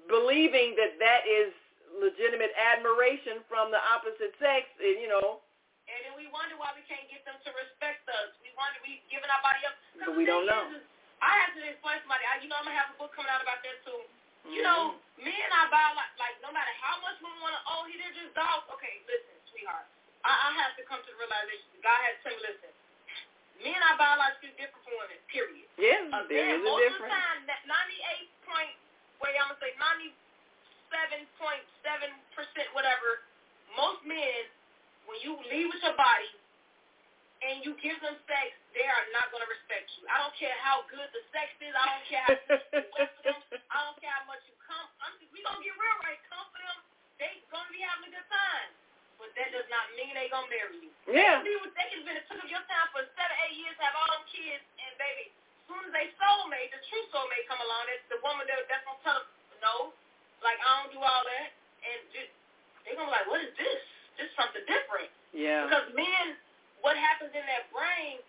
believing 0.09 0.77
that 0.77 0.97
that 1.01 1.25
is 1.27 1.51
legitimate 1.97 2.53
admiration 2.57 3.41
from 3.49 3.73
the 3.73 3.81
opposite 3.81 4.33
sex. 4.37 4.69
and, 4.81 5.01
You 5.01 5.09
know, 5.09 5.41
And 5.89 5.99
then 6.05 6.13
we 6.19 6.29
wonder 6.29 6.55
why 6.61 6.71
we 6.77 6.83
can't 6.85 7.05
get 7.09 7.25
them 7.25 7.37
to 7.41 7.49
respect 7.57 8.05
us. 8.09 8.35
We 8.45 8.53
wonder 8.57 8.77
we 8.85 9.01
giving 9.09 9.29
our 9.31 9.41
body 9.41 9.61
up. 9.65 9.75
But 9.97 10.13
we 10.13 10.25
don't 10.27 10.45
know. 10.45 10.69
Is, 10.77 10.83
I 11.23 11.33
have 11.41 11.53
to 11.57 11.63
explain 11.65 11.97
somebody. 12.05 12.21
I, 12.29 12.37
you 12.43 12.49
know, 12.51 12.59
I'm 12.61 12.67
gonna 12.69 12.77
have 12.77 12.93
a 12.93 12.97
book 13.01 13.15
coming 13.17 13.31
out 13.33 13.41
about 13.41 13.63
that 13.65 13.77
too. 13.87 14.01
You 14.47 14.61
Mm-hmm. 14.61 14.63
know, 14.63 14.81
men 15.19 15.49
are 15.57 15.67
about 15.67 15.97
like, 15.97 16.13
like 16.21 16.37
no 16.45 16.53
matter 16.53 16.71
how 16.79 17.01
much 17.03 17.17
women 17.19 17.41
want 17.41 17.57
to, 17.57 17.61
oh, 17.73 17.83
he 17.89 17.97
they're 17.99 18.13
just 18.15 18.31
dogs. 18.37 18.63
Okay, 18.77 19.01
listen, 19.09 19.35
sweetheart. 19.51 19.89
I, 20.23 20.31
I 20.31 20.49
have 20.61 20.77
to 20.77 20.83
come 20.85 21.01
to 21.01 21.09
the 21.09 21.17
realization. 21.19 21.67
God 21.81 21.97
has 22.05 22.15
to 22.23 22.27
me, 22.31 22.37
listen. 22.45 22.71
Men 23.63 23.79
are 23.81 23.97
biologically 23.97 24.53
different 24.59 24.83
from 24.85 24.95
women. 25.01 25.19
Period. 25.31 25.67
yeah, 25.81 26.05
Uh, 26.13 26.23
there 26.29 26.45
then 26.45 26.61
is 26.61 26.65
a 26.65 26.69
most 26.69 26.87
of 26.93 27.01
the 27.01 27.09
time, 27.09 27.39
that 27.49 27.61
98 27.65 28.29
point, 28.47 28.75
wait, 29.21 29.35
I'm 29.41 29.49
gonna 29.51 29.59
say 29.61 29.73
97.7 30.93 32.13
percent, 32.37 32.67
whatever. 32.77 33.25
Most 33.75 34.01
men, 34.07 34.47
when 35.09 35.17
you 35.25 35.37
leave 35.51 35.69
with 35.73 35.83
your 35.83 35.93
body 35.97 36.31
and 37.45 37.61
you 37.61 37.77
give 37.81 37.97
them 38.01 38.17
sex, 38.25 38.49
they 38.73 38.85
are 38.85 39.05
not 39.13 39.29
gonna 39.29 39.45
respect 39.49 39.89
you. 39.99 40.05
I 40.09 40.17
don't 40.21 40.33
care 40.37 40.55
how 40.63 40.81
good 40.89 41.05
the 41.13 41.21
sex 41.33 41.53
is. 41.61 41.73
I 41.77 41.85
don't 41.85 42.05
care 42.09 42.23
how 42.25 42.33
you 42.33 42.81
wet 42.97 43.13
them. 43.21 43.37
I 43.69 43.77
don't 43.85 43.97
care 44.01 44.13
how 44.13 44.25
much 44.25 44.41
you 44.49 44.55
come. 44.65 44.87
I'm 45.05 45.13
just, 45.21 45.29
we 45.33 45.41
gonna 45.45 45.61
get 45.61 45.75
real 45.77 45.97
right. 46.05 46.17
Come 46.29 46.45
for 46.49 46.61
them. 46.61 46.79
They 47.21 47.29
gonna 47.53 47.69
be 47.69 47.81
having 47.85 48.09
a 48.09 48.13
good 48.17 48.29
time. 48.29 48.69
But 49.17 49.33
that 49.33 49.49
does 49.49 49.65
not 49.73 49.85
mean 49.97 50.13
they 50.13 50.29
gonna 50.29 50.45
marry 50.49 50.77
you. 50.77 50.91
yeah. 51.09 51.41
They 51.41 51.57
they 51.73 51.87
can 51.89 52.05
been 52.05 52.21
took 52.29 52.37
up 52.37 52.49
your 52.49 52.61
time 52.69 52.87
for 52.93 53.01
seven, 53.17 53.35
eight 53.49 53.57
years, 53.57 53.73
have 53.81 53.97
all 53.97 54.09
them 54.13 54.25
kids, 54.29 54.61
and 54.77 54.93
baby, 55.01 55.33
as 55.33 55.63
soon 55.65 55.81
as 55.89 55.91
they 55.93 56.07
soulmate, 56.21 56.69
the 56.69 56.81
true 56.85 57.01
soulmate 57.09 57.49
come 57.49 57.57
along, 57.57 57.89
that's 57.89 58.05
the 58.13 58.21
woman 58.21 58.45
that 58.45 58.61
that's 58.69 58.85
gonna 58.85 59.01
tell 59.01 59.17
them, 59.17 59.27
no, 59.65 59.75
like 60.45 60.61
I 60.61 60.69
don't 60.85 60.93
do 60.93 61.01
all 61.01 61.23
that, 61.25 61.49
and 61.81 61.99
just, 62.13 62.29
they 62.85 62.93
gonna 62.93 63.09
be 63.09 63.17
like, 63.17 63.25
what 63.25 63.41
is 63.41 63.53
this? 63.57 63.81
This 64.21 64.29
something 64.37 64.61
different. 64.69 65.09
Yeah. 65.33 65.65
Because 65.65 65.89
men, 65.97 66.37
what 66.85 66.93
happens 66.97 67.33
in 67.33 67.41
their 67.45 67.65
brain, 67.73 68.21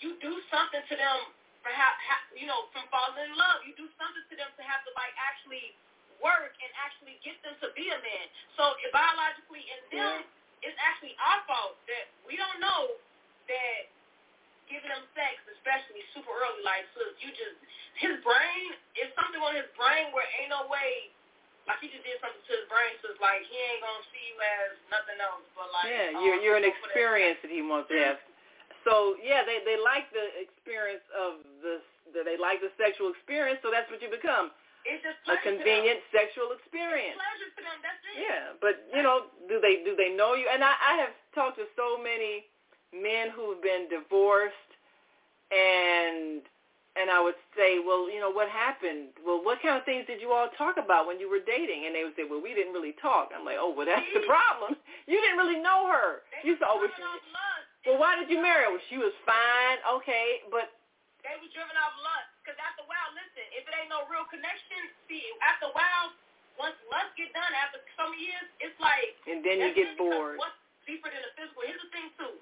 you 0.00 0.16
do 0.24 0.32
something 0.48 0.80
to 0.80 0.94
them, 0.96 1.18
perhaps, 1.60 2.00
you 2.34 2.48
know, 2.48 2.66
from 2.72 2.88
falling 2.88 3.20
in 3.20 3.32
love. 3.36 3.62
You 3.68 3.76
do 3.76 3.86
something 4.00 4.24
to 4.28 4.34
them 4.34 4.50
to 4.56 4.62
have 4.64 4.82
to 4.88 4.90
like 4.96 5.14
actually 5.20 5.76
work 6.22 6.54
and 6.62 6.70
actually 6.80 7.18
get 7.26 7.36
them 7.42 7.54
to 7.60 7.68
be 7.74 7.90
a 7.90 7.98
man. 7.98 8.26
So 8.56 8.72
biologically 8.94 9.66
in 9.66 9.80
them, 9.92 10.22
it's 10.62 10.78
actually 10.78 11.18
our 11.18 11.42
fault 11.50 11.76
that 11.90 12.06
we 12.24 12.38
don't 12.38 12.62
know 12.62 12.94
that 13.50 13.90
giving 14.70 14.88
them 14.88 15.04
sex, 15.12 15.42
especially 15.58 16.00
super 16.14 16.32
early, 16.32 16.62
like 16.64 16.86
so 16.94 17.02
you 17.20 17.28
just 17.34 17.58
his 18.00 18.16
brain 18.24 18.72
is 18.96 19.10
something 19.18 19.42
on 19.42 19.52
his 19.52 19.68
brain 19.76 20.08
where 20.16 20.24
ain't 20.40 20.48
no 20.54 20.64
way. 20.70 21.12
Like 21.68 21.78
he 21.78 21.86
just 21.92 22.02
did 22.02 22.18
something 22.18 22.42
to 22.42 22.52
his 22.58 22.66
brain, 22.66 22.90
so 23.04 23.14
it's 23.14 23.22
like 23.22 23.44
he 23.46 23.54
ain't 23.54 23.82
gonna 23.84 24.02
see 24.10 24.24
you 24.32 24.36
as 24.40 24.74
nothing 24.90 25.18
else. 25.22 25.44
But 25.54 25.70
like, 25.70 25.86
Yeah, 25.86 26.18
oh, 26.18 26.22
you're 26.24 26.38
you're 26.42 26.58
an 26.58 26.66
I'm 26.66 26.74
gonna 26.74 26.82
put 26.82 26.90
it- 26.90 26.96
experience 26.96 27.38
that 27.42 27.52
he 27.54 27.62
wants 27.62 27.86
to 27.90 27.98
have. 28.02 28.18
So 28.82 29.14
yeah, 29.22 29.46
they 29.46 29.62
they 29.62 29.78
like 29.78 30.10
the 30.10 30.26
experience 30.42 31.04
of 31.14 31.42
the 31.62 31.82
that 32.18 32.24
they 32.26 32.34
like 32.34 32.58
the 32.58 32.72
sexual 32.78 33.14
experience, 33.14 33.62
so 33.62 33.70
that's 33.70 33.86
what 33.90 34.02
you 34.02 34.10
become 34.10 34.50
a 34.86 34.98
pleasure 34.98 35.14
to 35.14 35.30
them. 35.30 35.42
convenient 35.62 36.00
sexual 36.10 36.50
It's 36.52 36.60
experience. 36.66 37.14
pleasure 37.16 37.50
to 37.54 37.60
them. 37.62 37.78
That's 37.82 38.02
it. 38.10 38.14
Yeah, 38.22 38.44
but 38.60 38.74
you 38.90 39.02
know, 39.02 39.30
do 39.48 39.60
they 39.62 39.82
do 39.86 39.94
they 39.94 40.10
know 40.14 40.34
you? 40.34 40.46
And 40.50 40.62
I, 40.62 40.74
I 40.74 40.94
have 41.02 41.14
talked 41.34 41.56
to 41.62 41.66
so 41.78 41.96
many 42.00 42.46
men 42.92 43.30
who've 43.32 43.60
been 43.62 43.86
divorced, 43.88 44.70
and 45.50 46.42
and 46.92 47.08
I 47.08 47.24
would 47.24 47.38
say, 47.56 47.80
well, 47.80 48.04
you 48.12 48.20
know, 48.20 48.28
what 48.28 48.52
happened? 48.52 49.16
Well, 49.24 49.40
what 49.40 49.64
kind 49.64 49.80
of 49.80 49.84
things 49.88 50.04
did 50.04 50.20
you 50.20 50.28
all 50.28 50.52
talk 50.60 50.76
about 50.76 51.08
when 51.08 51.16
you 51.16 51.24
were 51.24 51.40
dating? 51.40 51.88
And 51.88 51.96
they 51.96 52.04
would 52.04 52.12
say, 52.20 52.28
well, 52.28 52.44
we 52.44 52.52
didn't 52.52 52.76
really 52.76 52.92
talk. 53.00 53.32
I'm 53.32 53.48
like, 53.48 53.56
oh, 53.56 53.72
well, 53.72 53.88
that's 53.88 54.04
the 54.12 54.20
problem. 54.28 54.76
You 55.10 55.18
didn't 55.18 55.34
really 55.40 55.58
know 55.58 55.90
her. 55.90 56.22
You 56.46 56.54
said, 56.62 56.68
oh, 56.70 56.78
well, 56.78 56.86
she, 56.86 57.00
driven 57.02 57.10
off 57.10 57.26
lust. 57.34 57.66
well, 57.88 57.98
why 57.98 58.14
did 58.14 58.30
you 58.30 58.38
marry 58.38 58.68
her? 58.68 58.70
Well, 58.70 58.86
she 58.86 58.94
was 59.00 59.10
fine, 59.26 59.82
okay, 59.98 60.46
but 60.46 60.70
They 61.26 61.34
was 61.42 61.50
driven 61.50 61.74
off 61.74 61.90
lust. 62.06 62.31
Because 62.42 62.58
after 62.58 62.82
a 62.82 62.88
while, 62.90 63.10
listen, 63.14 63.46
if 63.54 63.62
it 63.62 63.72
ain't 63.78 63.86
no 63.86 64.02
real 64.10 64.26
connection, 64.26 64.90
see, 65.06 65.22
after 65.46 65.70
a 65.70 65.74
while, 65.78 66.10
once 66.58 66.74
lust 66.90 67.14
get 67.14 67.30
done, 67.30 67.54
after 67.54 67.78
some 67.94 68.10
years, 68.18 68.46
it's 68.58 68.74
like 68.82 69.14
and 69.30 69.46
then 69.46 69.62
you 69.62 69.70
get 69.70 69.94
bored. 69.94 70.42
What's 70.42 70.58
deeper 70.82 71.06
than 71.06 71.22
the 71.22 71.32
physical? 71.38 71.62
Here's 71.62 71.78
the 71.78 71.90
thing 71.94 72.10
too. 72.18 72.34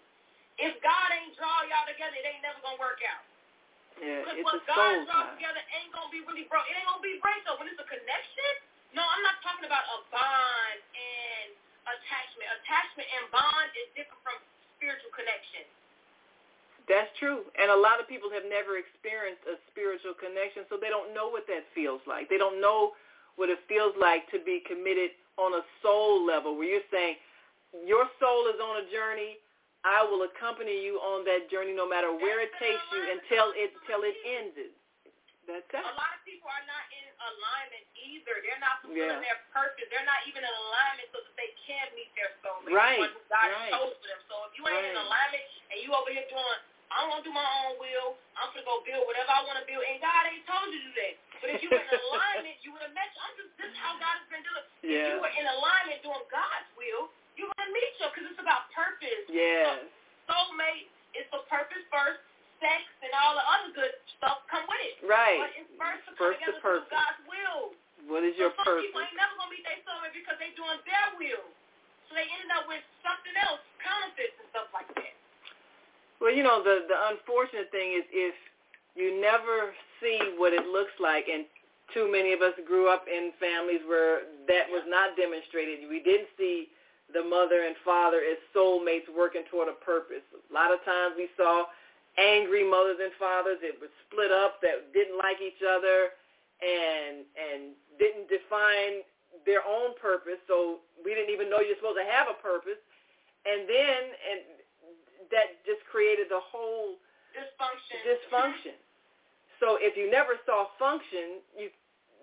If 0.56 0.80
God 0.80 1.08
ain't 1.12 1.36
draw 1.36 1.68
y'all 1.68 1.84
together, 1.84 2.16
it 2.16 2.24
ain't 2.24 2.40
never 2.40 2.58
gonna 2.64 2.80
work 2.80 3.04
out. 3.04 3.24
Yeah, 4.00 4.24
Because 4.24 4.40
it's 4.40 4.48
what 4.48 4.56
a 4.56 4.64
God 4.64 4.80
soul 4.80 5.04
draws 5.04 5.28
together 5.36 5.60
ain't 5.76 5.92
gonna 5.92 6.08
be 6.08 6.24
really 6.24 6.48
broke. 6.48 6.64
It 6.72 6.80
ain't 6.80 6.88
gonna 6.88 7.04
be 7.04 7.20
break 7.20 7.44
though. 7.44 7.60
When 7.60 7.68
it's 7.68 7.80
a 7.80 7.84
connection, 7.84 8.52
no, 8.96 9.04
I'm 9.04 9.20
not 9.20 9.36
talking 9.44 9.68
about 9.68 9.84
a 9.84 9.98
bond 10.08 10.80
and 10.96 11.48
attachment. 11.84 12.48
Attachment 12.64 13.08
and 13.20 13.24
bond 13.28 13.68
is 13.76 13.88
different 13.92 14.20
from 14.24 14.36
spiritual 14.80 15.12
connection. 15.12 15.68
That's 16.90 17.06
true. 17.22 17.46
And 17.54 17.70
a 17.70 17.78
lot 17.78 18.02
of 18.02 18.10
people 18.10 18.34
have 18.34 18.42
never 18.50 18.74
experienced 18.82 19.46
a 19.46 19.62
spiritual 19.70 20.18
connection, 20.18 20.66
so 20.66 20.74
they 20.74 20.90
don't 20.90 21.14
know 21.14 21.30
what 21.30 21.46
that 21.46 21.62
feels 21.70 22.02
like. 22.10 22.26
They 22.26 22.36
don't 22.36 22.58
know 22.58 22.98
what 23.38 23.46
it 23.46 23.62
feels 23.70 23.94
like 23.94 24.26
to 24.34 24.42
be 24.42 24.58
committed 24.66 25.14
on 25.38 25.54
a 25.54 25.62
soul 25.86 26.26
level 26.26 26.58
where 26.58 26.66
you're 26.66 26.90
saying, 26.90 27.14
your 27.86 28.10
soul 28.18 28.50
is 28.50 28.58
on 28.58 28.82
a 28.82 28.86
journey. 28.90 29.38
I 29.86 30.02
will 30.04 30.26
accompany 30.26 30.76
you 30.82 30.98
on 31.00 31.24
that 31.24 31.48
journey 31.48 31.72
no 31.72 31.86
matter 31.88 32.10
where 32.12 32.42
it 32.42 32.52
takes 32.60 32.82
you 32.92 33.00
until 33.00 33.54
it 33.56 33.72
until 33.80 34.04
it 34.04 34.12
ends. 34.26 34.58
That's 35.48 35.64
it. 35.72 35.80
A 35.80 35.96
lot 35.96 36.12
of 36.18 36.22
people 36.28 36.52
are 36.52 36.66
not 36.68 36.84
in 36.92 37.06
alignment 37.16 37.84
either. 37.96 38.34
They're 38.44 38.60
not 38.60 38.84
fulfilling 38.84 39.18
Yeah. 39.18 39.24
their 39.24 39.40
purpose. 39.56 39.88
They're 39.88 40.04
not 40.04 40.20
even 40.28 40.44
in 40.44 40.52
alignment 40.68 41.08
so 41.16 41.24
that 41.24 41.34
they 41.40 41.54
can 41.64 41.86
meet 41.96 42.12
their 42.12 42.28
soulmate. 42.44 42.76
Right, 42.76 43.00
the 43.00 43.08
one 43.08 43.14
who 43.16 43.22
God 43.32 43.48
right. 43.48 43.72
chose 43.72 43.94
for 43.96 44.06
them. 44.10 44.20
So 44.28 44.34
if 44.50 44.52
you 44.60 44.62
ain't 44.68 44.84
in 44.84 44.98
alignment 45.00 45.44
and 45.72 45.78
you 45.80 45.90
over 45.96 46.12
here 46.12 46.28
doing, 46.28 46.60
I'm 46.90 47.06
gonna 47.10 47.22
do 47.22 47.30
my 47.30 47.46
own 47.66 47.78
will. 47.78 48.18
I'm 48.34 48.50
gonna 48.50 48.66
go 48.66 48.82
build 48.82 49.06
whatever 49.06 49.30
I 49.30 49.42
want 49.46 49.58
to 49.62 49.66
build, 49.66 49.82
and 49.86 49.98
God 50.02 50.22
ain't 50.26 50.42
told 50.46 50.68
you 50.74 50.78
to 50.78 50.86
do 50.90 50.92
that. 50.98 51.14
But 51.40 51.48
if 51.54 51.58
you 51.62 51.68
were 51.70 51.78
in 51.80 51.90
alignment, 52.10 52.56
you 52.66 52.70
would 52.74 52.82
have 52.82 52.94
met. 52.94 53.08
I'm 53.22 53.34
just 53.38 53.50
this 53.56 53.70
is 53.70 53.78
how 53.78 53.94
God 54.02 54.14
has 54.18 54.26
been 54.28 54.42
doing. 54.42 54.64
If 54.82 54.90
Yeah. 54.90 55.08
you 55.14 55.16
were 55.22 55.32
in 55.32 55.46
alignment 55.46 56.02
doing 56.02 56.24
God's 56.28 56.68
will, 56.74 57.14
you 57.38 57.46
would 57.46 57.58
have 57.62 57.72
meet 57.72 57.92
you 58.02 58.06
because 58.10 58.26
it's 58.34 58.42
about 58.42 58.68
purpose. 58.74 59.24
Yes. 59.30 59.86
Soulmate 60.26 60.90
is 61.14 61.24
for 61.30 61.42
purpose 61.46 61.82
first. 61.94 62.20
Sex 62.60 62.84
and 63.00 63.08
all 63.16 63.32
the 63.40 63.46
other 63.56 63.70
good 63.72 63.94
stuff 64.20 64.44
come 64.52 64.68
with 64.68 64.82
it. 64.84 65.00
Right. 65.08 65.40
But 65.40 65.52
it's 65.56 65.72
first 65.80 66.04
to 66.04 66.12
come 66.12 66.20
First 66.20 66.44
the 66.44 66.52
together 66.52 66.60
to 66.60 66.60
do 66.60 66.68
purpose. 66.84 66.92
God's 66.92 67.20
will. 67.24 67.60
What 68.04 68.20
is 68.20 68.36
your 68.36 68.52
so 68.52 68.60
some 68.68 68.84
people 68.84 69.00
ain't 69.00 69.16
never 69.16 69.32
gonna 69.40 69.48
meet 69.48 69.64
their 69.64 69.80
soulmate 69.88 70.12
because 70.12 70.36
they 70.36 70.52
doing 70.52 70.76
their 70.84 71.08
will. 71.16 71.46
So 72.04 72.18
they 72.18 72.28
ended 72.28 72.52
up 72.52 72.68
with 72.68 72.84
something 73.00 73.32
else, 73.48 73.64
counterfeits 73.80 74.36
and 74.44 74.48
stuff 74.52 74.68
like 74.76 74.92
that. 74.98 75.14
Well, 76.20 76.32
you 76.34 76.42
know, 76.44 76.62
the 76.62 76.84
the 76.86 76.98
unfortunate 77.16 77.70
thing 77.72 77.96
is 77.96 78.04
if 78.12 78.34
you 78.94 79.20
never 79.20 79.72
see 80.00 80.18
what 80.36 80.52
it 80.52 80.66
looks 80.68 80.92
like, 81.00 81.26
and 81.32 81.44
too 81.94 82.10
many 82.10 82.32
of 82.32 82.42
us 82.42 82.54
grew 82.66 82.92
up 82.92 83.06
in 83.08 83.32
families 83.40 83.80
where 83.88 84.28
that 84.46 84.68
was 84.70 84.84
not 84.86 85.16
demonstrated. 85.16 85.88
We 85.88 86.00
didn't 86.04 86.28
see 86.38 86.68
the 87.10 87.24
mother 87.24 87.66
and 87.66 87.74
father 87.82 88.22
as 88.22 88.38
soulmates 88.54 89.10
working 89.10 89.42
toward 89.50 89.66
a 89.66 89.74
purpose. 89.82 90.22
A 90.30 90.52
lot 90.54 90.70
of 90.70 90.78
times 90.84 91.18
we 91.18 91.26
saw 91.34 91.66
angry 92.18 92.62
mothers 92.62 93.02
and 93.02 93.10
fathers 93.18 93.58
that 93.64 93.74
were 93.80 93.90
split 94.06 94.30
up, 94.30 94.62
that 94.62 94.92
didn't 94.92 95.18
like 95.18 95.40
each 95.42 95.64
other, 95.64 96.14
and 96.60 97.24
and 97.34 97.74
didn't 97.96 98.28
define 98.28 99.02
their 99.48 99.64
own 99.64 99.96
purpose. 99.96 100.38
So 100.46 100.84
we 101.00 101.16
didn't 101.16 101.32
even 101.32 101.48
know 101.48 101.64
you're 101.64 101.80
supposed 101.80 101.98
to 101.98 102.06
have 102.06 102.28
a 102.28 102.36
purpose. 102.38 102.78
And 103.48 103.64
then 103.64 104.00
and 104.20 104.40
that 105.30 105.62
just 105.66 105.82
created 105.90 106.28
the 106.28 106.40
whole 106.42 106.98
Dysfunction. 107.34 107.98
dysfunction. 108.02 108.76
So 109.62 109.76
if 109.78 109.94
you 109.94 110.10
never 110.10 110.34
saw 110.48 110.66
function, 110.80 111.44
you 111.54 111.70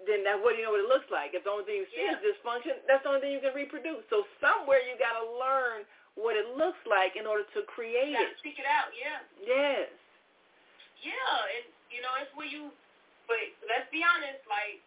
then 0.05 0.21
that 0.23 0.37
what 0.37 0.53
do 0.53 0.61
you 0.61 0.65
know 0.69 0.73
what 0.77 0.83
it 0.83 0.91
looks 0.91 1.09
like? 1.09 1.33
If 1.33 1.41
the 1.43 1.49
only 1.51 1.65
thing 1.65 1.77
you 1.81 1.89
see 1.89 2.05
Yeah. 2.05 2.15
is 2.15 2.21
dysfunction, 2.21 2.77
that's 2.85 3.01
the 3.03 3.09
only 3.09 3.21
thing 3.21 3.33
you 3.33 3.41
can 3.41 3.53
reproduce. 3.57 4.05
So 4.13 4.27
somewhere 4.39 4.79
you 4.85 4.93
got 5.01 5.17
to 5.19 5.25
learn 5.37 5.83
what 6.15 6.37
it 6.37 6.45
looks 6.53 6.79
like 6.85 7.15
in 7.17 7.25
order 7.25 7.43
to 7.57 7.61
create 7.65 8.13
you 8.13 8.21
it. 8.29 8.37
Speak 8.39 8.57
it 8.61 8.65
out, 8.69 8.93
yeah. 8.93 9.21
Yes. 9.41 9.89
Yeah, 11.01 11.53
and 11.57 11.65
you 11.93 12.01
know 12.01 12.13
it's 12.21 12.33
where 12.37 12.49
you. 12.49 12.73
But 13.29 13.41
let's 13.69 13.85
be 13.93 14.01
honest, 14.01 14.41
like 14.49 14.81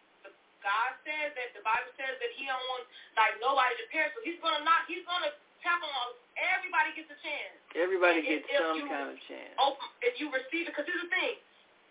God 0.63 0.91
says 1.07 1.33
that 1.37 1.53
the 1.55 1.63
Bible 1.63 1.91
says 1.97 2.15
that 2.19 2.31
He 2.35 2.45
don't 2.47 2.61
want 2.71 2.83
like 3.15 3.35
nobody 3.39 3.73
to 3.79 3.85
perish. 3.91 4.11
So 4.15 4.21
He's 4.27 4.39
gonna 4.43 4.63
not. 4.67 4.85
He's 4.91 5.05
gonna 5.07 5.31
tap 5.61 5.81
on 5.81 5.89
all. 5.89 6.13
Everybody 6.37 6.93
gets 6.97 7.09
a 7.13 7.19
chance. 7.21 7.55
Everybody 7.77 8.21
And 8.21 8.27
gets 8.27 8.45
if, 8.45 8.53
if 8.53 8.61
some 8.61 8.77
you, 8.81 8.85
kind 8.89 9.09
of 9.13 9.17
chance. 9.29 9.53
Open, 9.61 9.87
if 10.01 10.17
you 10.17 10.27
receive 10.33 10.67
it, 10.67 10.73
because 10.73 10.85
here's 10.85 11.01
the 11.05 11.13
thing. 11.13 11.37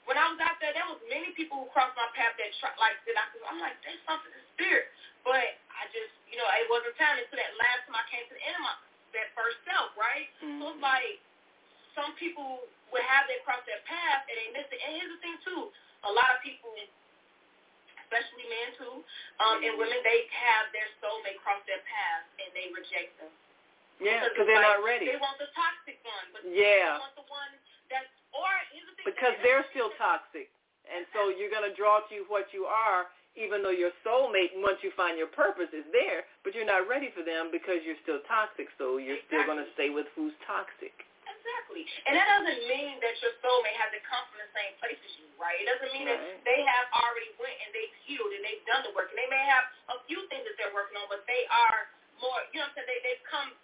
When 0.09 0.18
I 0.18 0.27
was 0.33 0.41
out 0.43 0.59
there, 0.59 0.75
there 0.75 0.89
was 0.91 0.99
many 1.07 1.31
people 1.39 1.62
who 1.62 1.66
crossed 1.71 1.95
my 1.95 2.09
path 2.18 2.35
that 2.35 2.51
try, 2.59 2.75
like 2.83 2.99
that. 3.07 3.16
I, 3.16 3.25
I'm 3.47 3.62
like, 3.62 3.79
there's 3.87 4.01
something 4.09 4.33
in 4.33 4.43
the 4.43 4.49
spirit, 4.59 4.91
but 5.23 5.39
I 5.71 5.87
just, 5.95 6.11
you 6.27 6.35
know, 6.41 6.47
it 6.51 6.66
wasn't 6.66 6.99
time 6.99 7.21
until 7.21 7.39
that 7.39 7.53
last 7.61 7.87
time 7.87 7.95
I 7.95 8.05
came 8.11 8.25
to 8.27 8.35
the 8.35 8.43
end 8.43 8.59
of 8.59 8.64
my 8.66 8.75
that 9.14 9.35
first 9.35 9.59
self, 9.66 9.91
right? 9.99 10.31
Mm-hmm. 10.39 10.62
So 10.62 10.64
it's 10.71 10.83
like 10.83 11.18
some 11.99 12.14
people 12.18 12.62
would 12.95 13.03
have 13.07 13.27
that 13.27 13.43
cross 13.47 13.62
their 13.66 13.83
path 13.87 14.27
and 14.27 14.35
they 14.39 14.49
miss 14.55 14.66
it. 14.71 14.79
And 14.83 14.91
here's 14.99 15.12
the 15.14 15.21
thing 15.23 15.37
too, 15.43 15.71
a 16.07 16.12
lot 16.14 16.31
of 16.35 16.39
people, 16.43 16.71
especially 18.07 18.47
men 18.47 18.68
too, 18.79 18.95
um, 19.43 19.62
and 19.62 19.75
women, 19.79 19.99
they 20.07 20.27
have 20.31 20.71
their 20.75 20.87
soulmate 21.03 21.39
cross 21.43 21.62
their 21.66 21.83
path 21.87 22.25
and 22.39 22.51
they 22.55 22.71
reject 22.71 23.18
them. 23.18 23.31
Yeah, 24.01 24.25
because 24.33 24.49
they're 24.49 24.57
like, 24.61 24.81
not 24.81 24.83
ready. 24.83 25.07
They 25.13 25.21
want 25.21 25.37
the 25.37 25.49
toxic 25.53 26.01
one, 26.03 26.27
but 26.33 26.41
Yeah. 26.49 26.97
they 26.97 27.05
want 27.05 27.17
the 27.21 27.29
one 27.29 27.53
that's 27.93 28.09
or 28.33 28.49
here's 28.73 28.87
the 28.89 28.95
thing. 28.97 29.07
Because 29.13 29.35
they're 29.45 29.67
still 29.75 29.91
toxic. 30.01 30.49
And 30.89 31.07
so 31.15 31.29
you're 31.31 31.51
going 31.53 31.67
to 31.69 31.75
draw 31.77 32.01
to 32.09 32.11
you 32.15 32.25
what 32.33 32.51
you 32.55 32.67
are, 32.67 33.07
even 33.39 33.63
though 33.63 33.75
your 33.75 33.95
soulmate, 34.03 34.51
once 34.59 34.83
you 34.83 34.91
find 34.99 35.15
your 35.19 35.31
purpose, 35.31 35.71
is 35.71 35.87
there, 35.95 36.27
but 36.43 36.55
you're 36.55 36.67
not 36.67 36.87
ready 36.91 37.11
for 37.15 37.23
them 37.23 37.51
because 37.55 37.83
you're 37.87 37.99
still 38.03 38.19
toxic. 38.27 38.67
So 38.79 38.99
you're 38.99 39.21
still 39.31 39.45
going 39.47 39.59
to 39.63 39.69
stay 39.79 39.91
with 39.91 40.07
who's 40.19 40.35
toxic. 40.47 40.95
Exactly. 41.31 41.87
And 42.11 42.19
that 42.19 42.27
doesn't 42.27 42.63
mean 42.67 42.99
that 43.03 43.15
your 43.23 43.31
soulmate 43.39 43.79
has 43.79 43.91
to 43.95 44.03
come 44.07 44.23
from 44.35 44.43
the 44.43 44.51
same 44.51 44.75
place 44.83 44.99
as 44.99 45.13
you, 45.23 45.27
right? 45.39 45.55
It 45.63 45.67
doesn't 45.71 45.93
mean 45.95 46.11
Right. 46.11 46.19
that 46.19 46.43
they 46.43 46.61
have 46.67 46.87
already 46.91 47.31
went 47.39 47.55
and 47.67 47.71
they've 47.71 47.97
healed 48.07 48.31
and 48.35 48.43
they've 48.43 48.65
done 48.67 48.83
the 48.83 48.93
work. 48.99 49.15
And 49.15 49.19
they 49.19 49.31
may 49.31 49.43
have 49.47 49.67
a 49.95 49.99
few 50.11 50.27
things 50.27 50.43
that 50.47 50.59
they're 50.59 50.75
working 50.75 50.99
on, 50.99 51.07
but 51.07 51.23
they 51.31 51.47
are 51.51 51.87
more, 52.19 52.35
you 52.51 52.59
know 52.59 52.67
what 52.67 52.75
I'm 52.79 52.83
saying, 52.83 52.91
they, 52.91 53.01
they've 53.15 53.25
come 53.31 53.55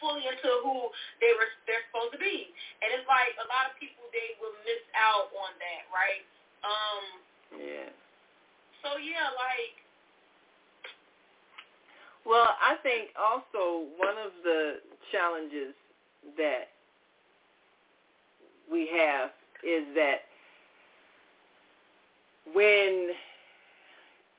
fully 0.00 0.24
into 0.26 0.50
who 0.64 0.90
they 1.20 1.32
were 1.36 1.48
they're 1.68 1.84
supposed 1.92 2.16
to 2.16 2.20
be. 2.20 2.50
And 2.82 2.88
it's 2.96 3.06
like 3.06 3.36
a 3.38 3.46
lot 3.46 3.70
of 3.70 3.76
people 3.78 4.02
they 4.10 4.34
will 4.40 4.56
miss 4.66 4.82
out 4.96 5.30
on 5.36 5.52
that, 5.60 5.84
right? 5.92 6.24
Um 6.64 7.04
Yeah. 7.60 7.88
so 8.82 8.96
yeah, 8.98 9.30
like 9.36 9.76
Well, 12.24 12.56
I 12.60 12.76
think 12.82 13.10
also 13.16 13.86
one 13.96 14.16
of 14.18 14.32
the 14.44 14.80
challenges 15.12 15.74
that 16.36 16.68
we 18.70 18.88
have 18.92 19.30
is 19.64 19.84
that 19.94 20.22
when 22.52 23.10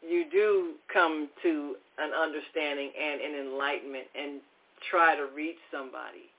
you 0.02 0.26
do 0.32 0.74
come 0.92 1.30
to 1.44 1.76
an 2.00 2.12
understanding 2.14 2.92
and 3.00 3.22
an 3.22 3.48
enlightenment 3.48 4.08
and 4.16 4.42
try 4.90 5.16
to 5.16 5.28
reach 5.36 5.60
somebody, 5.70 6.32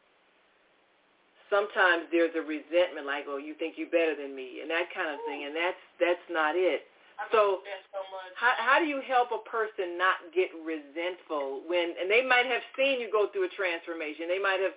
sometimes 1.51 2.09
there's 2.11 2.32
a 2.34 2.43
resentment 2.43 3.07
like, 3.07 3.24
oh, 3.28 3.36
you 3.36 3.55
think 3.55 3.76
you're 3.76 3.93
better 3.93 4.16
than 4.16 4.34
me 4.34 4.61
and 4.64 4.70
that 4.70 4.88
kind 4.95 5.12
of 5.12 5.20
thing, 5.28 5.45
and 5.45 5.55
that's 5.55 5.78
that's 6.01 6.26
not 6.32 6.57
it. 6.57 6.88
I 7.20 7.28
So- 7.30 7.61
so. 7.93 8.01
How, 8.34 8.55
how 8.59 8.76
do 8.82 8.86
you 8.88 8.99
help 9.07 9.30
a 9.30 9.38
person 9.47 9.95
not 10.01 10.18
get 10.34 10.51
resentful 10.64 11.62
when, 11.70 11.95
and 12.01 12.11
they 12.11 12.24
might 12.24 12.47
have 12.49 12.64
seen 12.74 12.99
you 12.99 13.07
go 13.12 13.28
through 13.30 13.47
a 13.47 13.53
transformation. 13.55 14.26
They 14.26 14.40
might 14.43 14.59
have 14.59 14.74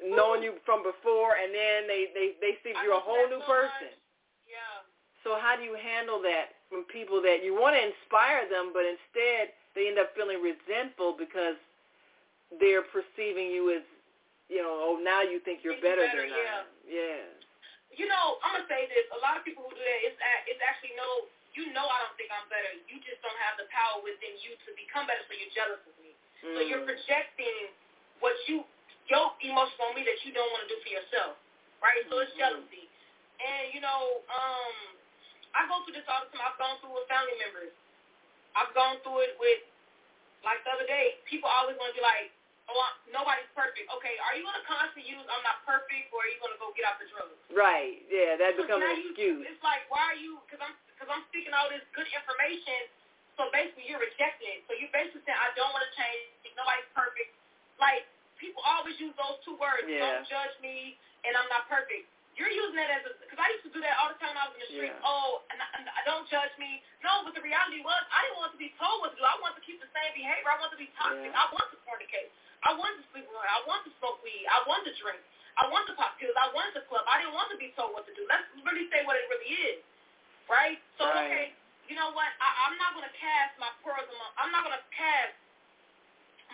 known 0.00 0.40
you 0.40 0.56
from 0.64 0.80
before, 0.86 1.36
and 1.36 1.52
then 1.52 1.84
they 1.90 2.08
they 2.16 2.28
they 2.40 2.54
see 2.64 2.72
you're 2.84 2.96
a 2.96 3.02
whole 3.02 3.26
new 3.28 3.42
so 3.44 3.48
person. 3.50 3.92
much. 3.92 4.00
Yeah. 4.48 4.84
So 5.26 5.36
how 5.42 5.58
do 5.58 5.64
you 5.66 5.74
handle 5.76 6.22
that 6.22 6.56
from 6.70 6.84
people 6.88 7.20
that 7.26 7.42
you 7.44 7.52
want 7.52 7.74
to 7.76 7.82
inspire 7.82 8.46
them, 8.48 8.70
but 8.72 8.86
instead 8.86 9.52
they 9.74 9.88
end 9.90 9.98
up 9.98 10.14
feeling 10.16 10.38
resentful 10.40 11.16
because 11.18 11.58
they're 12.62 12.86
perceiving 12.94 13.50
you 13.50 13.74
as, 13.74 13.84
you 14.48 14.62
know, 14.62 14.70
oh 14.70 14.96
now 15.02 15.22
you 15.26 15.42
think 15.42 15.66
you're 15.66 15.78
better, 15.82 16.06
you're 16.06 16.30
than 16.30 16.30
better, 16.30 16.62
I. 16.62 16.86
Yeah. 16.86 17.24
You 17.96 18.06
know, 18.06 18.38
I'm 18.44 18.60
gonna 18.60 18.68
say 18.70 18.86
this. 18.92 19.06
A 19.16 19.20
lot 19.24 19.40
of 19.40 19.42
people 19.42 19.64
who 19.66 19.72
do 19.74 19.80
that, 19.82 20.00
it's 20.06 20.18
it's 20.46 20.62
actually 20.62 20.94
no. 20.94 21.26
You 21.56 21.72
know, 21.72 21.88
I 21.88 22.04
don't 22.04 22.12
think 22.20 22.28
I'm 22.28 22.44
better. 22.52 22.68
You 22.84 23.00
just 23.00 23.16
don't 23.24 23.38
have 23.48 23.56
the 23.56 23.64
power 23.72 24.04
within 24.04 24.36
you 24.44 24.52
to 24.68 24.68
become 24.76 25.08
better, 25.08 25.24
so 25.24 25.32
you're 25.32 25.54
jealous 25.56 25.80
of 25.88 25.96
me. 26.04 26.12
So 26.52 26.60
you're 26.60 26.84
Mm. 26.84 26.92
projecting 26.92 27.72
what 28.20 28.36
you 28.44 28.60
your 29.08 29.32
emotions 29.40 29.80
on 29.80 29.96
me 29.96 30.04
that 30.04 30.20
you 30.28 30.36
don't 30.36 30.50
want 30.52 30.68
to 30.68 30.70
do 30.70 30.76
for 30.84 30.92
yourself, 30.92 31.40
right? 31.80 32.04
So 32.10 32.18
it's 32.20 32.32
Mhm. 32.36 32.44
jealousy. 32.44 32.84
And 33.40 33.72
you 33.72 33.80
know, 33.80 34.20
um, 34.28 34.74
I 35.56 35.64
go 35.66 35.80
through 35.84 35.94
this 35.96 36.04
all 36.12 36.20
the 36.20 36.36
time. 36.36 36.44
I've 36.44 36.58
gone 36.60 36.76
through 36.84 36.92
it 36.92 37.00
with 37.00 37.08
family 37.08 37.38
members. 37.40 37.72
I've 38.54 38.72
gone 38.74 39.00
through 39.00 39.20
it 39.20 39.38
with, 39.38 39.62
like 40.46 40.62
the 40.62 40.70
other 40.70 40.86
day, 40.86 41.18
people 41.26 41.50
always 41.50 41.74
want 41.74 41.90
to 41.90 41.98
be 41.98 42.04
like, 42.06 42.30
oh, 42.70 42.78
I, 42.78 42.94
nobody's 43.10 43.50
perfect. 43.58 43.90
Okay, 43.98 44.14
are 44.22 44.38
you 44.38 44.46
going 44.46 44.54
to 44.54 44.62
constantly 44.62 45.02
use 45.10 45.26
I'm 45.26 45.42
not 45.42 45.66
perfect, 45.66 46.14
or 46.14 46.22
are 46.22 46.30
you 46.30 46.38
going 46.38 46.54
to 46.54 46.60
go 46.62 46.70
get 46.78 46.86
out 46.86 47.02
the 47.02 47.10
drugs? 47.10 47.34
Right. 47.50 47.98
Yeah, 48.06 48.38
that 48.38 48.54
becomes 48.54 48.86
now 48.86 48.94
an 48.94 49.02
you- 49.02 49.10
excuse. 49.10 49.42
It's 49.50 49.64
like, 49.66 49.82
why 49.90 50.14
are 50.14 50.18
you? 50.18 50.38
Because 50.46 50.62
I'm 50.62 50.74
because 50.94 51.10
I'm 51.10 51.26
speaking 51.28 51.50
all 51.52 51.66
this 51.68 51.82
good 51.92 52.06
information. 52.08 52.86
So 53.36 53.52
basically, 53.52 53.90
you're 53.90 54.00
rejecting 54.00 54.48
it. 54.48 54.64
So 54.70 54.72
you 54.78 54.88
basically 54.94 55.20
saying, 55.28 55.36
I 55.36 55.52
don't 55.58 55.68
want 55.74 55.84
to 55.84 55.92
change. 55.92 56.30
Nobody's 56.56 56.88
perfect. 56.96 57.34
Like 57.76 58.08
people 58.40 58.64
always 58.64 58.96
use 58.96 59.12
those 59.18 59.36
two 59.44 59.58
words. 59.60 59.84
Yeah. 59.84 60.22
Don't 60.22 60.30
judge 60.30 60.54
me, 60.64 60.96
and 61.26 61.36
I'm 61.36 61.50
not 61.52 61.68
perfect. 61.68 62.06
You're 62.36 62.52
using 62.52 62.76
that 62.76 62.92
as 62.92 63.02
a 63.08 63.16
because 63.16 63.40
I 63.40 63.48
used 63.56 63.64
to 63.64 63.72
do 63.72 63.80
that 63.80 63.96
all 63.96 64.12
the 64.12 64.20
time 64.20 64.36
when 64.36 64.40
I 64.40 64.46
was 64.52 64.54
in 64.60 64.62
the 64.68 64.70
street. 64.76 64.92
Yeah. 64.92 65.08
Oh, 65.08 65.40
and, 65.48 65.56
I, 65.56 65.66
and 65.80 65.84
I 65.88 66.00
don't 66.04 66.28
judge 66.28 66.52
me. 66.60 66.84
No, 67.00 67.24
but 67.24 67.32
the 67.32 67.40
reality 67.40 67.80
was 67.80 67.96
I 68.12 68.28
didn't 68.28 68.38
want 68.44 68.52
to 68.52 68.60
be 68.60 68.76
told 68.76 69.00
what 69.00 69.12
to 69.12 69.16
do. 69.16 69.24
I 69.24 69.36
wanted 69.40 69.56
to 69.60 69.64
keep 69.64 69.80
the 69.80 69.88
same 69.96 70.12
behavior. 70.12 70.48
I 70.52 70.60
wanted 70.60 70.76
to 70.76 70.82
be 70.84 70.92
toxic. 71.00 71.32
Yeah. 71.32 71.32
I 71.32 71.48
wanted 71.48 71.72
to 71.72 71.80
fornicate. 71.88 72.28
I 72.68 72.76
wanted 72.76 73.00
to 73.00 73.06
sleep 73.12 73.24
around. 73.32 73.48
I 73.48 73.60
wanted 73.64 73.88
to 73.88 73.94
smoke 74.00 74.20
weed. 74.20 74.44
I 74.52 74.60
wanted 74.68 74.92
to 74.92 74.94
drink. 75.00 75.20
I 75.56 75.64
wanted 75.72 75.92
to 75.92 75.96
pop 75.96 76.20
pills. 76.20 76.36
I 76.36 76.52
wanted 76.52 76.76
to 76.76 76.84
club. 76.92 77.08
I 77.08 77.24
didn't 77.24 77.32
want 77.32 77.48
to 77.48 77.56
be 77.56 77.72
told 77.72 77.96
what 77.96 78.04
to 78.04 78.12
do. 78.12 78.28
Let's 78.28 78.44
really 78.68 78.84
say 78.92 79.00
what 79.08 79.16
it 79.16 79.24
really 79.32 79.52
is, 79.72 79.80
right? 80.52 80.76
So 81.00 81.08
Right. 81.08 81.24
okay, 81.24 81.46
you 81.88 81.96
know 81.96 82.12
what? 82.12 82.28
I, 82.44 82.48
I'm 82.68 82.76
not 82.76 82.92
gonna 82.92 83.12
cast 83.16 83.56
my 83.56 83.72
pearls 83.80 84.04
among. 84.04 84.32
I'm 84.36 84.52
not 84.52 84.68
gonna 84.68 84.84
cast 84.92 85.32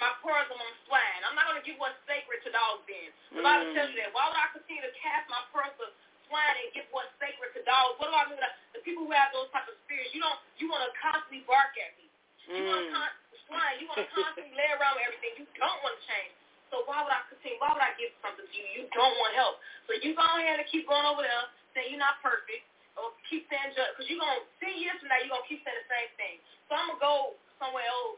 my 0.01 0.13
pearls 0.25 0.49
among 0.53 0.73
swine. 0.89 1.21
I'm 1.27 1.37
not 1.37 1.47
gonna 1.51 1.65
give 1.65 1.77
what's 1.81 1.99
sacred 2.09 2.41
to 2.47 2.51
dogs. 2.53 2.85
Then 2.89 3.09
the 3.37 3.43
Bible 3.45 3.69
Mm. 3.71 3.75
tells 3.77 3.91
you 3.93 3.99
that. 4.03 4.13
Why 4.17 4.29
would 4.29 4.39
I 4.41 4.49
continue 4.53 4.83
to 4.83 4.93
cast 4.99 5.29
my 5.29 5.43
pearls 5.53 5.75
to 5.79 5.87
swine 6.29 6.57
and 6.65 6.73
give 6.73 6.87
what's 6.93 7.13
sacred 7.21 7.53
to 7.55 7.63
dogs? 7.65 7.99
What 8.01 8.09
do 8.09 8.15
I 8.17 8.25
mean? 8.29 8.41
by 8.41 8.49
that? 8.49 8.57
The 8.73 8.81
people 8.81 9.05
who 9.05 9.13
have 9.13 9.33
those 9.33 9.51
type 9.53 9.69
of 9.69 9.77
spirits, 9.85 10.13
you 10.17 10.21
don't. 10.21 10.39
You 10.59 10.69
want 10.71 10.85
to 10.87 10.93
constantly 10.99 11.45
bark 11.45 11.77
at 11.79 11.93
me. 12.01 12.09
You 12.49 12.65
want 12.67 12.85
to 12.85 12.91
Mm. 12.91 12.95
con- 12.97 13.17
swine. 13.47 13.77
You 13.81 13.87
want 13.87 13.99
to 14.01 14.09
constantly 14.15 14.55
lay 14.57 14.71
around 14.73 14.97
with 14.97 15.05
everything. 15.07 15.33
You 15.39 15.47
don't 15.61 15.83
want 15.83 15.99
to 16.01 16.03
change. 16.07 16.33
So 16.71 16.83
why 16.89 17.03
would 17.05 17.13
I 17.13 17.21
continue? 17.29 17.59
Why 17.61 17.73
would 17.77 17.83
I 17.85 17.93
give 18.01 18.13
something 18.25 18.47
to 18.49 18.57
you? 18.57 18.67
You 18.83 18.89
don't 18.97 19.17
want 19.19 19.35
help. 19.35 19.61
So 19.87 19.93
you 19.93 20.15
go 20.15 20.23
ahead 20.25 20.59
and 20.59 20.69
keep 20.69 20.89
going 20.89 21.05
over 21.05 21.21
there, 21.23 21.45
saying 21.75 21.91
you're 21.93 22.01
not 22.01 22.23
perfect, 22.23 22.65
or 22.97 23.13
keep 23.29 23.45
saying 23.53 23.75
just 23.77 23.93
because 23.93 24.09
you're 24.09 24.19
gonna 24.19 24.41
ten 24.59 24.73
years 24.81 24.97
from 24.99 25.09
now 25.13 25.19
you're 25.21 25.29
gonna 25.29 25.45
keep 25.45 25.63
saying 25.65 25.77
the 25.77 25.89
same 25.93 26.09
thing. 26.17 26.41
So 26.69 26.77
I'm 26.77 26.89
gonna 26.89 26.99
go 27.01 27.37
somewhere 27.61 27.85
else 27.85 28.17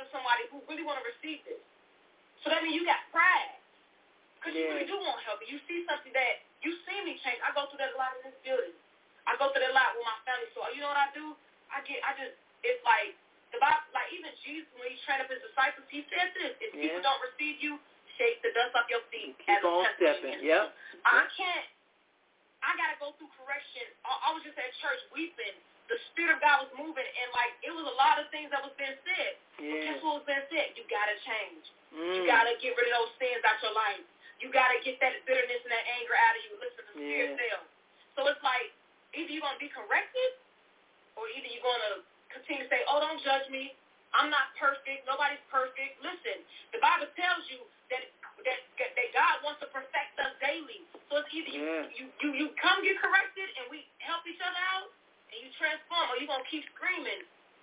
to 0.00 0.04
somebody 0.12 0.44
who 0.52 0.60
really 0.68 0.84
want 0.84 1.00
to 1.00 1.04
receive 1.06 1.40
this. 1.48 1.60
So 2.44 2.52
that 2.52 2.60
means 2.62 2.76
you 2.76 2.84
got 2.84 3.00
pride. 3.10 3.56
Because 4.38 4.52
you 4.54 4.68
really 4.68 4.86
do 4.86 4.94
want 5.00 5.18
help. 5.24 5.40
And 5.42 5.50
you 5.50 5.58
see 5.66 5.82
something 5.88 6.12
that 6.14 6.44
you 6.62 6.70
see 6.86 6.98
me 7.02 7.18
change. 7.24 7.40
I 7.42 7.50
go 7.56 7.66
through 7.66 7.82
that 7.82 7.96
a 7.96 7.98
lot 7.98 8.14
in 8.20 8.30
this 8.30 8.36
building. 8.44 8.76
I 9.26 9.34
go 9.40 9.50
through 9.50 9.64
that 9.64 9.72
a 9.72 9.76
lot 9.76 9.96
with 9.96 10.06
my 10.06 10.18
family. 10.22 10.46
So 10.54 10.62
you 10.70 10.84
know 10.84 10.92
what 10.92 11.00
I 11.00 11.10
do? 11.16 11.34
I 11.72 11.82
get 11.82 11.98
I 12.06 12.14
just 12.14 12.36
it's 12.62 12.78
like 12.86 13.16
the 13.50 13.58
Bible 13.58 13.82
like 13.90 14.06
even 14.14 14.30
Jesus 14.44 14.68
when 14.78 14.86
he 14.92 14.96
trained 15.02 15.24
up 15.24 15.30
his 15.32 15.42
disciples, 15.42 15.88
he 15.90 16.06
said 16.12 16.30
this, 16.38 16.54
if 16.62 16.70
Yeah. 16.76 16.94
people 16.94 17.02
don't 17.02 17.18
receive 17.26 17.58
you, 17.58 17.80
shake 18.20 18.38
the 18.46 18.52
dust 18.54 18.76
off 18.78 18.86
your 18.86 19.02
feet 19.10 19.34
Keep 19.42 19.50
as 19.50 19.66
on 19.66 19.88
stepping. 19.98 20.38
Yep. 20.44 20.70
I 21.02 21.26
can't 21.34 21.66
I 22.62 22.76
gotta 22.78 22.96
go 23.02 23.16
through 23.18 23.32
correction. 23.34 23.86
I, 24.06 24.30
I 24.30 24.36
was 24.36 24.46
just 24.46 24.54
at 24.58 24.70
church 24.78 25.00
weeping. 25.10 25.56
The 25.86 25.98
Spirit 26.12 26.34
of 26.36 26.40
God 26.42 26.66
was 26.66 26.72
moving 26.74 27.06
and 27.06 27.28
like 27.36 27.54
it 27.62 27.70
was 27.70 27.86
a 27.86 27.96
lot 27.96 28.18
of 28.18 28.26
things 28.34 28.50
that 28.50 28.60
was 28.62 28.74
being 28.74 28.96
said. 29.06 29.32
But 29.56 29.78
guess 29.86 29.98
what 30.02 30.20
was 30.22 30.26
being 30.26 30.46
said? 30.50 30.74
You 30.74 30.82
gotta 30.90 31.16
change. 31.22 31.64
Mm. 31.94 32.14
You 32.18 32.20
gotta 32.26 32.58
get 32.58 32.74
rid 32.74 32.90
of 32.90 32.94
those 33.06 33.12
sins 33.22 33.42
out 33.46 33.58
your 33.62 33.72
life. 33.74 34.02
You 34.42 34.50
gotta 34.50 34.76
get 34.82 34.98
that 35.00 35.14
bitterness 35.24 35.62
and 35.62 35.72
that 35.72 35.86
anger 35.96 36.16
out 36.18 36.34
of 36.36 36.42
you. 36.44 36.52
Listen, 36.58 36.82
to 36.82 36.92
the 36.92 36.94
spirit 36.98 37.30
Yeah. 37.30 37.40
fails. 37.40 37.68
So 38.18 38.26
it's 38.26 38.42
like 38.42 38.74
either 39.14 39.30
you're 39.30 39.44
gonna 39.46 39.62
be 39.62 39.70
corrected, 39.70 40.30
or 41.16 41.24
either 41.32 41.48
you're 41.48 41.64
gonna 41.64 42.02
continue 42.28 42.64
to 42.64 42.68
say, 42.68 42.84
"Oh, 42.88 43.00
don't 43.00 43.22
judge 43.22 43.48
me. 43.48 43.74
I'm 44.12 44.28
not 44.30 44.52
perfect. 44.56 45.06
Nobody's 45.06 45.40
perfect." 45.48 46.02
Listen, 46.02 46.44
the 46.72 46.78
Bible 46.78 47.06
tells 47.16 47.48
you 47.48 47.62
that 47.90 48.02
that 48.44 48.60
that 48.78 49.08
God 49.14 49.42
wants 49.42 49.60
to 49.60 49.68
perfect 49.72 50.18
us 50.20 50.34
daily. 50.40 50.82
So 51.08 51.18
it's 51.22 51.30
either 51.32 51.50
you 51.50 51.62
you, 51.96 52.04
you 52.20 52.28
you 52.34 52.46
come 52.60 52.82
get 52.84 52.98
corrected 53.00 53.48
and 53.58 53.70
we 53.70 53.86
help 53.98 54.26
each 54.26 54.40
other 54.40 54.60
out 54.76 54.90
and 55.32 55.38
you 55.42 55.50
transform, 55.58 56.06
or 56.12 56.16
you're 56.20 56.30
gonna 56.30 56.46
keep 56.50 56.64
screaming, 56.74 57.22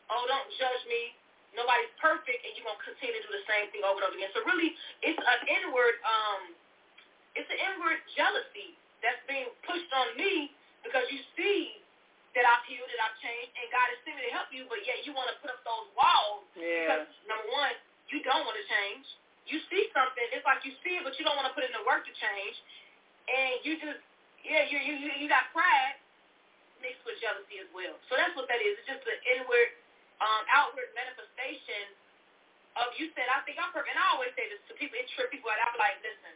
"Oh, 0.09 0.23
don't 0.27 0.49
judge 0.59 0.83
me. 0.87 1.15
nobody's 1.53 1.93
perfect, 2.01 2.41
and 2.41 2.57
you're 2.57 2.65
gonna 2.65 2.81
continue 2.81 3.13
to 3.13 3.27
do 3.29 3.33
the 3.37 3.45
same 3.45 3.69
thing 3.69 3.85
over 3.85 4.01
and 4.01 4.09
over 4.09 4.17
again. 4.17 4.31
So 4.33 4.41
really, 4.41 4.73
it's 5.05 5.21
an 5.21 5.41
inward, 5.47 6.01
um, 6.01 6.55
it's 7.37 7.45
an 7.49 7.59
inward 7.61 8.01
jealousy 8.17 8.73
that's 9.05 9.21
being 9.29 9.45
pushed 9.61 9.93
on 9.93 10.17
me 10.17 10.49
because 10.81 11.05
you 11.13 11.21
see 11.37 11.77
that 12.33 12.41
I've 12.49 12.65
healed, 12.65 12.89
that 12.89 13.01
I've 13.05 13.17
changed, 13.21 13.53
and 13.53 13.69
God 13.69 13.85
is 13.93 14.01
sending 14.01 14.25
me 14.25 14.29
to 14.29 14.33
help 14.33 14.49
you, 14.49 14.65
but 14.65 14.81
yet 14.81 15.05
you 15.05 15.13
want 15.13 15.29
to 15.29 15.37
put 15.45 15.53
up 15.53 15.61
those 15.61 15.87
walls 15.93 16.41
Yeah. 16.57 17.05
because 17.05 17.07
number 17.29 17.45
one, 17.53 17.75
you 18.09 18.23
don't 18.25 18.45
want 18.49 18.57
to 18.57 18.65
change. 18.65 19.05
You 19.45 19.61
see 19.69 19.91
something, 19.93 20.25
it's 20.33 20.45
like 20.49 20.65
you 20.65 20.73
see 20.81 20.97
it, 20.97 21.03
but 21.05 21.19
you 21.21 21.25
don't 21.25 21.37
want 21.37 21.45
to 21.45 21.53
put 21.53 21.61
in 21.63 21.71
the 21.77 21.85
work 21.85 22.01
to 22.09 22.13
change, 22.17 22.57
and 23.29 23.61
you 23.61 23.77
just, 23.77 24.01
yeah, 24.41 24.63
you 24.65 24.79
you 24.81 24.93
you, 25.05 25.09
you 25.21 25.27
got 25.29 25.53
pride 25.53 26.01
mixed 26.83 27.01
with 27.07 27.17
jealousy 27.23 27.63
as 27.63 27.69
well. 27.71 27.95
So 28.11 28.19
that's 28.19 28.35
what 28.35 28.45
that 28.51 28.59
is. 28.59 28.75
It's 28.83 28.89
just 28.91 29.01
an 29.07 29.19
inward, 29.39 29.69
um, 30.19 30.43
outward 30.51 30.91
manifestation 30.93 31.95
of 32.77 32.91
you 32.97 33.09
said, 33.15 33.29
I 33.31 33.41
think 33.47 33.57
I'm 33.61 33.69
perfect. 33.71 33.93
And 33.95 34.01
I 34.01 34.07
always 34.17 34.33
say 34.35 34.49
this 34.51 34.59
to 34.69 34.73
people, 34.75 34.97
it 34.99 35.07
trip 35.15 35.29
people 35.31 35.47
out. 35.49 35.61
I'm 35.61 35.77
like, 35.79 35.97
listen, 36.03 36.35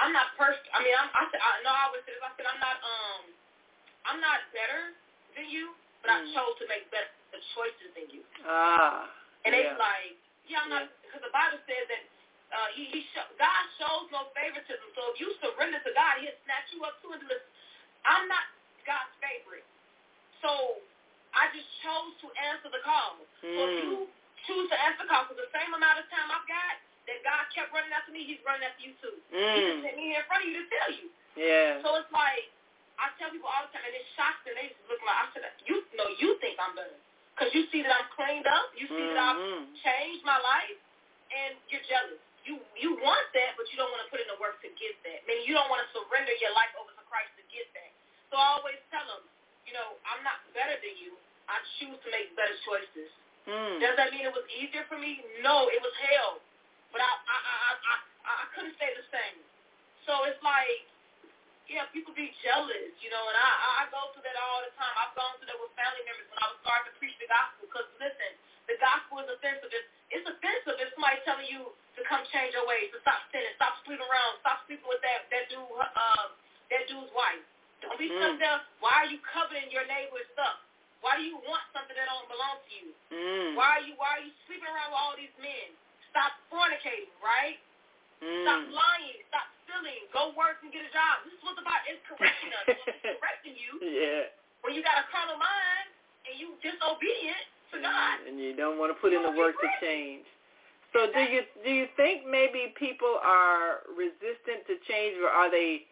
I'm 0.00 0.12
not 0.12 0.32
perfect. 0.36 0.66
I 0.72 0.80
mean, 0.80 0.96
I'm, 0.96 1.08
I 1.12 1.28
said, 1.28 1.40
I 1.40 1.60
know 1.62 1.72
I 1.72 1.82
always 1.92 2.02
say 2.08 2.16
this. 2.16 2.24
I 2.24 2.32
said, 2.36 2.48
I'm 2.48 2.60
not, 2.60 2.76
um, 2.80 3.22
I'm 4.08 4.20
not 4.24 4.40
better 4.56 4.96
than 5.36 5.46
you, 5.52 5.76
but 6.00 6.10
I 6.16 6.24
Mm. 6.24 6.32
chose 6.32 6.56
to 6.60 6.64
make 6.66 6.88
better 6.88 7.08
choices 7.52 7.92
than 7.94 8.08
you. 8.08 8.24
Ah. 8.48 9.08
And 9.44 9.52
they 9.52 9.68
yeah. 9.68 9.76
like, 9.76 10.16
yeah, 10.48 10.64
I'm 10.64 10.70
not, 10.72 10.88
because 11.04 11.20
the 11.24 11.32
Bible 11.32 11.60
says 11.68 11.84
that 11.92 12.02
uh, 12.50 12.68
he, 12.74 12.88
he 12.90 13.00
show, 13.12 13.22
God 13.36 13.62
shows 13.78 14.08
no 14.10 14.32
favoritism. 14.34 14.86
So 14.96 15.12
if 15.12 15.20
you 15.20 15.30
surrender 15.44 15.78
to 15.84 15.92
God, 15.94 16.18
He'll 16.24 16.34
snatch 16.48 16.68
you 16.74 16.82
up 16.82 16.98
too 17.04 17.12
and 17.14 17.22
this. 17.28 17.44
I'm 18.08 18.26
not 18.26 18.48
God's 18.86 19.12
favorite. 19.20 19.66
So 20.42 20.80
I 21.34 21.50
just 21.54 21.68
chose 21.84 22.12
to 22.24 22.28
answer 22.52 22.70
the 22.72 22.82
call. 22.84 23.18
So 23.42 23.60
if 23.68 23.74
Mm. 23.76 23.78
you 23.82 23.92
choose 24.46 24.68
to 24.70 24.78
answer 24.82 25.04
the 25.04 25.10
call, 25.10 25.26
for 25.26 25.34
the 25.34 25.48
same 25.52 25.74
amount 25.74 25.98
of 26.00 26.08
time 26.10 26.30
I've 26.30 26.46
got, 26.48 26.78
that 27.06 27.22
God 27.24 27.44
kept 27.54 27.72
running 27.72 27.92
after 27.92 28.12
me, 28.12 28.24
He's 28.24 28.42
running 28.44 28.64
after 28.64 28.82
you 28.82 28.94
too. 29.02 29.20
He 29.30 29.62
just 29.62 29.78
Mm. 29.78 29.82
sent 29.82 29.96
me 29.96 30.04
here 30.14 30.20
in 30.20 30.26
front 30.26 30.44
of 30.44 30.48
you 30.50 30.56
to 30.62 30.68
tell 30.70 30.90
you. 30.92 31.10
Yeah. 31.36 31.82
So 31.82 31.96
it's 31.96 32.10
like 32.12 32.50
I 32.98 33.10
tell 33.18 33.30
people 33.30 33.48
all 33.48 33.62
the 33.66 33.72
time, 33.72 33.84
and 33.86 33.94
it 33.94 34.06
shocks 34.16 34.42
them. 34.44 34.54
They 34.56 34.68
just 34.68 34.82
look 34.88 35.02
like 35.02 35.16
I 35.16 35.32
said, 35.32 35.52
"You 35.66 35.84
know, 35.94 36.08
you 36.18 36.36
think 36.38 36.58
I'm 36.60 36.74
better 36.74 36.96
because 37.34 37.54
you 37.54 37.66
see 37.72 37.82
that 37.82 37.92
I'm 37.94 38.08
cleaned 38.10 38.46
up. 38.46 38.72
You 38.76 38.86
see 38.88 39.06
that 39.08 39.18
I've 39.18 39.36
Mhm. 39.38 39.76
changed 39.82 40.24
my 40.24 40.38
life, 40.38 40.78
and 41.32 41.56
you're 41.68 41.82
jealous. 41.82 42.20
You 42.44 42.64
you 42.76 42.94
want 42.96 43.32
that, 43.34 43.56
but 43.56 43.70
you 43.72 43.76
don't 43.78 43.90
want 43.92 44.04
to 44.04 44.10
put 44.10 44.20
in 44.20 44.28
the 44.28 44.36
work 44.36 44.60
to 44.62 44.68
get 44.70 45.02
that. 45.04 45.26
Meaning 45.26 45.44
you 45.46 45.54
don't 45.54 45.70
want 45.70 45.86
to 45.86 45.92
surrender 45.92 46.32
your 46.34 46.52
life 46.52 46.74
over 46.76 46.92
to 46.92 47.02
Christ 47.04 47.30
to 47.36 47.42
get 47.44 47.72
that. 47.74 47.92
So 48.30 48.38
I 48.38 48.62
always 48.62 48.78
tell 48.94 49.02
them, 49.10 49.26
you 49.66 49.74
know, 49.74 49.98
I'm 50.06 50.22
not 50.22 50.38
better 50.54 50.78
than 50.78 50.94
you. 51.02 51.18
I 51.50 51.58
choose 51.82 51.98
to 51.98 52.08
make 52.14 52.30
better 52.38 52.54
choices. 52.62 53.10
Mm. 53.50 53.82
Does 53.82 53.98
that 53.98 54.14
mean 54.14 54.22
it 54.22 54.34
was 54.34 54.46
easier 54.54 54.86
for 54.86 54.94
me? 54.94 55.18
No, 55.42 55.66
it 55.66 55.82
was 55.82 55.90
hell. 56.06 56.38
But 56.94 57.02
I 57.02 57.10
I 57.10 57.38
I 57.38 57.54
I 57.58 57.74
I, 57.90 57.94
I 58.30 58.44
couldn't 58.54 58.78
stay 58.78 58.90
the 58.94 59.06
same. 59.10 59.42
So 60.06 60.26
it's 60.30 60.38
like, 60.46 60.86
yeah, 61.66 61.90
people 61.90 62.14
be 62.14 62.30
jealous, 62.42 62.94
you 63.02 63.10
know, 63.10 63.24
and 63.30 63.36
I 63.38 63.50
I 63.50 63.70
I 63.82 63.84
go 63.90 64.14
through 64.14 64.26
that 64.26 64.38
all 64.38 64.62
the 64.62 64.70
time. 64.78 64.94
I've 64.94 65.14
gone 65.18 65.34
through 65.38 65.50
that 65.50 65.58
with 65.58 65.74
family 65.74 66.02
members 66.06 66.30
when 66.30 66.38
I 66.38 66.46
was 66.54 66.58
starting 66.62 66.86
to 66.90 66.94
preach 67.02 67.18
the 67.18 67.26
gospel. 67.26 67.66
Because 67.66 67.86
listen, 67.98 68.30
the 68.70 68.78
gospel 68.78 69.22
is 69.26 69.28
offensive. 69.34 69.70
It's, 69.74 69.88
it's 70.14 70.26
offensive 70.30 70.78
if 70.78 70.94
somebody's 70.94 71.26
telling 71.26 71.50
you 71.50 71.74
to 71.98 72.00
come 72.06 72.22
change 72.30 72.54
your 72.54 72.66
ways, 72.70 72.94
to 72.94 72.98
stop 73.02 73.26
sinning, 73.34 73.54
stop 73.58 73.78
sleeping 73.82 74.06
around, 74.06 74.38
stop 74.42 74.62
sleeping 74.70 74.86
with 74.86 75.02
that 75.02 75.26
that 75.34 75.50
dude, 75.50 75.66
uh, 75.66 76.26
that 76.70 76.82
dude's 76.86 77.10
wife. 77.10 77.42
Don't 77.80 77.98
be 77.98 78.08
Mm. 78.08 78.18
stuck 78.18 78.38
there. 78.38 78.60
Why 78.80 78.92
are 79.04 79.08
you 79.10 79.18
coveting 79.24 79.70
your 79.70 79.84
neighbor's 79.86 80.28
stuff? 80.36 80.60
Why 81.00 81.16
do 81.16 81.24
you 81.24 81.36
want 81.48 81.64
something 81.72 81.96
that 81.96 82.06
don't 82.12 82.28
belong 82.28 82.60
to 82.60 82.70
you? 82.76 82.92
Mm. 83.10 83.54
Why 83.56 83.80
are 83.80 83.84
you 83.84 83.94
why 83.96 84.20
are 84.20 84.24
you 84.24 84.32
sleeping 84.46 84.68
around 84.68 84.92
with 84.92 85.00
all 85.00 85.16
these 85.16 85.32
men? 85.40 85.72
Stop 86.12 86.32
fornicating, 86.52 87.08
right? 87.24 87.56
Stop 88.20 88.60
Mm. 88.68 88.72
lying. 88.72 89.24
Stop 89.32 89.48
stealing. 89.64 90.04
Go 90.12 90.28
work 90.36 90.60
and 90.62 90.68
get 90.72 90.84
a 90.84 90.92
job. 90.92 91.24
This 91.24 91.32
is 91.34 91.42
what 91.42 91.56
the 91.56 91.62
Bible 91.64 91.88
is 91.88 92.00
correcting 92.04 92.52
us. 92.52 92.64
It's 92.68 93.00
correcting 93.20 93.56
you 93.56 93.80
Yeah. 93.80 94.28
when 94.60 94.74
you 94.74 94.82
got 94.82 94.98
a 95.00 95.04
carnal 95.08 95.38
mind 95.40 95.88
and 96.28 96.36
you 96.38 96.52
disobedient 96.60 97.46
to 97.72 97.80
God. 97.80 98.20
And 98.28 98.38
you 98.38 98.52
don't 98.52 98.76
want 98.76 98.92
to 98.94 99.00
put 99.00 99.14
in 99.14 99.22
the 99.22 99.30
work 99.32 99.58
to 99.60 99.68
change. 99.80 100.26
So 100.92 101.06
do 101.06 101.20
you 101.22 101.46
do 101.64 101.70
you 101.70 101.86
think 101.96 102.26
maybe 102.26 102.74
people 102.76 103.20
are 103.22 103.84
resistant 103.94 104.66
to 104.66 104.76
change, 104.88 105.16
or 105.22 105.30
are 105.30 105.48
they 105.48 105.86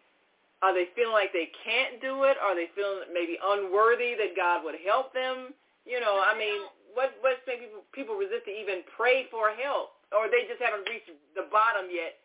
are 0.61 0.75
they 0.75 0.91
feeling 0.95 1.15
like 1.15 1.31
they 1.31 1.47
can't 1.63 2.03
do 2.03 2.27
it? 2.27 2.35
Are 2.39 2.51
they 2.53 2.67
feeling 2.75 3.07
maybe 3.15 3.39
unworthy 3.39 4.15
that 4.19 4.35
God 4.35 4.63
would 4.67 4.75
help 4.83 5.15
them? 5.15 5.55
You 5.87 6.03
know, 6.03 6.19
I 6.21 6.35
mean, 6.35 6.67
what 6.93 7.15
what's 7.23 7.39
making 7.47 7.71
people, 7.71 7.85
people 7.95 8.15
resist 8.19 8.45
to 8.45 8.53
even 8.53 8.83
pray 8.93 9.25
for 9.31 9.55
help, 9.55 9.95
or 10.11 10.27
they 10.27 10.43
just 10.51 10.59
haven't 10.59 10.85
reached 10.91 11.09
the 11.33 11.47
bottom 11.49 11.87
yet 11.89 12.19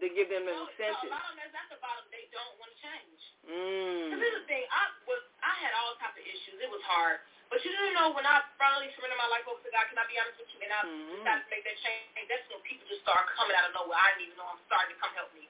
to 0.00 0.06
give 0.12 0.28
them 0.32 0.44
an 0.48 0.56
No, 0.56 0.64
no, 0.64 0.68
a 0.68 0.72
incentive? 0.72 1.12
lot 1.12 1.24
of 1.28 1.36
them 1.36 1.44
is 1.46 1.54
at 1.56 1.68
the 1.72 1.78
bottom. 1.80 2.04
They 2.12 2.26
don't 2.32 2.54
want 2.60 2.72
to 2.72 2.78
change. 2.80 3.20
Mm. 3.46 4.10
Because 4.10 4.20
here's 4.24 4.38
the 4.40 4.46
thing. 4.48 4.64
I 4.72 4.84
was 5.06 5.22
I 5.44 5.52
had 5.60 5.72
all 5.78 5.94
type 6.00 6.16
of 6.16 6.24
issues. 6.24 6.56
It 6.60 6.68
was 6.72 6.82
hard. 6.88 7.20
But 7.46 7.62
you 7.62 7.70
didn't 7.70 7.94
know 7.94 8.10
when 8.10 8.26
I 8.26 8.42
finally 8.58 8.90
surrendered 8.98 9.22
my 9.22 9.30
life 9.30 9.46
over 9.46 9.62
to 9.62 9.70
God, 9.70 9.86
can 9.86 10.00
I 10.02 10.06
be 10.10 10.18
honest 10.18 10.34
with 10.42 10.50
you? 10.50 10.66
And 10.66 10.72
I 10.74 10.80
Mhm. 10.82 11.22
decided 11.22 11.44
to 11.46 11.50
make 11.54 11.62
that 11.62 11.78
change. 11.78 12.26
That's 12.26 12.42
when 12.50 12.58
people 12.66 12.88
just 12.90 13.06
start 13.06 13.22
coming 13.38 13.54
out 13.54 13.70
of 13.70 13.72
nowhere. 13.78 13.94
I 14.00 14.18
didn't 14.18 14.34
even 14.34 14.36
know 14.42 14.50
I'm 14.50 14.58
starting 14.66 14.96
to 14.96 14.98
come 14.98 15.14
help 15.14 15.30
me. 15.38 15.46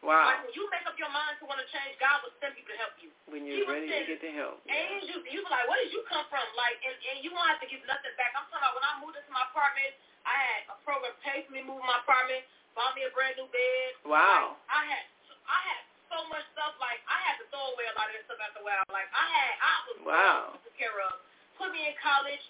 Wow. 0.00 0.32
Like 0.32 0.40
when 0.48 0.54
you 0.56 0.64
make 0.72 0.84
up 0.88 0.96
your 0.96 1.12
mind 1.12 1.36
to 1.40 1.44
want 1.44 1.60
to 1.60 1.68
change, 1.68 1.92
God 2.00 2.24
will 2.24 2.32
send 2.40 2.56
people 2.56 2.72
to 2.72 2.80
help 2.80 2.96
you. 3.04 3.12
When 3.28 3.44
you're 3.44 3.68
was 3.68 3.76
ready 3.76 3.88
to 3.92 4.08
get 4.08 4.20
the 4.24 4.32
help. 4.32 4.64
Yeah. 4.64 4.96
Angels, 4.96 5.24
you 5.28 5.44
be 5.44 5.50
like, 5.52 5.68
where 5.68 5.76
did 5.80 5.92
you 5.92 6.00
come 6.08 6.24
from? 6.32 6.42
Like, 6.56 6.80
and, 6.80 6.96
and 7.12 7.16
you 7.20 7.30
won't 7.36 7.46
have 7.52 7.60
to 7.60 7.68
give 7.68 7.84
nothing 7.84 8.12
back. 8.16 8.32
I'm 8.32 8.48
talking 8.48 8.64
about 8.64 8.74
when 8.80 8.84
I 8.88 8.92
moved 9.04 9.20
into 9.20 9.28
my 9.28 9.44
apartment, 9.52 9.92
I 10.24 10.34
had 10.36 10.60
a 10.72 10.76
program 10.88 11.12
pay 11.20 11.44
for 11.44 11.52
me 11.52 11.60
moving 11.64 11.84
my 11.84 12.00
apartment, 12.00 12.48
bought 12.72 12.96
me 12.96 13.04
a 13.04 13.12
brand 13.12 13.36
new 13.36 13.48
bed. 13.52 13.88
Wow. 14.08 14.56
Like, 14.56 14.72
I 14.72 14.82
had, 14.88 15.04
I 15.44 15.58
had 15.68 15.80
so 16.08 16.18
much 16.32 16.44
stuff. 16.56 16.80
Like, 16.80 17.04
I 17.04 17.20
had 17.28 17.36
to 17.40 17.44
throw 17.52 17.60
away 17.76 17.84
a 17.92 17.94
lot 17.96 18.08
of 18.08 18.16
that 18.16 18.24
stuff 18.24 18.40
after 18.40 18.60
a 18.60 18.66
while. 18.66 18.84
Like, 18.88 19.08
I 19.12 19.26
had, 19.28 19.52
I 19.60 19.74
was 19.84 19.96
Wow. 20.08 20.40
taken 20.64 20.74
care 20.80 20.96
of. 21.12 21.20
Put 21.60 21.76
me 21.76 21.92
in 21.92 21.94
college. 22.00 22.40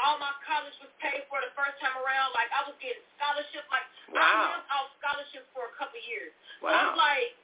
All 0.00 0.16
my 0.18 0.32
college 0.48 0.72
was 0.80 0.88
paid 1.02 1.22
for 1.28 1.40
the 1.44 1.52
first 1.52 1.76
time 1.80 1.92
around. 2.00 2.32
Like, 2.32 2.48
I 2.56 2.64
was 2.64 2.74
getting 2.80 3.04
scholarships. 3.20 3.68
Like, 3.68 3.84
I 4.08 4.16
Wow. 4.16 4.56
lived 4.56 4.70
off 4.72 4.88
scholarships 4.96 5.48
for 5.52 5.68
a 5.68 5.74
couple 5.76 6.00
of 6.00 6.04
years. 6.08 6.32
So 6.60 6.66
Wow. 6.72 6.88
it's 6.90 6.96
like, 6.96 7.36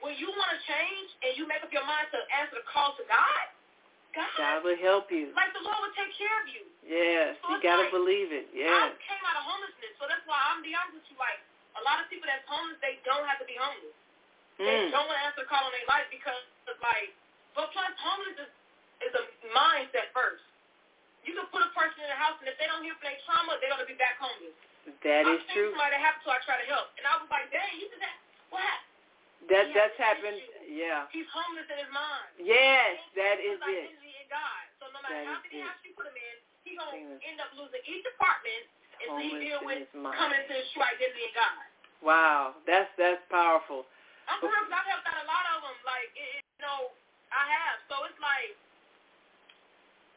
when 0.00 0.14
you 0.16 0.30
want 0.30 0.50
to 0.54 0.60
change 0.62 1.10
and 1.26 1.30
you 1.36 1.46
make 1.50 1.62
up 1.62 1.72
your 1.74 1.82
mind 1.84 2.06
to 2.14 2.18
answer 2.38 2.54
the 2.54 2.66
call 2.70 2.94
to 2.94 3.04
God, 3.10 3.46
God, 4.14 4.30
God 4.38 4.58
will 4.64 4.78
help 4.78 5.10
you. 5.10 5.32
like 5.34 5.52
the 5.52 5.60
Lord 5.60 5.78
will 5.82 5.92
take 5.98 6.14
care 6.14 6.32
of 6.40 6.48
you. 6.48 6.64
Yes, 6.86 7.36
So 7.42 7.50
you 7.50 7.60
gotta 7.60 7.82
like- 7.82 7.90
believe 7.90 8.32
it. 8.32 8.48
Yeah. 8.54 8.70
I 8.72 8.94
came 8.96 9.24
out 9.26 9.36
of 9.36 9.42
homelessness, 9.44 9.98
so 9.98 10.06
that's 10.08 10.24
why 10.26 10.38
I'm 10.48 10.62
be 10.62 10.74
honest 10.74 10.94
with 10.94 11.10
you. 11.10 11.16
Like 11.18 11.40
a 11.76 11.82
lot 11.82 12.00
of 12.00 12.08
people 12.08 12.26
that's 12.26 12.46
homeless, 12.48 12.78
they 12.80 12.96
don't 13.04 13.26
have 13.26 13.38
to 13.38 13.44
be 13.44 13.54
homeless. 13.54 13.94
They 14.56 14.64
Mm. 14.88 14.90
don't 14.90 15.06
want 15.06 15.18
to 15.18 15.24
answer 15.26 15.40
the 15.42 15.46
call 15.46 15.62
on 15.66 15.72
their 15.72 15.84
life 15.86 16.08
because 16.10 16.42
like, 16.80 17.12
but 17.54 17.70
plus 17.72 17.92
homeless 17.98 18.38
is 18.38 18.50
is 19.02 19.14
a 19.14 19.24
mindset 19.54 20.10
first. 20.12 20.42
You 21.26 21.32
can 21.36 21.46
put 21.50 21.62
a 21.64 21.70
person 21.74 22.02
in 22.04 22.10
a 22.10 22.18
house, 22.18 22.38
and 22.40 22.48
if 22.48 22.56
they 22.58 22.66
don't 22.70 22.82
heal 22.82 22.94
from 22.98 23.10
their 23.10 23.20
trauma, 23.26 23.58
they're 23.60 23.70
gonna 23.72 23.88
be 23.88 23.98
back 23.98 24.16
homeless. 24.20 24.54
That 25.04 25.28
I've 25.28 25.36
is 25.38 25.44
true. 25.52 25.70
somebody 25.76 25.96
happened 26.00 26.24
to, 26.24 26.30
I 26.32 26.40
try 26.48 26.56
to 26.56 26.68
help, 26.70 26.88
and 26.96 27.04
I 27.04 27.20
was 27.20 27.28
like, 27.28 27.52
dang, 27.52 27.76
you 27.76 27.88
did 27.92 28.00
that. 28.00 28.16
What 28.48 28.64
happened? 28.64 28.86
That 29.52 29.64
He 29.68 29.72
that's 29.76 29.96
happened. 30.00 30.40
Yeah. 30.68 31.04
He's 31.12 31.28
homeless 31.28 31.68
in 31.68 31.78
his 31.80 31.92
mind. 31.92 32.28
Yes, 32.40 32.96
that 33.16 33.36
His 33.40 33.60
it. 33.60 33.92
in 33.92 34.26
God. 34.32 34.64
So 34.80 34.88
no 34.92 35.00
matter 35.04 35.14
That 35.20 35.28
how 35.28 35.40
is 35.40 35.44
many 35.48 35.60
it. 35.60 35.64
houses 35.68 35.84
you 35.84 35.92
put 35.96 36.08
him 36.08 36.16
in, 36.16 36.36
he 36.64 36.70
gonna 36.76 36.96
is- 36.96 37.20
end 37.24 37.38
up 37.40 37.52
losing 37.56 37.80
each 37.84 38.04
apartment 38.16 38.64
until 39.04 39.20
he 39.20 39.30
deal 39.40 39.60
with 39.64 39.84
coming 39.92 40.42
to 40.48 40.54
his 40.56 40.66
true 40.72 40.84
identity 40.84 41.24
in 41.28 41.34
God. 41.36 41.64
Wow, 42.00 42.54
that's 42.64 42.88
that's 42.96 43.22
powerful. 43.28 43.84
I'm 44.28 44.40
'cause 44.40 44.52
I've 44.52 44.86
helped 44.88 45.06
out 45.08 45.18
a 45.24 45.26
lot 45.26 45.44
of 45.56 45.62
them. 45.64 45.76
Like, 45.84 46.08
it, 46.16 46.40
it, 46.40 46.44
you 46.44 46.62
know, 46.66 46.92
I 47.32 47.44
have. 47.48 47.80
So 47.88 48.04
it's 48.04 48.18
like, 48.20 48.56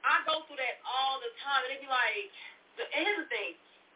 I 0.02 0.26
go 0.26 0.44
through 0.50 0.58
that 0.62 0.82
all 0.86 1.22
the 1.22 1.30
time, 1.42 1.62
and 1.68 1.72
it 1.78 1.80
be 1.82 1.90
like, 1.90 2.30
the, 2.80 2.84
and 2.90 3.02
here's 3.06 3.22
the 3.26 3.30
thing, 3.30 3.52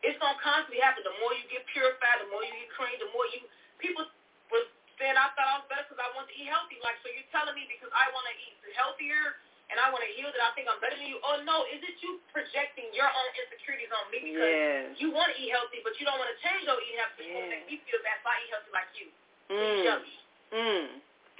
it's 0.05 0.17
gonna 0.21 0.37
constantly 0.37 0.77
happen. 0.83 1.01
The 1.01 1.15
more 1.23 1.33
you 1.33 1.45
get 1.49 1.65
purified, 1.71 2.21
the 2.21 2.29
more 2.29 2.45
you 2.45 2.53
get 2.53 2.69
clean, 2.77 2.97
the 3.01 3.09
more 3.09 3.25
you 3.33 3.41
people 3.81 4.05
was 4.53 4.65
saying 5.01 5.17
I 5.17 5.33
thought 5.33 5.49
I 5.49 5.55
was 5.63 5.67
better 5.67 5.83
because 5.87 5.97
I 5.99 6.09
want 6.13 6.29
to 6.29 6.35
eat 6.37 6.45
healthy. 6.45 6.77
Like, 6.85 6.99
so 7.01 7.09
you're 7.09 7.25
telling 7.33 7.57
me 7.57 7.65
because 7.65 7.89
I 7.89 8.05
want 8.13 8.29
to 8.29 8.35
eat 8.37 8.53
healthier 8.77 9.39
and 9.73 9.81
I 9.81 9.89
want 9.89 10.05
to 10.05 10.11
heal 10.13 10.29
that 10.29 10.43
I 10.45 10.53
think 10.53 10.69
I'm 10.69 10.77
better 10.77 10.93
than 10.93 11.09
you? 11.09 11.17
Oh 11.25 11.41
no, 11.41 11.65
is 11.73 11.81
it 11.81 11.97
you 12.05 12.21
projecting 12.29 12.85
your 12.93 13.09
own 13.09 13.29
insecurities 13.33 13.89
on 13.89 14.05
me 14.13 14.29
because 14.29 14.45
Yes. 14.45 15.01
you 15.01 15.09
want 15.09 15.33
to 15.33 15.37
eat 15.41 15.49
healthy, 15.49 15.81
but 15.81 15.97
you 15.97 16.05
don't 16.05 16.21
want 16.21 16.29
to 16.29 16.37
change 16.45 16.69
your 16.69 16.77
eating 16.85 17.01
habits? 17.01 17.25
To 17.25 17.41
make 17.49 17.65
me 17.65 17.81
feel 17.89 17.97
bad 18.05 18.21
if 18.21 18.25
I 18.29 18.35
eat 18.45 18.49
healthy 18.53 18.71
like 18.75 18.91
you. 18.93 19.07
So 19.49 19.57
Mm. 19.57 19.81
jealous. 19.81 20.15
Mm. 20.53 20.85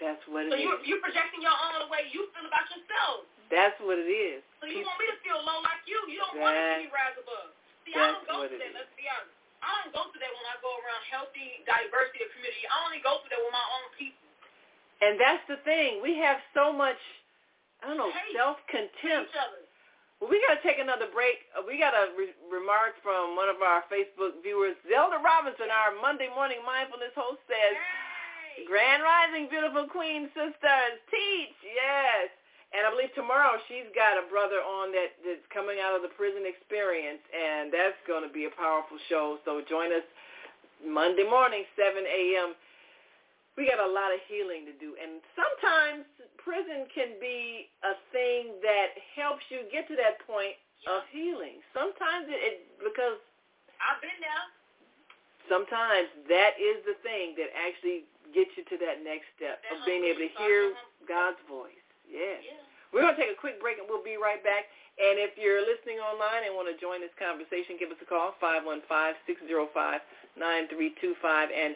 That's 0.01 0.23
what 0.27 0.49
it 0.49 0.49
is. 0.49 0.51
So 0.51 0.57
it 0.57 0.63
you're, 0.65 0.79
is. 0.81 0.87
you're 0.89 1.03
projecting 1.05 1.41
your 1.45 1.53
own 1.53 1.85
the 1.85 1.89
way 1.93 2.09
you 2.09 2.25
feel 2.33 2.49
about 2.49 2.65
yourself. 2.73 3.29
That's 3.53 3.77
what 3.79 4.01
it 4.01 4.09
is. 4.09 4.41
So 4.65 4.73
you 4.73 4.81
want 4.81 4.97
me 4.97 5.07
to 5.13 5.17
feel 5.21 5.39
low 5.45 5.61
like 5.61 5.85
you. 5.85 5.99
You 6.09 6.17
don't 6.25 6.41
want 6.41 6.57
to 6.57 6.61
see 6.81 6.89
me 6.89 6.89
rise 6.89 7.13
above. 7.21 7.53
See, 7.85 7.93
I 7.93 8.17
don't 8.17 8.25
go 8.25 8.49
through 8.49 8.57
that. 8.57 8.73
Let's 8.73 8.89
be 8.97 9.05
honest. 9.05 9.29
I 9.61 9.69
don't 9.81 9.93
go 9.93 10.09
through 10.09 10.21
that 10.25 10.33
when 10.33 10.45
I 10.49 10.57
go 10.61 10.73
around 10.81 11.01
healthy 11.09 11.61
diversity 11.69 12.25
of 12.25 12.29
community. 12.33 12.65
I 12.65 12.75
only 12.85 13.01
go 13.05 13.21
through 13.21 13.33
that 13.37 13.41
with 13.45 13.53
my 13.53 13.67
own 13.77 13.87
people. 13.93 14.25
And 15.05 15.13
that's 15.21 15.45
the 15.45 15.61
thing. 15.65 16.01
We 16.01 16.17
have 16.21 16.41
so 16.57 16.73
much, 16.73 16.97
I 17.85 17.89
don't 17.93 17.97
know, 18.01 18.09
Hate. 18.09 18.33
self-contempt. 18.33 19.29
Well, 20.17 20.31
we 20.31 20.39
got 20.47 20.57
to 20.57 20.63
take 20.63 20.79
another 20.79 21.11
break. 21.11 21.43
Uh, 21.51 21.61
we 21.67 21.75
got 21.77 21.91
a 21.91 22.15
re- 22.15 22.33
remark 22.47 22.95
from 23.03 23.35
one 23.35 23.51
of 23.51 23.59
our 23.59 23.83
Facebook 23.91 24.39
viewers, 24.41 24.79
Zelda 24.87 25.19
Robinson, 25.19 25.67
our 25.69 25.93
Monday 25.99 26.31
morning 26.31 26.63
mindfulness 26.63 27.11
host, 27.13 27.43
says, 27.45 27.75
hey. 27.75 28.63
Grand 28.63 29.03
Rising, 29.03 29.51
beautiful 29.51 29.85
queen 29.91 30.31
sisters, 30.31 30.95
teach, 31.11 31.57
yes. 31.67 32.31
And 32.75 32.83
I 32.83 32.91
believe 32.91 33.15
tomorrow 33.15 33.55
she's 33.71 33.87
got 33.95 34.19
a 34.19 34.27
brother 34.27 34.59
on 34.59 34.91
that, 34.91 35.15
that's 35.23 35.47
coming 35.55 35.79
out 35.79 35.95
of 35.95 36.03
the 36.03 36.11
prison 36.11 36.43
experience, 36.43 37.23
and 37.31 37.71
that's 37.71 37.95
going 38.03 38.27
to 38.27 38.31
be 38.31 38.51
a 38.51 38.53
powerful 38.53 38.99
show. 39.07 39.39
So 39.47 39.63
join 39.63 39.95
us 39.95 40.03
Monday 40.83 41.23
morning, 41.23 41.63
7 41.79 42.03
a.m 42.03 42.53
we 43.55 43.71
got 43.71 43.79
a 43.79 43.87
lot 43.87 44.11
of 44.11 44.19
healing 44.27 44.67
to 44.67 44.75
do. 44.75 44.99
And 44.99 45.23
sometimes 45.35 46.03
prison 46.39 46.87
can 46.91 47.15
be 47.19 47.71
a 47.87 47.95
thing 48.11 48.59
that 48.61 48.95
helps 49.15 49.47
you 49.47 49.63
get 49.71 49.87
to 49.87 49.95
that 49.95 50.19
point 50.27 50.59
yeah. 50.83 50.99
of 50.99 51.07
healing. 51.11 51.63
Sometimes 51.71 52.27
it, 52.27 52.39
it 52.39 52.55
because 52.83 53.19
I've 53.79 53.99
been 54.03 54.19
there. 54.19 54.45
Sometimes 55.47 56.09
that 56.27 56.57
is 56.57 56.83
the 56.83 56.97
thing 57.05 57.37
that 57.39 57.53
actually 57.53 58.09
gets 58.33 58.51
you 58.59 58.65
to 58.65 58.77
that 58.81 59.05
next 59.05 59.29
step 59.37 59.61
of 59.71 59.85
being 59.85 60.03
able 60.03 60.25
to 60.25 60.31
hear 60.41 60.73
God's 61.05 61.39
voice. 61.45 61.85
Yes. 62.09 62.41
Yeah. 62.41 62.64
We're 62.95 63.03
going 63.03 63.11
to 63.11 63.19
take 63.19 63.35
a 63.35 63.35
quick 63.35 63.59
break 63.59 63.75
and 63.75 63.83
we'll 63.91 63.99
be 63.99 64.15
right 64.15 64.39
back. 64.39 64.71
And 64.95 65.19
if 65.19 65.35
you're 65.35 65.59
listening 65.59 65.99
online 65.99 66.47
and 66.47 66.55
want 66.55 66.71
to 66.71 66.79
join 66.79 67.03
this 67.03 67.11
conversation, 67.19 67.75
give 67.75 67.91
us 67.91 67.99
a 67.99 68.07
call, 68.07 68.39
515-605-9325. 70.39 71.51
And 71.51 71.75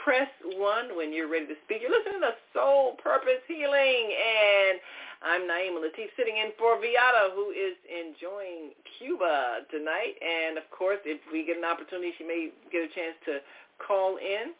press 0.00 0.32
1 0.42 0.96
when 0.96 1.12
you're 1.12 1.28
ready 1.28 1.44
to 1.46 1.54
speak. 1.68 1.84
You're 1.84 1.92
listening 1.92 2.24
to 2.24 2.32
Soul 2.56 2.96
Purpose 2.96 3.44
Healing, 3.46 4.10
and 4.16 4.80
I'm 5.22 5.42
Naima 5.44 5.84
Latif 5.84 6.10
sitting 6.16 6.36
in 6.36 6.50
for 6.58 6.80
Viata, 6.80 7.30
who 7.36 7.52
is 7.52 7.76
enjoying 7.84 8.72
Cuba 8.98 9.68
tonight. 9.70 10.16
And, 10.24 10.58
of 10.58 10.64
course, 10.72 10.98
if 11.04 11.20
we 11.32 11.44
get 11.46 11.56
an 11.56 11.64
opportunity, 11.64 12.12
she 12.18 12.24
may 12.24 12.50
get 12.72 12.82
a 12.82 12.88
chance 12.88 13.14
to 13.28 13.44
call 13.78 14.16
in 14.16 14.52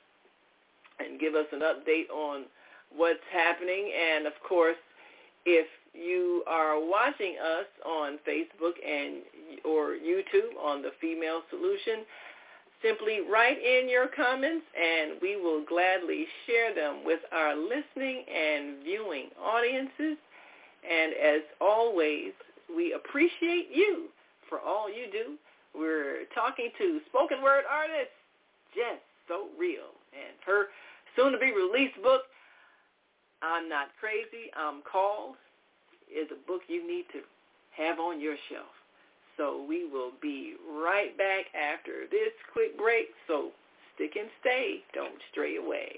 and 1.01 1.19
give 1.19 1.35
us 1.35 1.49
an 1.53 1.61
update 1.61 2.09
on 2.13 2.45
what's 2.95 3.25
happening. 3.33 3.91
And, 3.91 4.27
of 4.29 4.39
course, 4.47 4.77
if 5.45 5.67
you 5.95 6.43
are 6.47 6.79
watching 6.79 7.37
us 7.43 7.67
on 7.87 8.19
Facebook 8.29 8.75
and 8.87 9.23
or 9.65 9.97
YouTube 9.97 10.57
on 10.63 10.83
the 10.83 10.91
Female 11.01 11.43
Solution, 11.51 12.05
Simply 12.85 13.21
write 13.33 13.57
in 13.57 13.89
your 13.89 14.09
comments 14.09 14.67
and 14.77 15.13
we 15.23 15.37
will 15.41 15.65
gladly 15.65 16.27
share 16.47 16.75
them 16.75 17.01
with 17.03 17.21
our 17.33 17.57
listening 17.57 18.25
and 18.29 18.85
viewing 18.85 19.31
audiences. 19.43 20.21
And 20.85 21.15
as 21.15 21.41
always, 21.63 22.33
we 22.69 22.93
appreciate 22.93 23.69
you 23.73 24.09
for 24.51 24.61
all 24.61 24.91
you 24.91 25.07
do. 25.11 25.37
We're 25.75 26.29
talking 26.35 26.69
to 26.77 27.01
spoken 27.09 27.43
word 27.43 27.65
artist 27.65 28.13
Jess 28.75 29.01
So 29.29 29.49
Real 29.59 29.97
and 30.13 30.37
her 30.45 30.67
soon-to-be 31.17 31.53
released 31.53 31.97
book, 32.03 32.29
I'm 33.41 33.67
Not 33.67 33.89
Crazy, 33.99 34.53
I'm 34.55 34.83
Called, 34.85 35.37
is 36.15 36.31
a 36.31 36.39
book 36.47 36.63
you 36.69 36.87
need 36.87 37.05
to 37.13 37.21
have 37.77 37.99
on 37.99 38.21
your 38.21 38.37
shelf. 38.49 38.71
So 39.37 39.67
we 39.67 39.85
will 39.85 40.13
be 40.23 40.55
right 40.71 41.17
back 41.19 41.51
after 41.51 42.07
this 42.11 42.31
quick 42.53 42.79
break. 42.79 43.11
So 43.27 43.51
stick 43.95 44.15
and 44.15 44.31
stay. 44.41 44.79
Don't 44.95 45.19
stray 45.33 45.57
away. 45.57 45.91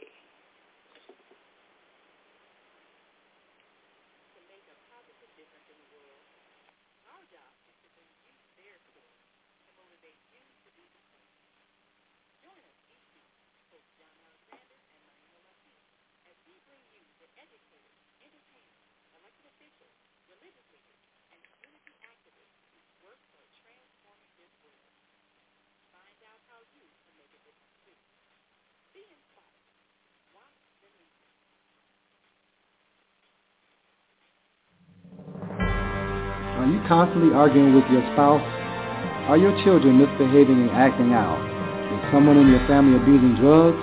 Are 36.57 36.73
you 36.73 36.76
constantly 36.89 37.34
arguing 37.34 37.74
with 37.74 37.84
your 37.91 38.03
spouse? 38.14 38.43
Are 39.28 39.37
your 39.37 39.53
children 39.64 39.99
misbehaving 39.99 40.68
and 40.68 40.70
acting 40.70 41.12
out? 41.12 41.39
Is 41.93 42.12
someone 42.12 42.37
in 42.37 42.49
your 42.49 42.64
family 42.66 42.97
abusing 43.01 43.37
drugs? 43.37 43.78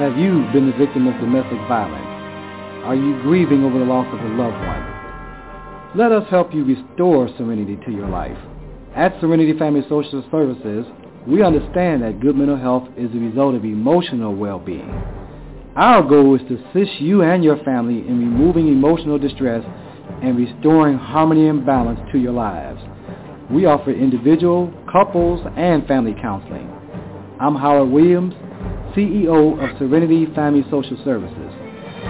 Have 0.00 0.16
you 0.16 0.44
been 0.52 0.70
the 0.70 0.76
victim 0.76 1.06
of 1.06 1.20
domestic 1.20 1.58
violence? 1.68 2.04
Are 2.84 2.94
you 2.94 3.20
grieving 3.22 3.64
over 3.64 3.78
the 3.78 3.84
loss 3.84 4.06
of 4.12 4.20
a 4.20 4.28
loved 4.34 4.56
one? 4.64 4.96
Let 5.96 6.12
us 6.12 6.28
help 6.30 6.54
you 6.54 6.64
restore 6.64 7.28
serenity 7.36 7.78
to 7.84 7.90
your 7.90 8.08
life. 8.08 8.36
At 8.94 9.18
Serenity 9.20 9.58
Family 9.58 9.82
Social 9.88 10.24
Services, 10.30 10.86
we 11.26 11.42
understand 11.42 12.02
that 12.02 12.20
good 12.20 12.36
mental 12.36 12.56
health 12.56 12.88
is 12.96 13.10
the 13.12 13.18
result 13.18 13.54
of 13.54 13.64
emotional 13.64 14.34
well-being. 14.34 14.88
Our 15.76 16.02
goal 16.02 16.34
is 16.36 16.42
to 16.48 16.56
assist 16.56 17.00
you 17.00 17.22
and 17.22 17.44
your 17.44 17.56
family 17.64 17.98
in 17.98 18.18
removing 18.18 18.68
emotional 18.68 19.18
distress 19.18 19.64
and 20.22 20.36
restoring 20.36 20.98
harmony 20.98 21.48
and 21.48 21.64
balance 21.64 22.00
to 22.12 22.18
your 22.18 22.32
lives. 22.32 22.80
We 23.50 23.64
offer 23.66 23.92
individual, 23.92 24.72
couples, 24.90 25.40
and 25.56 25.86
family 25.86 26.16
counseling. 26.20 26.68
I'm 27.40 27.54
Howard 27.54 27.90
Williams, 27.90 28.34
CEO 28.96 29.62
of 29.62 29.70
Serenity 29.78 30.26
Family 30.34 30.64
Social 30.70 30.96
Services. 31.04 31.52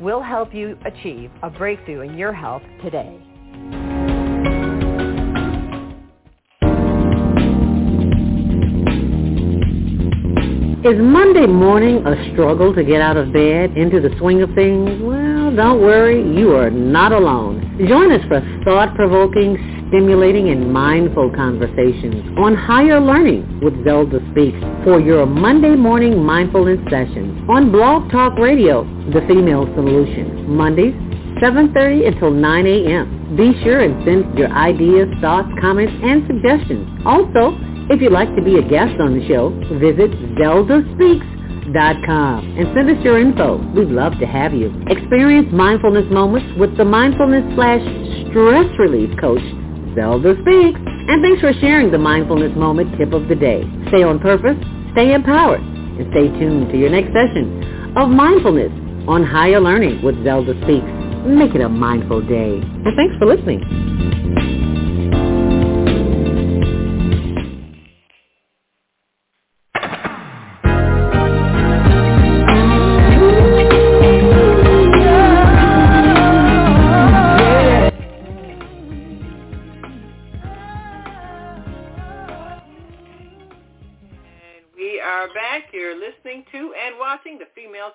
will 0.00 0.22
help 0.22 0.54
you 0.54 0.78
achieve 0.84 1.30
a 1.42 1.50
breakthrough 1.50 2.02
in 2.02 2.16
your 2.16 2.32
health 2.32 2.62
today. 2.82 3.20
Is 10.84 10.96
Monday 10.98 11.46
morning 11.46 12.06
a 12.06 12.32
struggle 12.32 12.72
to 12.72 12.84
get 12.84 13.00
out 13.02 13.16
of 13.16 13.32
bed 13.32 13.76
into 13.76 14.00
the 14.00 14.16
swing 14.18 14.40
of 14.42 14.48
things? 14.54 15.02
Well, 15.02 15.54
don't 15.54 15.82
worry, 15.82 16.22
you 16.38 16.54
are 16.54 16.70
not 16.70 17.12
alone. 17.12 17.84
Join 17.88 18.12
us 18.12 18.24
for 18.28 18.40
thought-provoking, 18.64 19.84
stimulating 19.88 20.50
and 20.50 20.72
mindful 20.72 21.32
conversations 21.34 22.24
on 22.38 22.54
higher 22.54 23.00
learning 23.00 23.60
with 23.60 23.74
Zelda 23.84 24.20
Speaks 24.30 24.58
for 24.84 25.00
your 25.00 25.26
Monday 25.26 25.74
morning 25.74 26.22
mindfulness 26.22 26.78
sessions 26.88 27.44
on 27.50 27.72
Blog 27.72 28.10
Talk 28.10 28.38
Radio, 28.38 28.84
The 29.12 29.24
Female 29.28 29.66
Solution, 29.74 30.48
Mondays, 30.54 30.94
7.30 31.42 32.08
until 32.08 32.30
9 32.30 32.66
a.m. 32.66 33.36
Be 33.36 33.52
sure 33.62 33.80
and 33.80 34.04
send 34.04 34.38
your 34.38 34.50
ideas, 34.50 35.08
thoughts, 35.20 35.48
comments, 35.60 35.94
and 36.02 36.26
suggestions. 36.26 36.86
Also, 37.06 37.56
if 37.90 38.02
you'd 38.02 38.12
like 38.12 38.34
to 38.36 38.42
be 38.42 38.58
a 38.58 38.62
guest 38.62 39.00
on 39.00 39.18
the 39.18 39.26
show, 39.28 39.50
visit 39.78 40.10
Zelda 40.38 40.82
Speaks 40.94 41.26
mindfulnessrelief.com 41.68 42.58
and 42.58 42.68
send 42.74 42.90
us 42.90 43.04
your 43.04 43.18
info. 43.18 43.58
We'd 43.74 43.88
love 43.88 44.18
to 44.20 44.26
have 44.26 44.52
you. 44.54 44.72
Experience 44.88 45.48
mindfulness 45.52 46.06
moments 46.10 46.58
with 46.58 46.76
the 46.76 46.84
mindfulness 46.84 47.44
slash 47.54 47.82
stress 48.30 48.66
relief 48.78 49.10
coach, 49.20 49.42
Zelda 49.94 50.34
Speaks. 50.42 50.80
And 51.08 51.22
thanks 51.22 51.40
for 51.40 51.52
sharing 51.60 51.90
the 51.90 51.98
mindfulness 51.98 52.56
moment 52.56 52.96
tip 52.98 53.12
of 53.12 53.28
the 53.28 53.34
day. 53.34 53.64
Stay 53.88 54.02
on 54.02 54.18
purpose, 54.18 54.56
stay 54.92 55.14
empowered, 55.14 55.60
and 55.60 56.06
stay 56.12 56.28
tuned 56.38 56.70
to 56.70 56.78
your 56.78 56.90
next 56.90 57.12
session 57.12 57.94
of 57.96 58.08
mindfulness 58.10 58.72
on 59.08 59.24
higher 59.24 59.58
learning 59.60 60.02
with 60.02 60.22
Zelda 60.22 60.52
Speaks. 60.62 60.86
Make 61.26 61.54
it 61.54 61.62
a 61.62 61.68
mindful 61.68 62.20
day. 62.20 62.60
And 62.60 62.94
thanks 62.94 63.16
for 63.18 63.26
listening. 63.26 64.47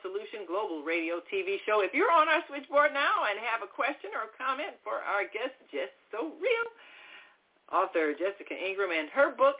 Solution 0.03 0.43
Global 0.45 0.83
Radio 0.83 1.23
TV 1.31 1.63
show. 1.65 1.79
If 1.79 1.95
you're 1.95 2.11
on 2.11 2.27
our 2.27 2.43
switchboard 2.51 2.91
now 2.93 3.23
and 3.31 3.39
have 3.39 3.63
a 3.63 3.71
question 3.71 4.11
or 4.11 4.27
a 4.27 4.33
comment 4.35 4.75
for 4.83 4.99
our 4.99 5.23
guest, 5.23 5.55
Jess 5.71 5.89
So 6.11 6.35
Real, 6.43 6.67
author 7.71 8.11
Jessica 8.11 8.53
Ingram, 8.53 8.91
and 8.91 9.07
her 9.15 9.31
book 9.31 9.55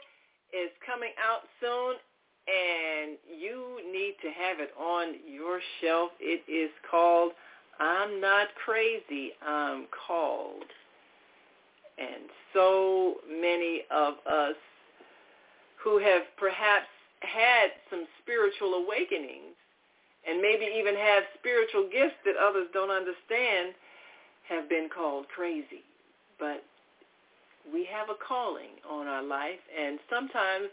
is 0.52 0.68
coming 0.84 1.16
out 1.16 1.48
soon, 1.58 1.96
and 2.44 3.16
you 3.24 3.80
need 3.88 4.20
to 4.20 4.28
have 4.36 4.60
it 4.60 4.70
on 4.76 5.16
your 5.24 5.64
shelf. 5.80 6.12
It 6.20 6.44
is 6.44 6.70
called 6.84 7.32
I'm 7.80 8.20
Not 8.20 8.48
Crazy, 8.62 9.32
I'm 9.40 9.88
Called. 9.88 10.68
And 11.96 12.28
so 12.52 13.16
many 13.26 13.88
of 13.90 14.20
us 14.28 14.60
who 15.82 15.98
have 15.98 16.22
perhaps 16.36 16.92
had 17.20 17.72
some 17.88 18.04
spiritual 18.20 18.84
awakenings 18.84 19.56
and 20.28 20.40
maybe 20.40 20.66
even 20.76 20.94
have 20.96 21.24
spiritual 21.38 21.88
gifts 21.90 22.16
that 22.24 22.34
others 22.36 22.66
don't 22.72 22.90
understand 22.90 23.74
have 24.48 24.68
been 24.68 24.88
called 24.88 25.26
crazy. 25.28 25.84
But 26.38 26.64
we 27.72 27.86
have 27.92 28.08
a 28.10 28.18
calling 28.20 28.80
on 28.88 29.06
our 29.06 29.22
life, 29.22 29.60
and 29.72 29.98
sometimes 30.10 30.68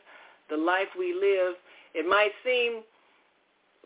the 0.49 0.57
life 0.57 0.87
we 0.97 1.13
live, 1.13 1.55
it 1.93 2.07
might 2.07 2.31
seem 2.43 2.83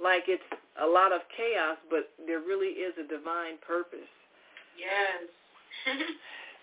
like 0.02 0.24
it's 0.28 0.44
a 0.82 0.86
lot 0.86 1.14
of 1.14 1.22
chaos, 1.36 1.78
but 1.90 2.12
there 2.26 2.40
really 2.40 2.82
is 2.82 2.94
a 3.00 3.08
divine 3.08 3.58
purpose. 3.66 4.12
Yes. 4.76 5.30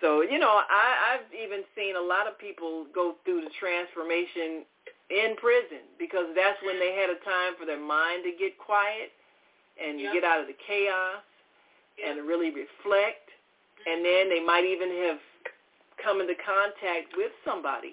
so, 0.00 0.22
you 0.22 0.38
know, 0.38 0.60
I, 0.68 1.16
I've 1.16 1.26
even 1.32 1.64
seen 1.76 1.96
a 1.96 2.02
lot 2.02 2.26
of 2.26 2.38
people 2.38 2.86
go 2.94 3.14
through 3.24 3.42
the 3.42 3.50
transformation 3.58 4.64
in 5.12 5.36
prison 5.36 5.84
because 6.00 6.32
that's 6.32 6.56
when 6.64 6.80
they 6.80 6.96
had 6.96 7.12
a 7.12 7.20
time 7.20 7.52
for 7.60 7.68
their 7.68 7.80
mind 7.80 8.24
to 8.24 8.32
get 8.32 8.56
quiet 8.56 9.12
and 9.76 10.00
yep. 10.00 10.16
get 10.16 10.24
out 10.24 10.40
of 10.40 10.48
the 10.48 10.56
chaos 10.56 11.20
yep. 12.00 12.16
and 12.16 12.24
really 12.24 12.48
reflect. 12.48 13.28
And 13.84 14.00
then 14.00 14.32
they 14.32 14.40
might 14.40 14.64
even 14.64 14.88
have 15.04 15.20
come 16.00 16.24
into 16.24 16.34
contact 16.40 17.12
with 17.12 17.30
somebody 17.44 17.92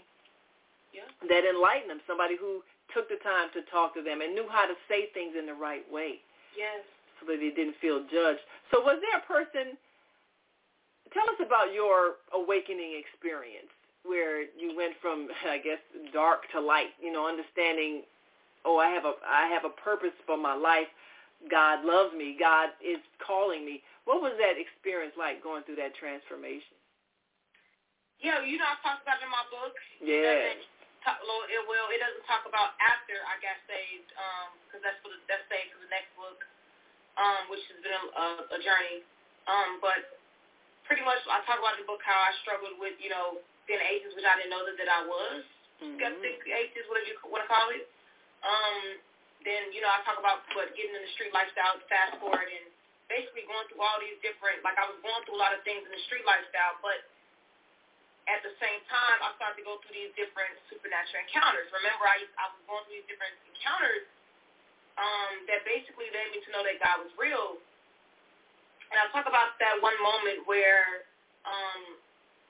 yep. 0.95 1.11
that 1.27 1.43
enlightened 1.43 1.91
them, 1.91 2.01
somebody 2.07 2.39
who 2.39 2.63
took 2.95 3.11
the 3.11 3.19
time 3.21 3.51
to 3.53 3.61
talk 3.67 3.93
to 3.93 4.01
them 4.01 4.23
and 4.23 4.33
knew 4.33 4.47
how 4.47 4.65
to 4.65 4.73
say 4.87 5.11
things 5.11 5.35
in 5.35 5.45
the 5.45 5.53
right 5.53 5.83
way. 5.91 6.23
Yes. 6.55 6.81
So 7.19 7.27
that 7.27 7.43
they 7.43 7.51
didn't 7.51 7.75
feel 7.83 8.01
judged. 8.07 8.41
So 8.71 8.79
was 8.79 8.97
there 9.03 9.19
a 9.19 9.25
person, 9.27 9.75
tell 11.11 11.27
us 11.27 11.39
about 11.43 11.75
your 11.75 12.23
awakening 12.31 12.95
experience 12.95 13.69
where 14.09 14.41
you 14.57 14.73
went 14.73 14.97
from 14.97 15.29
I 15.45 15.61
guess 15.61 15.79
dark 16.09 16.49
to 16.51 16.59
light, 16.59 16.97
you 16.97 17.13
know, 17.13 17.29
understanding 17.29 18.01
oh 18.65 18.81
I 18.81 18.89
have 18.89 19.05
a 19.05 19.13
I 19.21 19.47
have 19.53 19.63
a 19.63 19.73
purpose 19.77 20.17
for 20.25 20.35
my 20.35 20.57
life. 20.57 20.89
God 21.47 21.85
loves 21.85 22.11
me. 22.17 22.35
God 22.35 22.75
is 22.83 22.99
calling 23.23 23.63
me. 23.63 23.79
What 24.03 24.19
was 24.19 24.33
that 24.41 24.59
experience 24.59 25.13
like 25.15 25.39
going 25.39 25.63
through 25.63 25.79
that 25.79 25.95
transformation? 25.95 26.75
Yeah, 28.19 28.43
you 28.43 28.59
know 28.59 28.67
I 28.67 28.75
talked 28.83 29.07
about 29.07 29.21
it 29.21 29.29
in 29.29 29.31
my 29.31 29.45
book. 29.47 29.71
Yeah. 30.03 30.51
It, 30.51 30.67
talk, 31.05 31.23
it 31.23 31.63
will. 31.63 31.87
It 31.95 32.03
doesn't 32.03 32.25
talk 32.27 32.43
about 32.43 32.75
after 32.83 33.15
I 33.23 33.39
got 33.39 33.55
saved, 33.71 34.11
because 34.67 34.83
um, 34.83 34.83
that's 34.83 34.99
for 34.99 35.13
the, 35.13 35.19
that's 35.31 35.47
saved 35.47 35.71
for 35.71 35.79
the 35.79 35.91
next 35.91 36.11
book, 36.19 36.43
um, 37.15 37.47
which 37.47 37.63
has 37.71 37.79
been 37.79 37.95
a, 37.95 38.27
a 38.51 38.59
journey. 38.59 39.07
Um, 39.47 39.79
but 39.79 40.19
pretty 40.83 41.07
much 41.07 41.23
I 41.31 41.39
talk 41.47 41.63
about 41.63 41.79
in 41.79 41.87
the 41.87 41.89
book 41.89 42.03
how 42.03 42.19
I 42.19 42.35
struggled 42.43 42.75
with 42.75 42.99
you 42.99 43.07
know 43.07 43.39
being 43.69 43.79
atheist, 43.79 44.17
which 44.17 44.25
I 44.25 44.33
didn't 44.41 44.49
know 44.49 44.65
that, 44.65 44.75
that 44.81 44.89
I 44.89 45.01
was. 45.05 45.45
Mm-hmm. 45.79 45.95
Skeptic, 46.01 46.41
atheist, 46.43 46.89
whatever 46.89 47.05
you 47.05 47.15
want 47.29 47.45
to 47.45 47.49
call 47.49 47.69
it. 47.69 47.85
Um, 48.41 48.97
then, 49.45 49.71
you 49.71 49.79
know, 49.79 49.87
I 49.87 50.01
talk 50.03 50.17
about 50.19 50.43
what 50.57 50.73
getting 50.73 50.91
in 50.91 51.03
the 51.05 51.13
street 51.15 51.31
lifestyle, 51.31 51.79
fast 51.87 52.17
forward, 52.19 52.49
and 52.49 52.67
basically 53.07 53.47
going 53.47 53.63
through 53.71 53.79
all 53.79 54.01
these 54.01 54.19
different, 54.19 54.59
like 54.65 54.75
I 54.75 54.89
was 54.89 54.99
going 54.99 55.21
through 55.23 55.39
a 55.39 55.41
lot 55.41 55.55
of 55.55 55.63
things 55.63 55.85
in 55.85 55.91
the 55.93 56.03
street 56.09 56.27
lifestyle, 56.27 56.75
but 56.83 57.07
at 58.29 58.45
the 58.45 58.53
same 58.61 58.81
time, 58.91 59.17
I 59.25 59.33
started 59.39 59.57
to 59.57 59.65
go 59.65 59.81
through 59.81 59.95
these 59.95 60.13
different 60.13 60.53
supernatural 60.69 61.25
encounters. 61.25 61.65
Remember, 61.73 62.05
I, 62.05 62.21
I 62.37 62.45
was 62.53 62.61
going 62.69 62.83
through 62.85 63.01
these 63.01 63.09
different 63.09 63.33
encounters 63.49 64.05
um, 65.01 65.47
that 65.49 65.65
basically 65.65 66.11
led 66.13 66.29
me 66.35 66.43
to 66.45 66.49
know 66.53 66.61
that 66.61 66.77
God 66.77 67.01
was 67.01 67.13
real. 67.17 67.57
And 68.93 68.97
I 69.01 69.09
talk 69.09 69.25
about 69.25 69.57
that 69.57 69.81
one 69.81 69.97
moment 69.97 70.45
where 70.45 71.09
um, 71.47 71.97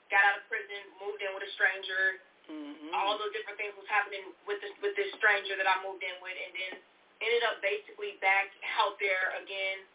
got 0.09 0.21
out 0.25 0.41
of 0.41 0.43
prison, 0.49 0.81
moved 1.01 1.21
in 1.21 1.31
with 1.33 1.45
a 1.45 1.51
stranger. 1.55 2.21
Mm-hmm. 2.49 2.91
All 2.97 3.15
those 3.21 3.29
different 3.33 3.61
things 3.61 3.77
was 3.77 3.85
happening 3.85 4.25
with 4.49 4.57
this 4.61 4.73
with 4.81 4.97
this 4.97 5.13
stranger 5.21 5.53
that 5.53 5.69
I 5.69 5.81
moved 5.85 6.01
in 6.01 6.17
with, 6.21 6.33
and 6.33 6.51
then 6.53 6.73
ended 7.21 7.45
up 7.45 7.61
basically 7.61 8.17
back 8.19 8.49
out 8.81 8.97
there 8.97 9.37
again. 9.37 9.85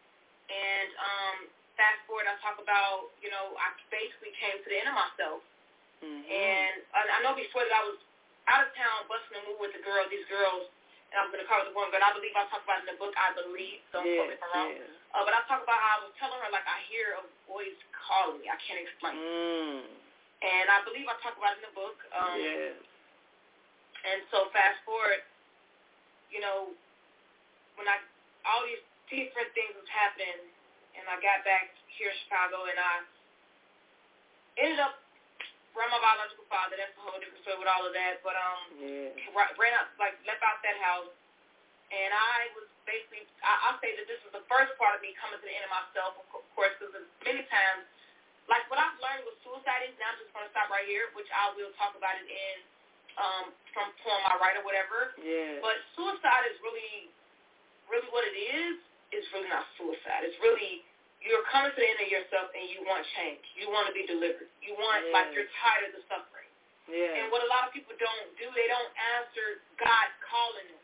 And 0.47 0.89
um, 0.95 1.37
fast 1.75 1.99
forward, 2.07 2.31
I 2.31 2.39
talk 2.39 2.63
about 2.63 3.11
you 3.19 3.29
know 3.29 3.59
I 3.59 3.75
basically 3.91 4.31
came 4.39 4.63
to 4.63 4.69
the 4.71 4.79
end 4.79 4.89
of 4.91 4.97
myself. 4.97 5.43
Mm-hmm. 5.99 6.31
And 6.31 6.75
I, 6.95 7.01
I 7.01 7.19
know 7.27 7.35
before 7.35 7.67
that 7.67 7.75
I 7.75 7.85
was 7.91 7.99
out 8.47 8.63
of 8.67 8.71
town 8.77 9.09
busting 9.09 9.41
a 9.41 9.43
move 9.49 9.59
with 9.59 9.73
the 9.73 9.83
girl, 9.83 10.05
these 10.13 10.27
girls, 10.29 10.69
and 11.15 11.17
I'm 11.23 11.31
going 11.33 11.41
to 11.41 11.49
call 11.49 11.63
it 11.65 11.71
the 11.71 11.77
one 11.77 11.89
girl. 11.89 12.03
I 12.03 12.13
believe 12.13 12.35
I 12.37 12.45
talk 12.53 12.67
about 12.67 12.83
it 12.83 12.91
in 12.91 12.97
the 12.97 13.01
book, 13.01 13.15
I 13.17 13.33
believe, 13.33 13.81
so 13.95 14.03
yeah, 14.03 14.29
me 14.29 14.37
if 14.37 14.43
I'm 14.43 14.51
wrong. 14.53 14.75
Yeah. 14.75 15.15
Uh, 15.15 15.23
but 15.23 15.33
I 15.33 15.41
talk 15.47 15.63
about 15.63 15.79
how 15.79 16.03
I 16.03 16.11
was 16.11 16.13
telling 16.19 16.37
her, 16.43 16.51
like, 16.51 16.67
I 16.67 16.83
hear 16.91 17.15
a 17.15 17.23
voice 17.47 17.79
calling 17.95 18.43
me. 18.43 18.51
I 18.51 18.59
can't 18.59 18.83
explain. 18.83 19.15
Mm. 19.15 19.87
And 20.45 20.69
I 20.69 20.85
believe 20.85 21.09
I 21.09 21.17
talk 21.25 21.41
about 21.41 21.57
it 21.57 21.65
in 21.65 21.73
the 21.73 21.77
book. 21.77 21.97
Um, 22.13 22.37
yes. 22.37 22.77
And 24.05 24.21
so 24.29 24.53
fast 24.53 24.85
forward, 24.85 25.25
you 26.29 26.45
know, 26.45 26.77
when 27.81 27.89
I, 27.89 27.97
all 28.45 28.61
these 28.69 28.85
different 29.09 29.49
things 29.57 29.73
was 29.73 29.89
happening, 29.89 30.45
and 31.01 31.09
I 31.09 31.17
got 31.25 31.41
back 31.49 31.73
here 31.97 32.13
in 32.13 32.19
Chicago, 32.29 32.69
and 32.69 32.77
I 32.77 32.95
ended 34.61 34.85
up 34.85 35.01
around 35.73 35.91
my 35.91 36.03
biological 36.05 36.45
father. 36.53 36.77
That's 36.77 36.93
a 36.95 37.03
whole 37.03 37.17
different 37.19 37.41
story 37.43 37.59
with 37.59 37.71
all 37.73 37.89
of 37.89 37.97
that. 37.97 38.21
But 38.21 38.37
um, 38.37 38.61
yeah. 38.79 39.11
ran 39.33 39.73
out, 39.75 39.91
like 39.97 40.21
left 40.29 40.45
out 40.45 40.61
that 40.61 40.79
house, 40.85 41.11
and 41.89 42.11
I 42.13 42.53
was 42.55 42.69
basically, 42.85 43.25
I, 43.41 43.71
I'll 43.71 43.81
say 43.81 43.97
that 43.97 44.07
this 44.07 44.21
was 44.23 44.37
the 44.37 44.45
first 44.47 44.77
part 44.77 44.95
of 44.97 45.01
me 45.01 45.17
coming 45.17 45.41
to 45.41 45.47
the 45.47 45.55
end 45.57 45.65
of 45.67 45.73
myself, 45.73 46.21
of 46.21 46.45
course, 46.53 46.77
because 46.77 46.93
many 47.25 47.43
times, 47.49 47.89
like 48.51 48.65
what 48.69 48.77
I've 48.77 48.97
learned 49.01 49.25
with 49.25 49.41
suicide 49.41 49.89
is, 49.89 49.97
now 49.97 50.13
I'm 50.13 50.19
just 50.21 50.33
going 50.37 50.45
to 50.45 50.53
stop 50.53 50.69
right 50.69 50.85
here, 50.85 51.09
which 51.17 51.29
I 51.33 51.53
will 51.57 51.73
talk 51.81 51.97
about 51.97 52.17
it 52.21 52.29
in 52.29 52.57
um, 53.17 53.45
from 53.73 53.89
poem 54.05 54.23
I 54.27 54.37
write 54.43 54.59
or 54.59 54.65
whatever. 54.67 55.17
Yeah. 55.17 55.63
But 55.65 55.81
suicide 55.97 56.45
is 56.51 56.59
really, 56.61 57.09
really 57.89 58.11
what 58.13 58.27
it 58.27 58.37
is. 58.37 58.77
It's 59.15 59.29
really 59.31 59.49
not 59.49 59.65
suicide. 59.79 60.27
It's 60.27 60.37
really 60.43 60.83
you're 61.25 61.47
coming 61.49 61.73
to 61.73 61.79
the 61.81 61.89
end 61.89 62.01
of 62.05 62.11
yourself 62.13 62.53
and 62.53 62.69
you 62.69 62.85
want 62.85 63.01
change. 63.17 63.41
You 63.57 63.73
want 63.73 63.89
to 63.89 63.95
be 63.97 64.05
delivered. 64.05 64.51
You 64.61 64.77
want 64.77 65.09
yeah. 65.09 65.17
like 65.17 65.33
you're 65.33 65.49
tired 65.65 65.89
of 65.89 65.97
the 65.97 66.05
suffering. 66.05 66.51
Yeah. 66.85 67.25
And 67.25 67.33
what 67.33 67.41
a 67.41 67.49
lot 67.49 67.65
of 67.65 67.73
people 67.73 67.97
don't 67.97 68.29
do, 68.37 68.45
they 68.53 68.69
don't 68.69 68.93
answer 69.17 69.65
God 69.81 70.07
calling 70.21 70.69
them. 70.69 70.83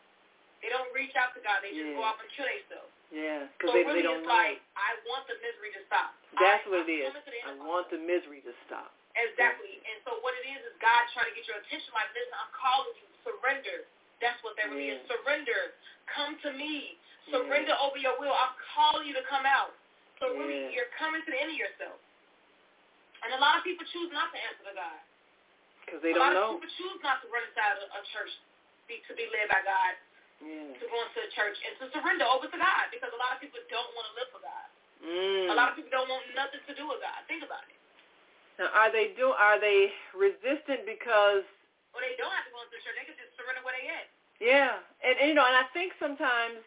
They 0.65 0.73
don't 0.73 0.89
reach 0.97 1.13
out 1.13 1.37
to 1.37 1.41
God. 1.45 1.61
They 1.61 1.77
just 1.77 1.93
yeah. 1.93 1.97
go 1.97 2.01
off 2.01 2.17
and 2.17 2.29
kill 2.33 2.49
themselves. 2.49 2.89
Yeah, 3.11 3.51
because 3.59 3.71
so 3.71 3.75
they, 3.75 3.83
really 3.83 4.01
they 4.01 4.07
don't 4.07 4.23
it's 4.23 4.27
know. 4.27 4.39
like 4.39 4.63
I 4.79 4.95
want 5.03 5.27
the 5.27 5.35
misery 5.43 5.75
to 5.75 5.81
stop. 5.91 6.15
That's 6.39 6.63
I, 6.63 6.71
what 6.71 6.87
it 6.87 6.91
is. 6.91 7.11
I 7.11 7.53
want 7.59 7.91
the 7.91 7.99
misery 7.99 8.39
to 8.47 8.55
stop. 8.65 8.95
Exactly. 9.19 9.83
And 9.83 9.99
so 10.07 10.23
what 10.23 10.31
it 10.39 10.47
is 10.47 10.63
is 10.63 10.73
God 10.79 11.03
trying 11.11 11.27
to 11.27 11.35
get 11.35 11.43
your 11.43 11.59
attention. 11.59 11.91
Like, 11.91 12.07
listen, 12.15 12.31
I'm 12.31 12.51
calling 12.55 12.95
you. 12.95 13.07
Surrender. 13.27 13.83
That's 14.23 14.39
what 14.47 14.55
that 14.55 14.71
really 14.71 14.95
yeah. 14.95 15.03
is. 15.03 15.11
Surrender. 15.11 15.75
Come 16.15 16.39
to 16.47 16.55
me. 16.55 16.95
Surrender 17.27 17.75
yeah. 17.75 17.83
over 17.83 17.99
your 17.99 18.15
will. 18.15 18.31
I'm 18.31 18.55
calling 18.71 19.03
you 19.03 19.13
to 19.19 19.25
come 19.27 19.43
out. 19.43 19.75
So 20.23 20.31
yeah. 20.31 20.39
really, 20.39 20.71
you're 20.71 20.89
coming 20.95 21.19
to 21.19 21.29
the 21.29 21.35
end 21.35 21.51
of 21.51 21.59
yourself. 21.59 21.99
And 23.27 23.35
a 23.35 23.39
lot 23.43 23.59
of 23.59 23.67
people 23.67 23.83
choose 23.91 24.09
not 24.15 24.31
to 24.31 24.39
answer 24.39 24.65
to 24.71 24.73
God. 24.73 24.99
Because 25.83 25.99
they 26.01 26.15
a 26.15 26.17
don't 26.17 26.31
know. 26.31 26.55
A 26.55 26.55
lot 26.55 26.55
of 26.55 26.63
people 26.63 26.73
choose 26.79 26.99
not 27.03 27.19
to 27.21 27.27
run 27.29 27.43
inside 27.45 27.77
a, 27.83 27.85
a 27.91 28.01
church 28.15 28.31
be, 28.87 29.03
to 29.05 29.13
be 29.13 29.27
led 29.29 29.51
by 29.51 29.61
God. 29.61 29.93
Yeah. 30.41 30.73
to 30.75 30.85
going 30.89 31.09
to 31.15 31.21
church 31.31 31.57
and 31.63 31.73
to 31.79 31.85
surrender 31.93 32.25
over 32.25 32.49
to 32.49 32.57
God 32.57 32.85
because 32.89 33.13
a 33.13 33.19
lot 33.21 33.37
of 33.37 33.39
people 33.39 33.61
don't 33.69 33.91
want 33.93 34.05
to 34.09 34.13
live 34.17 34.29
for 34.33 34.41
God. 34.41 34.67
Mm. 35.01 35.49
A 35.49 35.55
lot 35.57 35.73
of 35.73 35.75
people 35.77 35.93
don't 35.93 36.09
want 36.09 36.25
nothing 36.37 36.61
to 36.65 36.73
do 36.77 36.85
with 36.85 37.01
God. 37.01 37.17
Think 37.25 37.41
about 37.41 37.65
it. 37.69 37.77
Now, 38.61 38.69
are 38.77 38.93
they 38.93 39.17
do? 39.17 39.33
Are 39.33 39.57
they 39.57 39.89
resistant 40.13 40.85
because? 40.85 41.45
Well, 41.93 42.05
they 42.05 42.13
don't 42.21 42.29
have 42.29 42.45
to 42.45 42.53
go 42.53 42.61
into 42.61 42.77
the 42.77 42.81
church. 42.85 42.97
They 42.97 43.07
can 43.09 43.17
just 43.17 43.33
surrender 43.33 43.65
where 43.65 43.73
they 43.73 43.89
at. 43.89 44.07
Yeah, 44.37 44.81
and, 45.05 45.13
and 45.21 45.25
you 45.29 45.35
know, 45.37 45.45
and 45.45 45.57
I 45.57 45.69
think 45.73 45.93
sometimes 46.01 46.61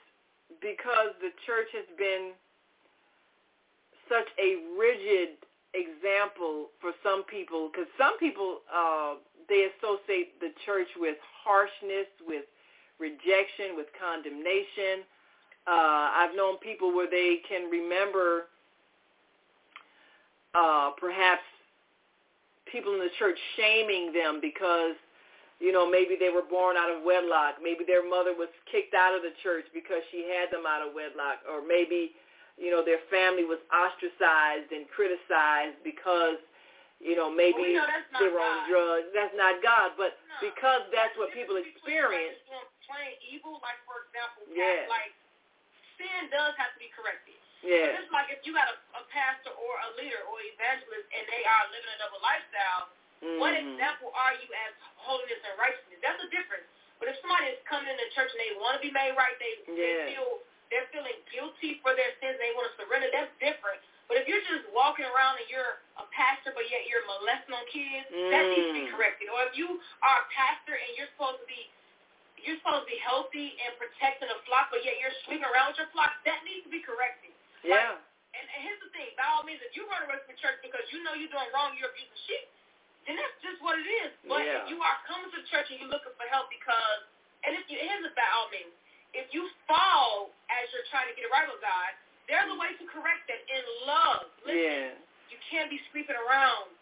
because 0.62 1.14
the 1.18 1.34
church 1.42 1.70
has 1.74 1.86
been 1.98 2.34
such 4.06 4.30
a 4.38 4.62
rigid 4.78 5.38
example 5.74 6.70
for 6.78 6.94
some 7.02 7.26
people, 7.26 7.70
because 7.70 7.90
some 7.98 8.18
people 8.18 8.62
uh, 8.70 9.18
they 9.48 9.70
associate 9.74 10.38
the 10.38 10.54
church 10.66 10.88
with 10.98 11.18
harshness, 11.42 12.06
with 12.26 12.46
rejection, 12.98 13.76
with 13.76 13.86
condemnation. 13.98 15.04
Uh, 15.66 16.12
I've 16.12 16.36
known 16.36 16.58
people 16.58 16.94
where 16.94 17.08
they 17.08 17.40
can 17.48 17.70
remember 17.70 18.52
uh, 20.54 20.90
perhaps 21.00 21.42
people 22.70 22.94
in 22.94 23.00
the 23.00 23.12
church 23.18 23.38
shaming 23.56 24.12
them 24.12 24.38
because, 24.42 24.94
you 25.58 25.72
know, 25.72 25.88
maybe 25.88 26.16
they 26.18 26.30
were 26.30 26.46
born 26.46 26.76
out 26.76 26.90
of 26.90 27.02
wedlock. 27.02 27.62
Maybe 27.62 27.82
their 27.86 28.02
mother 28.02 28.34
was 28.36 28.50
kicked 28.70 28.94
out 28.94 29.14
of 29.14 29.22
the 29.22 29.34
church 29.42 29.66
because 29.72 30.02
she 30.12 30.26
had 30.30 30.52
them 30.54 30.66
out 30.66 30.82
of 30.82 30.94
wedlock. 30.94 31.42
Or 31.48 31.64
maybe, 31.64 32.12
you 32.58 32.70
know, 32.70 32.84
their 32.84 33.02
family 33.10 33.48
was 33.48 33.58
ostracized 33.72 34.70
and 34.70 34.84
criticized 34.92 35.80
because, 35.82 36.38
you 37.00 37.16
know, 37.16 37.32
maybe 37.32 37.72
well, 37.72 37.72
you 37.72 37.80
know, 37.80 38.20
they 38.20 38.30
were 38.30 38.42
God. 38.42 38.52
on 38.52 38.58
drugs. 38.70 39.08
That's 39.16 39.34
not 39.34 39.62
God. 39.64 39.96
But 39.96 40.18
no. 40.28 40.50
because 40.50 40.84
that's 40.92 41.14
what 41.16 41.32
people 41.32 41.56
experience. 41.56 42.36
Plain 42.84 43.16
evil, 43.32 43.60
like, 43.64 43.80
for 43.88 44.04
example, 44.04 44.44
Yeah. 44.52 44.84
like, 44.92 45.12
sin 45.96 46.28
does 46.28 46.52
have 46.60 46.72
to 46.76 46.78
be 46.80 46.90
corrected. 46.92 47.38
Yeah. 47.64 47.96
It's 47.96 48.10
like 48.12 48.28
if 48.28 48.44
you 48.44 48.52
got 48.52 48.68
a, 48.68 48.76
a 49.00 49.02
pastor 49.08 49.56
or 49.56 49.72
a 49.88 49.96
leader 49.96 50.20
or 50.28 50.36
evangelist 50.52 51.06
and 51.16 51.24
they 51.32 51.42
are 51.48 51.64
living 51.72 51.90
a 51.92 51.98
double 52.00 52.20
lifestyle, 52.20 52.92
Mm-hmm. 53.24 53.40
what 53.40 53.56
example 53.56 54.12
are 54.12 54.36
you 54.36 54.44
as 54.68 54.72
holiness 55.00 55.40
and 55.48 55.56
righteousness? 55.56 55.96
That's 56.04 56.20
a 56.20 56.28
difference. 56.28 56.66
But 57.00 57.08
if 57.08 57.16
somebody 57.24 57.56
is 57.56 57.60
coming 57.64 57.88
into 57.88 58.04
church 58.12 58.28
and 58.28 58.36
they 58.42 58.52
want 58.60 58.76
to 58.76 58.82
be 58.84 58.92
made 58.92 59.16
right, 59.16 59.32
they, 59.40 59.54
Yeah. 59.64 59.72
they 59.72 60.12
feel 60.12 60.44
they're 60.68 60.84
feeling 60.92 61.16
guilty 61.32 61.80
for 61.80 61.96
their 61.96 62.12
sins, 62.20 62.36
they 62.36 62.52
want 62.52 62.68
to 62.68 62.74
surrender. 62.76 63.08
That's 63.14 63.32
different. 63.40 63.80
But 64.12 64.20
if 64.20 64.28
you're 64.28 64.44
just 64.44 64.68
walking 64.76 65.08
around 65.08 65.40
and 65.40 65.48
you're 65.48 65.80
a 65.96 66.04
pastor, 66.12 66.52
but 66.52 66.68
yet 66.68 66.84
you're 66.84 67.06
molesting 67.08 67.54
on 67.56 67.64
kids, 67.72 68.04
that 68.12 68.44
needs 68.52 68.68
to 68.68 68.76
be 68.76 68.84
Mm. 68.90 68.92
corrected. 68.92 69.32
Or 69.32 69.40
if 69.48 69.56
you 69.56 69.80
are 70.04 70.16
a 70.20 70.26
pastor 70.28 70.76
and 70.76 70.90
you're 70.98 71.08
supposed 71.16 71.40
to 71.40 71.48
be 71.48 71.70
you're 72.44 72.60
supposed 72.60 72.84
to 72.86 72.90
be 72.90 73.00
healthy 73.00 73.56
and 73.64 73.72
protecting 73.80 74.28
the 74.28 74.38
flock, 74.48 74.68
but 74.72 74.84
yet 74.84 75.00
you're 75.00 75.12
sleeping 75.26 75.44
around 75.48 75.72
with 75.74 75.80
your 75.84 75.90
flock, 75.96 76.12
that 76.28 76.40
needs 76.44 76.64
to 76.68 76.72
be 76.72 76.80
corrected. 76.84 77.32
Yeah. 77.64 77.96
And, 78.36 78.44
and 78.44 78.60
here's 78.66 78.82
the 78.82 78.90
thing, 78.92 79.14
by 79.16 79.24
all 79.30 79.42
means, 79.46 79.62
if 79.62 79.72
you 79.78 79.86
run 79.88 80.04
away 80.04 80.18
from 80.26 80.34
church 80.38 80.58
because 80.60 80.82
you 80.92 81.00
know 81.06 81.14
you're 81.16 81.30
doing 81.32 81.48
wrong, 81.54 81.72
you're 81.78 81.88
abusing 81.90 82.20
sheep, 82.28 82.46
then 83.06 83.14
that's 83.20 83.36
just 83.44 83.60
what 83.64 83.76
it 83.80 83.86
is. 84.04 84.10
But 84.26 84.42
Yeah. 84.44 84.64
if 84.64 84.72
you 84.74 84.78
are 84.82 84.96
coming 85.08 85.30
to 85.32 85.40
church 85.48 85.68
and 85.72 85.78
you're 85.80 85.92
looking 85.92 86.12
for 86.18 86.26
help 86.32 86.50
because, 86.50 87.00
and 87.46 87.54
if 87.56 87.64
you, 87.70 87.78
here's 87.78 88.02
the 88.04 88.10
by 88.16 88.26
all 88.36 88.48
means, 88.52 88.72
if 89.14 89.30
you 89.30 89.46
fall 89.70 90.34
as 90.50 90.64
you're 90.74 90.88
trying 90.90 91.06
to 91.06 91.14
get 91.14 91.24
it 91.28 91.32
right 91.32 91.46
with 91.46 91.62
God, 91.62 91.90
there's 92.26 92.48
a 92.50 92.56
way 92.58 92.72
to 92.74 92.84
correct 92.90 93.28
that 93.30 93.40
in 93.46 93.64
love. 93.86 94.26
Listen, 94.42 94.58
Yeah. 94.58 95.30
you 95.30 95.38
can't 95.46 95.68
be 95.70 95.78
sleeping 95.94 96.16
around 96.18 96.72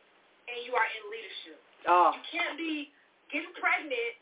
and 0.49 0.57
you 0.65 0.73
are 0.73 0.87
in 0.89 1.03
leadership. 1.13 1.59
Oh. 1.85 2.15
You 2.17 2.23
can't 2.33 2.57
be 2.57 2.89
getting 3.29 3.53
pregnant. 3.61 4.17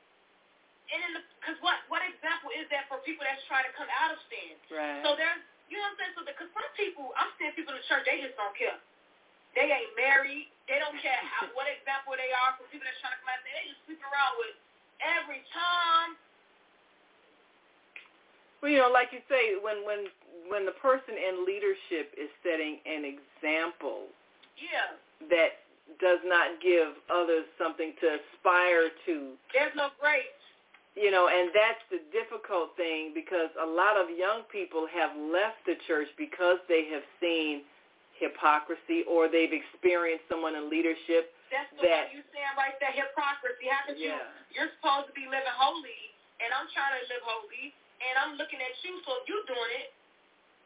And 0.91 0.99
in 1.07 1.11
the, 1.15 1.23
cause 1.47 1.55
what, 1.63 1.79
what 1.87 2.03
example 2.03 2.51
is 2.51 2.67
that 2.75 2.91
for 2.91 2.99
people 3.07 3.23
that's 3.23 3.43
trying 3.47 3.63
to 3.67 3.73
come 3.79 3.87
out 3.95 4.11
of 4.11 4.19
sin? 4.27 4.59
Right. 4.71 5.01
So 5.07 5.15
there's, 5.15 5.39
you 5.71 5.79
know 5.79 5.87
what 5.87 5.95
I'm 5.95 5.99
saying? 6.03 6.15
So 6.19 6.23
because 6.27 6.51
some 6.51 6.67
people, 6.75 7.15
I'm 7.15 7.31
seeing 7.39 7.55
people 7.55 7.75
in 7.75 7.79
the 7.79 7.87
church, 7.87 8.03
they 8.07 8.19
just 8.19 8.35
don't 8.35 8.55
care. 8.59 8.75
They 9.55 9.71
ain't 9.71 9.95
married. 9.95 10.51
They 10.67 10.79
don't 10.83 10.99
care 10.99 11.19
how, 11.27 11.51
what 11.59 11.67
example 11.71 12.15
they 12.15 12.31
are 12.31 12.55
for 12.59 12.67
people 12.71 12.87
that's 12.87 12.99
trying 13.03 13.15
to 13.15 13.21
come 13.23 13.31
out. 13.35 13.39
of 13.39 13.47
sin. 13.47 13.55
They 13.55 13.67
just 13.71 13.83
sleeping 13.87 14.07
around 14.07 14.35
with 14.39 14.55
every 15.03 15.43
time. 15.51 16.15
Well, 18.63 18.71
you 18.71 18.79
know, 18.79 18.93
like 18.93 19.11
you 19.11 19.23
say, 19.27 19.57
when 19.59 19.83
when 19.89 20.07
when 20.53 20.67
the 20.67 20.77
person 20.79 21.17
in 21.17 21.47
leadership 21.47 22.13
is 22.19 22.29
setting 22.43 22.83
an 22.85 23.07
example 23.07 24.11
Yeah, 24.59 24.99
that 25.31 25.65
does 25.99 26.21
not 26.27 26.61
give 26.61 26.95
others 27.09 27.47
something 27.57 27.95
to 28.03 28.19
aspire 28.21 28.91
to, 29.07 29.35
there's 29.55 29.75
no 29.75 29.89
grace. 29.99 30.40
You 30.99 31.11
know, 31.11 31.31
and 31.31 31.51
that's 31.55 31.83
the 31.91 32.03
difficult 32.11 32.75
thing 32.75 33.15
because 33.15 33.51
a 33.63 33.67
lot 33.67 33.95
of 33.95 34.11
young 34.11 34.43
people 34.51 34.91
have 34.91 35.15
left 35.31 35.63
the 35.67 35.79
church 35.87 36.11
because 36.19 36.59
they 36.67 36.91
have 36.91 37.07
seen 37.23 37.63
hypocrisy 38.19 39.07
or 39.09 39.31
they've 39.31 39.55
experienced 39.55 40.27
someone 40.29 40.53
in 40.53 40.69
leadership 40.69 41.33
That's 41.49 41.73
the 41.81 41.89
that 41.89 42.13
one 42.13 42.21
you 42.21 42.23
saying 42.35 42.55
right 42.59 42.77
there, 42.83 42.93
hypocrisy. 42.93 43.71
How 43.71 43.89
could 43.89 43.97
you? 43.97 44.13
Yeah. 44.13 44.29
You're 44.53 44.73
supposed 44.77 45.09
to 45.09 45.15
be 45.17 45.25
living 45.25 45.57
holy, 45.57 46.03
and 46.43 46.53
I'm 46.53 46.69
trying 46.75 47.01
to 47.01 47.03
live 47.09 47.25
holy, 47.25 47.73
and 48.03 48.15
I'm 48.21 48.33
looking 48.37 48.61
at 48.61 48.75
you. 48.85 49.01
So 49.09 49.25
you're 49.25 49.47
doing 49.49 49.73
it, 49.81 49.95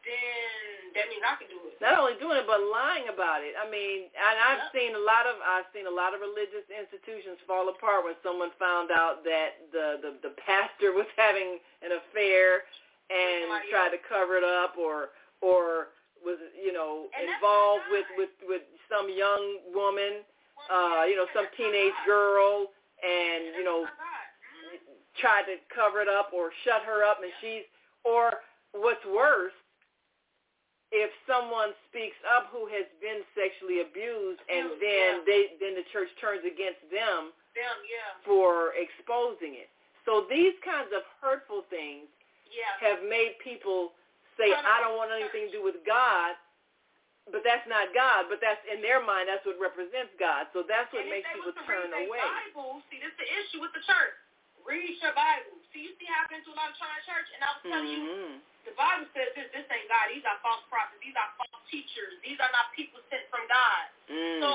then 0.05 0.93
that 0.95 1.05
means 1.11 1.23
I 1.25 1.35
can 1.41 1.49
do 1.51 1.59
it. 1.67 1.75
not 1.83 1.97
only 1.99 2.15
doing 2.21 2.37
it 2.39 2.47
but 2.47 2.61
lying 2.71 3.09
about 3.11 3.43
it. 3.43 3.53
I 3.59 3.67
mean, 3.67 4.07
and 4.15 4.35
I've 4.39 4.71
Yep. 4.71 4.73
seen 4.77 4.91
a 4.95 5.03
lot 5.03 5.25
of 5.27 5.35
I've 5.43 5.67
seen 5.75 5.85
a 5.89 5.93
lot 5.93 6.13
of 6.15 6.21
religious 6.23 6.63
institutions 6.71 7.37
fall 7.49 7.67
apart 7.69 8.05
when 8.07 8.15
someone 8.23 8.51
found 8.61 8.91
out 8.93 9.25
that 9.27 9.59
the 9.75 9.99
the, 10.01 10.11
the 10.29 10.33
pastor 10.39 10.93
was 10.99 11.09
having 11.19 11.59
an 11.83 11.91
affair 11.99 12.63
and 13.11 13.49
tried 13.69 13.91
to 13.91 13.99
cover 14.07 14.37
it 14.37 14.45
up 14.47 14.77
or 14.79 15.11
or 15.41 15.91
was 16.23 16.39
you 16.55 16.71
know 16.73 17.11
And 17.13 17.27
involved 17.29 17.85
with 17.91 18.07
with 18.17 18.33
with 18.47 18.63
some 18.89 19.09
young 19.11 19.59
woman, 19.75 20.23
Well, 20.69 21.01
uh, 21.01 21.03
you 21.05 21.15
know, 21.17 21.27
some 21.35 21.45
teenage 21.57 21.97
girl 22.07 22.71
and 23.03 23.51
That's 23.51 23.57
you 23.59 23.63
know 23.65 23.85
tried 25.19 25.43
to 25.47 25.55
cover 25.73 26.01
it 26.01 26.09
up 26.09 26.31
or 26.33 26.51
shut 26.63 26.83
her 26.83 27.03
up 27.03 27.19
and 27.23 27.31
she's 27.41 27.63
or 28.03 28.31
what's 28.73 29.03
worse 29.05 29.55
if 30.95 31.11
someone 31.27 31.75
speaks 31.91 32.15
up 32.23 32.47
who 32.55 32.65
has 32.71 32.87
been 33.03 33.21
sexually 33.35 33.83
abused 33.83 34.39
and 34.47 34.71
Abused, 34.71 34.79
then 34.79 35.11
yeah. 35.19 35.27
they 35.27 35.41
then 35.59 35.73
the 35.75 35.85
church 35.91 36.07
turns 36.23 36.47
against 36.47 36.79
them 36.87 37.35
Them, 37.51 37.77
yeah, 37.83 38.15
for 38.23 38.71
exposing 38.79 39.59
it 39.59 39.67
so 40.07 40.23
these 40.31 40.55
kinds 40.63 40.89
of 40.95 41.03
hurtful 41.19 41.67
things 41.67 42.07
yeah. 42.47 42.79
have 42.79 43.03
made 43.03 43.35
people 43.43 43.91
say 44.39 44.51
i 44.51 44.79
don't 44.79 44.95
want 44.95 45.11
anything 45.11 45.51
to 45.51 45.59
do 45.59 45.63
with 45.63 45.83
god 45.83 46.39
but 47.27 47.43
that's 47.43 47.65
not 47.67 47.91
god 47.91 48.31
but 48.31 48.39
that's 48.39 48.61
in 48.71 48.79
their 48.79 49.03
mind 49.03 49.27
that's 49.27 49.43
what 49.43 49.59
represents 49.59 50.13
god 50.15 50.47
so 50.55 50.63
that's 50.63 50.87
what 50.95 51.03
and 51.03 51.11
makes 51.11 51.27
people 51.35 51.51
turn 51.67 51.91
away 51.91 52.21
Bible, 52.55 52.79
see, 52.87 53.03
this 53.03 53.11
is 53.11 53.19
the 53.19 53.27
issue 53.27 53.59
with 53.59 53.75
the 53.75 53.83
church. 53.83 54.15
Read 54.63 54.95
your 55.03 55.11
Bible. 55.11 55.59
See, 55.75 55.83
you 55.83 55.91
see 55.99 56.07
how 56.07 56.23
I've 56.23 56.31
been 56.31 56.39
to 56.47 56.55
a 56.55 56.57
lot 56.57 56.71
of 56.71 56.79
trying 56.79 57.03
church, 57.03 57.27
and 57.35 57.43
I 57.43 57.51
was 57.51 57.63
telling 57.67 57.91
you, 57.91 57.99
Mhm. 58.07 58.39
the 58.63 58.71
Bible 58.79 59.11
says 59.11 59.35
this, 59.35 59.51
this 59.51 59.67
ain't 59.67 59.91
God. 59.91 60.07
These 60.07 60.23
are 60.23 60.39
false 60.39 60.63
prophets. 60.71 61.03
These 61.03 61.15
are 61.19 61.29
false 61.35 61.67
teachers. 61.67 62.15
These 62.23 62.39
are 62.39 62.49
not 62.55 62.71
people 62.71 63.03
sent 63.11 63.27
from 63.29 63.45
God. 63.51 63.83
Mm. 64.07 64.39
So, 64.39 64.49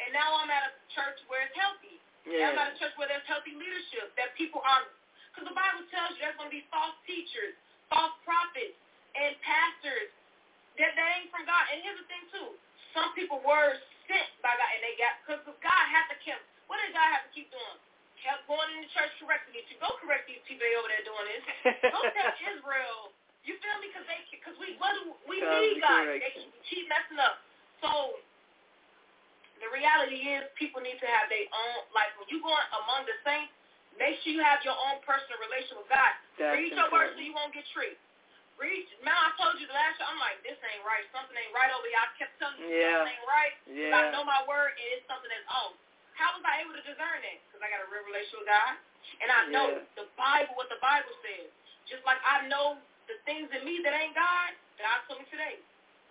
and 0.00 0.12
now 0.16 0.34
I'm 0.40 0.48
at 0.48 0.72
a 0.72 0.72
church 0.96 1.20
where 1.28 1.44
it's 1.44 1.54
healthy. 1.54 2.00
Now 2.24 2.56
I'm 2.56 2.58
at 2.58 2.72
a 2.72 2.78
church 2.80 2.96
where 2.96 3.06
there's 3.06 3.26
healthy 3.28 3.52
leadership, 3.52 4.16
that 4.16 4.34
people 4.34 4.62
aren't, 4.64 4.88
because 5.28 5.44
the 5.46 5.54
Bible 5.54 5.84
tells 5.92 6.16
you 6.16 6.24
there's 6.24 6.36
going 6.40 6.48
to 6.48 6.56
be 6.56 6.64
false 6.72 6.96
teachers, 7.04 7.54
false 7.92 8.16
prophets, 8.24 8.74
and 9.14 9.38
pastors 9.42 10.08
that, 10.80 10.96
that 10.96 11.08
ain't 11.20 11.30
from 11.30 11.44
God. 11.44 11.68
And 11.68 11.84
here's 11.84 11.98
the 12.00 12.08
thing, 12.08 12.24
too. 12.32 12.58
Some 12.94 13.12
people 13.12 13.40
were 13.44 13.78
sent 14.08 14.28
by 14.40 14.56
God, 14.56 14.70
and 14.72 14.82
they 14.82 14.96
got, 14.96 15.20
because 15.20 15.44
God 15.60 15.84
has 15.92 16.08
to 16.08 16.16
keep, 16.24 16.40
what 16.66 16.80
did 16.80 16.94
God 16.96 17.12
have 17.12 17.28
to 17.28 17.32
keep 17.36 17.52
doing? 17.52 17.78
Kept 18.24 18.48
going 18.50 18.68
in 18.74 18.86
the 18.86 18.90
church 18.96 19.12
correcting 19.22 19.54
you. 19.54 19.62
To 19.70 19.74
go 19.78 19.88
correct 20.02 20.26
these 20.26 20.42
people 20.48 20.66
over 20.80 20.88
there 20.88 21.04
doing 21.06 21.26
this. 21.30 21.44
Go 21.94 22.00
tell 22.10 22.32
Israel. 22.42 23.14
You 23.46 23.54
feel 23.62 23.76
me? 23.78 23.92
Because 23.92 24.06
they, 24.10 24.18
because 24.32 24.56
we, 24.58 24.74
what 24.82 24.96
do, 24.98 25.14
we 25.30 25.38
need 25.38 25.78
God. 25.78 26.10
They 26.10 26.34
keep 26.66 26.90
messing 26.90 27.22
up. 27.22 27.38
So 27.78 28.18
the 29.62 29.68
reality 29.70 30.20
is 30.20 30.48
people 30.58 30.82
need 30.82 30.98
to 31.00 31.08
have 31.08 31.30
their 31.30 31.46
own, 31.48 31.86
like 31.96 32.12
when 32.18 32.28
you 32.28 32.42
going 32.42 32.66
among 32.84 33.06
the 33.06 33.16
saints, 33.22 33.52
make 33.96 34.18
sure 34.24 34.34
you 34.34 34.42
have 34.44 34.60
your 34.66 34.76
own 34.76 35.00
personal 35.06 35.38
relation 35.40 35.78
with 35.80 35.88
God. 35.88 36.12
That's 36.36 36.58
Read 36.58 36.74
your 36.74 36.90
word 36.92 37.16
so 37.16 37.20
you 37.22 37.32
won't 37.32 37.54
get 37.54 37.64
tricked. 37.72 38.00
Read, 38.56 38.88
man, 39.04 39.12
I 39.12 39.36
told 39.36 39.60
you 39.60 39.68
the 39.68 39.76
last 39.76 40.00
time, 40.00 40.16
I'm 40.16 40.20
like, 40.20 40.40
this 40.40 40.56
ain't 40.56 40.84
right. 40.84 41.04
Something 41.12 41.36
ain't 41.36 41.52
right 41.52 41.68
over 41.76 41.84
here. 41.84 42.00
I 42.00 42.08
kept 42.16 42.32
telling 42.40 42.56
you 42.56 42.72
Yeah. 42.72 43.04
something 43.04 43.12
ain't 43.12 43.28
right. 43.28 43.54
Yeah. 43.68 43.92
I 43.92 44.00
know 44.16 44.24
my 44.24 44.40
word 44.48 44.72
and 44.72 44.86
it's 44.96 45.04
something 45.04 45.28
that's 45.28 45.48
off. 45.52 45.76
How 46.16 46.32
was 46.36 46.42
I 46.48 46.64
able 46.64 46.72
to 46.76 46.84
discern 46.84 47.18
that? 47.20 47.38
Because 47.46 47.60
I 47.60 47.68
got 47.68 47.84
a 47.84 47.88
real 47.92 48.04
relationship 48.08 48.40
with 48.44 48.50
God. 48.50 48.74
And 49.22 49.28
I 49.30 49.40
know 49.52 49.66
Yeah. 49.70 49.84
the 50.00 50.06
Bible, 50.18 50.56
what 50.58 50.68
the 50.72 50.80
Bible 50.82 51.12
says. 51.22 51.48
Just 51.86 52.02
like 52.08 52.18
I 52.26 52.48
know 52.50 52.80
the 53.06 53.16
things 53.28 53.46
in 53.54 53.62
me 53.62 53.78
that 53.86 53.94
ain't 53.94 54.16
God, 54.16 54.50
God 54.80 54.98
told 55.06 55.22
me 55.22 55.26
today. 55.30 55.62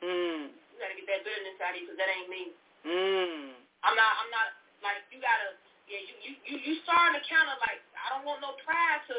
Mm. 0.05 0.53
You 0.53 0.75
got 0.79 0.89
to 0.93 0.95
get 0.95 1.07
that 1.11 1.21
bitterness 1.27 1.59
out 1.59 1.75
of 1.75 1.81
you 1.81 1.85
because 1.89 1.99
that 1.99 2.09
ain't 2.09 2.29
me. 2.31 2.43
Mm. 2.87 3.51
I'm 3.83 3.95
not. 3.97 4.13
I'm 4.23 4.31
not 4.31 4.47
like 4.85 5.03
you 5.11 5.19
gotta. 5.19 5.57
Yeah, 5.89 6.01
you 6.01 6.13
you 6.23 6.31
you 6.47 6.55
you 6.61 6.73
starting 6.87 7.19
to 7.19 7.23
kind 7.27 7.49
of 7.51 7.57
like. 7.65 7.81
I 7.97 8.13
don't 8.15 8.25
want 8.25 8.39
no 8.41 8.55
pride 8.63 9.01
to 9.09 9.15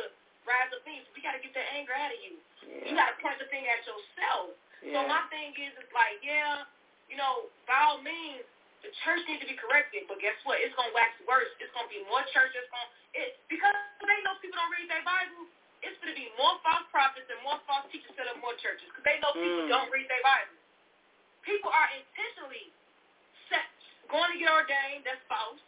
rise 0.46 0.70
up 0.72 0.82
things. 0.86 1.02
We 1.12 1.20
got 1.22 1.34
to 1.34 1.42
get 1.42 1.52
that 1.58 1.66
anger 1.74 1.92
out 1.94 2.14
of 2.14 2.18
you. 2.22 2.38
Yeah. 2.62 2.86
You 2.86 2.92
got 2.94 3.14
to 3.14 3.16
point 3.18 3.38
the 3.42 3.50
thing 3.50 3.66
at 3.66 3.82
yourself. 3.82 4.54
Yeah. 4.82 4.94
So 4.94 4.98
my 5.10 5.26
thing 5.30 5.50
is, 5.58 5.74
it's 5.78 5.90
like, 5.90 6.22
yeah, 6.22 6.62
you 7.10 7.18
know, 7.18 7.50
by 7.66 7.74
all 7.82 7.98
means, 8.02 8.46
the 8.84 8.90
church 9.04 9.22
needs 9.28 9.40
to 9.44 9.48
be 9.48 9.56
corrected. 9.56 10.04
But 10.10 10.20
guess 10.20 10.36
what? 10.44 10.60
It's 10.60 10.74
gonna 10.76 10.92
wax 10.92 11.16
worse. 11.24 11.50
It's 11.60 11.72
gonna 11.72 11.90
be 11.92 12.02
more 12.10 12.24
churches. 12.32 12.64
Going 12.72 12.90
it 13.16 13.40
because 13.48 13.72
they 14.04 14.20
know 14.24 14.36
people 14.44 14.60
don't 14.60 14.72
read 14.74 14.88
their 14.92 15.04
Bible. 15.06 15.48
It's 15.84 15.96
gonna 16.00 16.16
be 16.16 16.28
more 16.36 16.56
false 16.64 16.84
prophets 16.92 17.28
and 17.32 17.40
more 17.46 17.60
false 17.68 17.88
teachers 17.92 18.12
set 18.16 18.28
up 18.28 18.36
more 18.44 18.56
churches 18.60 18.88
because 18.92 19.04
they 19.04 19.16
know 19.24 19.32
people 19.36 19.64
Mm. 19.66 19.72
don't 19.72 19.90
read 19.92 20.08
their 20.08 20.22
Bible. 20.24 20.56
People 21.44 21.70
are 21.70 21.88
intentionally 21.94 22.72
set 23.48 23.64
going 24.10 24.32
to 24.32 24.38
get 24.38 24.50
ordained. 24.50 25.04
That's 25.06 25.22
false. 25.30 25.60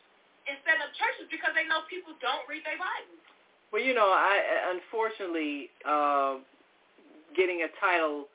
And 0.49 0.59
setting 0.65 0.83
up 0.83 0.93
churches 0.97 1.29
because 1.31 1.53
they 1.55 1.65
know 1.69 1.83
people 1.87 2.15
don't 2.25 2.43
read 2.49 2.65
their 2.65 2.79
Bible. 2.79 3.15
Well, 3.71 3.83
you 3.83 3.93
know, 3.93 4.09
I 4.11 4.73
unfortunately 4.73 5.71
uh, 5.85 6.41
getting 7.37 7.63
a 7.63 7.71
title 7.79 8.29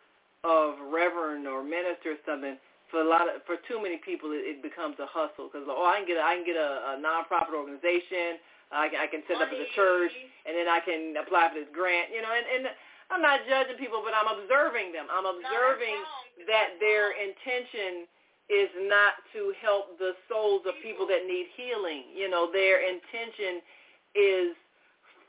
of 0.43 0.77
reverend 0.93 1.47
or 1.47 1.63
minister 1.63 2.13
or 2.13 2.21
something 2.25 2.55
for 2.93 3.01
a 3.01 3.09
lot 3.09 3.25
of 3.25 3.41
for 3.49 3.57
too 3.65 3.81
many 3.81 3.97
people 3.97 4.29
it, 4.37 4.45
it 4.45 4.61
becomes 4.61 5.01
a 5.01 5.09
hustle. 5.09 5.49
Because 5.49 5.65
oh 5.65 5.89
I 5.89 5.97
can 5.97 6.05
get 6.05 6.21
a, 6.21 6.23
I 6.23 6.37
can 6.37 6.45
get 6.45 6.55
a, 6.55 6.93
a 6.93 7.01
nonprofit 7.01 7.57
organization. 7.57 8.37
I 8.69 8.89
can, 8.89 9.01
I 9.01 9.09
can 9.09 9.21
set 9.25 9.41
up 9.41 9.49
as 9.49 9.57
a 9.57 9.69
church 9.73 10.13
and 10.45 10.53
then 10.53 10.65
I 10.69 10.81
can 10.81 11.13
apply 11.17 11.49
for 11.49 11.57
this 11.61 11.69
grant 11.73 12.13
you 12.13 12.21
know 12.21 12.29
and 12.29 12.45
and 12.45 12.63
I'm 13.09 13.21
not 13.21 13.45
judging 13.49 13.81
people 13.81 14.05
but 14.05 14.13
I'm 14.13 14.29
observing 14.29 14.93
them. 14.93 15.09
I'm 15.09 15.25
observing 15.25 15.97
that 16.45 16.77
their 16.77 17.17
intention 17.17 18.05
is 18.53 18.69
not 18.85 19.17
to 19.33 19.55
help 19.57 19.97
the 19.97 20.13
souls 20.29 20.61
of 20.69 20.77
people. 20.85 21.09
that 21.09 21.25
need 21.25 21.49
healing. 21.57 22.13
You 22.13 22.29
know 22.29 22.53
their 22.53 22.85
intention 22.85 23.65
is 24.13 24.53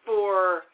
for 0.05 0.69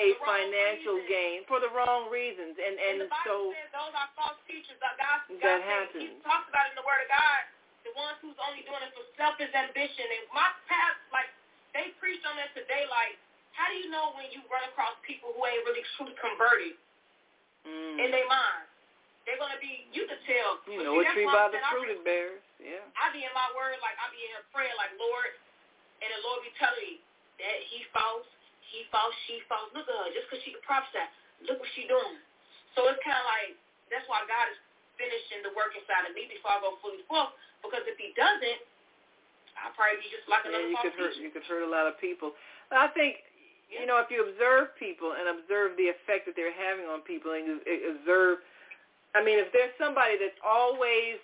a 0.00 0.08
financial 0.24 0.96
gain 1.04 1.44
for 1.44 1.60
the 1.60 1.68
wrong 1.76 2.08
reasons 2.08 2.56
and 2.56 2.74
and, 2.80 2.96
the 3.04 3.08
so 3.28 3.52
those 3.76 3.92
are 3.92 4.08
false 4.16 4.40
teachers. 4.48 4.76
God, 4.80 4.96
God, 4.96 5.20
That 5.44 5.60
happens. 5.60 6.16
He 6.16 6.24
talks 6.24 6.48
about 6.48 6.72
it 6.72 6.74
in 6.74 6.78
the 6.80 6.86
Word 6.88 7.04
of 7.04 7.10
God. 7.12 7.42
The 7.84 7.92
ones 7.96 8.16
who's 8.24 8.36
only 8.44 8.64
doing 8.64 8.80
it 8.80 8.92
for 8.96 9.04
selfish 9.16 9.52
ambition. 9.52 10.06
And 10.08 10.24
my 10.32 10.48
past, 10.68 11.00
like 11.12 11.28
they 11.76 11.92
preached 12.00 12.24
on 12.24 12.36
that 12.40 12.52
today. 12.56 12.88
Like, 12.88 13.20
how 13.52 13.68
do 13.68 13.76
you 13.76 13.92
know 13.92 14.16
when 14.16 14.32
you 14.32 14.40
run 14.48 14.64
across 14.72 14.96
people 15.04 15.36
who 15.36 15.40
ain't 15.44 15.64
really 15.68 15.84
truly 15.96 16.16
converted 16.16 16.76
mm, 17.68 17.96
in 18.00 18.08
their 18.08 18.28
mind? 18.28 18.68
They're 19.28 19.40
gonna 19.40 19.60
be. 19.60 19.84
You 19.92 20.08
could 20.08 20.20
tell. 20.24 20.64
you 20.64 20.80
know 20.80 20.96
see, 21.00 21.08
a 21.08 21.12
tree 21.12 21.28
by 21.28 21.52
the 21.52 21.60
fruit 21.68 21.92
it 21.92 22.00
bears 22.02 22.40
yeah 22.60 22.84
I 22.96 23.08
be 23.12 23.24
in 23.24 23.32
my 23.32 23.48
word, 23.56 23.80
like 23.80 23.96
I 23.96 24.12
be 24.12 24.20
in 24.20 24.36
praying, 24.52 24.76
like 24.76 24.92
Lord, 25.00 25.32
and 26.04 26.08
the 26.12 26.20
Lord 26.24 26.44
be 26.44 26.52
telling 26.60 26.76
me 26.76 27.00
that 27.40 27.56
He 27.72 27.88
false, 27.92 28.28
He 28.70 28.86
false, 28.94 29.14
she 29.26 29.42
false. 29.50 29.70
Look 29.74 29.90
at 29.90 29.94
her, 29.94 30.08
just 30.14 30.30
because 30.30 30.42
she 30.46 30.54
can 30.54 30.62
prophesy. 30.62 31.02
Look 31.46 31.58
what 31.58 31.70
she 31.74 31.90
doing. 31.90 32.18
So 32.78 32.86
it's 32.86 33.02
kind 33.02 33.18
of 33.18 33.26
like 33.26 33.58
that's 33.90 34.06
why 34.06 34.22
God 34.30 34.46
is 34.54 34.58
finishing 34.94 35.42
the 35.42 35.52
work 35.58 35.74
inside 35.74 36.06
of 36.06 36.14
me 36.14 36.30
before 36.30 36.54
I 36.54 36.62
go 36.62 36.78
fully 36.78 37.02
forth. 37.10 37.34
Because 37.60 37.82
if 37.90 37.98
He 37.98 38.14
doesn't, 38.14 38.62
I'll 39.58 39.74
probably 39.76 40.00
be 40.00 40.08
just 40.08 40.26
like 40.30 40.46
yeah 40.46 40.56
another 40.56 40.70
you 40.72 40.78
could 40.80 40.96
hurt 40.96 41.14
you 41.20 41.30
could 41.30 41.44
hurt 41.44 41.64
a 41.66 41.70
lot 41.70 41.84
of 41.84 41.98
people 42.00 42.32
I 42.72 42.88
think 42.94 43.20
you 43.68 43.84
know 43.84 44.00
if 44.00 44.08
you 44.08 44.24
observe 44.24 44.72
people 44.80 45.16
and 45.18 45.28
observe 45.40 45.76
the 45.76 45.92
effect 45.92 46.24
that 46.26 46.34
they're 46.38 46.54
having 46.54 46.88
on 46.88 47.04
people 47.04 47.36
and 47.36 47.44
you 47.44 47.56
uh, 47.60 47.98
observe 47.98 48.40
I 49.12 49.20
mean 49.20 49.36
if 49.36 49.52
there's 49.52 49.74
somebody 49.76 50.16
that's 50.16 50.38
always 50.40 51.20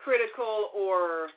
critical 0.00 0.70
or 0.72 1.34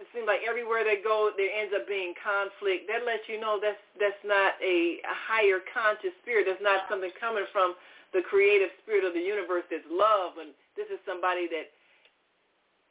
it 0.00 0.08
seems 0.10 0.26
like 0.26 0.42
everywhere 0.42 0.82
they 0.82 0.98
go 1.02 1.30
there 1.36 1.50
ends 1.50 1.74
up 1.74 1.86
being 1.86 2.14
conflict. 2.18 2.90
That 2.90 3.06
lets 3.06 3.26
you 3.30 3.38
know 3.38 3.58
that's 3.62 3.80
that's 3.98 4.18
not 4.26 4.58
a, 4.58 4.98
a 5.02 5.14
higher 5.14 5.62
conscious 5.70 6.14
spirit. 6.22 6.46
That's 6.50 6.62
not 6.62 6.86
something 6.90 7.14
coming 7.18 7.46
from 7.54 7.78
the 8.14 8.22
creative 8.22 8.70
spirit 8.82 9.02
of 9.02 9.14
the 9.14 9.22
universe 9.22 9.66
that's 9.70 9.86
love. 9.90 10.38
And 10.38 10.54
this 10.78 10.86
is 10.90 10.98
somebody 11.06 11.46
that 11.50 11.70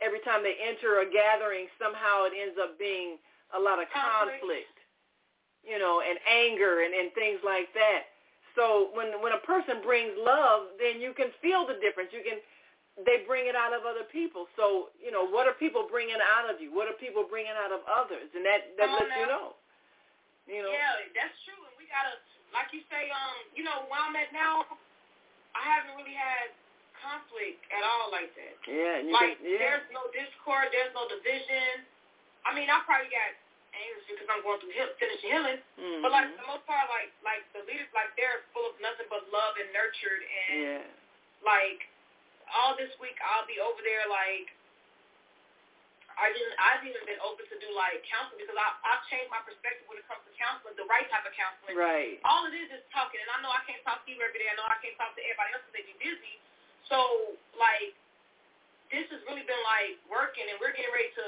every 0.03 0.19
time 0.27 0.43
they 0.43 0.59
enter 0.59 0.99
a 1.03 1.07
gathering 1.07 1.71
somehow 1.79 2.27
it 2.27 2.35
ends 2.35 2.59
up 2.59 2.75
being 2.75 3.19
a 3.55 3.59
lot 3.59 3.79
of 3.79 3.87
Conflict. 3.91 4.43
conflict 4.43 4.77
you 5.63 5.79
know 5.79 6.03
and 6.03 6.19
anger 6.27 6.83
and, 6.83 6.91
and 6.91 7.13
things 7.15 7.39
like 7.45 7.71
that. 7.77 8.11
So 8.57 8.91
when 8.93 9.15
when 9.23 9.31
a 9.33 9.41
person 9.47 9.79
brings 9.79 10.11
love 10.19 10.75
then 10.81 10.99
you 10.99 11.15
can 11.15 11.31
feel 11.39 11.63
the 11.63 11.79
difference. 11.79 12.11
You 12.11 12.25
can 12.25 12.43
they 13.01 13.25
bring 13.25 13.49
it 13.49 13.57
out 13.57 13.73
of 13.73 13.89
other 13.89 14.05
people. 14.05 14.45
So, 14.53 14.93
you 15.01 15.09
know, 15.09 15.25
what 15.25 15.49
are 15.49 15.57
people 15.57 15.89
bringing 15.89 16.21
out 16.21 16.45
of 16.45 16.61
you? 16.61 16.69
What 16.69 16.85
are 16.85 16.97
people 17.01 17.25
bringing 17.25 17.57
out 17.57 17.73
of 17.73 17.81
others? 17.89 18.29
And 18.37 18.45
that 18.45 18.77
that 18.77 18.89
lets 18.93 19.09
you 19.17 19.25
know. 19.25 19.57
You 20.45 20.61
know. 20.61 20.69
Yeah, 20.69 21.09
that's 21.17 21.33
true. 21.47 21.57
And 21.57 21.73
we 21.81 21.89
gotta, 21.89 22.19
like 22.53 22.69
you 22.69 22.85
say, 22.93 23.09
um, 23.09 23.37
you 23.57 23.65
know, 23.65 23.89
where 23.89 23.97
I'm 23.97 24.13
at 24.13 24.29
now, 24.29 24.67
I 25.57 25.63
haven't 25.65 25.97
really 25.97 26.13
had 26.13 26.53
conflict 27.01 27.63
at 27.73 27.81
all 27.81 28.13
like 28.13 28.29
that. 28.37 28.55
Yeah, 28.69 29.01
you 29.01 29.11
like 29.11 29.41
can, 29.41 29.47
yeah. 29.47 29.59
there's 29.59 29.87
no 29.91 30.05
discord, 30.13 30.69
there's 30.71 30.93
no 30.93 31.09
division. 31.09 31.83
I 32.45 32.51
mean, 32.53 32.67
I 32.69 32.79
probably 32.85 33.09
got 33.09 33.31
angry 33.73 34.03
because 34.05 34.29
I'm 34.29 34.43
going 34.45 34.59
through 34.61 34.75
heal- 34.75 34.93
finishing 35.01 35.31
healing, 35.33 35.59
Mhm. 35.81 35.99
but 36.05 36.11
like 36.13 36.29
for 36.35 36.39
the 36.45 36.47
most 36.47 36.63
part, 36.69 36.85
like 36.93 37.09
like 37.25 37.41
the 37.57 37.65
leaders, 37.65 37.89
like 37.95 38.13
they're 38.19 38.45
full 38.53 38.69
of 38.69 38.75
nothing 38.83 39.07
but 39.09 39.25
love 39.33 39.57
and 39.57 39.71
nurtured, 39.73 40.21
and 40.21 40.53
yeah. 40.61 40.83
like 41.41 41.87
all 42.55 42.77
this 42.77 42.93
week 43.01 43.17
I'll 43.21 43.45
be 43.49 43.57
over 43.59 43.81
there 43.81 44.05
like. 44.09 44.53
I 46.13 46.29
didn't. 46.29 46.53
I've 46.61 46.85
even 46.85 47.01
been 47.09 47.17
open 47.25 47.41
to 47.49 47.57
do 47.57 47.73
like 47.73 47.97
counseling 48.05 48.37
because 48.45 48.53
I, 48.53 48.69
I've 48.85 49.01
changed 49.09 49.33
my 49.33 49.41
perspective 49.41 49.89
when 49.89 49.97
it 49.97 50.05
comes 50.05 50.21
to 50.29 50.33
counseling, 50.37 50.77
the 50.77 50.85
right 50.85 51.09
type 51.09 51.25
of 51.25 51.33
counseling. 51.33 51.73
Right. 51.73 52.21
All 52.21 52.45
it 52.45 52.53
is 52.53 52.69
is 52.69 52.85
talking, 52.93 53.17
and 53.17 53.29
I 53.33 53.41
know 53.41 53.49
I 53.49 53.65
can't 53.65 53.81
talk 53.81 54.05
to 54.05 54.09
you 54.13 54.21
every 54.21 54.37
day. 54.37 54.45
I 54.45 54.53
know 54.53 54.61
I 54.69 54.77
can't 54.77 54.93
talk 55.01 55.17
to 55.17 55.23
everybody 55.25 55.57
else 55.57 55.65
because 55.65 55.73
they 55.73 55.85
be 55.89 55.97
busy. 55.97 56.37
So, 56.85 57.33
like, 57.57 57.97
this 58.93 59.09
has 59.09 59.25
really 59.25 59.41
been 59.49 59.63
like 59.65 59.97
working, 60.05 60.45
and 60.53 60.61
we're 60.61 60.77
getting 60.77 60.93
ready 60.93 61.09
to 61.17 61.25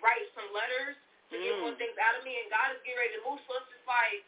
write 0.00 0.24
some 0.32 0.48
letters 0.56 0.96
to 1.28 1.36
get 1.36 1.52
Mm. 1.52 1.68
more 1.68 1.76
things 1.76 1.96
out 2.00 2.16
of 2.16 2.24
me, 2.24 2.32
and 2.40 2.48
God 2.48 2.72
is 2.72 2.80
getting 2.88 3.04
ready 3.04 3.12
to 3.20 3.22
move. 3.28 3.36
So 3.44 3.52
it's 3.60 3.68
just 3.68 3.84
like, 3.84 4.24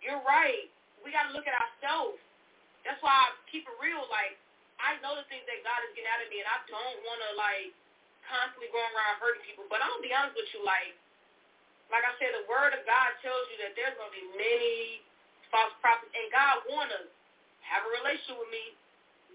you're 0.00 0.24
right. 0.24 0.72
We 1.04 1.12
got 1.12 1.28
to 1.28 1.36
look 1.36 1.44
at 1.44 1.52
ourselves. 1.52 2.16
That's 2.80 3.00
why 3.04 3.12
I 3.12 3.36
keep 3.52 3.68
it 3.68 3.76
real. 3.76 4.08
Like, 4.08 4.40
I 4.84 5.00
know 5.00 5.16
the 5.16 5.24
things 5.32 5.48
that 5.48 5.64
God 5.64 5.80
is 5.88 5.96
getting 5.96 6.12
out 6.12 6.20
of 6.20 6.28
me, 6.28 6.44
and 6.44 6.50
I 6.52 6.60
don't 6.68 6.98
want 7.08 7.20
to 7.24 7.30
like 7.40 7.72
constantly 8.28 8.68
going 8.68 8.92
around 8.92 9.16
hurting 9.24 9.44
people. 9.48 9.64
But 9.72 9.80
I'm 9.80 9.88
gonna 9.96 10.04
be 10.04 10.12
honest 10.12 10.36
with 10.36 10.48
you, 10.52 10.60
like, 10.62 10.92
like 11.88 12.04
I 12.04 12.12
said, 12.20 12.36
the 12.36 12.44
Word 12.44 12.76
of 12.76 12.84
God 12.84 13.16
tells 13.24 13.44
you 13.52 13.56
that 13.64 13.72
there's 13.74 13.96
gonna 13.96 14.12
be 14.12 14.24
many 14.36 15.00
false 15.48 15.72
prophets, 15.80 16.12
and 16.12 16.28
God 16.28 16.60
want 16.68 16.92
us 16.92 17.08
have 17.64 17.80
a 17.88 17.90
relationship 17.96 18.36
with 18.36 18.52
me, 18.52 18.76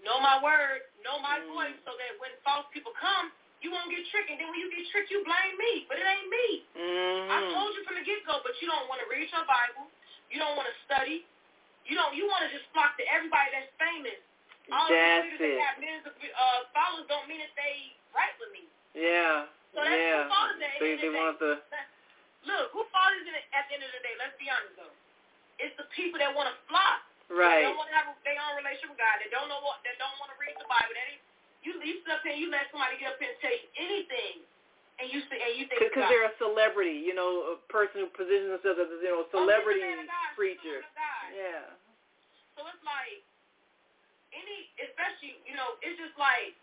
know 0.06 0.22
my 0.22 0.38
word, 0.38 0.86
know 1.02 1.18
my 1.18 1.42
Mm. 1.42 1.50
voice, 1.50 1.78
so 1.84 1.96
that 1.98 2.14
when 2.22 2.30
false 2.46 2.64
people 2.70 2.94
come, 2.94 3.32
you 3.60 3.70
won't 3.74 3.90
get 3.90 4.06
tricked. 4.08 4.30
And 4.30 4.38
then 4.38 4.48
when 4.48 4.60
you 4.60 4.70
get 4.70 4.86
tricked, 4.94 5.10
you 5.10 5.24
blame 5.24 5.56
me, 5.58 5.84
but 5.90 5.98
it 5.98 6.06
ain't 6.06 6.30
me. 6.30 6.64
Mm-hmm. 6.78 7.30
I 7.30 7.36
told 7.52 7.74
you 7.74 7.82
from 7.84 7.96
the 7.98 8.02
get 8.06 8.24
go, 8.24 8.40
but 8.46 8.54
you 8.62 8.68
don't 8.70 8.88
want 8.88 9.02
to 9.02 9.08
read 9.10 9.28
your 9.30 9.44
Bible. 9.44 9.90
You 10.30 10.38
don't 10.38 10.56
want 10.56 10.70
to 10.70 10.76
study. 10.86 11.26
You 11.84 11.98
don't. 11.98 12.14
You 12.14 12.28
want 12.30 12.46
to 12.46 12.50
just 12.54 12.70
flock 12.72 12.96
to 12.98 13.04
everybody 13.10 13.50
that's 13.50 13.72
famous. 13.82 14.22
All 14.70 14.86
That's 14.86 15.34
it. 15.42 15.58
that 15.58 15.76
millions 15.82 16.06
of 16.06 16.14
uh, 16.14 16.60
followers 16.70 17.06
don't 17.10 17.26
mean 17.26 17.42
that 17.42 17.50
they 17.58 17.94
right 18.14 18.34
with 18.38 18.50
me. 18.54 18.66
Yeah. 18.94 19.50
So 19.74 19.82
that's 19.82 19.94
yeah. 19.94 20.26
who 20.26 20.30
fault 20.30 20.50
is 20.54 20.62
at 20.62 20.72
the 20.74 20.82
They 20.82 20.90
end 20.94 21.02
they 21.02 21.10
of 21.10 21.14
the 21.14 21.20
want 21.20 21.36
the. 21.38 21.52
Look, 22.48 22.66
who 22.72 22.80
fault 22.90 23.12
is 23.18 23.26
it 23.26 23.36
at 23.52 23.68
the 23.68 23.78
end 23.78 23.84
of 23.84 23.92
the 23.92 24.02
day? 24.02 24.14
Let's 24.18 24.34
be 24.38 24.46
honest 24.50 24.74
though. 24.78 24.94
It's 25.60 25.74
the 25.76 25.86
people 25.92 26.16
that 26.22 26.32
want 26.32 26.48
to 26.48 26.56
flock. 26.70 27.04
They 27.28 27.38
right. 27.38 27.62
don't 27.62 27.78
want 27.78 27.92
to 27.92 27.96
have 27.98 28.10
a, 28.10 28.14
their 28.26 28.34
own 28.42 28.58
relationship 28.58 28.90
with 28.90 28.98
God. 28.98 29.22
They 29.22 29.30
don't 29.30 29.46
know 29.46 29.62
what. 29.62 29.78
They 29.86 29.94
don't 30.00 30.16
want 30.18 30.34
to 30.34 30.38
read 30.40 30.56
the 30.58 30.66
Bible. 30.66 30.90
They, 30.90 31.20
you 31.62 31.78
you 31.78 32.02
sit 32.02 32.10
up 32.10 32.24
here 32.26 32.34
you 32.34 32.50
let 32.50 32.66
somebody 32.74 32.98
get 32.98 33.14
up 33.14 33.20
and 33.22 33.30
tell 33.38 33.54
you 33.54 33.68
anything, 33.78 34.42
and 34.98 35.06
you 35.14 35.22
say 35.30 35.38
and 35.38 35.54
you 35.54 35.68
think 35.70 35.78
Because 35.78 36.10
they're 36.10 36.26
a 36.26 36.34
celebrity, 36.42 36.98
you 36.98 37.14
know, 37.14 37.54
a 37.54 37.56
person 37.70 38.02
who 38.02 38.08
positions 38.10 38.50
themselves 38.58 38.82
as 38.82 38.90
a 38.90 38.98
you 38.98 39.12
know, 39.14 39.22
Oh, 39.30 39.46
celebrity 39.46 39.84
she's 39.84 39.86
a 39.86 39.94
man 39.94 40.02
of 40.02 40.10
God. 40.10 40.16
She's 40.18 40.34
a 40.34 40.38
preacher. 40.40 40.78
woman 40.82 40.90
of 40.90 40.98
God. 40.98 41.26
Yeah. 41.36 41.64
So 42.58 42.60
it's 42.66 42.82
like 42.82 43.22
any, 44.34 44.58
especially 44.78 45.38
you 45.46 45.54
know, 45.58 45.76
it's 45.82 45.98
just 45.98 46.14
like 46.18 46.54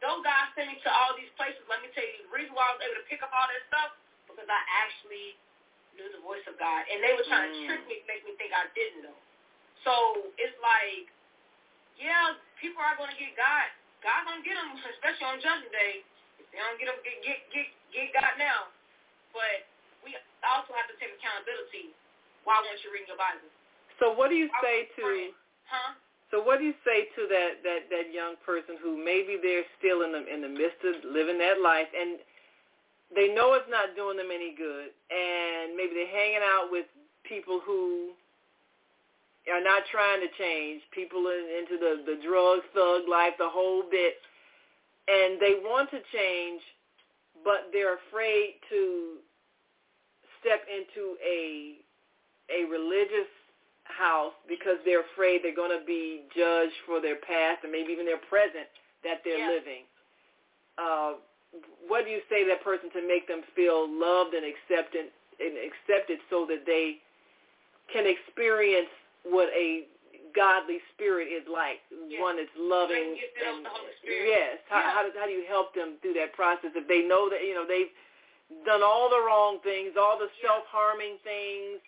though 0.00 0.22
God 0.22 0.50
sent 0.54 0.70
me 0.70 0.78
to 0.86 0.90
all 0.90 1.14
these 1.18 1.30
places. 1.34 1.60
Let 1.66 1.82
me 1.82 1.90
tell 1.92 2.06
you, 2.06 2.26
the 2.26 2.32
reason 2.32 2.54
why 2.54 2.70
I 2.70 2.72
was 2.78 2.82
able 2.86 2.98
to 3.02 3.06
pick 3.10 3.20
up 3.22 3.34
all 3.34 3.46
that 3.50 3.62
stuff 3.70 3.98
because 4.30 4.46
I 4.46 4.60
actually 4.70 5.34
knew 5.98 6.06
the 6.14 6.22
voice 6.22 6.44
of 6.46 6.54
God, 6.62 6.86
and 6.86 7.02
they 7.02 7.10
were 7.16 7.26
trying 7.26 7.50
Mm. 7.50 7.54
to 7.58 7.66
trick 7.66 7.82
me, 7.90 7.96
make 8.06 8.22
me 8.22 8.32
think 8.38 8.54
I 8.54 8.70
didn't 8.78 9.02
know. 9.02 9.16
So 9.82 10.30
it's 10.38 10.54
like, 10.62 11.10
yeah, 11.98 12.38
people 12.60 12.82
are 12.82 12.94
going 12.94 13.10
to 13.10 13.18
get 13.18 13.34
God. 13.34 13.66
God 14.02 14.30
gonna 14.30 14.46
get 14.46 14.54
them, 14.54 14.78
especially 14.78 15.26
on 15.26 15.42
Judgment 15.42 15.74
Day. 15.74 16.04
If 16.38 16.46
they 16.54 16.58
don't 16.62 16.78
get 16.78 16.86
them, 16.86 17.02
get 17.02 17.18
get 17.26 17.38
get 17.50 17.66
get 17.90 18.14
God 18.14 18.38
now. 18.38 18.70
But 19.34 19.66
we 20.06 20.14
also 20.46 20.70
have 20.78 20.86
to 20.86 20.94
take 21.02 21.10
accountability. 21.18 21.90
Why 22.46 22.62
won't 22.62 22.78
you 22.86 22.94
read 22.94 23.10
your 23.10 23.18
Bible? 23.18 23.50
So 23.98 24.14
what 24.14 24.30
do 24.30 24.38
you 24.38 24.46
Why 24.54 24.62
say 24.62 24.76
to 24.94 25.02
pray? 25.02 25.34
So 26.30 26.42
what 26.42 26.58
do 26.60 26.64
you 26.64 26.74
say 26.84 27.08
to 27.16 27.22
that 27.28 27.64
that 27.64 27.88
that 27.88 28.12
young 28.12 28.36
person 28.44 28.76
who 28.82 28.96
maybe 28.96 29.38
they're 29.40 29.64
still 29.78 30.02
in 30.02 30.12
the 30.12 30.22
in 30.28 30.42
the 30.42 30.48
midst 30.52 30.84
of 30.84 31.00
living 31.04 31.38
that 31.38 31.60
life 31.60 31.88
and 31.96 32.20
they 33.16 33.32
know 33.32 33.54
it's 33.56 33.68
not 33.72 33.96
doing 33.96 34.20
them 34.20 34.28
any 34.28 34.52
good 34.52 34.92
and 35.08 35.72
maybe 35.72 35.96
they're 35.96 36.12
hanging 36.12 36.44
out 36.44 36.68
with 36.68 36.84
people 37.24 37.60
who 37.64 38.12
are 39.48 39.64
not 39.64 39.82
trying 39.90 40.20
to 40.20 40.28
change, 40.36 40.82
people 40.92 41.32
in, 41.32 41.64
into 41.64 41.80
the 41.80 42.04
the 42.04 42.20
drug 42.20 42.60
thug 42.74 43.08
life, 43.08 43.32
the 43.38 43.48
whole 43.48 43.82
bit, 43.88 44.20
and 45.08 45.40
they 45.40 45.56
want 45.64 45.90
to 45.90 46.00
change, 46.12 46.60
but 47.44 47.72
they're 47.72 47.96
afraid 47.96 48.60
to 48.68 49.16
step 50.40 50.60
into 50.68 51.16
a 51.24 51.80
a 52.52 52.68
religious 52.68 53.28
house 53.88 54.32
because 54.48 54.76
they're 54.84 55.02
afraid 55.14 55.40
they're 55.42 55.54
going 55.56 55.72
to 55.76 55.84
be 55.84 56.22
judged 56.36 56.76
for 56.86 57.00
their 57.00 57.16
past 57.16 57.64
and 57.64 57.72
maybe 57.72 57.92
even 57.92 58.06
their 58.06 58.20
present 58.28 58.68
that 59.04 59.22
they're 59.24 59.38
Yeah. 59.38 59.48
living. 59.48 59.84
Uh, 60.76 61.14
what 61.88 62.04
do 62.04 62.10
you 62.10 62.20
say 62.28 62.44
to 62.44 62.48
that 62.50 62.62
person 62.62 62.90
to 62.90 63.02
make 63.02 63.26
them 63.26 63.42
feel 63.56 63.88
loved 63.88 64.34
and 64.34 64.44
accepted 64.44 65.10
and 65.40 65.56
accepted 65.56 66.20
so 66.30 66.44
that 66.46 66.66
they 66.66 67.00
can 67.92 68.06
experience 68.06 68.88
what 69.24 69.48
a 69.54 69.86
godly 70.34 70.78
spirit 70.94 71.28
is 71.28 71.46
like, 71.48 71.80
Yeah. 72.06 72.20
one 72.20 72.36
that's 72.36 72.54
loving 72.56 73.18
and 73.46 73.66
yes. 74.04 74.58
How, 74.68 74.78
Yeah. 74.80 74.90
how 74.90 75.02
do 75.02 75.18
how 75.18 75.24
do 75.26 75.32
you 75.32 75.44
help 75.46 75.72
them 75.74 75.96
through 76.02 76.14
that 76.14 76.32
process 76.34 76.70
if 76.76 76.86
they 76.86 77.02
know 77.02 77.28
that 77.30 77.42
you 77.44 77.54
know 77.54 77.64
they've 77.64 77.90
done 78.64 78.82
all 78.82 79.08
the 79.08 79.20
wrong 79.20 79.58
things, 79.60 79.96
all 79.96 80.18
the 80.18 80.30
Yeah. 80.42 80.48
self-harming 80.48 81.18
things, 81.18 81.80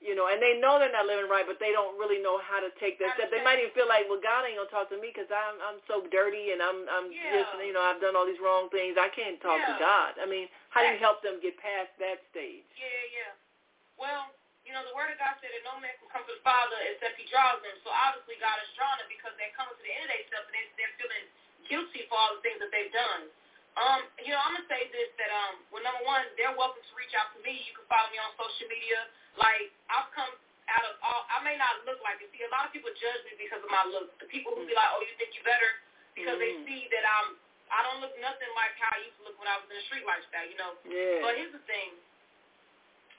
you 0.00 0.16
know, 0.16 0.32
and 0.32 0.40
they 0.40 0.56
know 0.56 0.80
they're 0.80 0.90
not 0.92 1.04
living 1.04 1.28
right, 1.28 1.44
but 1.44 1.60
they 1.60 1.76
don't 1.76 1.92
really 2.00 2.16
know 2.24 2.40
how 2.40 2.56
to 2.56 2.72
take 2.80 2.96
that 3.04 3.14
step. 3.20 3.28
They 3.28 3.44
might 3.44 3.60
even 3.60 3.68
feel 3.76 3.84
like, 3.84 4.08
well, 4.08 4.16
God 4.20 4.48
ain't 4.48 4.56
gonna 4.56 4.72
talk 4.72 4.88
to 4.88 4.96
me 4.96 5.12
because 5.12 5.28
I'm 5.28 5.60
I'm 5.60 5.78
so 5.84 6.08
dirty 6.08 6.56
and 6.56 6.64
I'm 6.64 6.88
I'm 6.88 7.12
Yeah. 7.12 7.44
just 7.44 7.52
you 7.60 7.76
know 7.76 7.84
I've 7.84 8.00
done 8.00 8.16
all 8.16 8.24
these 8.24 8.40
wrong 8.40 8.72
things. 8.72 8.96
I 8.96 9.12
can't 9.12 9.36
talk 9.44 9.60
Yeah. 9.60 9.72
to 9.72 9.74
God. 9.76 10.10
I 10.16 10.24
mean, 10.24 10.48
how 10.72 10.80
do 10.80 10.88
you 10.96 11.00
help 11.00 11.20
them 11.20 11.36
get 11.44 11.60
past 11.60 11.92
that 12.00 12.24
stage? 12.32 12.64
Yeah, 12.80 13.04
yeah. 13.12 13.32
Well, 14.00 14.32
you 14.64 14.72
know, 14.72 14.80
the 14.88 14.96
word 14.96 15.12
of 15.12 15.20
God 15.20 15.36
said 15.44 15.52
that 15.52 15.64
no 15.68 15.76
man 15.84 15.92
can 16.00 16.08
come 16.08 16.24
to 16.24 16.32
the 16.32 16.40
Father 16.40 16.80
except 16.88 17.20
he 17.20 17.28
draws 17.28 17.60
them. 17.60 17.76
So 17.84 17.92
obviously 17.92 18.40
God 18.40 18.56
is 18.64 18.72
drawing 18.80 19.04
them 19.04 19.08
because 19.12 19.36
they're 19.36 19.52
coming 19.52 19.76
to 19.76 19.84
the 19.84 19.92
end 20.00 20.08
of 20.08 20.16
themselves 20.16 20.46
and 20.48 20.54
they, 20.56 20.64
they're 20.80 20.96
feeling 20.96 21.26
guilty 21.68 22.08
for 22.08 22.16
all 22.16 22.32
the 22.38 22.42
things 22.44 22.56
that 22.64 22.72
they've 22.72 22.92
done. 22.92 23.28
Um, 23.78 24.02
you 24.22 24.34
know, 24.34 24.40
I'm 24.42 24.58
gonna 24.58 24.66
say 24.66 24.90
this 24.90 25.08
that 25.20 25.30
um, 25.30 25.62
well, 25.70 25.82
number 25.86 26.02
one, 26.04 26.26
they're 26.34 26.52
welcome 26.58 26.82
to 26.82 26.94
reach 26.98 27.14
out 27.14 27.30
to 27.34 27.38
me. 27.46 27.54
You 27.70 27.72
can 27.78 27.86
follow 27.86 28.10
me 28.10 28.18
on 28.18 28.34
social 28.34 28.66
media. 28.66 29.06
Like 29.38 29.70
I've 29.88 30.10
come 30.10 30.30
out 30.68 30.84
of 30.90 30.94
all. 31.06 31.22
I 31.30 31.38
may 31.46 31.54
not 31.54 31.86
look 31.86 32.02
like 32.02 32.18
it. 32.18 32.28
See, 32.34 32.42
a 32.42 32.50
lot 32.50 32.66
of 32.66 32.74
people 32.74 32.90
judge 32.98 33.22
me 33.30 33.38
because 33.38 33.62
of 33.62 33.70
my 33.70 33.86
look. 33.86 34.10
The 34.18 34.26
people 34.28 34.52
who 34.58 34.66
be 34.66 34.74
like, 34.74 34.90
oh, 34.90 35.00
you 35.06 35.14
think 35.16 35.32
you 35.38 35.42
better 35.46 35.70
because 36.18 36.36
Mm. 36.36 36.42
they 36.42 36.52
see 36.66 36.80
that 36.90 37.04
I'm. 37.06 37.38
I 37.70 37.86
don't 37.86 38.02
look 38.02 38.10
nothing 38.18 38.50
like 38.58 38.74
how 38.82 38.90
I 38.90 38.98
used 39.06 39.14
to 39.22 39.30
look 39.30 39.38
when 39.38 39.46
I 39.46 39.54
was 39.62 39.70
in 39.70 39.78
the 39.78 39.86
street 39.86 40.02
lifestyle. 40.02 40.46
You 40.50 40.58
know. 40.58 40.74
Yeah. 40.90 41.22
But 41.22 41.38
here's 41.38 41.54
the 41.54 41.62
thing. 41.70 41.94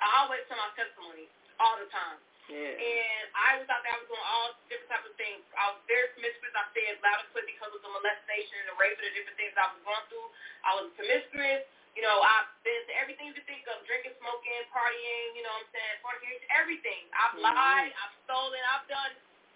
I 0.03 0.25
always 0.27 0.43
tell 0.51 0.59
my 0.59 0.69
testimony 0.75 1.31
all 1.63 1.79
the 1.79 1.87
time. 1.93 2.19
Yeah. 2.51 2.75
And 2.75 3.23
I 3.31 3.49
was 3.63 3.67
out 3.71 3.81
there, 3.87 3.95
I 3.95 3.99
was 4.03 4.09
doing 4.11 4.27
all 4.27 4.49
different 4.67 4.91
types 4.91 5.07
of 5.07 5.15
things. 5.15 5.39
I 5.55 5.71
was 5.71 5.79
very 5.87 6.11
promiscuous. 6.13 6.51
I 6.51 6.67
said 6.75 6.99
loud 6.99 7.23
and 7.23 7.29
clear 7.31 7.47
because 7.47 7.71
of 7.71 7.81
the 7.81 7.91
molestation 7.91 8.59
and 8.61 8.67
the 8.75 8.77
rape 8.77 8.99
and 8.99 9.07
the 9.07 9.15
different 9.15 9.37
things 9.39 9.55
I 9.55 9.71
was 9.71 9.81
going 9.87 10.05
through. 10.11 10.27
I 10.67 10.71
was 10.75 10.87
promiscuous. 10.99 11.63
You 11.95 12.03
know, 12.07 12.23
I've 12.23 12.47
been 12.63 12.83
to 12.87 12.93
everything 12.99 13.31
you 13.31 13.43
think 13.47 13.67
of, 13.67 13.83
drinking, 13.83 14.15
smoking, 14.19 14.63
partying, 14.71 15.27
you 15.35 15.43
know 15.43 15.51
what 15.51 15.67
I'm 15.67 15.71
saying, 15.75 15.95
fornication, 16.03 16.43
everything. 16.55 17.03
I've 17.11 17.35
Mhm. 17.35 17.43
lied, 17.51 17.91
I've 17.99 18.15
stolen, 18.23 18.63
I've 18.71 18.87
done 18.87 19.11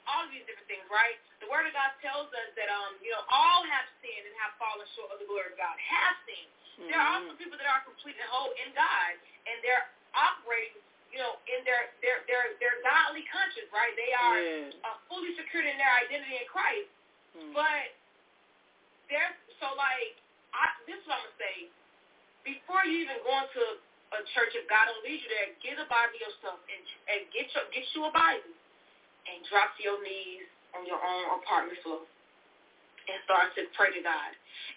all 0.08 0.28
of 0.28 0.32
these 0.36 0.44
different 0.46 0.68
things, 0.68 0.84
right? 0.92 1.16
The 1.40 1.48
Word 1.48 1.66
of 1.66 1.74
God 1.74 1.92
tells 2.04 2.28
us 2.36 2.50
that, 2.60 2.70
um, 2.70 3.00
you 3.02 3.12
know, 3.12 3.24
all 3.32 3.64
have 3.64 3.88
sinned 4.04 4.26
and 4.28 4.36
have 4.44 4.52
fallen 4.60 4.86
short 4.96 5.12
of 5.16 5.20
the 5.20 5.26
glory 5.26 5.48
of 5.52 5.58
God. 5.58 5.80
Have 5.80 6.18
sinned. 6.28 6.52
There 6.92 7.00
are 7.00 7.08
Mhm. 7.24 7.32
also 7.32 7.36
people 7.40 7.58
that 7.58 7.68
are 7.72 7.82
complete 7.88 8.20
and 8.20 8.30
whole 8.30 8.52
in 8.52 8.74
God, 8.74 9.16
and 9.48 9.62
they're 9.64 9.88
operating, 10.14 10.84
you 11.16 11.24
know, 11.24 11.40
in 11.48 11.64
their 11.64 11.96
their 12.04 12.28
their 12.28 12.60
their 12.60 12.76
godly 12.84 13.24
conscience, 13.32 13.72
right? 13.72 13.96
They 13.96 14.12
are 14.12 14.36
Yeah. 14.36 14.76
uh, 14.84 15.00
fully 15.08 15.32
secured 15.40 15.64
in 15.64 15.80
their 15.80 15.94
identity 16.04 16.44
in 16.44 16.48
Christ. 16.52 16.92
Mm. 17.40 17.56
But 17.56 17.96
there's 19.08 19.32
so 19.64 19.72
like 19.80 20.20
I 20.52 20.76
this 20.84 21.00
is 21.00 21.08
what 21.08 21.24
I'm 21.24 21.32
gonna 21.32 21.40
say. 21.40 21.58
Before 22.44 22.84
you 22.84 23.08
even 23.08 23.24
go 23.24 23.32
into 23.42 23.64
a 24.14 24.22
church, 24.36 24.54
if 24.60 24.68
God 24.68 24.92
don't 24.92 25.02
lead 25.08 25.24
you 25.24 25.30
there, 25.32 25.56
get 25.64 25.80
a 25.80 25.88
Bible 25.88 26.20
yourself 26.20 26.60
and 26.68 26.84
and 27.08 27.20
get 27.32 27.48
your 27.56 27.64
get 27.72 27.88
you 27.96 28.04
a 28.04 28.12
Bible 28.12 28.52
and 29.32 29.40
drop 29.48 29.72
to 29.78 29.82
your 29.88 30.04
knees 30.04 30.46
on 30.76 30.84
your 30.84 31.00
own 31.00 31.40
apartment 31.40 31.80
floor 31.82 32.04
and 33.08 33.18
start 33.24 33.56
to 33.56 33.64
pray 33.78 33.96
to 33.96 34.02
God. 34.04 34.32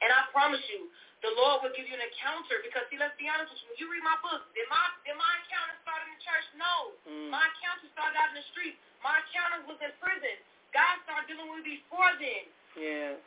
And 0.05 0.12
I 0.15 0.28
promise 0.31 0.62
you, 0.70 0.86
the 1.24 1.32
Lord 1.34 1.66
will 1.66 1.74
give 1.74 1.86
you 1.90 1.94
an 1.98 2.04
encounter 2.04 2.62
because 2.62 2.86
see, 2.92 2.98
let's 3.00 3.14
be 3.18 3.26
honest 3.26 3.50
with 3.50 3.58
you, 3.62 3.66
when 3.74 3.78
you 3.82 3.86
read 3.90 4.04
my 4.06 4.14
book, 4.22 4.46
did 4.54 4.66
my 4.70 4.84
did 5.02 5.18
my 5.18 5.32
encounter 5.42 5.74
start 5.82 6.00
in 6.06 6.14
the 6.14 6.20
church? 6.22 6.46
No. 6.54 6.74
Mm. 7.10 7.28
My 7.34 7.42
encounter 7.42 7.90
started 7.94 8.14
out 8.18 8.30
in 8.34 8.38
the 8.38 8.46
street. 8.54 8.78
My 9.02 9.18
encounter 9.26 9.62
was 9.66 9.78
in 9.82 9.90
prison. 9.98 10.36
God 10.70 10.94
started 11.08 11.26
dealing 11.26 11.48
with 11.50 11.66
me 11.66 11.82
before 11.82 12.12
then. 12.22 12.44
Yeah. 12.78 13.18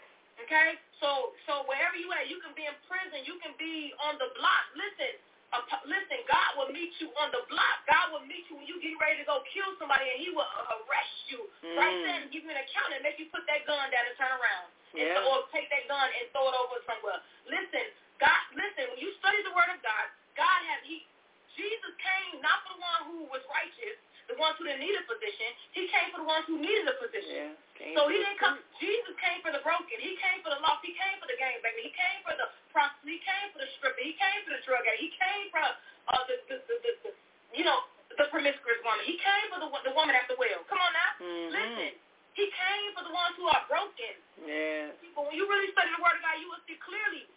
Okay? 0.47 0.79
So 1.03 1.35
so 1.49 1.67
wherever 1.67 1.97
you 1.99 2.07
at, 2.15 2.31
you 2.31 2.39
can 2.39 2.55
be 2.55 2.63
in 2.63 2.75
prison, 2.87 3.27
you 3.27 3.35
can 3.43 3.51
be 3.59 3.91
on 4.07 4.15
the 4.21 4.31
block. 4.39 4.65
Listen, 4.79 5.19
uh, 5.51 5.59
listen, 5.83 6.23
God 6.31 6.49
will 6.55 6.71
meet 6.71 6.95
you 7.03 7.11
on 7.19 7.27
the 7.35 7.43
block. 7.51 7.83
God 7.91 8.15
will 8.15 8.23
meet 8.23 8.47
you 8.47 8.55
when 8.55 8.67
you 8.71 8.79
get 8.79 8.95
ready 9.03 9.19
to 9.19 9.27
go 9.27 9.43
kill 9.51 9.67
somebody 9.75 10.07
and 10.07 10.19
he 10.23 10.31
will 10.31 10.47
arrest 10.47 11.17
you 11.27 11.43
right 11.75 11.91
Mm. 11.91 12.03
then 12.07 12.17
and 12.23 12.29
give 12.31 12.47
you 12.47 12.51
an 12.55 12.61
account 12.63 12.95
and 12.95 13.03
make 13.03 13.19
you 13.19 13.27
put 13.35 13.43
that 13.51 13.67
gun 13.67 13.83
down 13.91 14.07
and 14.07 14.15
turn 14.15 14.31
around. 14.31 14.71
Yeah. 14.93 15.15
so, 15.19 15.27
or 15.27 15.37
take 15.55 15.71
that 15.71 15.87
gun 15.87 16.07
and 16.11 16.25
throw 16.35 16.47
it 16.51 16.55
over 16.59 16.77
somewhere. 16.87 17.19
Listen, 17.47 17.85
God 18.19 18.39
listen, 18.55 18.91
when 18.91 18.99
you 18.99 19.11
study 19.23 19.39
the 19.47 19.53
word 19.55 19.71
of 19.71 19.79
God, 19.85 20.05
God 20.35 20.59
has 20.71 20.81
he 20.83 21.07
Jesus 21.55 21.93
came 21.99 22.39
not 22.39 22.63
for 22.63 22.75
the 22.75 22.81
one 22.81 23.01
who 23.11 23.17
was 23.27 23.43
righteous, 23.51 23.99
the 24.31 24.39
ones 24.39 24.55
who 24.55 24.63
didn't 24.63 24.79
need 24.79 24.95
a 24.95 25.03
position. 25.03 25.51
He 25.75 25.91
came 25.91 26.07
for 26.15 26.23
the 26.23 26.29
ones 26.29 26.47
who 26.47 26.55
needed 26.59 26.87
a 26.87 26.95
position. 26.95 27.51
Yeah. 27.51 27.97
So 27.97 28.07
he 28.07 28.15
didn't 28.23 28.37
come. 28.39 28.55
Jesus 28.79 29.11
came 29.19 29.41
for 29.43 29.51
the 29.51 29.59
broken. 29.65 29.97
He 29.99 30.15
came 30.21 30.39
for 30.45 30.53
the 30.53 30.61
lost. 30.63 30.79
He 30.85 30.93
came 30.95 31.17
for 31.19 31.27
the 31.27 31.35
gangbanger. 31.35 31.81
He 31.83 31.91
came 31.91 32.19
for 32.23 32.31
the 32.39 32.47
prostitute. 32.71 33.17
He 33.17 33.19
came 33.25 33.47
for 33.51 33.59
the 33.59 33.67
stripper. 33.75 33.99
He 33.99 34.13
came 34.15 34.39
for 34.47 34.53
the 34.55 34.61
drug 34.63 34.85
addict. 34.87 35.01
He 35.03 35.09
came 35.17 35.45
for 35.51 35.59
uh, 35.59 36.23
the, 36.29 36.35
the, 36.47 36.55
the, 36.69 36.75
the, 36.85 36.91
the 37.03 37.11
you 37.57 37.65
know 37.67 37.83
the 38.15 38.29
promiscuous 38.31 38.79
woman. 38.85 39.03
He 39.03 39.17
came 39.19 39.45
for 39.51 39.59
the 39.59 39.67
the 39.83 39.93
woman 39.97 40.13
at 40.15 40.29
the 40.31 40.37
well. 40.39 40.61
Come 40.71 40.79
on 40.79 40.93
now, 40.95 41.11
Mhm. 41.19 41.49
listen. 41.51 41.91
He 42.33 42.47
came 42.47 42.89
for 42.95 43.03
the 43.03 43.11
ones 43.11 43.35
who 43.35 43.45
are 43.51 43.63
broken. 43.67 44.15
Yeah. 44.47 44.95
But 45.15 45.27
when 45.27 45.35
you 45.35 45.45
really 45.47 45.67
study 45.75 45.91
the 45.91 46.01
Word 46.01 46.15
of 46.15 46.23
God, 46.23 46.39
you 46.39 46.47
will 46.47 46.63
see 46.63 46.79
clearly 46.79 47.27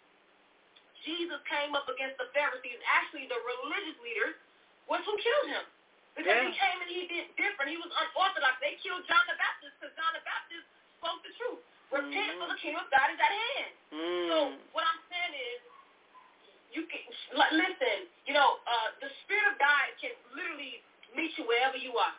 Jesus 1.03 1.37
came 1.45 1.75
up 1.77 1.85
against 1.85 2.17
the 2.17 2.31
Pharisees. 2.33 2.79
Actually, 2.89 3.29
the 3.29 3.37
religious 3.37 3.97
leaders 4.01 4.35
was 4.89 5.03
who 5.05 5.13
killed 5.21 5.47
him. 5.53 5.65
Because 6.17 6.31
Yeah. 6.31 6.47
he 6.47 6.55
came 6.57 6.79
and 6.81 6.89
he 6.89 7.01
did 7.11 7.35
different. 7.35 7.69
He 7.69 7.77
was 7.77 7.91
unorthodox. 7.91 8.57
They 8.63 8.75
killed 8.79 9.05
John 9.05 9.21
the 9.27 9.35
Baptist 9.35 9.75
because 9.77 9.93
John 9.99 10.13
the 10.15 10.23
Baptist 10.23 10.65
spoke 10.97 11.21
the 11.27 11.33
truth. 11.35 11.59
Repent 11.91 12.31
Mhm. 12.33 12.39
for 12.39 12.47
the 12.47 12.57
kingdom 12.59 12.81
of 12.85 12.89
God 12.89 13.11
is 13.11 13.19
at 13.19 13.31
hand. 13.31 13.73
Mm. 13.91 14.27
So 14.29 14.35
what 14.71 14.87
I'm 14.87 15.01
saying 15.11 15.33
is, 15.35 15.61
you 16.71 16.87
can 16.87 17.03
listen. 17.51 18.09
You 18.25 18.33
know, 18.33 18.59
uh, 18.65 18.91
the 18.99 19.09
Spirit 19.23 19.47
of 19.47 19.57
God 19.59 19.85
can 19.99 20.11
literally 20.33 20.81
meet 21.13 21.37
you 21.37 21.43
wherever 21.45 21.77
you 21.77 21.97
are. 21.99 22.15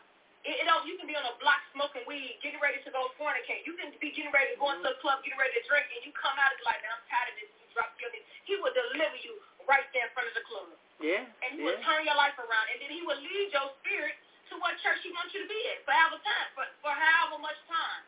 It, 0.46 0.62
it 0.62 0.64
don't, 0.70 0.86
you 0.86 0.94
can 0.94 1.10
be 1.10 1.18
on 1.18 1.26
a 1.26 1.34
block 1.42 1.58
smoking 1.74 2.06
weed, 2.06 2.38
getting 2.38 2.62
ready 2.62 2.78
to 2.86 2.90
go 2.94 3.10
fornicate. 3.18 3.66
You 3.66 3.74
can 3.74 3.90
be 3.98 4.14
getting 4.14 4.30
ready 4.30 4.54
to 4.54 4.58
go 4.62 4.70
into 4.70 4.86
a 4.86 4.96
club, 5.02 5.26
getting 5.26 5.36
ready 5.36 5.58
to 5.58 5.62
drink, 5.66 5.90
and 5.90 6.06
you 6.06 6.14
come 6.14 6.38
out 6.38 6.54
and 6.54 6.58
be 6.62 6.64
like, 6.64 6.78
man, 6.86 6.94
I'm 6.94 7.04
tired 7.10 7.34
of 7.34 7.36
this. 7.42 7.50
You 7.50 7.66
drop 7.74 7.90
knees. 7.98 8.22
He 8.46 8.54
will 8.62 8.70
deliver 8.70 9.18
you 9.26 9.42
right 9.66 9.84
there 9.90 10.06
in 10.06 10.12
front 10.14 10.30
of 10.30 10.34
the 10.38 10.46
club, 10.46 10.70
Yeah. 11.02 11.26
and 11.42 11.58
he 11.58 11.66
will 11.66 11.74
turn 11.82 12.06
your 12.06 12.14
life 12.14 12.38
around, 12.38 12.66
and 12.70 12.78
then 12.78 12.94
he 12.94 13.02
will 13.02 13.18
lead 13.18 13.50
your 13.50 13.74
spirit 13.82 14.14
to 14.48 14.54
what 14.62 14.78
church 14.78 15.02
he 15.02 15.10
wants 15.10 15.34
you 15.34 15.42
to 15.42 15.50
be 15.50 15.58
at 15.74 15.82
for 15.82 15.90
however 15.90 16.22
time, 16.22 16.48
for, 16.54 16.64
for 16.78 16.94
however 16.94 17.42
much 17.42 17.58
time. 17.66 18.06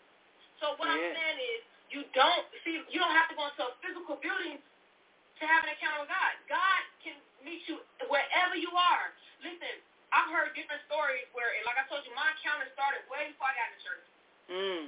So 0.63 0.79
what 0.79 0.87
I'm 0.87 1.03
saying 1.03 1.39
is, 1.59 1.61
you 1.91 2.07
don't 2.15 2.47
see, 2.63 2.79
you 2.87 2.99
don't 3.03 3.15
have 3.17 3.27
to 3.33 3.35
go 3.35 3.51
into 3.51 3.65
a 3.67 3.75
physical 3.83 4.21
building 4.23 4.63
to 4.63 5.43
have 5.47 5.67
an 5.67 5.75
encounter 5.75 6.07
with 6.07 6.13
God. 6.13 6.33
God 6.47 6.83
can 7.03 7.17
meet 7.43 7.67
you 7.67 7.83
wherever 8.07 8.55
you 8.55 8.71
are. 8.75 9.11
Listen, 9.43 9.83
I've 10.13 10.31
heard 10.33 10.57
different 10.57 10.81
stories 10.89 11.29
where, 11.37 11.53
and 11.57 11.65
like 11.69 11.77
I 11.77 11.85
told 11.91 12.05
you, 12.09 12.13
my 12.17 12.29
encounter 12.33 12.69
started 12.73 13.05
way 13.13 13.29
before 13.33 13.49
I 13.51 13.55
got 13.57 13.69
to 13.73 13.79
church. 13.85 14.07
Mm. 14.49 14.85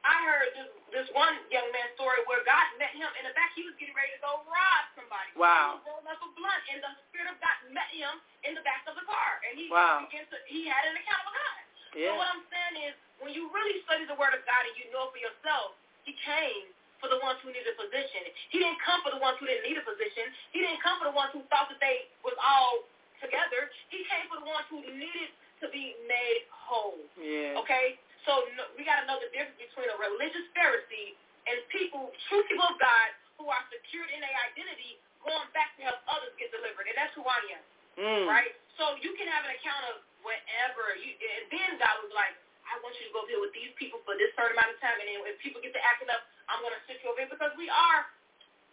I 0.00 0.16
heard 0.24 0.48
this 0.56 0.70
this 0.96 1.08
one 1.12 1.36
young 1.52 1.68
man's 1.76 1.92
story 1.94 2.24
where 2.24 2.40
God 2.48 2.64
met 2.80 2.92
him 2.96 3.08
in 3.20 3.28
the 3.28 3.36
back. 3.36 3.52
He 3.52 3.68
was 3.68 3.76
getting 3.76 3.92
ready 3.92 4.10
to 4.16 4.20
go 4.24 4.40
rob 4.48 4.82
somebody. 4.96 5.28
Wow. 5.36 5.76
He 5.76 5.84
was 5.84 5.84
rolling 5.92 6.08
up 6.08 6.20
a 6.24 6.28
blunt, 6.40 6.62
and 6.72 6.80
the 6.80 6.92
spirit 7.12 7.28
of 7.28 7.36
God 7.38 7.56
met 7.72 7.88
him 7.92 8.16
in 8.48 8.56
the 8.56 8.64
back 8.64 8.84
of 8.88 8.96
the 8.96 9.04
car, 9.04 9.40
and 9.44 9.60
he 9.60 9.68
Wow. 9.68 10.08
began 10.08 10.24
to. 10.32 10.36
He 10.48 10.64
had 10.64 10.88
an 10.88 10.96
encounter 10.96 11.28
with 11.28 11.36
God. 11.36 11.60
Yeah. 11.92 12.08
So 12.08 12.10
what 12.16 12.28
I'm 12.32 12.44
saying 12.48 12.76
is, 12.90 12.92
when 13.20 13.30
you 13.36 13.52
really 13.52 13.76
study 13.84 14.08
the 14.08 14.16
Word 14.16 14.32
of 14.32 14.40
God 14.48 14.62
and 14.64 14.72
you 14.80 14.88
know 14.88 15.12
for 15.12 15.20
yourself, 15.20 15.76
He 16.08 16.16
came 16.24 16.72
for 16.96 17.08
the 17.12 17.20
ones 17.20 17.36
who 17.44 17.52
needed 17.52 17.68
a 17.72 17.76
position. 17.76 18.24
He 18.52 18.60
didn't 18.60 18.80
come 18.80 19.04
for 19.04 19.12
the 19.12 19.20
ones 19.20 19.36
who 19.40 19.48
didn't 19.48 19.68
need 19.68 19.76
a 19.76 19.84
position. 19.84 20.32
He 20.52 20.64
didn't 20.64 20.80
come 20.80 20.96
for 21.00 21.08
the 21.08 21.16
ones 21.16 21.32
who 21.36 21.44
thought 21.52 21.68
that 21.72 21.80
they 21.80 22.08
was 22.24 22.36
all 22.40 22.88
together. 23.20 23.70
He 23.92 24.02
came 24.08 24.26
for 24.32 24.40
the 24.42 24.48
ones 24.48 24.66
who 24.72 24.80
needed 24.84 25.30
to 25.64 25.68
be 25.70 25.94
made 26.08 26.48
whole. 26.50 27.00
Yeah. 27.20 27.60
Okay, 27.60 28.00
so 28.24 28.44
no, 28.56 28.68
we 28.76 28.84
got 28.88 29.04
to 29.04 29.06
know 29.06 29.20
the 29.20 29.28
difference 29.32 29.60
between 29.60 29.88
a 29.92 29.96
religious 30.00 30.44
Pharisee 30.56 31.14
and 31.48 31.60
people, 31.72 32.12
true 32.28 32.44
people 32.48 32.66
of 32.68 32.76
God, 32.80 33.08
who 33.40 33.48
are 33.48 33.64
secured 33.72 34.08
in 34.12 34.20
their 34.20 34.36
identity, 34.52 35.00
going 35.24 35.48
back 35.56 35.72
to 35.80 35.84
help 35.88 36.00
others 36.08 36.32
get 36.36 36.52
delivered, 36.52 36.88
and 36.88 36.96
that's 36.96 37.12
who 37.16 37.24
I 37.24 37.40
am 37.56 37.64
Mm. 38.00 38.24
right? 38.24 38.54
So 38.80 38.96
you 39.04 39.12
can 39.18 39.28
have 39.28 39.44
an 39.44 39.52
account 39.52 39.84
of 39.92 40.00
wherever. 40.24 40.96
You, 40.96 41.12
and 41.20 41.44
then 41.52 41.76
God 41.76 42.00
was 42.00 42.12
like, 42.16 42.32
I 42.64 42.78
want 42.80 42.96
you 42.96 43.04
to 43.10 43.12
go 43.12 43.26
here 43.28 43.42
with 43.42 43.52
these 43.52 43.74
people 43.76 44.00
for 44.08 44.16
this 44.16 44.32
certain 44.38 44.56
amount 44.56 44.72
of 44.72 44.80
time, 44.80 44.96
and 44.96 45.04
then 45.10 45.20
if 45.28 45.36
people 45.42 45.60
get 45.60 45.74
to 45.76 45.82
acting 45.84 46.08
up, 46.08 46.24
I'm 46.48 46.62
going 46.64 46.72
to 46.72 46.80
sit 46.88 47.02
you 47.04 47.10
over 47.12 47.20
here 47.20 47.28
because 47.28 47.52
we 47.60 47.68
are, 47.68 48.08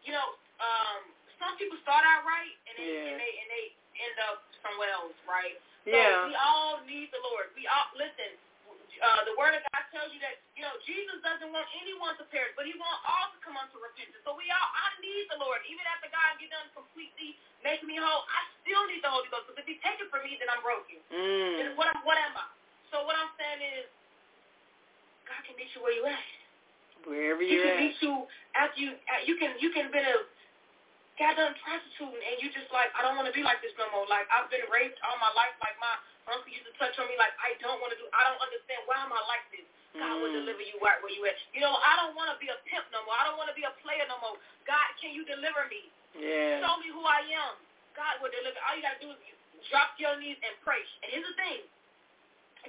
you 0.06 0.14
know, 0.16 0.38
um, 0.64 1.12
some 1.38 1.54
people 1.62 1.78
start 1.86 2.04
out 2.06 2.26
right 2.26 2.54
and 2.70 2.74
they 2.78 2.88
Yeah. 2.90 3.10
and 3.14 3.18
they 3.22 3.32
and 3.42 3.48
they 3.54 3.66
end 3.98 4.18
up 4.30 4.46
somewhere 4.62 4.92
else, 4.94 5.16
right? 5.30 5.58
So 5.86 5.96
Yeah. 5.96 6.28
we 6.28 6.34
all 6.36 6.82
need 6.86 7.10
the 7.14 7.22
Lord. 7.24 7.54
We 7.56 7.66
all 7.68 7.88
listen. 7.96 8.36
Uh, 8.98 9.22
the 9.30 9.38
Word 9.38 9.54
of 9.54 9.62
God 9.70 9.86
tells 9.94 10.10
you 10.10 10.18
that 10.26 10.42
you 10.58 10.66
know 10.66 10.74
Jesus 10.82 11.22
doesn't 11.22 11.54
want 11.54 11.70
anyone 11.86 12.18
to 12.18 12.26
perish, 12.34 12.58
but 12.58 12.66
He 12.66 12.74
wants 12.82 13.02
all 13.06 13.30
to 13.30 13.38
come 13.46 13.54
unto 13.54 13.78
repentance. 13.78 14.26
So 14.26 14.34
we 14.34 14.50
all, 14.50 14.70
I 14.74 14.90
need 15.06 15.30
the 15.30 15.38
Lord. 15.38 15.62
Even 15.70 15.86
after 15.86 16.10
God 16.10 16.34
get 16.42 16.50
done 16.50 16.66
completely 16.74 17.38
making 17.62 17.86
me 17.86 18.02
whole, 18.02 18.26
I 18.26 18.42
still 18.66 18.90
need 18.90 19.06
the 19.06 19.12
Holy 19.14 19.30
Ghost. 19.30 19.46
Because 19.46 19.62
if 19.62 19.70
He 19.70 19.78
take 19.86 20.02
it 20.02 20.10
from 20.10 20.26
me, 20.26 20.42
then 20.42 20.50
I'm 20.50 20.66
broken. 20.66 20.98
Mm. 21.14 21.54
Then 21.62 21.68
what 21.78 21.94
am 21.94 22.02
what 22.02 22.18
am 22.18 22.34
I? 22.42 22.50
So 22.90 23.06
what 23.06 23.14
I'm 23.14 23.30
saying 23.38 23.62
is, 23.82 23.86
God 25.30 25.46
can 25.46 25.54
meet 25.62 25.70
you 25.78 25.86
where 25.86 25.94
you 25.94 26.06
at. 26.10 26.26
Wherever 27.06 27.42
He 27.46 27.54
you're 27.54 27.70
can 27.70 27.78
at. 27.78 27.84
meet 27.86 27.98
you 28.02 28.26
after 28.58 28.82
you. 28.82 28.98
You 29.30 29.36
can 29.38 29.52
you 29.62 29.70
can 29.70 29.94
been 29.94 30.10
a 30.10 30.18
got 31.18 31.34
done 31.38 31.54
prostituting 31.66 32.22
and 32.22 32.38
you 32.42 32.50
just 32.54 32.70
like 32.74 32.90
I 32.94 33.02
don't 33.06 33.18
want 33.18 33.26
to 33.30 33.36
be 33.36 33.42
like 33.46 33.60
this 33.66 33.74
no 33.78 33.90
more. 33.94 34.06
Like 34.10 34.26
I've 34.30 34.50
been 34.54 34.66
raped 34.70 34.98
all 35.06 35.18
my 35.22 35.34
life. 35.34 35.54
Like 35.62 35.76
my 35.82 35.96
uncle 36.30 36.50
used 36.50 36.66
to 36.70 36.74
touch 36.78 36.94
on 37.02 37.10
me. 37.10 37.18
Like 37.18 37.34
I 37.42 37.58
don't 37.62 37.82
want 37.82 37.92
to 37.94 38.00
do. 38.00 38.06
I 38.14 38.22
don't 38.30 38.42
understand 38.42 38.86
why 38.86 39.02
am 39.02 39.12
I 39.14 39.22
like 39.30 39.46
this. 39.54 39.66
God 39.98 40.14
will 40.22 40.30
Mm. 40.30 40.46
deliver 40.46 40.62
you 40.62 40.78
right 40.84 41.00
where 41.02 41.10
you 41.10 41.26
at. 41.26 41.34
You 41.58 41.66
know 41.66 41.74
I 41.74 41.98
don't 41.98 42.14
want 42.14 42.30
to 42.30 42.38
be 42.38 42.54
a 42.54 42.58
pimp 42.70 42.86
no 42.94 43.02
more. 43.10 43.18
I 43.18 43.26
don't 43.26 43.38
want 43.42 43.50
to 43.50 43.58
be 43.58 43.66
a 43.66 43.74
player 43.82 44.06
no 44.06 44.22
more. 44.22 44.38
God, 44.70 44.88
can 45.02 45.10
you 45.18 45.26
deliver 45.26 45.66
me? 45.74 45.90
Yeah. 46.14 46.62
Show 46.62 46.78
me 46.82 46.94
who 46.94 47.02
I 47.02 47.26
am. 47.34 47.58
God 47.98 48.22
will 48.22 48.30
deliver. 48.30 48.58
All 48.70 48.78
you 48.78 48.86
gotta 48.86 49.02
do 49.02 49.10
is 49.10 49.18
you 49.26 49.34
drop 49.74 49.98
your 49.98 50.14
knees 50.22 50.38
and 50.46 50.54
pray. 50.62 50.86
And 51.02 51.10
here's 51.10 51.26
the 51.26 51.34
thing: 51.34 51.66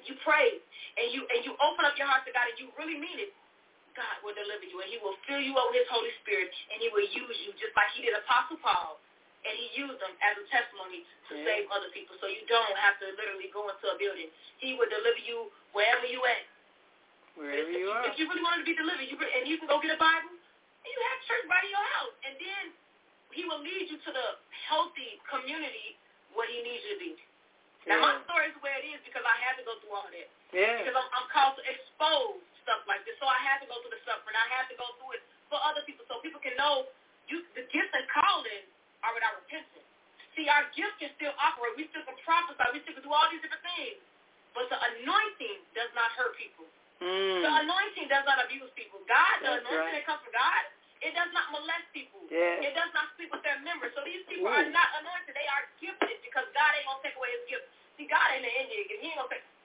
if 0.00 0.08
you 0.08 0.16
pray 0.24 0.56
and 0.96 1.06
you 1.12 1.28
and 1.28 1.44
you 1.44 1.52
open 1.60 1.84
up 1.84 1.98
your 2.00 2.08
heart 2.08 2.24
to 2.24 2.32
God 2.32 2.48
and 2.48 2.56
you 2.56 2.72
really 2.80 2.96
mean 2.96 3.20
it, 3.20 3.30
God 3.98 4.22
will 4.22 4.36
deliver 4.38 4.62
you 4.62 4.78
and 4.78 4.86
He 4.86 5.02
will 5.02 5.18
fill 5.26 5.42
you 5.42 5.58
up 5.58 5.74
with 5.74 5.82
His 5.82 5.90
Holy 5.90 6.14
Spirit 6.22 6.54
and 6.70 6.78
He 6.78 6.86
will 6.94 7.02
use 7.02 7.36
you 7.42 7.50
just 7.58 7.74
like 7.74 7.90
He 7.98 8.06
did 8.06 8.14
Apostle 8.14 8.62
Paul. 8.62 9.02
And 9.46 9.54
he 9.54 9.70
used 9.78 10.02
them 10.02 10.10
as 10.18 10.34
a 10.34 10.44
testimony 10.50 11.06
to 11.30 11.32
Yeah. 11.38 11.46
save 11.46 11.64
other 11.70 11.88
people. 11.94 12.18
So 12.18 12.26
you 12.26 12.42
don't 12.50 12.74
have 12.74 12.98
to 12.98 13.06
literally 13.14 13.46
go 13.54 13.70
into 13.70 13.86
a 13.86 13.94
building. 13.94 14.34
He 14.58 14.74
will 14.74 14.90
deliver 14.90 15.22
you 15.22 15.46
wherever 15.70 16.04
you 16.10 16.18
at. 16.26 16.42
Wherever 17.38 17.70
if, 17.70 17.78
you 17.78 17.86
are. 17.86 18.02
If 18.10 18.18
you 18.18 18.26
really 18.26 18.42
wanted 18.42 18.66
to 18.66 18.68
be 18.68 18.74
delivered, 18.74 19.06
you 19.06 19.14
and 19.14 19.46
you 19.46 19.62
can 19.62 19.70
go 19.70 19.78
get 19.78 19.94
a 19.94 20.00
Bible, 20.02 20.34
and 20.34 20.88
you 20.90 21.00
have 21.06 21.18
church 21.30 21.46
right 21.46 21.62
in 21.62 21.70
your 21.70 21.88
house, 22.02 22.14
and 22.26 22.34
then 22.34 22.64
He 23.30 23.46
will 23.46 23.62
lead 23.62 23.86
you 23.86 24.02
to 24.02 24.10
the 24.10 24.28
healthy 24.66 25.22
community 25.30 25.94
where 26.34 26.50
He 26.50 26.58
needs 26.66 26.82
you 26.90 26.98
to 26.98 27.00
be. 27.00 27.12
Now 27.86 28.02
my 28.02 28.18
story 28.26 28.50
is 28.50 28.58
way 28.58 28.74
it 28.82 28.90
is 28.90 29.00
because 29.06 29.22
I 29.22 29.38
had 29.38 29.54
to 29.54 29.64
go 29.64 29.78
through 29.78 29.94
all 29.94 30.10
that. 30.10 30.28
Yeah. 30.50 30.82
Because 30.82 30.98
I'm, 30.98 31.08
I'm 31.14 31.26
called 31.30 31.54
to 31.56 31.64
expose 31.64 32.42
stuff 32.69 32.85
like 32.85 33.01
this, 33.09 33.16
so 33.16 33.24
I 33.24 33.40
had 33.40 33.65
to 33.65 33.66
go 33.73 33.81
through 33.81 33.97
the 33.97 34.03
suffering. 34.05 34.36
I 34.36 34.45
had 34.53 34.69
to 34.69 34.77
go 34.77 34.85
through 35.01 35.16
it 35.16 35.24
for 35.49 35.57
other 35.65 35.81
people, 35.89 36.05
so 36.05 36.20
people 36.20 36.36
can 36.45 36.53
know 36.61 36.85
you 37.32 37.40
the 37.57 37.65
gifts 37.73 37.97
and 37.97 38.05
calling 38.12 38.69
are 39.01 39.16
without 39.16 39.40
repentance. 39.40 39.89
See, 40.36 40.53
our 40.53 40.69
gift 40.77 41.01
can 41.01 41.09
still 41.16 41.32
operate. 41.40 41.81
We 41.81 41.89
still 41.89 42.05
can 42.05 42.15
prophesy. 42.28 42.61
We 42.77 42.85
still 42.85 43.01
can 43.01 43.05
do 43.09 43.12
all 43.16 43.24
these 43.32 43.40
different 43.40 43.65
things. 43.65 43.99
But 44.53 44.69
the 44.69 44.77
anointing 44.77 45.65
does 45.73 45.89
not 45.97 46.12
hurt 46.15 46.36
people. 46.36 46.69
Mm. 47.01 47.43
The 47.43 47.53
anointing 47.65 48.07
does 48.12 48.27
not 48.28 48.43
abuse 48.45 48.69
people. 48.77 49.01
God, 49.09 49.40
the 49.40 49.49
That's 49.49 49.65
anointing 49.65 49.97
right. 49.97 50.05
that 50.05 50.07
comes 50.07 50.20
from 50.23 50.35
God, 50.36 50.62
it 51.01 51.15
does 51.15 51.31
not 51.31 51.51
molest 51.55 51.86
people. 51.95 52.27
Yeah. 52.28 52.69
It 52.69 52.74
does 52.74 52.90
not 52.93 53.11
sleep 53.15 53.31
with 53.31 53.43
their 53.47 53.59
members. 53.62 53.95
So 53.95 54.03
these 54.05 54.23
people 54.27 54.51
Ooh. 54.51 54.59
are 54.59 54.69
not 54.70 54.90
anointed. 54.99 55.32
They 55.32 55.47
are 55.47 55.65
gifted 55.78 56.19
because 56.27 56.47
God 56.53 56.70
ain't 56.74 56.86
gonna 56.90 57.03
take 57.07 57.16
away 57.16 57.31
his 57.39 57.45
gift. 57.47 57.65
See, 57.99 58.11
God 58.11 58.27
ain't 58.35 58.47
an 58.47 58.55
Indian. 58.66 58.82
He 58.99 58.99
ain't 58.99 58.99
gonna 58.99 58.99
take 58.99 58.99
he 58.99 59.07
ain't 59.07 59.19
gonna 59.19 59.35
take 59.35 59.57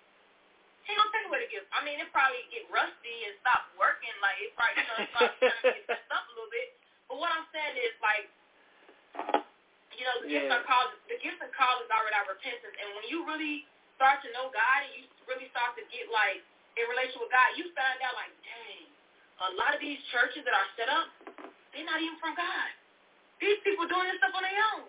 away 1.43 1.51
the. 1.51 1.59
I 1.75 1.79
mean, 1.83 1.99
it 1.99 2.07
probably 2.15 2.39
get 2.51 2.63
rusty 2.71 3.17
and 3.27 3.35
stop 3.43 3.67
working. 3.75 4.11
Like 4.23 4.39
it 4.39 4.51
probably, 4.55 4.79
you 4.79 4.87
know, 4.87 4.97
it 5.03 5.11
probably 5.11 5.35
kind 5.43 5.59
of 5.59 5.75
get 5.75 5.83
messed 5.91 6.11
up 6.15 6.23
a 6.27 6.31
little 6.35 6.51
bit. 6.51 6.67
But 7.11 7.19
what 7.19 7.29
I'm 7.35 7.47
saying 7.51 7.75
is 7.83 7.93
like, 7.99 8.27
you 9.99 10.03
know, 10.07 10.15
the 10.23 10.27
gifts 10.31 10.47
Yeah. 10.49 10.55
are 10.57 10.65
called 10.65 10.95
the 11.11 11.17
gifts 11.19 11.41
and 11.43 11.51
callings 11.53 11.89
are 11.91 12.03
without 12.07 12.25
repentance. 12.31 12.75
And 12.79 12.87
when 12.95 13.05
you 13.11 13.27
really 13.27 13.67
start 13.99 14.23
to 14.23 14.29
know 14.31 14.49
God 14.49 14.77
and 14.87 14.91
you 14.97 15.03
really 15.27 15.47
start 15.51 15.75
to 15.77 15.83
get 15.91 16.07
like 16.09 16.41
in 16.79 16.87
relation 16.89 17.19
with 17.21 17.29
God, 17.29 17.53
you 17.59 17.69
find 17.77 17.99
out 18.01 18.15
like, 18.17 18.33
dang, 18.41 18.87
a 19.43 19.49
lot 19.59 19.75
of 19.75 19.79
these 19.83 19.99
churches 20.09 20.41
that 20.47 20.55
are 20.55 20.69
set 20.79 20.89
up, 20.89 21.07
they're 21.75 21.85
not 21.85 22.01
even 22.01 22.17
from 22.17 22.33
God. 22.33 22.69
These 23.37 23.59
people 23.61 23.85
doing 23.85 24.07
this 24.09 24.17
stuff 24.23 24.33
on 24.33 24.41
their 24.41 24.57
own 24.73 24.87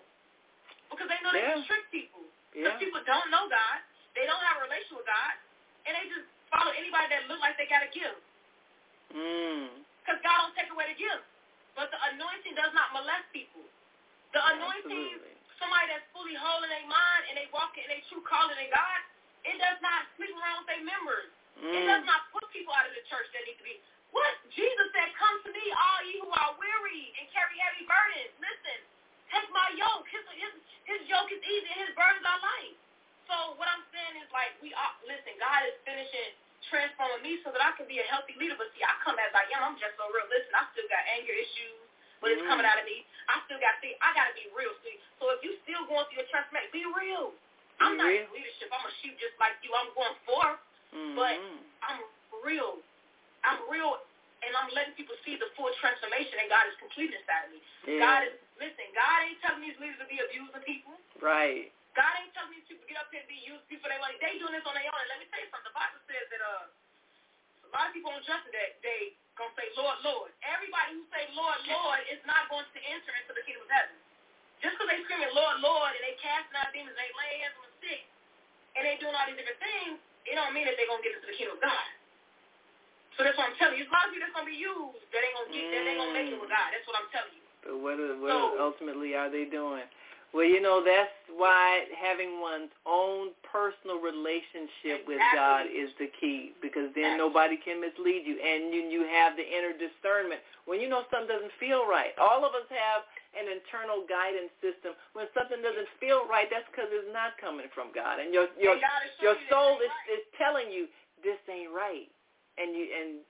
because 0.88 1.08
they 1.10 1.18
know 1.20 1.32
they 1.34 1.42
Yeah. 1.44 1.58
can 1.60 1.66
trick 1.68 1.84
people. 1.92 2.24
Yeah. 2.54 2.78
People 2.78 3.02
don't 3.04 3.28
know 3.34 3.50
God, 3.50 3.78
they 4.14 4.24
don't 4.24 4.40
have 4.46 4.62
a 4.62 4.64
relation 4.64 4.94
with 4.96 5.04
God, 5.10 5.34
and 5.84 5.92
they 5.98 6.06
just 6.08 6.24
follow 6.54 6.70
anybody 6.78 7.10
that 7.10 7.26
look 7.26 7.42
like 7.42 7.58
they 7.58 7.66
got 7.66 7.82
a 7.82 7.90
gift. 7.90 8.22
Mm. 9.10 9.82
Because 10.02 10.20
God 10.22 10.36
don't 10.46 10.54
take 10.54 10.70
away 10.70 10.86
the 10.94 10.98
gift. 10.98 11.26
But 11.74 11.90
the 11.90 11.98
anointing 12.14 12.54
does 12.54 12.70
not 12.72 12.94
molest 12.94 13.26
people. 13.34 13.66
The 14.30 14.42
anointing, 14.54 15.18
Absolutely. 15.18 15.34
somebody 15.58 15.86
that's 15.90 16.06
fully 16.14 16.34
whole 16.38 16.62
in 16.62 16.70
their 16.70 16.86
mind 16.86 17.22
and 17.30 17.34
they 17.38 17.50
walk 17.50 17.74
in 17.78 17.86
their 17.90 18.02
true 18.10 18.22
calling 18.22 18.54
in 18.58 18.70
God, 18.70 19.00
it 19.46 19.58
does 19.58 19.78
not 19.82 20.06
sleep 20.14 20.30
around 20.38 20.62
with 20.64 20.70
their 20.70 20.84
members. 20.86 21.30
It 21.58 21.86
does 21.86 22.02
Mm. 22.02 22.10
not 22.10 22.30
put 22.34 22.46
people 22.50 22.74
out 22.74 22.86
of 22.86 22.94
the 22.94 23.02
church 23.06 23.26
that 23.34 23.42
need 23.46 23.58
to 23.58 23.66
be. 23.66 23.78
What? 24.10 24.30
Jesus 24.54 24.86
said, 24.94 25.10
come 25.18 25.38
to 25.42 25.50
me, 25.50 25.64
all 25.74 26.00
you 26.06 26.22
who 26.26 26.30
are 26.34 26.54
weary 26.58 27.14
and 27.18 27.26
carry 27.34 27.54
heavy 27.58 27.86
burdens. 27.86 28.30
Listen, 28.42 28.78
take 29.30 29.46
my 29.50 29.70
yoke. 29.74 30.06
His, 30.10 30.22
his, 30.38 30.52
his 30.86 31.00
yoke 31.10 31.30
is 31.34 31.42
easy 31.42 31.68
and 31.74 31.80
his 31.90 31.92
burdens 31.98 32.22
are 32.26 32.38
light. 32.42 32.74
So 33.26 33.54
what 33.58 33.66
I'm 33.70 33.82
saying 33.94 34.18
is 34.22 34.28
like, 34.34 34.54
we 34.62 34.70
are, 34.74 34.94
listen, 35.06 35.34
God 35.42 35.66
is 35.66 35.74
finishing 35.86 36.34
transforming 36.70 37.22
me 37.24 37.40
so 37.44 37.50
that 37.52 37.60
I 37.62 37.72
can 37.76 37.86
be 37.88 37.98
a 38.00 38.06
healthy 38.08 38.34
leader. 38.40 38.56
But 38.58 38.70
see, 38.76 38.82
I 38.84 38.94
come 39.04 39.16
as 39.20 39.32
I 39.32 39.44
am. 39.56 39.62
I'm 39.72 39.76
just 39.80 39.94
so 40.00 40.06
real. 40.12 40.26
Listen, 40.28 40.52
I 40.56 40.64
still 40.72 40.88
got 40.88 41.02
anger 41.14 41.34
issues, 41.34 41.80
but 42.20 42.30
it's 42.32 42.42
Mm. 42.44 42.50
coming 42.50 42.66
out 42.68 42.78
of 42.80 42.86
me. 42.88 43.04
I 43.28 43.40
still 43.48 43.60
got 43.60 43.76
to 43.80 43.88
I 44.04 44.08
got 44.16 44.28
to 44.30 44.34
be 44.36 44.46
real. 44.56 44.72
See, 44.84 44.96
so 45.20 45.30
if 45.34 45.40
you 45.44 45.56
still 45.64 45.84
going 45.88 46.04
through 46.12 46.24
your 46.24 46.28
transformation, 46.32 46.70
be 46.72 46.84
real. 46.96 47.32
I'm 47.82 47.96
not 47.98 48.06
real. 48.06 48.24
in 48.24 48.32
leadership. 48.36 48.70
I'm 48.70 48.84
a 48.86 48.92
sheep 49.02 49.18
just 49.18 49.34
like 49.42 49.58
you. 49.66 49.72
I'm 49.74 49.90
going 49.98 50.16
forth. 50.28 50.60
Mm. 50.94 51.14
But 51.18 51.36
I'm 51.82 52.00
real. 52.44 52.78
I'm 53.44 53.60
real, 53.68 54.00
and 54.40 54.52
I'm 54.56 54.72
letting 54.72 54.96
people 54.96 55.12
see 55.20 55.36
the 55.36 55.52
full 55.52 55.68
transformation 55.84 56.32
that 56.40 56.48
God 56.48 56.64
is 56.70 56.76
completing 56.80 57.12
inside 57.20 57.44
of 57.44 57.50
me. 57.52 57.60
Yeah. 57.84 58.00
God 58.00 58.20
is, 58.24 58.34
listen, 58.56 58.88
God 58.96 59.16
ain't 59.28 59.36
telling 59.44 59.60
these 59.60 59.76
leaders 59.76 60.00
to 60.00 60.08
be 60.08 60.16
abusing 60.16 60.64
people. 60.64 60.96
Right. 61.20 61.68
God 61.94 62.12
ain't 62.18 62.34
telling 62.34 62.50
these 62.54 62.66
people 62.66 62.82
to 62.82 62.88
get 62.90 62.98
up 62.98 63.08
here 63.14 63.22
and 63.22 63.30
be 63.30 63.38
using 63.42 63.64
people 63.70 63.86
they 63.86 63.98
want. 64.02 64.18
They 64.18 64.36
doing 64.42 64.54
this 64.54 64.66
on 64.66 64.74
their 64.74 64.86
own. 64.90 64.98
And 64.98 65.10
let 65.14 65.18
me 65.22 65.26
tell 65.30 65.38
you 65.42 65.48
something. 65.54 65.70
The 65.70 65.76
Bible 65.78 66.00
says 66.10 66.26
that 66.34 66.42
uh, 66.42 66.64
a 67.66 67.68
lot 67.70 67.86
of 67.90 67.92
people 67.94 68.10
on 68.10 68.20
judgment 68.26 68.50
that 68.54 68.78
they 68.82 69.14
gonna 69.38 69.54
say, 69.58 69.70
Lord, 69.78 69.98
Lord. 70.02 70.30
Everybody 70.42 70.98
who 70.98 71.02
say 71.14 71.26
Lord, 71.34 71.58
Lord 71.70 72.00
is 72.10 72.18
not 72.26 72.46
going 72.50 72.66
to 72.66 72.80
enter 72.90 73.12
into 73.18 73.32
the 73.34 73.42
kingdom 73.46 73.66
of 73.66 73.70
heaven. 73.70 73.96
Just 74.62 74.74
because 74.78 74.90
they 74.90 75.00
screaming 75.06 75.34
Lord, 75.34 75.58
Lord, 75.62 75.90
and 75.94 76.02
they 76.02 76.14
casting 76.22 76.54
out 76.58 76.70
demons, 76.74 76.94
they 76.98 77.10
laying 77.14 77.40
hands 77.46 77.56
on 77.58 77.66
the 77.68 77.74
sick, 77.84 78.02
and 78.78 78.82
they 78.86 78.94
doing 79.02 79.12
all 79.12 79.26
these 79.28 79.36
different 79.38 79.60
things, 79.60 79.98
it 80.24 80.34
don't 80.38 80.54
mean 80.56 80.64
that 80.70 80.74
they're 80.78 80.88
gonna 80.88 81.02
get 81.04 81.14
into 81.18 81.28
the 81.28 81.36
kingdom 81.36 81.58
of 81.58 81.62
God. 81.62 81.86
So 83.18 83.22
that's 83.22 83.36
what 83.38 83.46
I'm 83.52 83.58
telling 83.60 83.78
you. 83.78 83.86
There's 83.86 83.92
a 83.92 83.96
lot 83.98 84.06
of 84.08 84.10
people 84.14 84.24
that's 84.26 84.34
gonna 84.34 84.50
be 84.50 84.58
used 84.58 85.02
that 85.14 85.20
ain't 85.22 85.36
gonna 85.38 85.52
get, 85.52 85.64
that 85.70 85.82
ain't 85.86 86.00
gonna 86.02 86.16
make 86.16 86.30
it 86.32 86.38
with 86.40 86.50
God. 86.50 86.68
That's 86.74 86.86
what 86.88 86.96
I'm 86.98 87.10
telling 87.14 87.34
you. 87.36 87.44
But 87.62 87.74
what, 87.78 87.96
are, 88.00 88.16
what 88.18 88.30
So- 88.32 88.56
ultimately 88.58 89.14
are 89.14 89.28
they 89.30 89.44
doing? 89.46 89.86
Well, 90.34 90.50
you 90.50 90.58
know, 90.58 90.82
that's 90.82 91.14
why 91.30 91.86
having 91.94 92.42
one's 92.42 92.74
own 92.82 93.30
personal 93.46 94.02
relationship 94.02 95.06
with 95.06 95.22
God 95.30 95.70
is 95.70 95.94
the 96.02 96.10
key 96.18 96.50
because 96.58 96.90
then 96.98 97.14
Exactly. 97.14 97.22
nobody 97.22 97.56
can 97.62 97.78
mislead 97.78 98.26
you 98.26 98.42
and 98.42 98.74
you, 98.74 98.82
you 98.90 99.06
have 99.06 99.38
the 99.38 99.46
inner 99.46 99.70
discernment. 99.70 100.42
When 100.66 100.82
you 100.82 100.90
know 100.90 101.06
something 101.06 101.30
doesn't 101.30 101.54
feel 101.62 101.86
right, 101.86 102.10
all 102.18 102.42
of 102.42 102.50
us 102.50 102.66
have 102.66 103.06
an 103.38 103.46
internal 103.46 104.02
guidance 104.10 104.50
system. 104.58 104.98
When 105.14 105.30
something 105.38 105.62
doesn't 105.62 105.86
feel 106.02 106.26
right, 106.26 106.50
that's 106.50 106.66
because 106.66 106.90
it's 106.90 107.14
not 107.14 107.38
coming 107.38 107.70
from 107.70 107.94
God. 107.94 108.18
And 108.18 108.34
your 108.34 108.50
your 108.58 108.74
and 108.74 108.82
your 109.22 109.38
showing 109.38 109.38
you 109.38 109.46
that 109.46 109.54
soul 109.54 109.72
is, 109.78 109.94
right. 109.94 110.18
is 110.18 110.22
telling 110.34 110.68
you 110.74 110.90
this 111.22 111.38
ain't 111.46 111.70
right. 111.70 112.10
And 112.58 112.74
you 112.74 112.90
and 112.90 113.22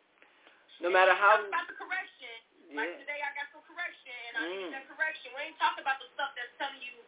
no 0.81 0.89
matter 0.89 1.13
how 1.13 1.37
about 1.37 1.69
the 1.69 1.77
correction. 1.77 2.44
Like 2.75 2.91
Yeah. 2.91 3.07
today, 3.07 3.21
I 3.23 3.31
got 3.39 3.47
some 3.55 3.63
correction, 3.71 4.11
and 4.29 4.35
I 4.37 4.43
Mm. 4.51 4.59
need 4.59 4.71
that 4.75 4.87
correction. 4.91 5.31
We 5.35 5.41
ain't 5.47 5.59
talking 5.63 5.83
about 5.87 6.03
the 6.03 6.11
stuff 6.19 6.35
that's 6.35 6.51
telling 6.59 6.83
you 6.83 6.99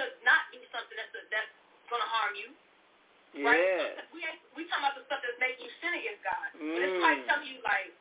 to 0.00 0.02
not 0.24 0.48
do 0.50 0.58
something 0.72 0.96
that's 0.96 1.12
that's 1.30 1.52
gonna 1.92 2.08
harm 2.08 2.34
you. 2.34 2.56
Right? 3.44 3.60
yeah. 3.60 4.02
We 4.14 4.24
ain't, 4.24 4.40
we 4.56 4.64
talking 4.70 4.84
about 4.86 4.94
the 4.96 5.04
stuff 5.04 5.20
that's 5.20 5.38
making 5.38 5.66
you 5.66 5.72
sin 5.82 5.92
against 5.92 6.22
God. 6.24 6.48
But 6.56 6.80
it's 6.82 6.96
Mm. 6.96 7.02
like 7.02 7.20
telling 7.26 7.48
you 7.52 7.60
like, 7.62 7.92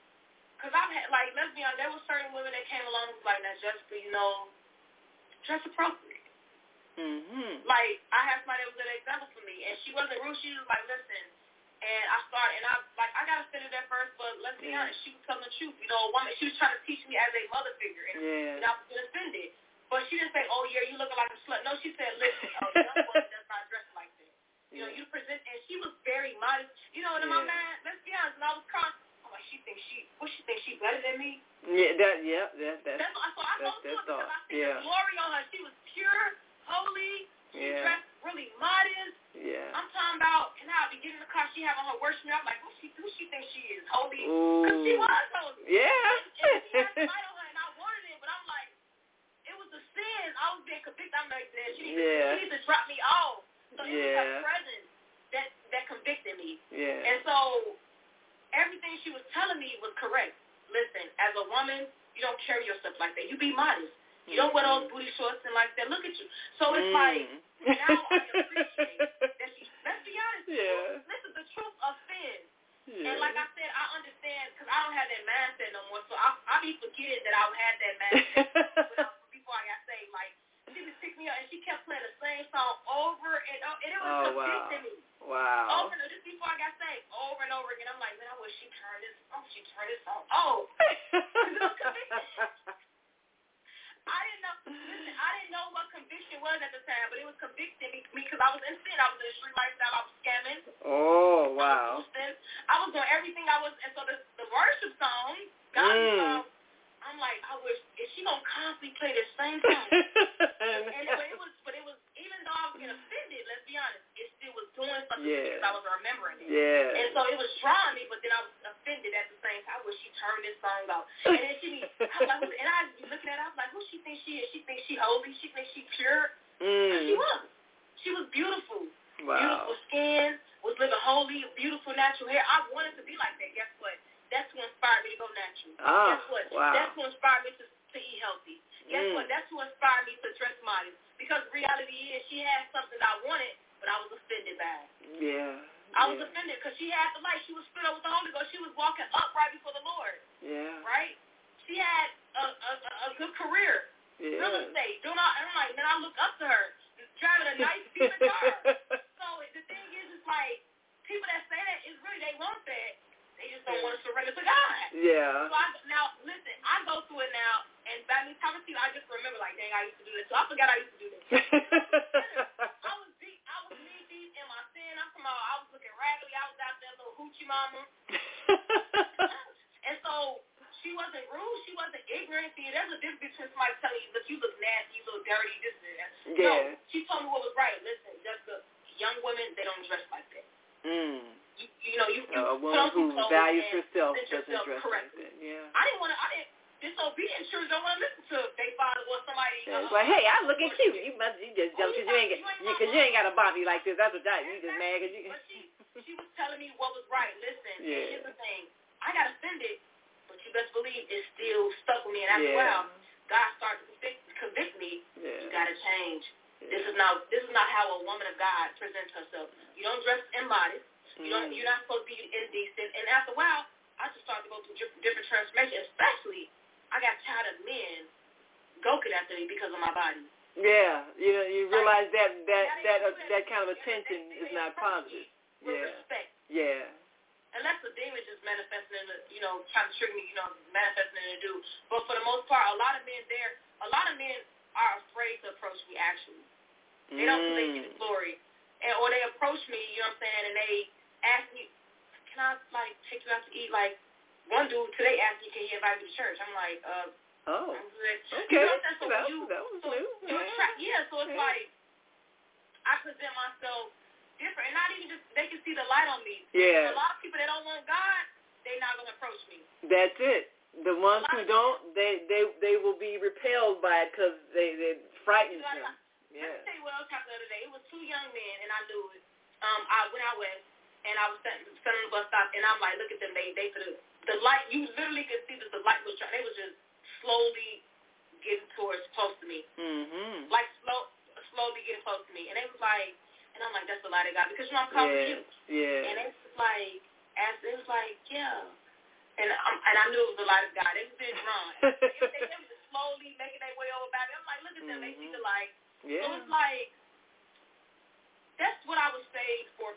cause 0.59 0.71
I've 0.73 0.91
had 0.91 1.09
like 1.11 1.35
let's 1.35 1.51
be 1.53 1.63
honest, 1.63 1.77
there 1.77 1.91
were 1.91 1.99
certain 2.07 2.31
women 2.31 2.53
that 2.53 2.65
came 2.71 2.85
along 2.87 3.09
and 3.11 3.17
was 3.19 3.25
like, 3.25 3.41
now 3.43 3.55
Jessica, 3.59 3.99
you 3.99 4.11
know, 4.11 4.47
dress 5.43 5.65
appropriate. 5.65 6.23
Mhm. 6.95 7.65
Like 7.65 7.99
I 8.15 8.23
had 8.31 8.39
somebody 8.47 8.63
that 8.63 8.71
was 8.71 8.79
an 8.79 8.95
example 8.95 9.27
for 9.33 9.41
me, 9.43 9.65
and 9.65 9.75
she 9.83 9.91
wasn't 9.93 10.21
rude. 10.23 10.37
She 10.39 10.53
was 10.55 10.67
like, 10.69 10.87
listen. 10.87 11.25
And 11.83 12.05
I 12.07 12.19
started, 12.31 12.55
and 12.63 12.67
I 12.71 12.75
like 12.95 13.11
I 13.11 13.27
got 13.27 13.43
offended 13.43 13.75
at 13.75 13.83
first, 13.91 14.15
but 14.15 14.39
let's 14.39 14.55
be 14.63 14.71
honest, 14.71 14.95
she 15.03 15.11
was 15.11 15.19
telling 15.27 15.43
the 15.43 15.51
truth. 15.59 15.75
You 15.83 15.91
know, 15.91 15.99
a 16.07 16.09
woman, 16.15 16.31
she 16.39 16.47
was 16.47 16.55
trying 16.55 16.71
to 16.71 16.83
teach 16.87 17.03
me 17.11 17.19
as 17.19 17.27
a 17.35 17.43
mother 17.51 17.75
figure, 17.75 18.07
and, 18.07 18.23
yeah. 18.23 18.55
and 18.55 18.63
I 18.63 18.71
was 18.71 18.87
offended. 18.87 19.51
But 19.91 20.07
she 20.07 20.15
didn't 20.15 20.31
say, 20.31 20.47
"Oh 20.47 20.63
yeah, 20.71 20.87
you 20.87 20.95
looking 20.95 21.19
like 21.19 21.35
a 21.35 21.39
slut." 21.43 21.59
No, 21.67 21.75
she 21.83 21.91
said, 21.99 22.15
"Listen, 22.23 22.47
a 22.47 22.63
oh, 22.63 22.71
young 22.71 22.97
woman 23.03 23.27
does 23.27 23.47
not 23.51 23.67
dress 23.67 23.87
like 23.99 24.09
that. 24.15 24.31
You 24.71 24.79
know, 24.87 24.89
you 24.89 25.03
present, 25.11 25.43
and 25.43 25.59
she 25.67 25.75
was 25.83 25.91
very 26.07 26.33
modest. 26.39 26.71
You 26.95 27.03
know, 27.03 27.19
and 27.19 27.27
in 27.27 27.29
yeah. 27.29 27.37
my 27.37 27.43
mind, 27.45 27.77
let's 27.83 28.01
be 28.07 28.15
honest, 28.15 28.39
and 28.39 28.47
I 28.47 28.51
was 28.55 28.65
crying. 28.71 28.95
I'm 29.27 29.31
like, 29.35 29.45
she 29.51 29.59
thinks 29.67 29.83
she, 29.91 30.07
what 30.17 30.31
she 30.33 30.41
thinks 30.47 30.63
she 30.63 30.79
better 30.79 31.03
than 31.03 31.19
me? 31.19 31.43
Yeah, 31.67 31.95
that, 31.99 32.15
yeah, 32.25 32.47
that, 32.57 32.81
that, 32.87 32.97
that's. 32.97 33.05
That's 33.05 33.15
so 33.15 33.43
I 33.43 33.53
that's, 33.59 33.77
that's 33.85 34.01
because 34.03 34.27
I 34.27 34.39
see 34.49 34.59
yeah. 34.63 34.79
the 34.79 34.87
glory 34.87 35.15
on 35.19 35.29
her. 35.35 35.43
She 35.53 35.59
was 35.61 35.75
pure, 35.93 36.23
holy, 36.65 37.29
she 37.53 37.61
yeah. 37.61 37.85
dressed 37.85 38.09
really 38.25 38.49
modest. 38.57 39.15
Yeah. 39.37 39.69
I'm 39.77 39.85
talking 39.93 40.17
about, 40.17 40.57
and 40.57 40.69
I'll 40.73 40.89
be 40.89 40.97
getting 41.01 41.21
in 41.21 41.23
the 41.23 41.29
car. 41.29 41.45
She 41.53 41.61
having 41.61 41.85
her 41.85 41.97
worst 42.01 42.21
worship. 42.25 42.33
I'm 42.33 42.45
like, 42.49 42.61
who 42.65 42.73
she, 42.81 42.89
who 42.97 43.05
she 43.13 43.29
think 43.29 43.45
she 43.53 43.61
is? 43.77 43.85
Holy? 43.93 44.25
Because 44.25 44.79
she 44.81 44.93
was 44.97 45.27
holy. 45.37 45.61
Yeah. 45.69 45.85
And, 45.85 46.25
and 46.25 46.61
she 46.65 46.77
had 46.81 46.97
a 46.97 47.05
light 47.05 47.25
on 47.29 47.35
her, 47.37 47.47
and 47.49 47.59
I 47.61 47.67
wanted 47.77 48.03
it, 48.09 48.17
but 48.17 48.29
I'm 48.33 48.45
like, 48.49 48.69
it 49.45 49.55
was 49.57 49.69
a 49.69 49.81
sin. 49.93 50.27
I 50.33 50.57
was 50.57 50.65
being 50.65 50.81
convicted. 50.81 51.13
I'm 51.13 51.29
like, 51.29 51.49
man, 51.53 51.69
she 51.77 51.93
yeah. 51.93 52.39
she 52.39 52.49
needs 52.49 52.53
to 52.57 52.61
drop 52.65 52.89
me 52.89 52.97
off. 53.05 53.45
So 53.77 53.85
it 53.85 53.93
yeah. 53.93 54.01
was 54.01 54.17
her 54.17 54.41
presence 54.45 54.87
that 55.33 55.47
that 55.73 55.83
convicted 55.89 56.35
me. 56.41 56.61
Yeah. 56.73 57.09
And 57.09 57.17
so 57.25 57.35
everything 58.53 58.97
she 59.05 59.11
was 59.13 59.21
telling 59.33 59.61
me 59.61 59.77
was 59.81 59.93
correct. 59.97 60.33
Listen, 60.71 61.05
as 61.21 61.33
a 61.37 61.45
woman, 61.53 61.85
you 62.17 62.21
don't 62.21 62.39
carry 62.45 62.65
yourself 62.65 62.97
like 62.97 63.13
that. 63.17 63.29
You 63.29 63.37
be 63.37 63.53
modest. 63.53 63.93
You 64.27 64.39
don't 64.39 64.55
wear 64.55 64.63
those 64.63 64.87
booty 64.87 65.11
shorts 65.19 65.43
and 65.43 65.51
like 65.51 65.75
that. 65.75 65.91
Look 65.91 66.07
at 66.07 66.15
you. 66.15 66.27
So 66.55 66.71
it's 66.73 66.87
mm. 66.87 66.95
like 66.95 67.27
now 67.67 67.95
I 68.07 68.23
appreciate 68.31 68.99
that 68.99 69.49
she. 69.59 69.67
Let's 69.83 69.99
be 70.07 70.15
honest. 70.15 70.47
Yeah. 70.47 71.03
This 71.07 71.21
is 71.27 71.33
the 71.35 71.45
truth 71.51 71.75
of 71.83 71.93
sin. 72.07 72.39
Yeah. 72.87 73.15
And 73.15 73.19
like 73.19 73.35
I 73.35 73.47
said, 73.55 73.67
I 73.71 73.83
understand 73.99 74.45
because 74.55 74.67
I 74.67 74.77
don't 74.83 74.95
have 74.95 75.07
that 75.11 75.23
mindset 75.27 75.71
no 75.75 75.81
more. 75.91 76.03
So 76.07 76.15
I 76.15 76.35
I 76.47 76.55
be 76.63 76.75
forgetting 76.79 77.23
that 77.27 77.35
I 77.35 77.43
had 77.51 77.75
that 77.79 77.95
mindset. 78.03 78.52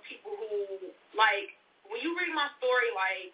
people 0.08 0.34
who 0.34 0.90
like 1.14 1.54
when 1.86 2.02
you 2.02 2.14
read 2.18 2.30
my 2.34 2.50
story, 2.58 2.90
like 2.94 3.30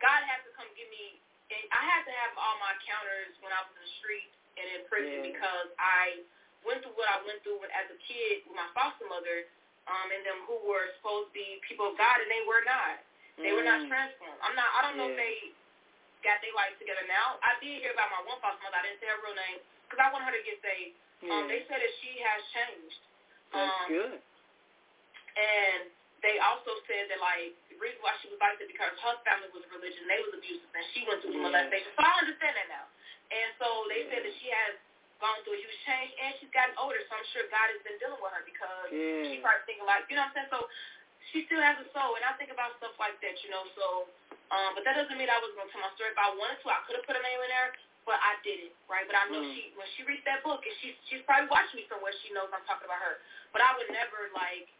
God 0.00 0.20
has 0.28 0.40
to 0.44 0.52
come 0.56 0.68
give 0.76 0.88
me, 0.92 1.20
and 1.52 1.62
I 1.72 1.82
had 1.84 2.04
to 2.04 2.12
have 2.12 2.32
all 2.36 2.56
my 2.60 2.76
counters 2.84 3.32
when 3.40 3.52
I 3.52 3.60
was 3.64 3.72
in 3.76 3.82
the 3.84 3.92
street 4.00 4.30
and 4.56 4.66
in 4.76 4.80
prison 4.88 5.20
yeah. 5.20 5.28
because 5.32 5.68
I 5.76 6.24
went 6.64 6.82
through 6.82 6.96
what 6.96 7.08
I 7.08 7.20
went 7.24 7.40
through 7.44 7.62
as 7.72 7.86
a 7.88 7.98
kid 8.04 8.44
with 8.48 8.56
my 8.56 8.68
foster 8.72 9.08
mother, 9.08 9.48
um, 9.86 10.06
and 10.10 10.22
them 10.26 10.40
who 10.48 10.58
were 10.66 10.90
supposed 10.98 11.30
to 11.30 11.34
be 11.36 11.60
people 11.64 11.92
of 11.92 11.96
God, 11.96 12.18
and 12.20 12.28
they 12.28 12.42
were 12.44 12.64
not. 12.64 13.00
They 13.36 13.52
mm. 13.52 13.56
were 13.60 13.66
not 13.66 13.84
mm. 13.84 13.92
transformed. 13.92 14.40
I'm 14.40 14.56
not. 14.56 14.68
I 14.76 14.80
don't 14.84 14.96
yeah. 14.96 15.00
know 15.04 15.08
if 15.12 15.16
they 15.16 15.52
got 16.24 16.40
their 16.42 16.56
life 16.56 16.74
together 16.80 17.04
now. 17.06 17.38
I 17.44 17.54
did 17.62 17.84
hear 17.84 17.92
about 17.94 18.10
my 18.10 18.24
one 18.26 18.40
foster 18.42 18.60
mother. 18.64 18.80
I 18.80 18.84
didn't 18.90 19.00
say 19.00 19.08
her 19.12 19.20
real 19.22 19.36
name 19.36 19.60
because 19.86 20.00
I 20.02 20.08
want 20.10 20.26
her 20.26 20.34
to 20.34 20.42
get 20.42 20.58
saved. 20.64 20.96
Um, 21.22 21.30
yeah. 21.30 21.32
Um, 21.32 21.44
they 21.48 21.60
said 21.68 21.80
that 21.80 21.94
she 22.02 22.18
has 22.20 22.40
changed. 22.52 23.00
That's 23.54 23.70
um, 23.70 23.86
good. 23.86 24.16
And 25.36 25.92
they 26.24 26.40
also 26.40 26.72
said 26.88 27.12
that 27.12 27.20
like 27.20 27.52
the 27.68 27.76
reason 27.76 28.00
why 28.00 28.16
she 28.24 28.32
was 28.32 28.40
like 28.40 28.56
that 28.56 28.66
because 28.72 28.92
her 29.04 29.14
family 29.22 29.52
was 29.52 29.62
religious, 29.68 30.00
they 30.08 30.20
was 30.24 30.32
abusive, 30.32 30.68
and 30.72 30.84
she 30.96 31.04
went 31.04 31.20
through 31.20 31.36
Yeah. 31.36 31.44
molestation. 31.52 31.92
So 31.92 32.00
I 32.02 32.12
understand 32.24 32.54
that 32.56 32.68
now. 32.72 32.86
And 33.30 33.50
so 33.60 33.68
they 33.92 34.08
said 34.08 34.24
that 34.24 34.34
she 34.40 34.48
has 34.48 34.74
gone 35.20 35.36
through 35.44 35.56
a 35.56 35.60
huge 35.60 35.78
change, 35.84 36.12
and 36.20 36.30
she's 36.40 36.52
gotten 36.52 36.72
older. 36.80 37.00
So 37.08 37.16
I'm 37.20 37.26
sure 37.36 37.44
God 37.52 37.68
has 37.68 37.80
been 37.84 37.96
dealing 38.00 38.20
with 38.20 38.32
her 38.32 38.42
because 38.48 38.88
Yeah. 38.92 39.28
she 39.28 39.34
probably 39.44 39.64
thinking 39.68 39.84
like, 39.88 40.08
you 40.08 40.16
know 40.16 40.24
what 40.24 40.36
I'm 40.40 40.48
saying? 40.48 40.52
So 40.52 40.68
she 41.32 41.44
still 41.48 41.60
has 41.60 41.76
a 41.84 41.86
soul, 41.92 42.16
and 42.16 42.24
I 42.24 42.32
think 42.40 42.48
about 42.54 42.76
stuff 42.80 42.96
like 42.96 43.18
that, 43.20 43.36
you 43.44 43.50
know. 43.52 43.64
So, 43.76 44.08
um, 44.54 44.72
but 44.78 44.84
that 44.88 44.96
doesn't 44.96 45.16
mean 45.20 45.28
I 45.28 45.36
was 45.42 45.52
going 45.58 45.68
to 45.68 45.72
tell 45.74 45.84
my 45.84 45.92
story. 45.98 46.14
If 46.14 46.20
I 46.20 46.32
wanted 46.32 46.60
to, 46.64 46.66
I 46.72 46.80
could 46.88 46.96
have 46.96 47.04
put 47.04 47.18
her 47.18 47.24
name 47.24 47.40
in 47.44 47.50
there, 47.50 47.74
but 48.06 48.16
I 48.22 48.38
didn't, 48.46 48.72
right? 48.86 49.04
But 49.10 49.18
I 49.18 49.26
know 49.28 49.42
Mm. 49.42 49.52
she 49.52 49.74
when 49.74 49.88
she 49.98 50.06
reads 50.06 50.22
that 50.24 50.40
book, 50.46 50.62
and 50.62 50.74
she's 50.80 50.94
she's 51.10 51.22
probably 51.26 51.50
watching 51.50 51.82
me 51.82 51.84
somewhere. 51.90 52.14
She 52.22 52.30
knows 52.30 52.48
I'm 52.54 52.62
talking 52.64 52.86
about 52.86 53.02
her, 53.02 53.18
but 53.50 53.60
I 53.60 53.74
would 53.74 53.90
never 53.90 54.30
like 54.38 54.70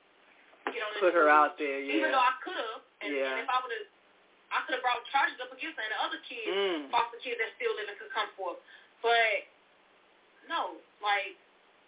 get 0.73 0.83
on 0.83 0.91
Put 1.01 1.15
her 1.15 1.29
out 1.29 1.59
there, 1.59 1.81
Yeah. 1.81 2.01
Even 2.03 2.11
though 2.13 2.23
I 2.23 2.35
could 2.43 2.57
have, 2.57 2.83
and, 3.03 3.11
Yeah. 3.15 3.31
and 3.37 3.41
if 3.45 3.49
I 3.51 3.59
would 3.63 3.73
have, 3.73 3.87
I 4.55 4.59
could 4.65 4.75
have 4.79 4.85
brought 4.87 5.03
charges 5.11 5.39
up 5.43 5.51
against 5.53 5.77
her, 5.77 5.85
and 5.85 5.93
the 5.93 6.01
other 6.03 6.21
kids, 6.23 6.51
Mm. 6.51 6.91
foster 6.91 7.19
kids 7.19 7.39
that 7.39 7.51
still 7.59 7.75
living, 7.75 7.97
could 7.99 8.11
come 8.15 8.31
forth. 8.39 8.59
But 9.03 9.47
no, 10.49 10.79
like 11.03 11.37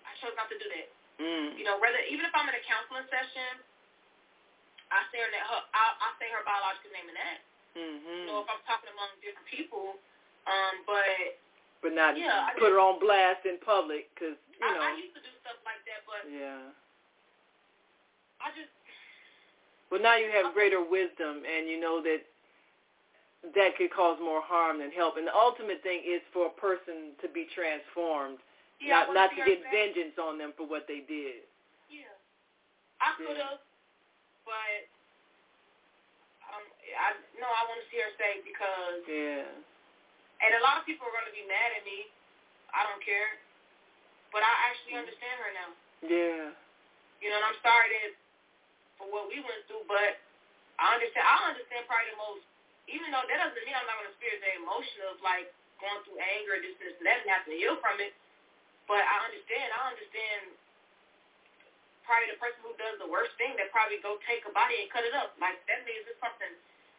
I 0.06 0.14
chose 0.20 0.34
not 0.36 0.48
to 0.50 0.58
do 0.58 0.68
that. 0.68 0.88
Mm. 1.22 1.58
You 1.58 1.64
know, 1.64 1.78
whether 1.78 1.98
even 2.10 2.26
if 2.26 2.34
I'm 2.34 2.48
in 2.48 2.54
a 2.54 2.64
counseling 2.66 3.06
session, 3.10 3.62
I 4.90 5.04
say 5.12 5.20
her, 5.20 5.30
her 5.30 5.62
I, 5.74 5.84
I 6.00 6.08
say 6.18 6.28
her 6.32 6.42
biological 6.44 6.90
name 6.92 7.08
in 7.08 7.16
that. 7.16 7.38
Mm-hmm. 7.76 8.18
You 8.24 8.26
know, 8.26 8.40
if 8.42 8.48
I'm 8.50 8.62
talking 8.64 8.90
among 8.90 9.12
different 9.20 9.46
people, 9.46 10.00
um, 10.48 10.74
but 10.88 11.38
But 11.84 11.92
not 11.94 12.16
Yeah, 12.18 12.48
I 12.50 12.58
put 12.58 12.72
her 12.72 12.80
on 12.80 12.98
blast 12.98 13.46
in 13.46 13.58
public, 13.62 14.10
because 14.14 14.34
you 14.58 14.64
I, 14.66 14.74
know. 14.74 14.82
I 14.82 14.92
used 14.98 15.14
to 15.14 15.22
do 15.22 15.30
stuff 15.44 15.60
like 15.62 15.78
that, 15.86 16.02
but 16.08 16.26
yeah. 16.26 16.72
I 18.42 18.48
just 18.54 18.70
Well, 19.90 20.00
now 20.02 20.16
you 20.16 20.30
have 20.30 20.54
greater 20.54 20.80
wisdom, 20.82 21.42
and 21.44 21.68
you 21.68 21.80
know 21.80 22.00
that 22.02 22.22
that 23.54 23.76
could 23.78 23.90
cause 23.94 24.18
more 24.20 24.42
harm 24.42 24.82
than 24.82 24.90
help. 24.90 25.16
And 25.16 25.26
the 25.26 25.34
ultimate 25.34 25.82
thing 25.86 26.02
is 26.02 26.20
for 26.34 26.50
a 26.50 26.54
person 26.58 27.14
to 27.22 27.28
be 27.30 27.46
transformed, 27.54 28.42
yeah, 28.82 29.06
not 29.06 29.14
not 29.14 29.30
to 29.34 29.40
get 29.46 29.62
back. 29.62 29.72
vengeance 29.72 30.16
on 30.18 30.36
them 30.38 30.52
for 30.58 30.66
what 30.66 30.84
they 30.90 31.00
did. 31.06 31.46
Yeah, 31.88 32.10
I 33.00 33.14
could 33.16 33.38
have, 33.38 33.62
but 34.42 34.82
um, 36.50 36.64
I 36.98 37.14
no, 37.38 37.46
I 37.46 37.62
want 37.70 37.78
to 37.80 37.86
see 37.94 38.00
her 38.02 38.12
say 38.18 38.42
because, 38.42 39.02
Yeah. 39.06 39.46
and 40.42 40.50
a 40.58 40.62
lot 40.66 40.76
of 40.78 40.84
people 40.84 41.06
are 41.06 41.14
going 41.14 41.30
to 41.30 41.34
be 41.36 41.46
mad 41.46 41.70
at 41.78 41.84
me. 41.86 42.10
I 42.74 42.84
don't 42.84 43.00
care, 43.00 43.38
but 44.34 44.42
I 44.44 44.52
actually 44.68 44.98
Mm. 44.98 45.02
understand 45.06 45.36
her 45.40 45.50
now. 45.54 45.70
Yeah. 46.04 46.44
You 47.22 47.30
know, 47.30 47.38
and 47.38 47.46
I'm 47.50 47.58
sorry 47.62 47.88
that 47.90 48.14
for 48.98 49.06
what 49.08 49.30
we 49.30 49.38
went 49.40 49.62
through, 49.70 49.86
but 49.86 50.18
I 50.76 50.98
understand. 50.98 51.24
I 51.24 51.54
understand 51.54 51.86
probably 51.86 52.10
the 52.12 52.20
most. 52.20 52.44
Even 52.90 53.12
though 53.12 53.24
that 53.24 53.38
doesn't 53.38 53.64
mean 53.64 53.76
I'm 53.76 53.84
not 53.84 54.00
going 54.00 54.08
to 54.10 54.14
experience 54.16 54.42
the 54.42 54.52
emotion 54.58 54.98
of 55.12 55.20
like 55.20 55.48
going 55.78 56.00
through 56.04 56.18
anger, 56.18 56.56
this, 56.58 56.74
this, 56.82 56.96
and 56.98 57.06
that, 57.06 57.22
and 57.22 57.30
have 57.30 57.44
to 57.46 57.54
heal 57.54 57.76
from 57.78 58.00
it. 58.02 58.12
But 58.90 59.04
I 59.04 59.16
understand. 59.30 59.68
I 59.72 59.82
understand. 59.94 60.42
Probably 62.08 62.32
the 62.32 62.40
person 62.40 62.60
who 62.64 62.72
does 62.80 62.96
the 62.96 63.10
worst 63.10 63.36
thing 63.36 63.52
that 63.60 63.68
probably 63.68 64.00
go 64.00 64.16
take 64.24 64.40
a 64.48 64.52
body 64.56 64.80
and 64.80 64.88
cut 64.88 65.04
it 65.04 65.12
up. 65.12 65.36
Like 65.36 65.60
that 65.68 65.84
means 65.84 66.08
it's 66.08 66.16
something. 66.18 66.52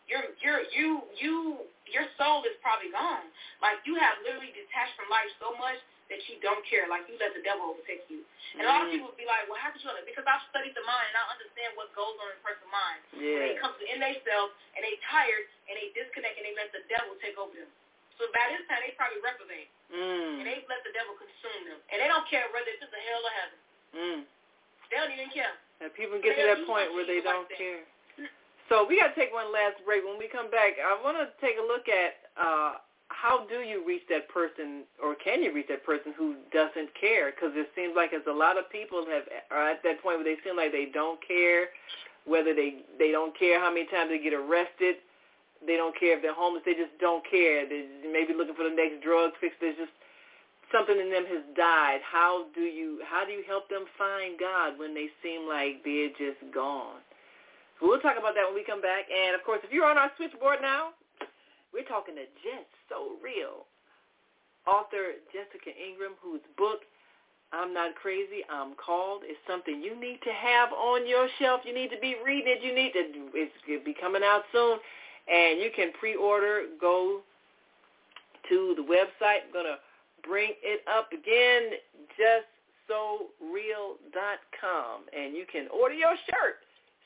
Your 0.06 0.22
your 0.38 0.62
you 0.70 1.02
you 1.18 1.66
your 1.90 2.06
soul 2.22 2.46
is 2.46 2.54
probably 2.62 2.94
gone. 2.94 3.26
Like 3.58 3.82
you 3.90 3.98
have 3.98 4.22
literally 4.22 4.54
detached 4.54 4.94
from 4.94 5.10
life 5.10 5.34
so 5.42 5.58
much 5.58 5.82
that 6.10 6.22
you 6.26 6.42
don't 6.42 6.62
care. 6.66 6.90
Like 6.90 7.06
you 7.06 7.16
let 7.22 7.38
the 7.38 7.46
devil 7.46 7.70
overtake 7.70 8.04
you. 8.10 8.26
And 8.58 8.66
a 8.66 8.70
lot 8.70 8.82
of 8.82 8.90
Mhm. 8.90 8.98
people 8.98 9.08
would 9.14 9.22
be 9.22 9.30
like, 9.30 9.46
well, 9.48 9.62
how 9.62 9.70
could 9.70 9.82
you? 9.82 9.90
Because 10.06 10.26
I've 10.26 10.42
studied 10.50 10.74
the 10.74 10.82
mind 10.84 11.08
and 11.14 11.18
I 11.18 11.26
understand 11.30 11.78
what 11.78 11.94
goes 11.94 12.18
on 12.18 12.34
in 12.34 12.38
a 12.38 12.42
person's 12.42 12.72
mind. 12.74 13.02
And 13.14 13.22
they 13.22 13.54
Yeah. 13.54 13.62
come 13.62 13.78
to 13.78 13.86
in 13.86 14.00
themselves 14.02 14.54
and 14.76 14.82
they 14.84 14.98
tired 15.06 15.46
and 15.70 15.78
they 15.78 15.90
disconnect 15.94 16.38
and 16.38 16.46
they 16.46 16.56
let 16.58 16.72
the 16.74 16.82
devil 16.90 17.16
take 17.22 17.38
over 17.38 17.54
them. 17.54 17.70
So 18.18 18.28
by 18.34 18.50
this 18.50 18.66
time 18.68 18.82
they 18.82 18.92
probably 18.98 19.22
reprobate 19.22 19.70
and 19.90 20.42
Mm. 20.42 20.44
they 20.44 20.66
let 20.68 20.84
the 20.84 20.92
devil 20.92 21.14
consume 21.16 21.66
them. 21.70 21.80
And 21.90 22.02
they 22.02 22.08
don't 22.10 22.28
care 22.28 22.50
whether 22.50 22.70
it's 22.70 22.82
just 22.82 22.94
a 22.94 23.00
hell 23.00 23.26
or 23.26 23.30
heaven. 23.32 23.60
Mm. 23.94 24.28
They 24.90 24.98
don't 24.98 25.12
even 25.12 25.30
care. 25.30 25.58
And 25.80 25.94
people 25.94 26.20
get 26.20 26.36
to 26.36 26.44
that 26.44 26.66
point 26.66 26.92
where 26.94 27.06
they 27.06 27.22
don't 27.22 27.48
care. 27.50 27.86
So 28.70 28.84
we 28.86 28.98
got 29.02 29.16
to 29.16 29.16
take 29.16 29.34
one 29.34 29.52
last 29.52 29.84
break. 29.84 30.06
When 30.06 30.20
we 30.20 30.28
come 30.28 30.48
back, 30.52 30.78
I 30.78 30.94
want 30.94 31.18
to 31.18 31.32
take 31.42 31.58
a 31.58 31.62
look 31.62 31.90
at 31.90 32.30
uh, 32.38 32.78
how 33.10 33.46
do 33.50 33.66
you 33.66 33.84
reach 33.86 34.04
that 34.10 34.30
person, 34.30 34.86
or 35.02 35.16
can 35.16 35.44
you 35.44 35.54
reach 35.54 35.68
that 35.68 35.86
person 35.86 36.14
who 36.18 36.36
doesn't 36.54 36.90
care? 37.00 37.32
Because 37.32 37.52
it 37.58 37.70
seems 37.76 37.94
like 37.96 38.12
there's 38.12 38.30
a 38.30 38.34
lot 38.34 38.58
of 38.58 38.70
people 38.70 39.06
have 39.10 39.26
are 39.52 39.70
at 39.70 39.84
that 39.84 40.02
point 40.02 40.22
where 40.22 40.30
they 40.30 40.38
seem 40.46 40.56
like 40.56 40.72
they 40.72 40.88
don't 40.94 41.20
care, 41.26 41.74
whether 42.26 42.54
they 42.54 42.86
they 42.98 43.12
don't 43.12 43.38
care 43.38 43.60
how 43.60 43.74
many 43.74 43.86
times 43.90 44.10
they 44.10 44.22
get 44.22 44.34
arrested, 44.34 45.02
they 45.66 45.76
don't 45.76 45.98
care 46.00 46.16
if 46.16 46.22
they're 46.22 46.38
homeless, 46.38 46.64
they 46.66 46.78
just 46.78 46.94
don't 47.02 47.26
care. 47.28 47.68
They 47.68 47.90
maybe 48.08 48.34
looking 48.38 48.56
for 48.56 48.64
the 48.64 48.76
next 48.76 49.04
drug 49.04 49.34
fix. 49.42 49.58
There's 49.60 49.76
just 49.76 49.92
something 50.72 50.96
in 50.96 51.10
them 51.10 51.26
has 51.28 51.44
died. 51.58 52.00
How 52.06 52.46
do 52.54 52.62
you 52.62 53.02
how 53.04 53.26
do 53.26 53.34
you 53.34 53.44
help 53.44 53.68
them 53.70 53.90
find 53.98 54.40
God 54.40 54.78
when 54.78 54.94
they 54.94 55.10
seem 55.26 55.50
like 55.50 55.84
they're 55.84 56.14
just 56.14 56.40
gone? 56.54 57.02
We'll 57.82 58.00
talk 58.00 58.20
about 58.20 58.36
that 58.36 58.44
when 58.46 58.56
we 58.56 58.64
come 58.64 58.82
back. 58.82 59.08
And 59.10 59.36
of 59.36 59.44
course, 59.44 59.60
if 59.64 59.72
you're 59.72 59.88
on 59.88 59.98
our 59.98 60.12
switchboard 60.16 60.60
now, 60.62 60.92
we're 61.74 61.86
talking 61.86 62.16
to 62.16 62.26
Jess 62.42 62.66
So 62.90 63.18
Real, 63.24 63.66
author 64.68 65.14
Jessica 65.34 65.72
Ingram, 65.74 66.14
whose 66.22 66.42
book 66.58 66.82
I'm 67.52 67.74
Not 67.74 67.96
Crazy, 67.96 68.46
I'm 68.50 68.76
Called 68.76 69.24
is 69.24 69.36
something 69.48 69.82
you 69.82 70.00
need 70.00 70.22
to 70.24 70.32
have 70.32 70.72
on 70.72 71.08
your 71.08 71.28
shelf. 71.40 71.62
You 71.66 71.74
need 71.74 71.90
to 71.90 71.98
be 72.00 72.16
reading 72.24 72.54
it. 72.58 72.64
You 72.64 72.76
need 72.76 72.94
to. 72.94 73.32
It's 73.34 73.52
be 73.86 73.96
coming 74.00 74.22
out 74.24 74.44
soon, 74.52 74.78
and 75.28 75.60
you 75.60 75.72
can 75.76 75.92
pre-order. 76.00 76.66
Go 76.80 77.22
to 78.50 78.76
the 78.78 78.84
website. 78.84 79.46
I'm 79.48 79.54
gonna 79.54 79.80
bring 80.24 80.54
it 80.62 80.82
up 80.88 81.12
again. 81.12 81.80
JustSoReal.com, 82.90 85.02
and 85.16 85.36
you 85.36 85.46
can 85.52 85.68
order 85.74 85.96
your 85.96 86.16
shirt. 86.30 86.58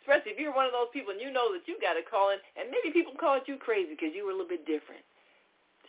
Especially 0.03 0.35
if 0.35 0.39
you're 0.39 0.51
one 0.51 0.67
of 0.67 0.75
those 0.75 0.91
people 0.91 1.15
and 1.15 1.23
you 1.23 1.31
know 1.31 1.55
that 1.55 1.63
you 1.63 1.79
got 1.79 1.95
to 1.95 2.03
call 2.03 2.35
in, 2.35 2.39
and 2.59 2.67
maybe 2.67 2.91
people 2.91 3.15
called 3.15 3.47
you 3.47 3.55
crazy 3.55 3.95
because 3.95 4.11
you 4.11 4.27
were 4.27 4.35
a 4.35 4.37
little 4.37 4.51
bit 4.51 4.67
different. 4.67 4.99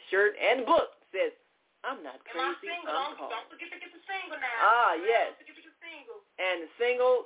Shirt 0.08 0.38
and 0.38 0.62
book 0.62 0.94
says, 1.10 1.34
"I'm 1.82 1.98
not 2.06 2.22
And 2.30 2.38
my 2.38 2.54
crazy. 2.54 2.70
single, 2.78 2.94
I'm 2.94 3.12
don't, 3.12 3.18
called." 3.18 3.32
don't 3.34 3.48
forget 3.50 3.68
to 3.74 3.78
get 3.82 3.90
the 3.90 4.02
single 4.06 4.38
now. 4.38 4.58
Ah, 4.62 4.94
Man, 4.94 5.02
yes. 5.08 5.28
Don't 5.34 5.42
forget 5.42 5.56
to 5.58 5.62
get 5.66 5.66
the 5.66 5.78
single. 5.82 6.18
And 6.38 6.56
the 6.62 6.70
single 6.78 7.16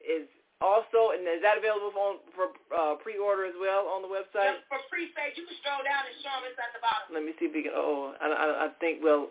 is 0.00 0.24
also, 0.64 1.10
and 1.12 1.26
is 1.26 1.42
that 1.42 1.58
available 1.58 1.90
on 1.98 2.22
for 2.38 2.54
uh, 2.72 2.94
pre-order 3.02 3.44
as 3.44 3.58
well 3.58 3.90
on 3.90 4.00
the 4.00 4.08
website? 4.08 4.62
Just 4.62 4.70
for 4.70 4.78
pre-save, 4.88 5.34
you 5.36 5.44
can 5.44 5.58
stroll 5.60 5.82
down 5.84 6.06
and 6.06 6.14
show 6.22 6.32
them 6.38 6.46
it's 6.48 6.56
at 6.56 6.70
the 6.72 6.80
bottom. 6.80 7.10
Let 7.12 7.26
me 7.26 7.34
see 7.42 7.50
if 7.50 7.52
we 7.52 7.66
can. 7.66 7.74
Oh, 7.74 8.14
I, 8.22 8.30
I, 8.30 8.46
I 8.64 8.68
think. 8.80 9.02
Well, 9.02 9.28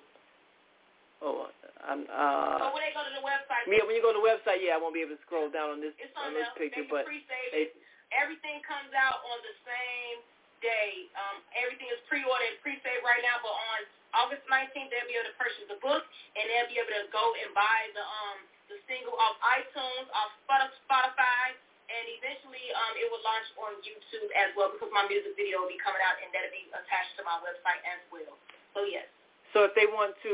oh, 1.21 1.49
I'm. 1.81 2.05
Uh, 2.05 2.61
so 2.61 2.67
when 2.73 2.83
they 2.85 2.93
go 2.93 3.01
to 3.05 3.13
the 3.13 3.25
website, 3.25 3.65
yeah, 3.65 3.81
when 3.85 3.97
you 3.97 4.03
go 4.03 4.13
to 4.13 4.19
the 4.21 4.25
website, 4.25 4.61
yeah, 4.61 4.77
I 4.77 4.79
won't 4.81 4.93
be 4.93 5.01
able 5.01 5.17
to 5.17 5.23
scroll 5.25 5.49
down 5.49 5.73
on 5.73 5.79
this 5.81 5.93
it's 5.97 6.13
on 6.17 6.29
on 6.29 6.37
this 6.37 6.49
picture, 6.57 6.85
but 6.89 7.09
it. 7.09 7.73
Everything 8.11 8.59
comes 8.67 8.91
out 8.91 9.23
on 9.23 9.39
the 9.39 9.55
same 9.63 10.19
day. 10.59 11.07
Um, 11.15 11.39
everything 11.55 11.87
is 11.95 12.01
pre-ordered 12.11 12.43
and 12.43 12.59
pre-saved 12.59 13.07
right 13.07 13.23
now, 13.23 13.39
but 13.39 13.55
on 13.55 13.79
August 14.11 14.43
19th, 14.51 14.91
they'll 14.91 15.07
be 15.07 15.15
able 15.15 15.31
to 15.31 15.37
purchase 15.39 15.63
the 15.71 15.79
book, 15.79 16.03
and 16.35 16.43
they'll 16.51 16.67
be 16.67 16.75
able 16.75 16.91
to 16.91 17.07
go 17.09 17.23
and 17.39 17.49
buy 17.55 17.87
the 17.95 18.03
um 18.03 18.37
the 18.67 18.77
single 18.87 19.15
off 19.19 19.35
iTunes, 19.43 20.07
off 20.15 20.31
Spotify, 20.47 21.55
and 21.87 22.03
eventually 22.19 22.65
um 22.75 22.93
it 22.99 23.07
will 23.07 23.23
launch 23.23 23.47
on 23.59 23.79
YouTube 23.83 24.29
as 24.35 24.51
well 24.59 24.71
because 24.75 24.91
my 24.91 25.07
music 25.07 25.35
video 25.39 25.63
will 25.63 25.71
be 25.71 25.79
coming 25.79 26.03
out, 26.03 26.19
and 26.19 26.29
that'll 26.35 26.51
be 26.51 26.67
attached 26.71 27.15
to 27.15 27.23
my 27.23 27.39
website 27.41 27.81
as 27.87 28.01
well. 28.11 28.35
So 28.75 28.83
yes. 28.83 29.07
So 29.51 29.67
if 29.67 29.73
they 29.75 29.87
want 29.87 30.15
to 30.23 30.33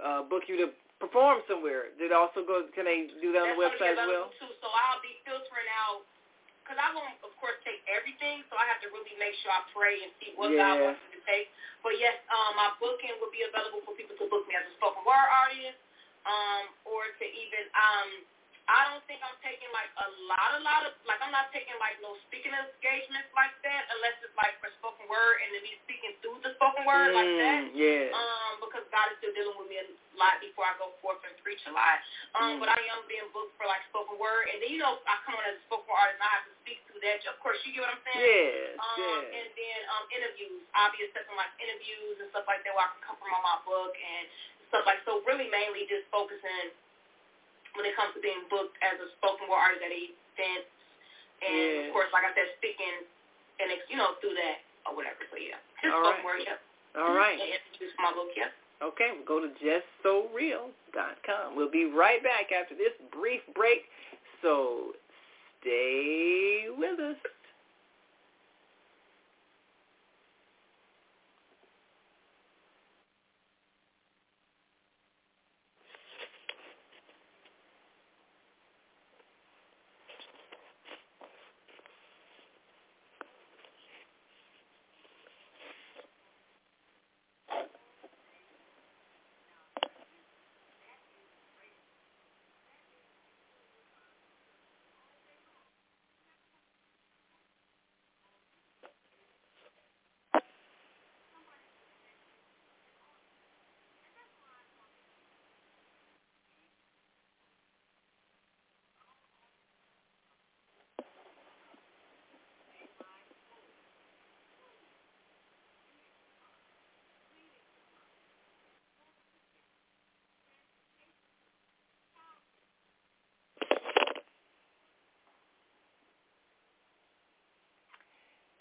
uh, 0.00 0.22
book 0.28 0.44
you 0.46 0.56
to 0.64 0.68
perform 1.00 1.40
somewhere, 1.48 1.92
did 1.96 2.12
also 2.12 2.44
go? 2.44 2.68
Can 2.76 2.84
they 2.84 3.08
do 3.20 3.32
that 3.32 3.44
on 3.44 3.56
the 3.56 3.60
That's 3.60 3.80
website 3.80 3.96
as 3.96 4.04
well? 4.04 4.28
Too, 4.36 4.52
so 4.60 4.68
I'll 4.68 5.00
be 5.00 5.16
filtering 5.24 5.70
out 5.88 6.04
because 6.60 6.76
I 6.76 6.92
won't, 6.92 7.16
of 7.24 7.32
course, 7.40 7.56
take 7.64 7.80
everything. 7.88 8.44
So 8.52 8.60
I 8.60 8.68
have 8.68 8.78
to 8.84 8.88
really 8.92 9.16
make 9.16 9.34
sure 9.40 9.50
I 9.50 9.64
pray 9.72 10.04
and 10.04 10.12
see 10.20 10.36
what 10.36 10.52
God 10.52 10.76
wants 10.78 11.00
me 11.08 11.18
to 11.18 11.22
take. 11.24 11.48
But 11.80 11.96
yes, 11.96 12.20
um, 12.28 12.60
my 12.60 12.76
booking 12.76 13.16
will 13.18 13.32
be 13.32 13.42
available 13.42 13.80
for 13.88 13.96
people 13.96 14.14
to 14.20 14.26
book 14.28 14.44
me 14.44 14.54
as 14.54 14.68
a 14.68 14.72
spoken 14.76 15.02
word 15.08 15.28
artist, 15.48 15.80
um, 16.28 16.64
or 16.84 17.08
to 17.08 17.24
even 17.24 17.64
um. 17.72 18.24
I 18.70 18.86
don't 18.86 19.02
think 19.10 19.18
I'm 19.26 19.34
taking 19.42 19.66
like 19.74 19.90
a 19.98 20.06
lot, 20.30 20.50
a 20.54 20.62
lot 20.62 20.82
of 20.86 20.94
like 21.02 21.18
I'm 21.18 21.34
not 21.34 21.50
taking 21.50 21.74
like 21.82 21.98
no 21.98 22.14
speaking 22.30 22.54
engagements 22.54 23.26
like 23.34 23.50
that 23.66 23.82
unless 23.98 24.14
it's 24.22 24.34
like 24.38 24.54
for 24.62 24.70
spoken 24.78 25.10
word 25.10 25.42
and 25.42 25.48
then 25.58 25.62
me 25.66 25.74
speaking 25.82 26.14
through 26.22 26.38
the 26.46 26.54
spoken 26.54 26.86
word 26.86 27.10
like 27.10 27.34
that. 27.42 27.60
Mm, 27.66 27.74
yeah. 27.74 28.14
Um, 28.14 28.62
because 28.62 28.86
God 28.94 29.10
is 29.10 29.18
still 29.18 29.34
dealing 29.34 29.58
with 29.58 29.66
me 29.66 29.82
a 29.82 29.86
lot 30.14 30.38
before 30.38 30.70
I 30.70 30.78
go 30.78 30.94
forth 31.02 31.18
and 31.26 31.34
preach 31.42 31.58
a 31.66 31.74
lot. 31.74 31.98
Um, 32.38 32.56
Mm. 32.56 32.58
but 32.62 32.68
I 32.70 32.78
am 32.94 33.02
being 33.10 33.26
booked 33.34 33.58
for 33.58 33.66
like 33.66 33.82
spoken 33.90 34.14
word, 34.22 34.46
and 34.54 34.62
then 34.62 34.70
you 34.70 34.78
know 34.78 35.02
I 35.02 35.18
come 35.26 35.34
on 35.34 35.42
as 35.50 35.58
a 35.58 35.62
spoken 35.66 35.90
word 35.90 35.98
artist, 35.98 36.22
and 36.22 36.26
I 36.26 36.32
have 36.38 36.46
to 36.46 36.54
speak 36.62 36.78
through 36.86 37.02
that. 37.02 37.26
Of 37.26 37.42
course, 37.42 37.58
you 37.66 37.74
get 37.74 37.82
what 37.82 37.90
I'm 37.98 38.02
saying? 38.06 38.22
Yes, 38.22 38.78
Um, 38.78 38.96
yes. 39.02 39.22
and 39.34 39.48
then 39.58 39.78
um, 39.98 40.04
interviews. 40.14 40.62
I'll 40.78 40.94
be 40.94 41.02
accepting 41.10 41.34
like 41.34 41.50
interviews 41.58 42.22
and 42.22 42.30
stuff 42.30 42.46
like 42.46 42.62
that 42.62 42.70
where 42.78 42.86
I 42.86 42.90
can 42.94 43.02
come 43.02 43.18
from 43.18 43.34
on 43.34 43.42
my 43.42 43.58
book 43.66 43.98
and 43.98 44.24
stuff 44.70 44.86
like 44.86 45.02
so. 45.02 45.18
Really, 45.26 45.50
mainly 45.50 45.90
just 45.90 46.06
focusing 46.14 46.70
when 47.78 47.86
it 47.86 47.94
comes 47.94 48.14
to 48.16 48.20
being 48.22 48.42
booked 48.50 48.74
as 48.82 48.98
a 48.98 49.08
spoken 49.18 49.46
word 49.46 49.60
artist 49.60 49.82
at 49.84 49.92
events, 49.94 50.70
and 51.40 51.54
Yes. 51.54 51.86
of 51.88 51.92
course, 51.94 52.10
like 52.12 52.24
I 52.26 52.32
said, 52.34 52.48
speaking 52.58 53.06
and 53.60 53.68
you 53.92 53.96
know 53.96 54.16
through 54.20 54.34
that 54.34 54.64
or 54.88 54.96
whatever. 54.96 55.20
So 55.28 55.36
yeah, 55.36 55.60
just 55.84 55.92
All 55.92 56.02
spoken 56.04 56.24
right. 56.24 56.24
word. 56.24 56.40
Yep. 56.46 56.58
All 56.98 57.14
right. 57.14 57.38
And 57.38 57.50
interviews 57.54 57.94
my 58.00 58.12
book. 58.12 58.32
Yep. 58.34 58.50
Okay, 58.80 59.12
we'll 59.12 59.28
go 59.28 59.44
to 59.44 59.52
justsoreal.com. 59.60 61.54
We'll 61.54 61.70
be 61.70 61.84
right 61.84 62.22
back 62.24 62.48
after 62.48 62.74
this 62.74 62.96
brief 63.12 63.44
break, 63.54 63.84
so 64.40 64.96
stay 65.60 66.66
with 66.72 66.98
us. 66.98 67.16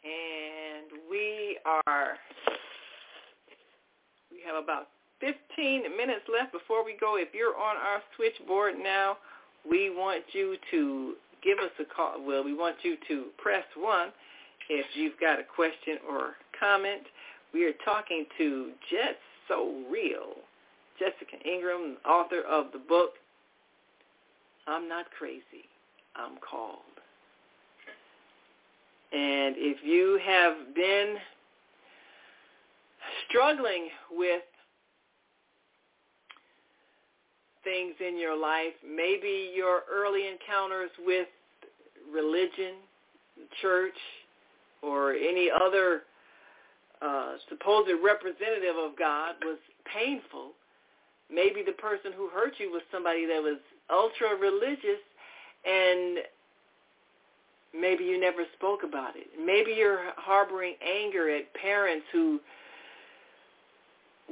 And 0.09 0.89
we 1.09 1.59
are, 1.65 2.17
we 4.31 4.37
have 4.45 4.61
about 4.61 4.87
15 5.19 5.83
minutes 5.95 6.25
left 6.31 6.51
before 6.51 6.83
we 6.83 6.95
go. 6.99 7.17
If 7.17 7.29
you're 7.33 7.55
on 7.55 7.77
our 7.77 8.01
switchboard 8.15 8.73
now, 8.81 9.17
we 9.69 9.91
want 9.91 10.23
you 10.31 10.57
to 10.71 11.13
give 11.43 11.59
us 11.59 11.71
a 11.79 11.85
call. 11.85 12.25
Well, 12.25 12.43
we 12.43 12.55
want 12.55 12.77
you 12.81 12.97
to 13.07 13.25
press 13.37 13.65
1 13.77 14.09
if 14.69 14.85
you've 14.95 15.19
got 15.19 15.39
a 15.39 15.43
question 15.43 15.97
or 16.09 16.35
comment. 16.59 17.03
We 17.53 17.65
are 17.65 17.73
talking 17.85 18.25
to 18.37 18.71
Jess 18.89 19.15
So 19.47 19.83
Real, 19.91 20.35
Jessica 20.97 21.37
Ingram, 21.47 21.97
author 22.07 22.41
of 22.49 22.71
the 22.71 22.79
book, 22.79 23.11
I'm 24.67 24.87
Not 24.87 25.05
Crazy, 25.17 25.65
I'm 26.15 26.37
Called. 26.37 26.88
And 29.11 29.55
if 29.57 29.77
you 29.83 30.19
have 30.25 30.75
been 30.75 31.15
struggling 33.27 33.89
with 34.11 34.43
things 37.63 37.95
in 38.05 38.19
your 38.19 38.39
life, 38.39 38.73
maybe 38.87 39.51
your 39.55 39.81
early 39.91 40.27
encounters 40.27 40.91
with 41.05 41.27
religion, 42.13 42.75
church, 43.61 43.97
or 44.81 45.13
any 45.13 45.49
other 45.49 46.03
uh, 47.01 47.33
supposed 47.49 47.89
representative 48.03 48.75
of 48.77 48.97
God 48.97 49.35
was 49.43 49.57
painful. 49.93 50.51
Maybe 51.31 51.63
the 51.65 51.73
person 51.73 52.11
who 52.15 52.29
hurt 52.29 52.53
you 52.57 52.71
was 52.71 52.81
somebody 52.91 53.25
that 53.25 53.41
was 53.41 53.57
ultra 53.89 54.35
religious 54.37 55.01
and 55.65 56.19
maybe 57.73 58.03
you 58.03 58.19
never 58.19 58.43
spoke 58.55 58.81
about 58.83 59.15
it. 59.15 59.27
Maybe 59.39 59.71
you're 59.71 60.11
harboring 60.17 60.75
anger 60.81 61.29
at 61.29 61.53
parents 61.53 62.05
who 62.11 62.39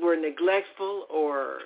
were 0.01 0.15
neglectful 0.15 1.05
or 1.09 1.59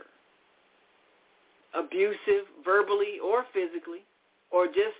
abusive 1.74 2.48
verbally 2.64 3.20
or 3.24 3.46
physically 3.54 4.04
or 4.52 4.68
just 4.68 5.00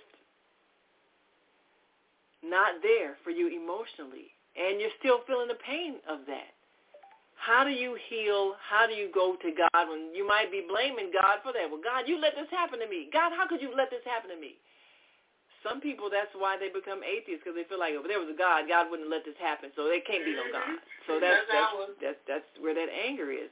not 2.44 2.80
there 2.82 3.16
for 3.24 3.30
you 3.30 3.48
emotionally 3.48 4.32
and 4.56 4.80
you're 4.80 4.96
still 4.98 5.20
feeling 5.26 5.48
the 5.48 5.60
pain 5.64 5.96
of 6.08 6.20
that. 6.26 6.52
How 7.36 7.64
do 7.64 7.70
you 7.70 7.98
heal? 8.08 8.54
How 8.62 8.86
do 8.86 8.94
you 8.94 9.10
go 9.12 9.34
to 9.34 9.50
God 9.50 9.90
when 9.90 10.14
you 10.14 10.26
might 10.26 10.52
be 10.52 10.62
blaming 10.62 11.10
God 11.10 11.42
for 11.42 11.52
that? 11.52 11.66
Well, 11.66 11.82
God, 11.82 12.06
you 12.06 12.20
let 12.20 12.38
this 12.38 12.46
happen 12.50 12.78
to 12.78 12.86
me. 12.86 13.10
God, 13.12 13.32
how 13.34 13.48
could 13.48 13.60
you 13.60 13.74
let 13.74 13.90
this 13.90 14.04
happen 14.06 14.30
to 14.30 14.38
me? 14.38 14.54
Some 15.62 15.78
people, 15.78 16.10
that's 16.10 16.34
why 16.34 16.58
they 16.58 16.68
become 16.74 17.06
atheists 17.06 17.46
because 17.46 17.54
they 17.54 17.62
feel 17.70 17.78
like 17.78 17.94
if 17.94 18.02
there 18.06 18.18
was 18.18 18.30
a 18.30 18.36
God, 18.36 18.66
God 18.66 18.90
wouldn't 18.90 19.06
let 19.06 19.22
this 19.22 19.38
happen, 19.38 19.70
so 19.78 19.86
there 19.86 20.02
can't 20.02 20.26
be 20.26 20.34
no 20.34 20.50
God. 20.50 20.74
So 21.06 21.22
that's 21.22 21.46
that's 21.46 21.72
that's, 22.02 22.22
that's 22.26 22.50
where 22.58 22.74
that 22.74 22.90
anger 22.90 23.30
is. 23.30 23.50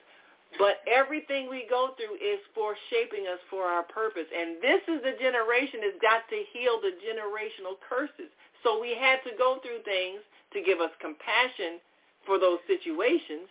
But 0.59 0.83
everything 0.91 1.47
we 1.47 1.71
go 1.71 1.95
through 1.95 2.19
is 2.19 2.43
for 2.59 2.75
shaping 2.91 3.31
us 3.31 3.39
for 3.47 3.71
our 3.71 3.87
purpose, 3.87 4.27
and 4.27 4.59
this 4.59 4.83
is 4.91 4.99
the 5.07 5.15
generation 5.23 5.87
that's 5.87 6.03
got 6.03 6.27
to 6.27 6.43
heal 6.51 6.83
the 6.83 6.99
generational 6.99 7.79
curses. 7.79 8.35
So 8.67 8.83
we 8.83 8.99
had 8.99 9.23
to 9.31 9.33
go 9.39 9.63
through 9.63 9.87
things 9.87 10.19
to 10.51 10.59
give 10.59 10.83
us 10.83 10.91
compassion 10.99 11.79
for 12.27 12.43
those 12.43 12.59
situations, 12.67 13.47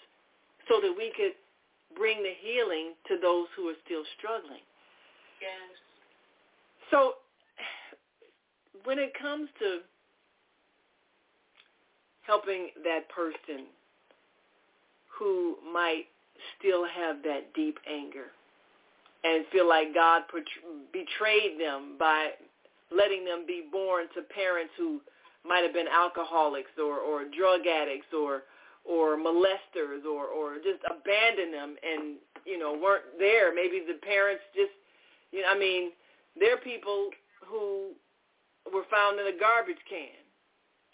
so 0.68 0.84
that 0.84 0.92
we 0.92 1.16
could 1.16 1.40
bring 1.96 2.20
the 2.20 2.36
healing 2.44 2.94
to 3.08 3.16
those 3.24 3.48
who 3.56 3.72
are 3.72 3.80
still 3.88 4.04
struggling. 4.20 4.62
Yes. 5.40 5.80
So 6.92 7.24
when 8.86 9.00
it 9.00 9.12
comes 9.20 9.50
to 9.60 9.80
helping 12.22 12.70
that 12.84 13.10
person 13.10 13.66
who 15.18 15.56
might 15.74 16.06
still 16.58 16.86
have 16.86 17.18
that 17.24 17.54
deep 17.54 17.78
anger 17.90 18.28
and 19.24 19.46
feel 19.52 19.68
like 19.68 19.94
God 19.94 20.24
betrayed 20.94 21.60
them 21.60 21.96
by 22.00 22.30
letting 22.96 23.26
them 23.26 23.44
be 23.46 23.64
born 23.72 24.06
to 24.16 24.22
parents 24.22 24.72
who 24.78 25.02
might 25.46 25.64
have 25.64 25.74
been 25.74 25.88
alcoholics 25.88 26.72
or, 26.78 27.00
or 27.00 27.24
drug 27.26 27.68
addicts 27.68 28.14
or 28.14 28.44
or 28.86 29.18
molesters 29.18 30.06
or, 30.06 30.26
or 30.28 30.56
just 30.56 30.80
abandoned 30.90 31.54
them 31.54 31.76
and, 31.84 32.16
you 32.46 32.58
know, 32.58 32.74
weren't 32.82 33.04
there. 33.20 33.54
Maybe 33.54 33.84
the 33.86 34.00
parents 34.06 34.42
just, 34.56 34.72
you 35.32 35.42
know, 35.42 35.50
I 35.54 35.60
mean, 35.60 35.92
there 36.40 36.56
are 36.56 36.58
people 36.58 37.10
who 37.46 37.92
were 38.74 38.88
found 38.90 39.20
in 39.20 39.28
a 39.28 39.38
garbage 39.38 39.82
can. 39.88 40.20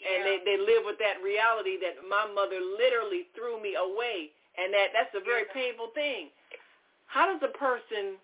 And 0.03 0.27
they, 0.27 0.37
they 0.43 0.57
live 0.59 0.83
with 0.83 0.99
that 0.99 1.23
reality 1.23 1.79
that 1.79 2.03
my 2.03 2.27
mother 2.27 2.59
literally 2.59 3.31
threw 3.31 3.61
me 3.63 3.79
away. 3.79 4.29
And 4.59 4.71
that, 4.75 4.91
that's 4.91 5.15
a 5.15 5.23
very 5.23 5.47
painful 5.53 5.95
thing. 5.95 6.29
How 7.07 7.31
does 7.31 7.41
a 7.43 7.51
person, 7.57 8.19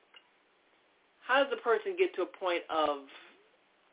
how 1.24 1.44
does 1.44 1.52
a 1.52 1.62
person 1.64 1.96
get 1.98 2.14
to 2.16 2.24
a 2.24 2.32
point 2.32 2.64
of 2.70 3.08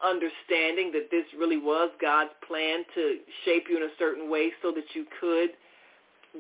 understanding 0.02 0.90
that 0.94 1.10
this 1.10 1.26
really 1.38 1.58
was 1.58 1.90
God's 2.00 2.34
plan 2.46 2.82
to 2.94 3.18
shape 3.44 3.66
you 3.70 3.78
in 3.78 3.84
a 3.84 3.94
certain 3.98 4.30
way 4.30 4.52
so 4.62 4.70
that 4.70 4.86
you 4.94 5.06
could 5.20 5.50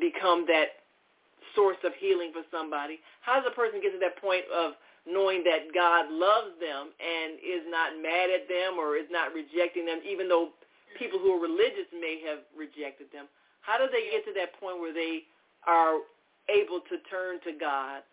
become 0.00 0.46
that 0.46 0.82
source 1.54 1.78
of 1.84 1.92
healing 1.98 2.30
for 2.34 2.42
somebody? 2.50 2.98
How 3.22 3.40
does 3.40 3.50
a 3.50 3.54
person 3.54 3.80
get 3.80 3.92
to 3.94 3.98
that 3.98 4.20
point 4.20 4.44
of 4.54 4.74
knowing 5.08 5.42
that 5.48 5.72
God 5.72 6.12
loves 6.12 6.52
them 6.60 6.92
and 7.00 7.40
is 7.40 7.64
not 7.72 7.96
mad 7.96 8.28
at 8.28 8.44
them 8.44 8.76
or 8.76 9.00
is 9.00 9.08
not 9.08 9.32
rejecting 9.32 9.88
them, 9.88 10.04
even 10.04 10.28
though 10.28 10.52
people 11.00 11.18
who 11.18 11.32
are 11.32 11.40
religious 11.40 11.88
may 11.96 12.20
have 12.28 12.44
rejected 12.52 13.08
them? 13.08 13.24
How 13.64 13.80
do 13.80 13.88
they 13.88 14.12
get 14.12 14.28
to 14.28 14.34
that 14.36 14.52
point 14.60 14.80
where 14.80 14.92
they 14.92 15.24
are 15.64 16.04
able 16.52 16.80
to 16.88 16.96
turn 17.08 17.40
to 17.44 17.52
God 17.56 18.04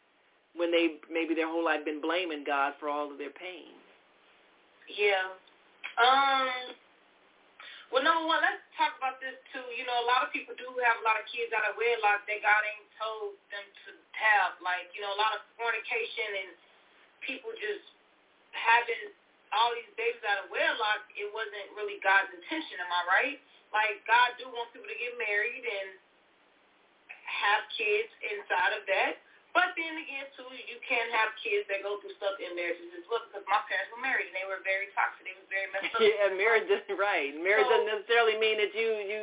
when 0.55 0.71
they 0.71 1.03
maybe 1.11 1.35
their 1.35 1.51
whole 1.51 1.63
life 1.63 1.83
been 1.83 1.99
blaming 1.99 2.47
God 2.47 2.79
for 2.79 2.87
all 2.87 3.11
of 3.11 3.19
their 3.19 3.35
pain? 3.35 3.75
Yeah. 4.87 5.35
Um. 5.99 6.75
Well, 7.93 8.03
number 8.03 8.27
one, 8.27 8.41
let's 8.43 8.59
talk 8.75 8.97
about 8.97 9.23
this 9.23 9.37
too. 9.55 9.63
You 9.77 9.87
know, 9.87 9.95
a 10.03 10.07
lot 10.09 10.25
of 10.25 10.33
people 10.35 10.57
do 10.57 10.67
have 10.83 10.99
a 10.99 11.05
lot 11.05 11.15
of 11.21 11.23
kids 11.31 11.53
out 11.55 11.63
of 11.63 11.79
wedlock 11.79 12.27
that 12.27 12.39
God 12.43 12.61
ain't 12.65 12.89
told 12.99 13.39
them 13.53 13.63
to 13.87 13.89
have. 14.19 14.57
Like, 14.59 14.91
you 14.91 15.05
know, 15.05 15.13
a 15.15 15.19
lot 15.21 15.37
of 15.37 15.45
fornication 15.55 16.43
and 16.43 16.51
people 17.27 17.51
just 17.57 17.85
having 18.53 19.11
all 19.53 19.75
these 19.75 19.91
babies 19.99 20.23
out 20.25 20.45
of 20.45 20.47
wedlock. 20.49 21.05
It 21.13 21.29
wasn't 21.29 21.75
really 21.75 21.99
God's 22.01 22.31
intention. 22.33 22.79
Am 22.81 22.89
I 22.89 23.03
right? 23.09 23.37
Like, 23.73 24.01
God 24.07 24.37
do 24.39 24.47
want 24.49 24.71
people 24.71 24.87
to 24.87 24.97
get 24.97 25.13
married 25.19 25.65
and 25.65 25.99
have 27.25 27.67
kids 27.75 28.09
inside 28.23 28.73
of 28.77 28.87
that. 28.87 29.19
But 29.55 29.71
then 29.79 29.95
again, 29.95 30.27
too, 30.35 30.51
you 30.51 30.75
can 30.83 31.07
have 31.15 31.31
kids 31.39 31.63
that 31.71 31.79
go 31.79 31.95
through 32.03 32.11
stuff 32.19 32.35
in 32.43 32.59
marriages 32.59 32.91
as 32.91 33.07
well. 33.07 33.23
Because 33.23 33.47
my 33.47 33.63
parents 33.71 33.87
were 33.95 34.03
married 34.03 34.27
and 34.27 34.35
they 34.35 34.43
were 34.43 34.59
very 34.67 34.91
toxic. 34.91 35.23
They 35.23 35.31
were 35.31 35.47
very 35.47 35.67
messed 35.71 35.95
up. 35.95 36.03
yeah, 36.03 36.27
marriage 36.35 36.67
is 36.67 36.83
right. 36.91 37.31
Marriage 37.39 37.63
so, 37.63 37.71
doesn't 37.71 37.87
necessarily 37.87 38.35
mean 38.35 38.59
that 38.59 38.75
you 38.75 38.99
you 39.07 39.19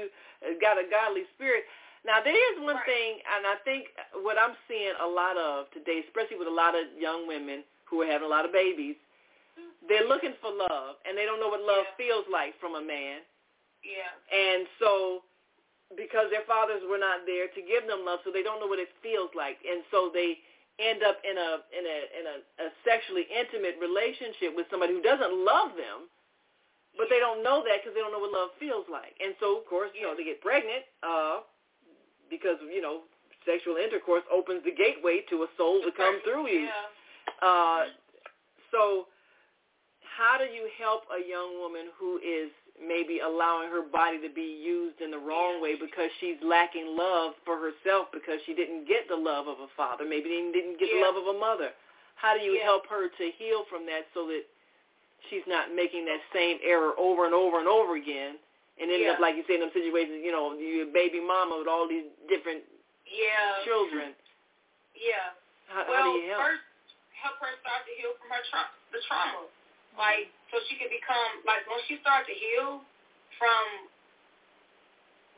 got 0.57 0.81
a 0.81 0.89
godly 0.89 1.29
spirit. 1.37 1.69
Now 2.09 2.24
there 2.24 2.33
is 2.33 2.65
one 2.65 2.81
right. 2.81 2.89
thing, 2.89 3.20
and 3.29 3.45
I 3.45 3.61
think 3.61 3.93
what 4.24 4.41
I'm 4.41 4.57
seeing 4.65 4.97
a 4.97 5.07
lot 5.07 5.37
of 5.37 5.69
today, 5.77 6.01
especially 6.09 6.41
with 6.41 6.49
a 6.49 6.57
lot 6.57 6.73
of 6.73 6.89
young 6.97 7.29
women 7.29 7.61
who 7.93 8.01
are 8.01 8.09
having 8.09 8.24
a 8.24 8.32
lot 8.32 8.48
of 8.48 8.56
babies, 8.56 8.97
they're 9.85 10.09
looking 10.09 10.32
for 10.40 10.48
love, 10.48 10.97
and 11.05 11.12
they 11.12 11.28
don't 11.28 11.36
know 11.36 11.52
what 11.52 11.60
love 11.60 11.85
yeah. 11.85 12.01
feels 12.01 12.24
like 12.32 12.56
from 12.56 12.81
a 12.81 12.81
man. 12.81 13.20
Yeah. 13.85 14.09
And 14.32 14.64
so 14.81 15.28
because 15.97 16.32
their 16.32 16.47
fathers 16.48 16.81
were 16.89 16.97
not 17.01 17.28
there 17.28 17.52
to 17.52 17.60
give 17.60 17.85
them 17.85 18.09
love, 18.09 18.24
so 18.24 18.32
they 18.32 18.40
don't 18.40 18.56
know 18.64 18.70
what 18.70 18.81
it 18.81 18.89
feels 19.05 19.28
like, 19.36 19.60
and 19.60 19.85
so 19.93 20.09
they 20.09 20.40
end 20.81 21.05
up 21.05 21.20
in 21.20 21.36
a 21.36 21.51
in 21.74 21.85
a 21.85 21.98
in 22.16 22.24
a, 22.24 22.36
a 22.64 22.66
sexually 22.81 23.28
intimate 23.28 23.77
relationship 23.77 24.56
with 24.56 24.64
somebody 24.73 24.97
who 24.97 25.05
doesn't 25.05 25.35
love 25.44 25.77
them, 25.77 26.09
but 26.97 27.12
they 27.12 27.20
don't 27.20 27.44
know 27.44 27.60
that 27.60 27.85
because 27.85 27.93
they 27.93 28.01
don't 28.01 28.14
know 28.14 28.24
what 28.24 28.32
love 28.32 28.56
feels 28.56 28.89
like, 28.89 29.12
and 29.20 29.36
so 29.36 29.60
of 29.60 29.69
course 29.69 29.93
you 29.93 30.06
know 30.06 30.16
they 30.16 30.24
get 30.24 30.40
pregnant 30.40 30.86
uh, 31.05 31.44
because 32.32 32.56
you 32.73 32.81
know 32.81 33.05
sexual 33.44 33.77
intercourse 33.77 34.24
opens 34.31 34.62
the 34.64 34.73
gateway 34.73 35.20
to 35.28 35.44
a 35.44 35.48
soul 35.59 35.82
to 35.85 35.93
come 35.93 36.23
through 36.24 36.48
you. 36.48 36.70
Yeah. 36.70 36.89
Uh, 37.40 37.90
so 38.70 39.07
how 40.16 40.39
do 40.39 40.44
you 40.44 40.69
help 40.78 41.09
a 41.11 41.20
young 41.24 41.59
woman 41.59 41.89
who 41.99 42.19
is 42.20 42.53
maybe 42.77 43.20
allowing 43.23 43.70
her 43.70 43.82
body 43.82 44.19
to 44.20 44.32
be 44.32 44.59
used 44.61 45.01
in 45.01 45.11
the 45.11 45.19
wrong 45.19 45.62
way 45.62 45.74
because 45.78 46.11
she's 46.19 46.36
lacking 46.43 46.97
love 46.99 47.32
for 47.44 47.57
herself 47.57 48.11
because 48.12 48.43
she 48.44 48.55
didn't 48.55 48.89
get 48.89 49.07
the 49.09 49.16
love 49.16 49.47
of 49.47 49.61
a 49.62 49.70
father, 49.77 50.05
maybe 50.05 50.28
didn't 50.28 50.78
get 50.78 50.90
yeah. 50.90 50.99
the 50.99 51.05
love 51.07 51.16
of 51.16 51.27
a 51.31 51.36
mother. 51.39 51.70
How 52.16 52.36
do 52.36 52.43
you 52.43 52.59
yeah. 52.59 52.66
help 52.66 52.86
her 52.90 53.09
to 53.09 53.24
heal 53.39 53.66
from 53.70 53.86
that 53.86 54.07
so 54.15 54.27
that 54.31 54.47
she's 55.31 55.47
not 55.47 55.74
making 55.74 56.05
that 56.07 56.23
same 56.35 56.59
error 56.62 56.93
over 56.99 57.27
and 57.27 57.35
over 57.35 57.59
and 57.59 57.69
over 57.69 57.97
again 57.97 58.39
and 58.81 58.90
end 58.90 59.05
yeah. 59.05 59.15
up 59.15 59.20
like 59.20 59.36
you 59.39 59.44
say 59.47 59.55
in 59.55 59.62
them 59.62 59.74
situations, 59.74 60.23
you 60.23 60.32
know, 60.32 60.55
you 60.55 60.90
baby 60.93 61.20
mama 61.23 61.59
with 61.59 61.70
all 61.70 61.86
these 61.86 62.09
different 62.27 62.62
yeah. 63.07 63.62
children. 63.62 64.15
Yeah. 64.99 65.35
How, 65.70 65.86
well, 65.86 65.97
how 65.97 66.03
do 66.09 66.19
you 66.19 66.31
help? 66.31 66.43
first 66.43 66.66
help 67.23 67.39
her 67.39 67.55
start 67.62 67.86
to 67.86 67.93
heal 67.97 68.12
from 68.19 68.28
her 68.35 68.43
tra- 68.51 68.74
the 68.90 69.01
trauma. 69.07 69.47
Like 69.94 70.28
so 70.51 70.61
she 70.69 70.77
can 70.77 70.90
become 70.90 71.47
like 71.47 71.65
when 71.70 71.81
she 71.86 71.97
starts 72.03 72.27
to 72.28 72.36
heal 72.36 72.82
from 73.39 73.65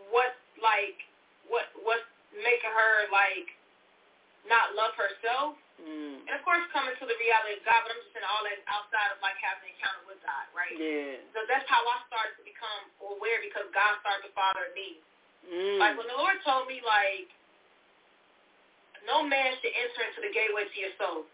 what 0.09 0.35
like 0.59 0.99
what 1.47 1.69
what's 1.85 2.07
making 2.35 2.73
her 2.73 3.07
like 3.13 3.53
not 4.49 4.73
love 4.77 4.97
herself. 4.97 5.61
Mm. 5.81 6.23
And 6.25 6.35
of 6.35 6.43
course 6.47 6.63
coming 6.71 6.95
to 6.97 7.05
the 7.05 7.19
reality 7.19 7.59
of 7.59 7.63
God, 7.67 7.83
but 7.83 7.93
I'm 7.93 8.01
just 8.01 8.15
saying 8.15 8.27
all 8.27 8.47
that 8.47 8.63
outside 8.71 9.11
of 9.13 9.19
like 9.21 9.37
having 9.43 9.69
an 9.69 9.75
encounter 9.75 10.05
with 10.07 10.21
God, 10.23 10.47
right? 10.55 10.75
Yeah. 10.75 11.19
So 11.35 11.43
that's 11.51 11.67
how 11.67 11.83
I 11.83 11.99
started 12.07 12.39
to 12.39 12.45
become 12.47 12.89
aware 13.03 13.43
because 13.43 13.67
God 13.75 13.99
started 14.01 14.31
to 14.31 14.33
father 14.33 14.71
me. 14.73 15.03
Mm. 15.45 15.83
Like 15.83 15.99
when 15.99 16.07
the 16.07 16.17
Lord 16.17 16.39
told 16.47 16.71
me 16.71 16.79
like 16.87 17.29
no 19.05 19.21
man 19.27 19.59
should 19.61 19.75
enter 19.75 20.01
into 20.09 20.21
the 20.25 20.33
gateway 20.33 20.65
to 20.65 20.77
your 20.79 20.95
soul. 20.97 21.29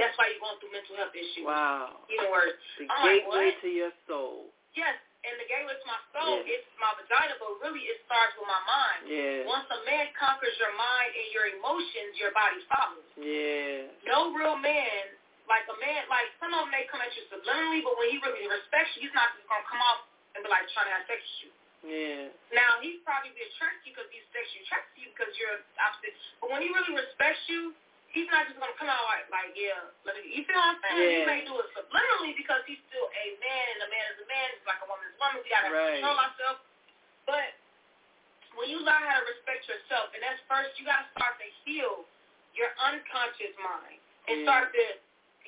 That's 0.00 0.14
why 0.16 0.32
you're 0.32 0.40
going 0.40 0.56
through 0.58 0.72
mental 0.72 0.96
health 0.96 1.14
issues. 1.14 1.44
Wow. 1.44 2.04
Even 2.08 2.28
worse. 2.32 2.56
The 2.80 2.88
I'm 2.88 3.04
gateway 3.04 3.52
like, 3.52 3.60
to 3.60 3.68
your 3.68 3.92
soul. 4.08 4.48
Yes, 4.72 4.96
and 5.28 5.36
the 5.36 5.46
gateway 5.46 5.76
to 5.76 5.86
my 5.86 6.00
soul 6.16 6.40
Yeah. 6.40 6.54
is 6.56 6.64
my 6.80 6.90
vagina, 6.96 7.36
but 7.36 7.60
really 7.60 7.84
it 7.86 8.00
starts 8.08 8.32
with 8.40 8.48
my 8.48 8.62
mind. 8.64 9.00
Yeah. 9.06 9.44
Once 9.44 9.68
a 9.68 9.80
man 9.84 10.08
conquers 10.16 10.56
your 10.56 10.72
mind 10.74 11.12
and 11.12 11.28
your 11.36 11.46
emotions, 11.60 12.16
your 12.16 12.32
body 12.32 12.58
follows. 12.72 13.06
Yeah. 13.20 13.92
No 14.08 14.32
real 14.32 14.56
man, 14.56 15.12
like 15.46 15.68
a 15.68 15.76
man, 15.76 16.08
like 16.08 16.32
some 16.40 16.56
of 16.56 16.64
them 16.66 16.72
may 16.72 16.88
come 16.88 17.04
at 17.04 17.12
you 17.12 17.22
subliminally, 17.28 17.84
but 17.84 17.94
when 18.00 18.08
he 18.08 18.16
really 18.24 18.48
respects 18.48 18.96
you, 18.96 19.06
he's 19.06 19.14
not 19.14 19.36
just 19.36 19.44
going 19.44 19.60
to 19.60 19.68
come 19.68 19.82
off 19.84 20.08
and 20.34 20.40
be 20.40 20.48
like 20.48 20.64
trying 20.72 20.88
to 20.88 20.94
have 20.96 21.04
sex 21.04 21.20
with 21.20 21.38
you. 21.46 21.50
Yeah. 21.82 22.30
Now, 22.54 22.78
he's 22.78 23.02
probably 23.02 23.34
be 23.34 23.42
attracted 23.42 23.82
to 23.82 23.90
you 23.90 23.92
because 23.98 24.08
he's 24.14 24.22
sexually 24.30 24.62
attracted 24.64 24.90
to 24.94 24.98
you 25.02 25.08
because 25.12 25.32
you're 25.34 25.58
opposite. 25.82 26.14
But 26.38 26.48
when 26.54 26.62
he 26.62 26.70
really 26.70 26.94
respects 26.94 27.42
you, 27.50 27.74
he's 28.12 28.28
not 28.28 28.44
just 28.48 28.60
gonna 28.60 28.76
come 28.76 28.88
out 28.92 29.04
like, 29.08 29.26
like 29.32 29.52
yeah, 29.56 29.88
let 30.04 30.16
me. 30.20 30.28
You 30.32 30.44
feel 30.44 30.56
what 30.56 30.76
I'm 30.76 30.80
saying? 30.84 30.96
Yeah. 31.00 31.12
He 31.16 31.20
may 31.28 31.40
do 31.48 31.56
it 31.60 31.68
subliminally 31.76 32.36
because 32.36 32.60
he's 32.68 32.80
still 32.92 33.08
a 33.08 33.26
man, 33.40 33.64
and 33.76 33.80
a 33.84 33.88
man 33.88 34.04
is 34.14 34.18
a 34.22 34.28
man. 34.28 34.46
It's 34.56 34.66
like 34.68 34.80
a 34.84 34.88
woman 34.88 35.04
is 35.08 35.16
a 35.16 35.20
woman. 35.20 35.40
We 35.42 35.48
gotta 35.48 35.72
Right. 35.72 36.00
control 36.00 36.18
ourselves. 36.20 36.60
But 37.24 37.48
when 38.60 38.68
you 38.68 38.78
learn 38.84 39.02
how 39.08 39.18
to 39.20 39.26
respect 39.26 39.64
yourself, 39.68 40.12
and 40.12 40.20
that's 40.20 40.40
first, 40.46 40.76
you 40.76 40.84
gotta 40.84 41.08
start 41.16 41.40
to 41.40 41.48
heal 41.64 42.04
your 42.52 42.68
unconscious 42.84 43.56
mind 43.64 43.98
and 44.28 44.44
Yeah. 44.44 44.46
start 44.46 44.72
to 44.76 44.84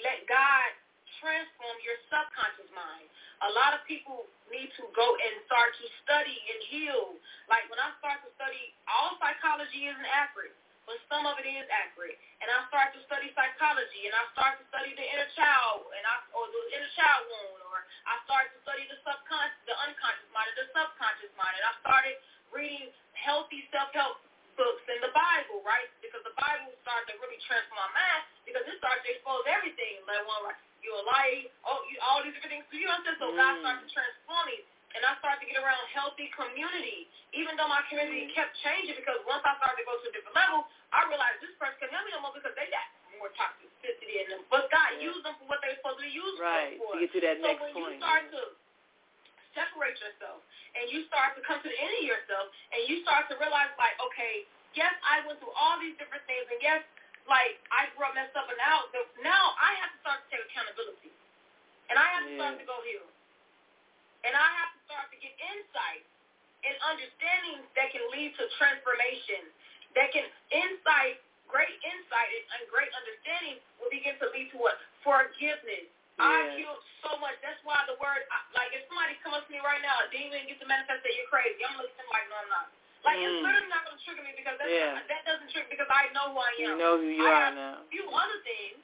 let 0.01 0.25
God 0.27 0.73
transform 1.21 1.77
your 1.85 1.97
subconscious 2.11 2.71
mind. 2.73 3.09
A 3.43 3.51
lot 3.53 3.75
of 3.77 3.85
people 3.85 4.27
need 4.51 4.73
to 4.75 4.89
go 4.97 5.17
and 5.17 5.33
start 5.45 5.77
to 5.77 5.87
study 6.03 6.37
and 6.53 6.61
heal. 6.65 7.19
Like 7.49 7.69
when 7.69 7.79
I 7.79 7.93
start 8.01 8.25
to 8.25 8.31
study, 8.35 8.75
all 8.89 9.17
psychology 9.21 9.87
isn't 9.87 10.07
accurate 10.07 10.57
but 10.87 10.97
some 11.11 11.25
of 11.29 11.37
it 11.41 11.47
is 11.49 11.67
accurate. 11.73 12.17
And 12.45 12.49
I 12.53 12.65
start 12.69 12.93
to 12.97 13.01
study 13.09 13.33
psychology, 13.37 14.09
and 14.09 14.15
I 14.15 14.25
start 14.37 14.61
to 14.61 14.65
study 14.73 14.93
the 14.97 15.07
inner 15.07 15.31
child, 15.37 15.89
and 15.97 16.05
I 16.05 16.15
or 16.37 16.45
the 16.49 16.63
inner 16.77 16.93
child 16.97 17.25
wound, 17.29 17.61
or 17.69 17.85
I 18.09 18.15
start 18.29 18.53
to 18.53 18.59
study 18.65 18.85
the 18.89 18.99
subconscious, 19.05 19.61
the 19.69 19.77
unconscious 19.85 20.29
mind, 20.33 20.49
or 20.53 20.57
the 20.65 20.69
subconscious 20.77 21.33
mind, 21.37 21.55
and 21.57 21.67
I 21.69 21.75
started 21.81 22.17
reading 22.53 22.93
healthy 23.17 23.65
self-help 23.73 24.21
books 24.55 24.85
in 24.87 25.01
the 25.03 25.11
Bible, 25.17 25.65
right? 25.67 25.89
Because 26.05 26.23
the 26.23 26.37
Bible 26.39 26.71
started 26.87 27.11
to 27.11 27.15
really 27.19 27.41
transform 27.43 27.81
my 27.81 27.91
mind 27.97 28.23
because 28.47 28.63
it 28.69 28.77
started 28.79 29.03
to 29.03 29.11
expose 29.17 29.43
everything. 29.51 29.99
Like 30.07 30.23
one, 30.29 30.47
like 30.47 30.61
you're 30.85 30.95
a 30.95 31.07
liar, 31.09 31.51
oh, 31.67 31.83
you, 31.91 31.99
all 32.05 32.23
these 32.23 32.37
different 32.39 32.63
things. 32.63 32.67
So 32.71 32.79
you 32.79 32.87
know 32.87 32.95
what 32.95 33.03
I'm 33.03 33.19
saying? 33.19 33.21
So 33.21 33.29
Mm. 33.35 33.41
God 33.41 33.55
started 33.65 33.83
to 33.83 33.91
transform 33.91 34.45
me 34.47 34.57
and 34.95 35.03
I 35.03 35.19
started 35.19 35.43
to 35.43 35.49
get 35.51 35.59
around 35.59 35.83
healthy 35.91 36.31
community, 36.31 37.11
even 37.35 37.59
though 37.59 37.67
my 37.67 37.83
community 37.91 38.31
kept 38.31 38.55
changing 38.63 38.95
because 38.95 39.19
once 39.27 39.43
I 39.43 39.59
started 39.59 39.83
to 39.83 39.87
go 39.87 39.99
to 39.99 40.07
a 40.07 40.13
different 40.15 40.39
level, 40.39 40.71
I 40.95 41.03
realized 41.11 41.43
this 41.43 41.55
person 41.59 41.75
can 41.83 41.91
help 41.91 42.07
me 42.07 42.15
no 42.15 42.23
more 42.23 42.35
because 42.35 42.55
they 42.55 42.71
got 42.71 42.87
more 43.19 43.31
toxicity 43.35 44.23
in 44.23 44.27
them. 44.31 44.43
But 44.51 44.71
God 44.71 44.95
Yeah. 44.95 45.11
used 45.11 45.27
them 45.27 45.35
for 45.43 45.47
what 45.51 45.59
they 45.63 45.75
were 45.75 45.79
supposed 45.83 45.99
to 45.99 46.07
be 46.07 46.15
used 46.15 46.39
Right. 46.39 46.79
for. 46.79 46.95
To 46.95 47.01
get 47.03 47.13
to 47.13 47.21
that 47.27 47.37
so 47.39 47.43
next 47.43 47.61
when 47.61 47.75
you 47.75 47.97
start 47.99 48.31
to 48.31 48.43
separate 49.55 49.99
yourself 50.01 50.43
and 50.75 50.91
you 50.91 51.07
start 51.07 51.35
to 51.35 51.43
come 51.43 51.63
to 51.63 51.69
the 51.69 51.79
end 51.79 51.95
of 51.99 52.05
yourself 52.05 52.51
and 52.75 52.87
you 52.89 53.03
start 53.03 53.29
to 53.31 53.37
realize 53.39 53.71
like, 53.79 53.99
okay, 54.03 54.47
yes, 54.75 54.95
I 55.03 55.27
went 55.27 55.39
through 55.39 55.55
all 55.55 55.79
these 55.79 55.97
different 55.99 56.27
things 56.27 56.47
and 56.51 56.63
yes, 56.63 56.83
like 57.27 57.59
I 57.71 57.87
grew 57.95 58.07
up 58.07 58.15
messed 58.15 58.37
up 58.37 58.51
and 58.51 58.59
now 58.59 58.87
now 59.23 59.55
I 59.57 59.75
have 59.81 59.91
to 59.95 59.99
start 60.01 60.23
to 60.23 60.27
take 60.31 60.43
accountability. 60.51 61.11
And 61.89 61.99
I 61.99 62.07
have 62.19 62.25
to 62.27 62.35
start 62.35 62.59
to 62.59 62.67
go 62.67 62.77
heal. 62.83 63.14
And 64.25 64.33
I 64.33 64.49
have 64.65 64.71
to 64.73 64.81
start 64.89 65.07
to 65.13 65.19
get 65.21 65.33
insight 65.37 66.03
and 66.65 66.75
understanding 66.89 67.61
that 67.77 67.93
can 67.93 68.05
lead 68.09 68.33
to 68.41 68.45
transformation. 68.57 69.45
That 69.93 70.11
can 70.11 70.25
insight, 70.51 71.21
great 71.47 71.77
insight 71.85 72.29
and, 72.57 72.65
great 72.73 72.91
understanding 72.97 73.61
will 73.79 73.93
begin 73.93 74.17
to 74.19 74.27
lead 74.35 74.51
to 74.51 74.59
what? 74.59 74.81
Forgiveness. 75.05 75.87
I 76.19 76.47
Yeah. 76.47 76.57
healed 76.59 76.83
so 77.03 77.15
much. 77.19 77.37
That's 77.43 77.61
why 77.67 77.85
the 77.87 77.95
word, 78.01 78.23
like 78.55 78.73
if 78.73 78.87
somebody 78.89 79.15
comes 79.23 79.45
to 79.47 79.51
me 79.53 79.59
right 79.61 79.83
now, 79.83 79.99
a 80.03 80.09
demon 80.11 80.47
gets 80.47 80.59
to 80.63 80.67
manifest 80.67 81.03
that 81.03 81.13
you're 81.15 81.27
crazy, 81.31 81.59
I'm 81.67 81.77
looking 81.77 81.91
at 81.95 82.07
them 82.07 82.11
like, 82.11 82.27
no, 82.31 82.37
I'm 82.39 82.49
not. 82.49 82.67
Like 83.05 83.19
it's 83.21 83.35
Mm. 83.39 83.43
literally 83.45 83.69
not 83.69 83.85
going 83.85 83.99
to 83.99 84.05
trigger 84.05 84.23
me 84.23 84.33
because 84.35 84.57
that's 84.59 84.71
Yeah. 84.71 84.95
not, 84.95 85.07
that 85.11 85.23
doesn't 85.27 85.51
trigger 85.51 85.69
me 85.69 85.77
because 85.77 85.91
I 85.91 86.09
know 86.17 86.33
who 86.33 86.39
I 86.39 86.51
am. 86.55 86.59
You 86.59 86.77
know 86.79 86.97
who 86.99 87.07
you 87.11 87.27
I 87.27 87.31
are 87.31 87.45
have 87.51 87.55
now. 87.55 87.75
a 87.83 87.89
few 87.91 88.07
other 88.09 88.39
things, 88.47 88.79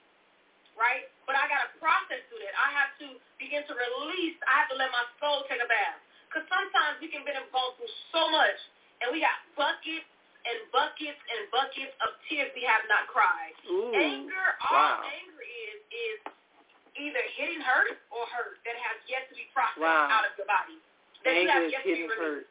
right? 0.81 1.05
But 1.29 1.37
I 1.37 1.45
got 1.47 1.69
to 1.69 1.71
process 1.79 2.25
through 2.33 2.41
that. 2.43 2.57
I 2.57 2.69
have 2.75 2.91
to 3.05 3.21
begin 3.37 3.63
to 3.69 3.75
release. 3.77 4.41
I 4.49 4.65
have 4.65 4.69
to 4.73 4.77
let 4.81 4.89
my 4.91 5.05
soul 5.21 5.45
take 5.47 5.61
a 5.61 5.69
bath. 5.69 6.01
Because 6.27 6.49
sometimes 6.49 6.99
we 7.05 7.13
can 7.13 7.23
be 7.27 7.31
involved 7.37 7.77
through 7.79 7.93
so 8.15 8.23
much, 8.33 8.59
and 9.05 9.13
we 9.13 9.21
got 9.21 9.37
buckets 9.59 10.07
and 10.49 10.59
buckets 10.73 11.21
and 11.21 11.41
buckets 11.53 11.93
of 12.01 12.17
tears 12.27 12.49
we 12.57 12.65
have 12.65 12.83
not 12.89 13.05
cried. 13.11 13.53
Ooh. 13.69 13.93
Anger, 13.93 14.47
all 14.65 15.05
anger 15.05 15.43
is, 15.43 15.77
is 15.93 16.19
either 16.97 17.23
hitting 17.37 17.61
hurt 17.61 17.99
or 18.15 18.25
hurt 18.31 18.63
that 18.65 18.79
has 18.79 18.97
yet 19.11 19.27
to 19.29 19.35
be 19.37 19.45
processed 19.53 19.83
Wow. 19.85 20.09
out 20.11 20.25
of 20.25 20.33
your 20.39 20.47
body. 20.49 20.79
That 21.27 21.35
you 21.37 21.51
Anger 21.51 21.53
have 21.53 21.65
is 21.69 21.73
yet 21.77 21.83
to 21.85 21.93
be 21.93 22.07
released. 22.09 22.17
hurt. 22.17 22.45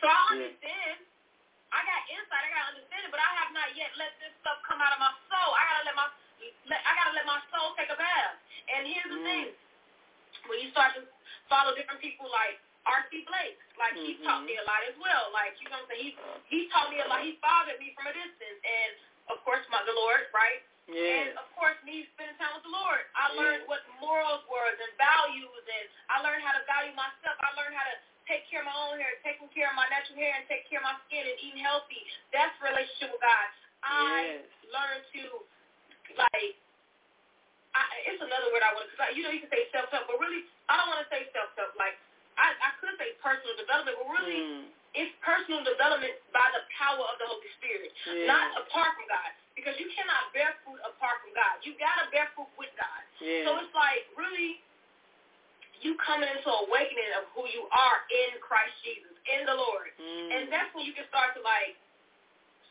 So 0.00 0.06
I 0.08 0.14
Yeah. 0.16 0.32
understand. 0.48 0.96
I 1.70 1.80
got 1.86 2.00
insight. 2.10 2.42
I 2.46 2.50
got 2.50 2.64
understanding, 2.74 3.10
but 3.14 3.20
I 3.22 3.30
have 3.42 3.50
not 3.54 3.68
yet 3.78 3.90
let 3.98 4.10
this 4.18 4.32
stuff 4.42 4.58
come 4.66 4.80
out 4.82 4.90
of 4.94 4.98
my 5.02 5.12
soul. 5.30 5.50
I 5.54 5.62
gotta 5.70 5.84
let 5.92 5.96
my 5.98 6.08
I 6.70 6.92
gotta 6.96 7.14
let 7.16 7.26
my 7.28 7.40
soul 7.52 7.76
take 7.76 7.92
a 7.92 7.98
bath. 7.98 8.36
And 8.72 8.86
here's 8.88 9.10
the 9.10 9.20
Mm. 9.20 9.28
thing: 9.28 9.46
when 10.48 10.58
you 10.60 10.70
start 10.72 10.94
to 10.96 11.04
follow 11.48 11.74
different 11.74 12.00
people 12.00 12.30
like 12.30 12.58
R.C. 12.88 13.12
Blake. 13.28 13.58
Like 13.76 13.92
mm-hmm. 13.96 14.16
he 14.16 14.24
taught 14.24 14.44
me 14.44 14.56
a 14.56 14.64
lot 14.64 14.80
as 14.88 14.96
well. 14.96 15.28
Like 15.32 15.56
you 15.60 15.68
know 15.68 15.80
what 15.84 15.90
I'm 15.92 16.00
saying? 16.00 16.16
He 16.48 16.64
he 16.64 16.68
taught 16.72 16.88
me 16.88 17.00
a 17.00 17.06
lot. 17.08 17.20
He 17.24 17.36
fathered 17.44 17.76
me 17.80 17.92
from 17.96 18.08
a 18.08 18.14
distance, 18.14 18.60
and 18.64 18.90
of 19.32 19.40
course 19.44 19.64
my 19.68 19.84
the 19.84 19.92
Lord, 19.92 20.28
right? 20.32 20.64
Yeah. 20.88 20.98
And 20.98 21.28
of 21.38 21.46
course, 21.54 21.76
me 21.86 22.08
spending 22.16 22.34
time 22.40 22.50
with 22.56 22.66
the 22.66 22.72
Lord, 22.74 23.04
I 23.14 23.30
Yeah. 23.30 23.38
learned 23.38 23.64
what 23.70 23.84
morals 24.02 24.42
were 24.50 24.64
and 24.66 24.92
values, 24.98 25.64
and 25.70 25.86
I 26.10 26.24
learned 26.24 26.42
how 26.42 26.56
to 26.56 26.64
value 26.66 26.92
myself. 26.98 27.36
I 27.40 27.52
learned 27.54 27.76
how 27.78 27.86
to 27.86 27.96
take 28.26 28.48
care 28.50 28.60
of 28.64 28.66
my 28.66 28.74
own 28.74 28.98
hair, 28.98 29.14
taking 29.22 29.46
care 29.54 29.70
of 29.70 29.76
my 29.78 29.86
natural 29.88 30.18
hair, 30.18 30.34
and 30.34 30.48
take 30.48 30.66
care 30.66 30.80
of 30.82 30.86
my 30.88 30.96
skin 31.06 31.22
and 31.30 31.38
eating 31.38 31.62
healthy. 31.62 32.02
That's 32.34 32.54
relationship 32.60 33.12
with 33.12 33.22
God. 33.22 33.46
I 33.86 34.42
Yes. 34.42 34.44
learned 34.72 35.04
to 35.14 35.46
like. 36.18 36.56
I, 37.70 37.86
it's 38.10 38.18
another 38.18 38.50
word 38.50 38.66
I 38.66 38.74
want 38.74 38.90
to, 38.90 38.98
you 39.14 39.22
know, 39.22 39.30
you 39.30 39.46
can 39.46 39.52
say 39.54 39.70
self-help, 39.70 40.10
but 40.10 40.18
really, 40.18 40.42
I 40.66 40.74
don't 40.74 40.90
want 40.90 41.06
to 41.06 41.10
say 41.10 41.30
self-help. 41.30 41.78
Like, 41.78 41.94
I, 42.34 42.50
I 42.58 42.74
could 42.82 42.98
say 42.98 43.14
personal 43.22 43.54
development, 43.54 43.94
but 43.94 44.10
really, 44.10 44.42
Mm. 44.42 44.66
it's 44.98 45.14
personal 45.22 45.62
development 45.62 46.18
by 46.34 46.50
the 46.50 46.66
power 46.74 46.98
of 46.98 47.14
the 47.22 47.30
Holy 47.30 47.46
Spirit, 47.62 47.94
Yeah. 48.10 48.26
not 48.26 48.58
apart 48.58 48.98
from 48.98 49.06
God. 49.06 49.30
Because 49.54 49.78
you 49.78 49.86
cannot 49.94 50.34
bear 50.34 50.58
fruit 50.66 50.82
apart 50.82 51.22
from 51.22 51.30
God. 51.30 51.62
You 51.62 51.78
gotta 51.78 52.10
bear 52.10 52.26
fruit 52.34 52.50
with 52.58 52.74
God. 52.74 53.02
Yeah. 53.22 53.46
So 53.46 53.62
it's 53.62 53.70
like 53.76 54.02
really 54.18 54.58
you 55.84 55.94
coming 56.02 56.26
into 56.26 56.50
awakening 56.50 57.12
of 57.22 57.30
who 57.38 57.46
you 57.54 57.70
are 57.70 58.02
in 58.10 58.40
Christ 58.42 58.74
Jesus, 58.82 59.14
in 59.30 59.46
the 59.46 59.54
Lord. 59.54 59.94
Mm. 59.94 60.26
And 60.34 60.42
that's 60.50 60.74
when 60.74 60.82
you 60.88 60.94
can 60.96 61.06
start 61.06 61.38
to 61.38 61.42
like 61.46 61.78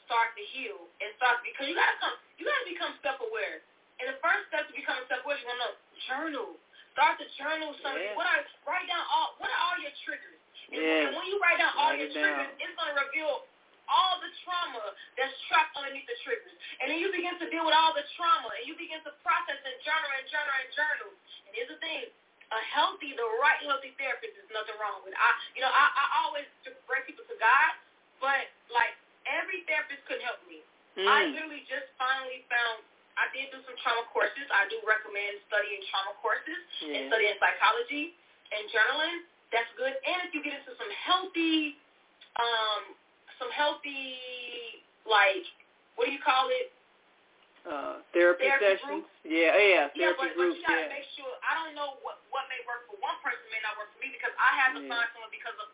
start 0.03 0.35
to 0.35 0.43
heal 0.51 0.91
and 0.99 1.07
start 1.15 1.39
because 1.45 1.69
you 1.71 1.77
gotta 1.77 1.95
come 2.03 2.17
you 2.39 2.47
gotta 2.47 2.65
become 2.65 2.95
self 3.03 3.19
aware. 3.21 3.61
And 3.99 4.07
the 4.09 4.17
first 4.23 4.47
step 4.47 4.65
to 4.65 4.73
becoming 4.73 5.03
self 5.11 5.21
aware, 5.27 5.37
you 5.37 5.47
wanna 5.47 5.75
journal. 6.07 6.55
Start 6.95 7.19
to 7.19 7.27
journal 7.37 7.75
some 7.83 7.93
of 7.95 8.01
Yeah. 8.01 8.15
what 8.15 8.25
are 8.27 8.43
write 8.65 8.87
down 8.87 9.03
all 9.11 9.35
what 9.37 9.51
are 9.51 9.61
all 9.69 9.77
your 9.83 9.91
triggers. 10.07 10.39
And, 10.71 10.79
Yeah. 10.81 11.11
when 11.17 11.25
you 11.27 11.37
write 11.39 11.59
down 11.59 11.75
all 11.77 11.91
Write 11.91 11.99
your 11.99 12.09
it 12.09 12.13
down. 12.15 12.23
triggers, 12.23 12.51
it's 12.63 12.75
gonna 12.79 12.95
reveal 12.95 13.45
all 13.89 14.19
the 14.21 14.31
trauma 14.45 14.95
that's 15.17 15.33
trapped 15.49 15.75
underneath 15.75 16.05
the 16.07 16.15
triggers. 16.23 16.53
And 16.79 16.91
then 16.91 16.99
you 16.99 17.11
begin 17.11 17.37
to 17.39 17.49
deal 17.49 17.65
with 17.65 17.73
all 17.75 17.93
the 17.93 18.03
trauma 18.15 18.49
and 18.57 18.65
you 18.67 18.75
begin 18.75 19.01
to 19.03 19.11
process 19.25 19.59
and 19.65 19.75
journal 19.81 20.09
and 20.17 20.27
journal 20.29 20.53
and 20.61 20.69
journal. 20.73 21.09
And 21.47 21.55
here's 21.55 21.69
the 21.69 21.77
thing. 21.77 22.05
A 22.51 22.61
healthy, 22.61 23.13
the 23.13 23.25
right 23.41 23.61
healthy 23.61 23.91
therapist 23.97 24.37
is 24.37 24.49
nothing 24.49 24.77
wrong 24.79 25.03
with. 25.05 25.13
I 25.17 25.29
you 25.55 25.61
know, 25.61 25.69
I, 25.69 25.85
I 25.93 26.05
always 26.25 26.45
bring 26.87 27.03
people 27.03 27.25
to 27.25 27.35
God, 27.37 27.71
but 28.19 28.49
like 28.69 28.95
every 29.25 29.61
therapist 29.69 30.05
couldn't 30.05 30.25
help 30.25 30.41
me. 30.47 30.61
I 31.07 31.23
Mm. 31.25 31.33
literally 31.33 31.63
just 31.69 31.87
finally 31.97 32.43
found 32.49 32.83
I 33.19 33.27
did 33.35 33.51
do 33.51 33.59
some 33.67 33.75
trauma 33.83 34.03
courses. 34.15 34.47
I 34.51 34.63
do 34.71 34.79
recommend 34.87 35.39
studying 35.51 35.83
trauma 35.91 36.13
courses 36.23 36.55
and 36.81 37.11
studying 37.11 37.35
psychology 37.39 38.15
and 38.51 38.63
journaling. 38.71 39.27
That's 39.51 39.67
good. 39.75 39.91
And 39.91 40.23
if 40.23 40.31
you 40.33 40.39
get 40.41 40.55
into 40.55 40.71
some 40.79 40.89
healthy, 40.91 41.75
um, 42.39 42.95
some 43.37 43.51
healthy, 43.51 44.79
like, 45.03 45.43
what 45.99 46.07
do 46.07 46.11
you 46.15 46.19
call 46.23 46.47
it? 46.47 46.71
Uh, 47.67 47.99
therapy, 48.15 48.47
Therapy 48.47 48.65
sessions. 48.79 48.87
groups? 49.03 49.11
Yeah, 49.27 49.51
yeah, 49.51 49.91
Yeah, 49.91 50.15
therapy 50.15 50.31
but, 50.31 50.35
groups. 50.39 50.55
but 50.55 50.63
you 50.63 50.63
gotta 50.63 50.87
yeah. 50.87 50.95
make 50.95 51.07
sure. 51.19 51.27
I 51.43 51.59
don't 51.59 51.75
know 51.75 51.99
what 52.07 52.23
what 52.31 52.47
may 52.47 52.63
work 52.63 52.87
for 52.87 52.95
one 53.03 53.19
person 53.19 53.43
may 53.51 53.59
not 53.67 53.75
work 53.75 53.91
for 53.91 53.99
me 53.99 54.15
because 54.15 54.31
I 54.39 54.55
have 54.63 54.79
to 54.79 54.81
Yeah. 54.81 54.95
find 54.95 55.07
someone 55.11 55.29
because 55.35 55.59
of 55.59 55.67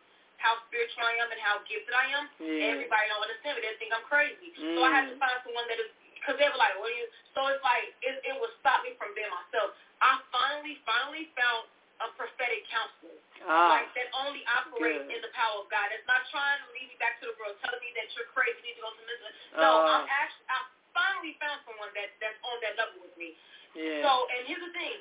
how 0.46 0.62
spiritual 0.70 1.02
I 1.02 1.18
am 1.18 1.28
and 1.34 1.42
how 1.42 1.58
gifted 1.66 1.90
I 1.90 2.06
am. 2.14 2.30
Yeah. 2.38 2.78
Everybody 2.78 3.04
don't 3.10 3.22
understand 3.26 3.58
me. 3.58 3.66
They 3.66 3.74
think 3.82 3.90
I'm 3.90 4.06
crazy. 4.06 4.54
So 4.54 4.86
I 4.86 4.90
have 4.94 5.10
to 5.10 5.18
Mm. 5.18 5.22
find 5.26 5.38
someone 5.42 5.66
that 5.66 5.82
is 5.82 5.90
because 6.14 6.38
they 6.38 6.46
were 6.46 6.58
like, 6.58 6.78
"What 6.78 6.90
are 6.90 6.98
you?" 6.98 7.06
So 7.34 7.46
it's 7.50 7.62
like 7.66 7.90
it, 8.06 8.14
it 8.22 8.34
would 8.38 8.54
stop 8.62 8.86
me 8.86 8.94
from 8.98 9.10
being 9.18 9.30
myself. 9.30 9.74
I 10.02 10.22
finally, 10.30 10.78
finally 10.86 11.26
found 11.34 11.66
a 12.04 12.12
prophetic 12.14 12.62
counselor 12.68 13.16
Ah, 13.48 13.72
like 13.80 13.88
that 13.96 14.12
only 14.20 14.44
operates 14.52 15.06
good. 15.08 15.16
in 15.16 15.20
the 15.24 15.32
power 15.32 15.64
of 15.64 15.68
God. 15.72 15.88
That's 15.88 16.04
not 16.04 16.22
trying 16.28 16.60
to 16.60 16.68
lead 16.76 16.92
me 16.92 16.96
back 17.00 17.16
to 17.24 17.30
the 17.30 17.34
world, 17.40 17.56
telling 17.64 17.80
me 17.80 17.88
that 17.96 18.12
you're 18.12 18.28
crazy, 18.36 18.52
you 18.60 18.76
need 18.76 18.76
to 18.76 18.84
go 18.84 18.90
to 18.92 19.02
mental. 19.08 19.30
No, 19.56 19.70
Uh. 19.80 19.92
I'm 19.96 20.04
actually 20.12 20.44
I 20.52 20.58
finally 20.92 21.34
found 21.40 21.58
someone 21.64 21.88
that 21.96 22.12
that's 22.20 22.36
on 22.44 22.56
that 22.64 22.74
level 22.76 23.00
with 23.00 23.16
me. 23.16 23.32
yeah. 23.72 24.04
So, 24.04 24.28
and 24.32 24.44
here's 24.48 24.60
the 24.60 24.72
thing, 24.76 25.00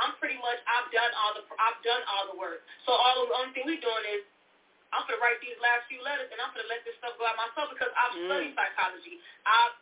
I'm 0.00 0.16
pretty 0.16 0.40
much 0.40 0.56
I've 0.64 0.88
done 0.92 1.12
all 1.20 1.32
the 1.36 1.44
I've 1.60 1.80
done 1.84 2.00
all 2.08 2.24
the 2.32 2.36
work. 2.40 2.64
So 2.88 2.92
all 2.96 3.26
the 3.28 3.34
only 3.36 3.52
thing 3.52 3.64
we're 3.68 3.80
doing 3.84 4.04
is 4.16 4.24
I'm 4.92 5.04
gonna 5.08 5.20
write 5.24 5.40
these 5.40 5.56
last 5.60 5.88
few 5.88 6.00
letters 6.04 6.28
and 6.30 6.38
I'm 6.40 6.52
gonna 6.52 6.68
let 6.68 6.84
this 6.84 6.94
stuff 7.00 7.16
go 7.16 7.24
out 7.26 7.36
myself 7.40 7.72
because 7.72 7.92
I've 7.96 8.14
Mm. 8.16 8.28
studied 8.28 8.52
psychology. 8.56 9.14
I've 9.48 9.74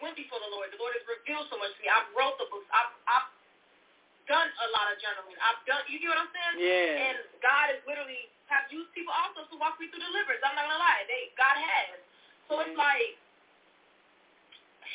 went 0.00 0.16
before 0.16 0.40
the 0.40 0.48
Lord. 0.48 0.72
The 0.72 0.80
Lord 0.80 0.96
has 0.96 1.04
revealed 1.06 1.48
so 1.52 1.58
much 1.60 1.76
to 1.76 1.80
me. 1.84 1.88
I've 1.92 2.08
wrote 2.16 2.38
the 2.40 2.46
books. 2.48 2.66
I've 2.72 2.92
I've 3.06 3.28
done 4.26 4.48
a 4.48 4.68
lot 4.72 4.88
of 4.92 4.98
journaling. 5.00 5.36
I've 5.44 5.60
done 5.68 5.84
you 5.88 6.00
get 6.00 6.08
what 6.10 6.18
I'm 6.20 6.32
saying? 6.32 6.56
Yeah. 6.60 7.04
And 7.12 7.16
God 7.44 7.68
has 7.72 7.80
literally 7.86 8.28
have 8.48 8.66
used 8.72 8.90
people 8.96 9.12
also 9.14 9.44
to 9.46 9.56
walk 9.60 9.78
me 9.78 9.88
through 9.92 10.02
deliverance. 10.02 10.40
I'm 10.42 10.56
not 10.56 10.66
gonna 10.68 10.80
lie. 10.80 11.04
They 11.08 11.32
God 11.36 11.56
has. 11.56 11.98
So 12.48 12.60
it's 12.60 12.72
Mhm. 12.74 12.76
like 12.80 13.16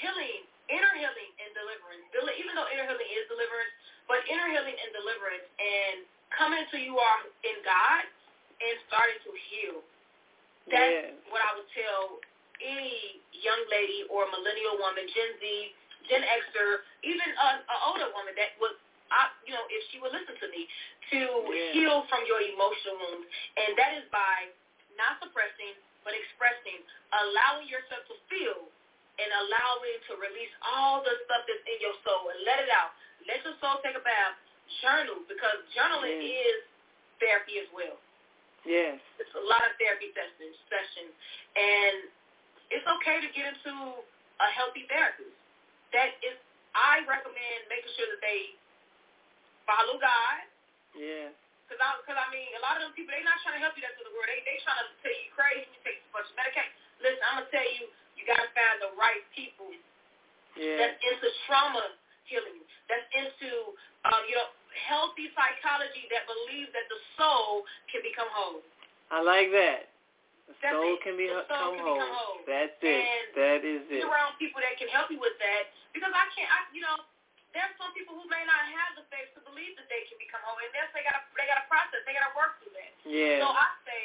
healing, 0.01 0.43
inner 0.69 0.93
healing 0.97 1.31
and 1.41 1.49
deliverance. 1.55 2.03
Del- 2.13 2.35
even 2.37 2.55
though 2.55 2.67
inner 2.73 2.85
healing 2.87 3.09
is 3.15 3.25
deliverance, 3.29 3.73
but 4.07 4.21
inner 4.27 4.49
healing 4.49 4.75
and 4.79 4.91
deliverance 4.93 5.45
and 5.59 6.05
coming 6.33 6.65
to 6.71 6.77
you 6.79 6.97
are 6.99 7.21
in 7.45 7.57
God 7.63 8.03
and 8.61 8.75
starting 8.87 9.19
to 9.25 9.31
heal. 9.51 9.77
That's 10.67 11.11
Yeah. 11.11 11.11
what 11.29 11.41
I 11.41 11.55
would 11.55 11.69
tell 11.73 12.19
any 12.61 13.21
young 13.31 13.61
lady 13.69 14.03
or 14.09 14.25
millennial 14.31 14.77
woman, 14.77 15.07
Gen 15.07 15.39
Z, 15.39 15.75
Gen 16.09 16.23
Xer, 16.23 16.81
even 17.03 17.27
an 17.37 17.63
older 17.83 18.09
woman 18.13 18.35
that 18.35 18.57
would, 18.59 18.77
I, 19.11 19.29
you 19.45 19.53
know, 19.53 19.65
if 19.69 19.83
she 19.91 19.99
would 19.99 20.11
listen 20.11 20.37
to 20.39 20.47
me, 20.49 20.67
to 21.11 21.19
Yeah. 21.53 21.71
heal 21.73 22.01
from 22.09 22.25
your 22.25 22.41
emotional 22.41 22.97
wounds. 22.97 23.27
And 23.57 23.77
that 23.77 23.93
is 23.93 24.05
by 24.09 24.49
not 24.97 25.19
suppressing, 25.21 25.75
but 26.03 26.13
expressing, 26.13 26.83
allowing 27.11 27.67
yourself 27.67 28.07
to 28.07 28.15
feel 28.29 28.69
and 29.19 29.31
allowing 29.31 29.99
to 30.07 30.15
release 30.17 30.51
all 30.61 31.01
the 31.01 31.13
stuff 31.25 31.45
that's 31.47 31.65
in 31.67 31.79
your 31.81 31.95
soul 32.03 32.29
and 32.29 32.43
let 32.43 32.59
it 32.59 32.69
out. 32.69 32.93
Let 33.27 33.43
your 33.43 33.55
soul 33.61 33.79
take 33.83 33.95
a 33.95 34.01
bath. 34.03 34.35
Journal 34.81 35.21
because 35.29 35.61
journaling 35.77 36.21
Yeah. 36.21 36.49
is 36.49 36.63
therapy 37.19 37.59
as 37.59 37.69
well. 37.71 37.99
Yes. 38.65 38.97
It's 39.21 39.33
a 39.37 39.45
lot 39.45 39.61
of 39.69 39.77
therapy 39.77 40.09
sessions, 40.17 40.57
sessions, 40.67 41.13
and 41.53 41.95
it's 42.73 42.85
okay 42.99 43.21
to 43.21 43.29
get 43.29 43.45
into 43.53 44.01
a 44.41 44.47
healthy 44.57 44.89
therapist. 44.89 45.31
That 45.93 46.17
is, 46.25 46.35
I 46.73 47.05
recommend 47.05 47.69
making 47.69 47.93
sure 47.95 48.09
that 48.09 48.21
they 48.25 48.57
follow 49.69 50.01
God. 50.01 50.43
Yeah. 50.97 51.29
Cause 51.69 51.81
I, 51.81 51.97
cause 52.05 52.17
I 52.17 52.27
mean, 52.29 52.45
a 52.57 52.61
lot 52.61 52.77
of 52.77 52.89
them 52.89 52.93
people, 52.93 53.13
they 53.13 53.25
not 53.25 53.41
trying 53.41 53.57
to 53.57 53.63
help 53.63 53.73
you 53.73 53.81
that 53.85 53.97
to 53.97 54.05
the 54.05 54.13
world. 54.13 54.29
They, 54.29 54.41
they 54.45 54.57
trying 54.61 54.81
to 54.85 54.89
tell 55.01 55.13
you 55.13 55.29
crazy. 55.33 55.65
You 55.65 55.81
take 55.81 55.97
too 56.05 56.13
much 56.13 56.29
medication. 56.37 56.73
Listen, 57.01 57.21
I'm 57.25 57.41
gonna 57.41 57.49
tell 57.53 57.65
you, 57.79 57.89
you 58.17 58.23
gotta 58.25 58.49
find 58.53 58.77
the 58.85 58.93
right 58.97 59.21
people 59.33 59.73
Yeah. 60.57 60.77
that's 60.77 60.97
into 61.01 61.27
trauma 61.49 61.97
healing, 62.29 62.61
that's 62.89 63.05
into, 63.13 63.77
um, 64.09 64.21
you 64.29 64.37
know, 64.37 64.49
healthy 64.77 65.31
psychology 65.33 66.05
that 66.11 66.27
believes 66.27 66.71
that 66.75 66.85
the 66.91 66.99
soul 67.15 67.63
can 67.91 68.03
become 68.03 68.27
whole. 68.31 68.59
I 69.13 69.21
like 69.23 69.49
that. 69.55 69.87
The 70.49 70.53
That's 70.61 70.75
soul 70.77 70.93
it. 70.97 71.01
can 71.01 71.15
be 71.17 71.25
The 71.31 71.45
soul 71.49 71.73
can 71.73 71.81
whole. 71.81 71.97
become 71.97 72.13
whole. 72.13 72.37
That's 72.45 72.77
it. 72.83 73.01
And 73.01 73.25
that 73.39 73.59
is 73.65 73.81
Be 73.89 74.03
around 74.05 74.37
people 74.37 74.61
that 74.61 74.75
can 74.77 74.89
help 74.93 75.09
you 75.09 75.17
with 75.21 75.33
that 75.41 75.73
because 75.95 76.11
I 76.13 76.25
can't, 76.37 76.49
I, 76.51 76.69
you 76.75 76.85
know, 76.85 76.97
there's 77.55 77.71
some 77.79 77.95
people 77.95 78.13
who 78.19 78.27
may 78.27 78.43
not 78.43 78.61
have 78.67 78.99
the 78.99 79.05
faith 79.09 79.31
to 79.39 79.41
believe 79.47 79.73
that 79.79 79.87
they 79.87 80.03
can 80.11 80.19
become 80.19 80.43
whole, 80.43 80.59
and 80.59 80.67
that's 80.75 80.91
they 80.91 81.01
got 81.07 81.15
to 81.15 81.23
they 81.39 81.47
got 81.47 81.63
to 81.63 81.67
process, 81.71 82.03
they 82.03 82.11
got 82.11 82.27
to 82.27 82.35
work 82.35 82.59
through 82.59 82.75
that. 82.75 82.91
Yeah. 83.07 83.39
So 83.41 83.47
I 83.47 83.67
say 83.87 84.03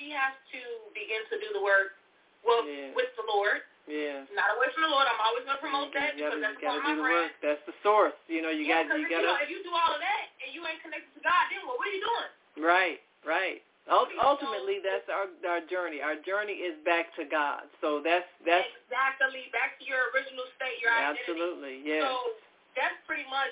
she 0.00 0.08
has 0.16 0.32
to 0.56 0.60
begin 0.96 1.20
to 1.28 1.36
do 1.36 1.52
the 1.52 1.60
work 1.60 2.00
well 2.40 2.64
Yeah. 2.64 2.96
with 2.96 3.12
the 3.20 3.24
Lord, 3.28 3.60
yeah. 3.90 4.22
not 4.32 4.54
away 4.54 4.70
from 4.72 4.86
the 4.86 4.92
Lord. 4.94 5.04
I'm 5.10 5.18
always 5.18 5.42
going 5.44 5.58
to 5.58 5.64
promote 5.64 5.90
that 5.98 6.14
you 6.14 6.24
because 6.24 6.38
gotta, 6.38 6.54
that's 6.54 6.62
gotta 6.62 6.80
do 6.86 6.94
the 6.96 7.04
work. 7.04 7.34
That's 7.42 7.64
the 7.66 7.74
source. 7.82 8.16
You 8.30 8.40
know, 8.40 8.54
you 8.54 8.64
yeah, 8.64 8.86
got 8.86 8.96
you 8.96 9.10
gotta 9.10 9.26
you 9.26 9.34
know, 9.34 9.42
if 9.42 9.50
you 9.50 9.60
do 9.66 9.74
all 9.74 9.90
of 9.90 10.00
that 10.00 10.24
and 10.46 10.54
you 10.54 10.62
ain't 10.62 10.78
connected 10.80 11.10
to 11.18 11.22
God, 11.26 11.44
then 11.50 11.66
what? 11.66 11.76
What 11.76 11.90
are 11.90 11.94
you 11.94 12.02
doing? 12.06 12.30
Right, 12.62 12.98
right. 13.26 13.60
Ultimately, 13.90 14.78
that's 14.78 15.10
our 15.10 15.26
our 15.50 15.66
journey. 15.66 15.98
Our 15.98 16.14
journey 16.22 16.62
is 16.62 16.78
back 16.86 17.10
to 17.18 17.26
God. 17.26 17.66
So 17.82 17.98
that's 17.98 18.28
that's 18.46 18.70
exactly 18.86 19.50
back 19.50 19.82
to 19.82 19.84
your 19.84 20.14
original 20.14 20.46
state, 20.54 20.78
your 20.78 20.94
identity. 20.94 21.26
absolutely 21.26 21.74
yeah. 21.82 22.06
So 22.06 22.38
that's 22.78 22.94
pretty 23.10 23.26
much 23.26 23.50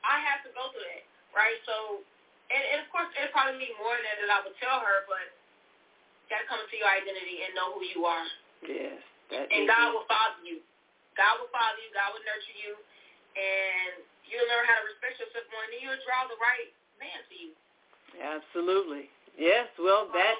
I 0.00 0.16
have 0.24 0.40
to 0.48 0.50
go 0.56 0.72
through 0.72 0.86
that, 0.88 1.04
right? 1.36 1.60
So, 1.68 2.00
and, 2.48 2.62
and 2.72 2.78
of 2.80 2.88
course, 2.88 3.12
it'll 3.20 3.32
probably 3.36 3.60
be 3.60 3.72
more 3.76 3.92
than 3.92 4.04
that 4.08 4.16
that 4.24 4.30
I 4.32 4.40
would 4.48 4.56
tell 4.56 4.80
her, 4.80 5.04
but 5.04 5.28
you 6.24 6.26
got 6.32 6.40
to 6.44 6.48
come 6.48 6.60
into 6.64 6.80
your 6.80 6.88
identity 6.88 7.44
and 7.44 7.52
know 7.52 7.76
who 7.76 7.84
you 7.84 8.08
are. 8.08 8.26
yes. 8.64 9.00
That 9.30 9.46
And 9.50 9.70
God 9.70 9.94
will 9.94 10.06
father 10.10 10.42
you. 10.42 10.58
God 11.14 11.38
will 11.38 11.50
father 11.54 11.78
you. 11.80 11.90
God 11.94 12.14
will 12.14 12.22
nurture 12.26 12.58
you, 12.58 12.74
and 13.38 14.02
you'll 14.26 14.46
learn 14.50 14.66
how 14.66 14.78
to 14.82 14.86
respect 14.90 15.18
yourself 15.22 15.46
more, 15.54 15.62
and 15.66 15.72
then 15.74 15.80
you'll 15.82 16.02
draw 16.02 16.26
the 16.26 16.38
right 16.42 16.70
man 16.98 17.18
to 17.30 17.34
you. 17.38 17.50
Absolutely. 18.18 19.06
Yes. 19.38 19.70
Well, 19.78 20.10
that 20.12 20.36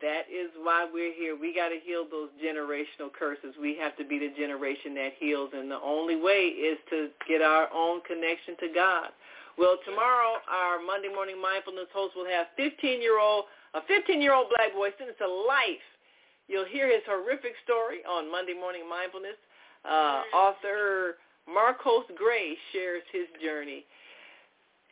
That 0.00 0.30
is 0.30 0.54
why 0.62 0.86
we're 0.86 1.12
here. 1.12 1.34
We 1.34 1.50
got 1.54 1.74
to 1.74 1.78
heal 1.82 2.06
those 2.06 2.30
generational 2.38 3.10
curses. 3.10 3.54
We 3.60 3.74
have 3.82 3.96
to 3.98 4.04
be 4.06 4.18
the 4.18 4.30
generation 4.38 4.94
that 4.94 5.18
heals, 5.18 5.50
and 5.54 5.70
the 5.70 5.80
only 5.82 6.14
way 6.14 6.54
is 6.54 6.78
to 6.90 7.10
get 7.26 7.42
our 7.42 7.66
own 7.74 8.00
connection 8.06 8.54
to 8.62 8.68
God. 8.72 9.10
Well, 9.58 9.74
tomorrow 9.82 10.38
our 10.46 10.78
Monday 10.78 11.10
morning 11.10 11.42
mindfulness 11.42 11.90
host 11.90 12.14
will 12.14 12.30
have 12.30 12.46
15-year-old 12.54 13.50
a 13.74 13.80
15-year-old 13.84 14.48
black 14.54 14.72
boy 14.72 14.90
sentenced 14.96 15.18
to 15.18 15.28
life. 15.28 15.82
You'll 16.48 16.68
hear 16.68 16.88
his 16.88 17.04
horrific 17.04 17.52
story 17.64 18.00
on 18.08 18.30
Monday 18.32 18.54
morning 18.56 18.88
mindfulness. 18.88 19.36
Uh, 19.84 20.24
author 20.32 21.20
Marcos 21.44 22.08
Gray 22.16 22.56
shares 22.72 23.04
his 23.12 23.28
journey. 23.44 23.84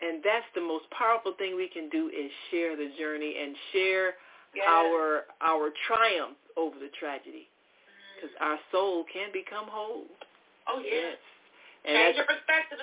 And 0.05 0.21
that's 0.21 0.45
the 0.53 0.61
most 0.61 0.85
powerful 0.93 1.33
thing 1.41 1.57
we 1.57 1.73
can 1.73 1.89
do 1.89 2.13
is 2.13 2.29
share 2.53 2.77
the 2.77 2.93
journey 3.01 3.41
and 3.41 3.57
share 3.73 4.21
yes. 4.53 4.69
our 4.69 5.25
our 5.41 5.73
triumph 5.89 6.37
over 6.61 6.77
the 6.77 6.93
tragedy. 7.01 7.49
Because 8.17 8.37
mm. 8.37 8.45
our 8.45 8.61
soul 8.69 9.09
can 9.09 9.33
become 9.33 9.65
whole. 9.73 10.05
Oh, 10.69 10.85
yes. 10.85 11.17
yes. 11.17 11.17
Change 11.89 12.17
your 12.21 12.29
perspective. 12.29 12.77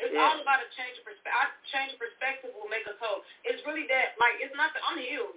It's, 0.00 0.16
all 0.16 0.40
about 0.40 0.64
a 0.64 0.68
change 0.76 0.96
of 1.00 1.04
perspective. 1.08 1.56
Change 1.72 1.96
of 1.96 2.00
perspective 2.00 2.52
will 2.56 2.68
make 2.68 2.84
us 2.84 2.96
whole. 3.00 3.24
It's 3.44 3.60
really 3.68 3.84
that, 3.88 4.16
like, 4.16 4.40
it's 4.40 4.56
not 4.56 4.72
that 4.72 4.80
I'm 4.84 4.96
healed. 5.00 5.36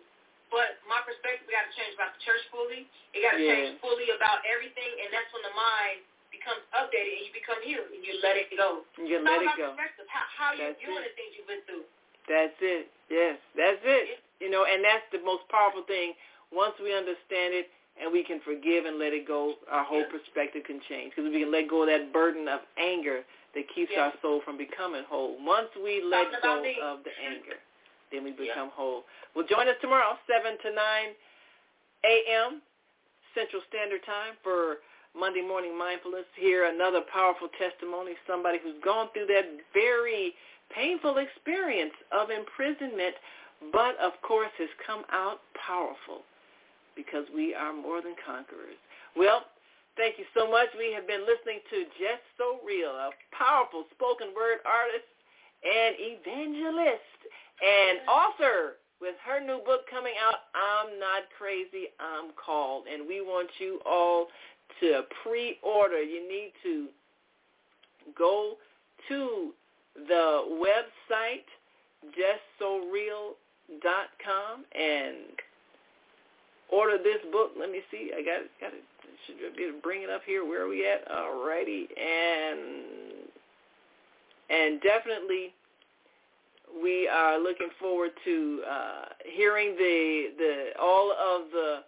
But 0.53 0.77
my 0.85 1.01
perspective, 1.01 1.49
got 1.49 1.65
to 1.65 1.73
change 1.73 1.97
about 1.97 2.13
the 2.13 2.21
church 2.21 2.45
fully. 2.53 2.85
It 3.17 3.25
got 3.25 3.33
to 3.33 3.41
change 3.41 3.81
fully 3.81 4.13
about 4.13 4.45
everything, 4.45 4.91
and 5.01 5.09
that's 5.09 5.27
when 5.33 5.41
the 5.41 5.55
mind 5.57 6.05
becomes 6.29 6.61
updated 6.77 7.09
and 7.17 7.23
you 7.25 7.33
become 7.33 7.59
healed 7.65 7.89
and 7.89 8.01
you 8.05 8.21
let 8.21 8.37
it 8.37 8.53
go. 8.53 8.85
You 9.01 9.17
let 9.21 9.41
it 9.41 9.53
go. 9.57 9.73
How, 10.09 10.25
how 10.37 10.49
you 10.53 10.77
doing 10.77 11.01
the 11.01 11.13
things 11.17 11.33
you've 11.33 11.49
been 11.49 11.65
through. 11.65 11.85
That's 12.29 12.57
it. 12.61 12.89
Yes, 13.09 13.41
that's 13.57 13.81
it. 13.81 14.21
You 14.37 14.53
know, 14.53 14.65
and 14.69 14.85
that's 14.85 15.05
the 15.09 15.21
most 15.25 15.47
powerful 15.49 15.83
thing. 15.89 16.13
Once 16.53 16.77
we 16.77 16.93
understand 16.93 17.57
it 17.57 17.73
and 17.97 18.11
we 18.11 18.21
can 18.21 18.41
forgive 18.45 18.85
and 18.85 18.97
let 19.01 19.13
it 19.13 19.25
go, 19.25 19.57
our 19.69 19.85
whole 19.85 20.05
perspective 20.09 20.63
can 20.65 20.81
change 20.89 21.13
because 21.15 21.31
we 21.31 21.41
can 21.41 21.51
let 21.53 21.69
go 21.69 21.85
of 21.85 21.89
that 21.89 22.13
burden 22.13 22.45
of 22.49 22.61
anger 22.77 23.25
that 23.55 23.65
keeps 23.73 23.93
our 23.97 24.13
soul 24.21 24.41
from 24.43 24.57
becoming 24.57 25.05
whole. 25.09 25.37
Once 25.41 25.69
we 25.77 26.01
let 26.01 26.29
go 26.41 26.61
of 26.61 27.05
the 27.05 27.13
anger, 27.21 27.57
then 28.13 28.23
we 28.23 28.31
become 28.31 28.69
whole. 28.69 29.03
Well, 29.35 29.45
join 29.49 29.67
us 29.67 29.75
tomorrow, 29.81 30.13
7 30.29 30.53
to 30.61 30.69
9 30.69 30.77
a.m. 32.05 32.61
Central 33.33 33.65
Standard 33.67 34.05
Time 34.05 34.37
for 34.45 34.85
Monday 35.17 35.41
Morning 35.41 35.73
Mindfulness. 35.73 36.29
Hear 36.37 36.69
another 36.69 37.01
powerful 37.09 37.49
testimony, 37.57 38.13
somebody 38.29 38.61
who's 38.61 38.77
gone 38.85 39.09
through 39.13 39.25
that 39.33 39.49
very 39.73 40.37
painful 40.69 41.17
experience 41.17 41.97
of 42.13 42.29
imprisonment, 42.29 43.17
but 43.73 43.97
of 43.97 44.13
course 44.21 44.53
has 44.61 44.69
come 44.85 45.03
out 45.09 45.41
powerful 45.57 46.21
because 46.95 47.25
we 47.33 47.57
are 47.57 47.73
more 47.73 48.01
than 48.01 48.13
conquerors. 48.21 48.77
Well, 49.17 49.49
thank 49.97 50.21
you 50.21 50.25
so 50.37 50.49
much. 50.49 50.69
We 50.77 50.93
have 50.93 51.09
been 51.09 51.25
listening 51.25 51.61
to 51.73 51.89
Jess 51.97 52.21
So 52.37 52.61
Real, 52.61 52.93
a 52.93 53.09
powerful 53.33 53.85
spoken 53.93 54.33
word 54.37 54.61
artist 54.65 55.09
and 55.63 55.95
evangelist 55.97 57.19
and 57.61 57.99
author 58.07 58.77
with 59.01 59.15
her 59.25 59.39
new 59.39 59.59
book 59.65 59.87
coming 59.89 60.13
out, 60.25 60.35
I'm 60.55 60.99
Not 60.99 61.23
Crazy, 61.37 61.87
I'm 61.99 62.31
Called. 62.33 62.87
And 62.91 63.07
we 63.07 63.21
want 63.21 63.49
you 63.59 63.79
all 63.85 64.27
to 64.79 65.03
pre-order, 65.21 66.01
you 66.01 66.27
need 66.27 66.53
to 66.63 66.87
go 68.17 68.57
to 69.09 69.53
the 70.07 70.43
website 70.61 71.45
justsoreal.com 72.59 74.65
and 74.75 75.15
order 76.69 76.97
this 76.97 77.21
book. 77.31 77.51
Let 77.57 77.71
me 77.71 77.81
see. 77.91 78.11
I 78.15 78.21
got 78.21 78.41
got 78.59 78.73
it. 78.73 78.83
Should 79.27 79.55
be 79.55 79.71
bring 79.81 80.03
it 80.03 80.09
up 80.09 80.23
here. 80.25 80.43
Where 80.43 80.65
are 80.65 80.67
we 80.67 80.85
at? 80.85 81.07
Alrighty, 81.09 81.87
and 81.97 83.29
and 84.49 84.81
definitely 84.81 85.53
we 86.81 87.07
are 87.07 87.39
looking 87.39 87.69
forward 87.79 88.11
to 88.25 88.61
uh, 88.69 89.05
hearing 89.25 89.75
the 89.77 90.31
the 90.37 90.81
all 90.81 91.11
of 91.11 91.49
the 91.51 91.83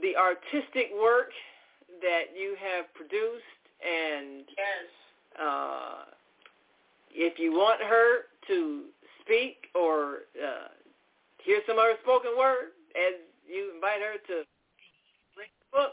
the 0.00 0.16
artistic 0.16 0.90
work 1.00 1.30
that 2.02 2.24
you 2.38 2.56
have 2.60 2.92
produced 2.94 3.44
and 3.80 4.44
yes. 4.48 4.88
uh, 5.40 6.04
if 7.12 7.38
you 7.38 7.52
want 7.52 7.80
her 7.82 8.24
to 8.46 8.82
speak 9.22 9.68
or 9.74 10.26
uh, 10.36 10.68
hear 11.42 11.60
some 11.66 11.78
other 11.78 11.96
spoken 12.02 12.32
word 12.38 12.72
as 12.96 13.14
you 13.48 13.72
invite 13.74 14.00
her 14.00 14.18
to 14.26 14.44
read 15.36 15.50
the 15.60 15.66
book, 15.72 15.92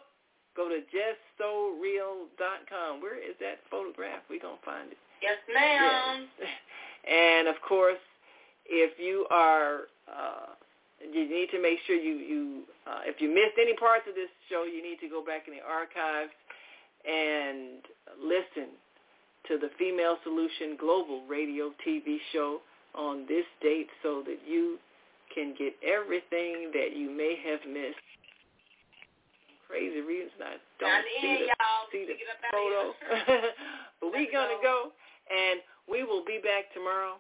go 0.56 0.70
to 0.70 0.82
justsoreal.com. 0.90 3.02
Where 3.02 3.18
is 3.18 3.36
that 3.40 3.60
photograph? 3.70 4.22
We're 4.30 4.40
going 4.42 4.58
to 4.58 4.66
find 4.66 4.92
it. 4.92 4.98
Yes, 5.22 5.38
ma'am. 5.54 6.28
Yes. 6.40 6.50
And, 7.10 7.48
of 7.48 7.56
course, 7.68 8.00
if 8.66 8.98
you 9.00 9.26
are 9.30 9.92
uh, 10.08 10.56
you 11.04 11.28
need 11.28 11.50
to 11.52 11.62
make 11.62 11.80
sure 11.86 11.96
you 11.96 12.16
you 12.16 12.64
uh, 12.88 13.02
if 13.06 13.20
you 13.20 13.28
missed 13.28 13.60
any 13.60 13.76
parts 13.76 14.04
of 14.08 14.16
this 14.16 14.30
show, 14.50 14.64
you 14.64 14.82
need 14.82 15.00
to 15.02 15.10
go 15.10 15.24
back 15.24 15.48
in 15.48 15.54
the 15.54 15.64
archives 15.64 16.32
and 17.04 17.84
listen 18.22 18.72
to 19.48 19.58
the 19.60 19.70
Female 19.78 20.18
Solution 20.24 20.78
Global 20.80 21.24
Radio 21.28 21.72
TV 21.86 22.18
show 22.32 22.60
on 22.96 23.26
this 23.28 23.46
date 23.62 23.88
so 24.02 24.24
that 24.26 24.40
you 24.48 24.78
can 25.34 25.54
get 25.58 25.74
everything 25.84 26.72
that 26.72 26.96
you 26.96 27.10
may 27.10 27.36
have 27.44 27.60
missed. 27.68 28.00
Crazy 29.68 30.02
reasons 30.02 30.38
I 30.40 30.56
don't 30.80 31.04
see 31.20 31.50
the, 31.50 31.54
see 31.92 32.06
the 32.06 32.38
photo. 32.54 32.94
but 34.00 34.12
we're 34.14 34.32
going 34.32 34.54
to 34.54 34.62
go, 34.62 34.94
and 35.30 35.62
we 35.90 36.04
will 36.04 36.24
be 36.26 36.40
back 36.44 36.74
tomorrow. 36.74 37.20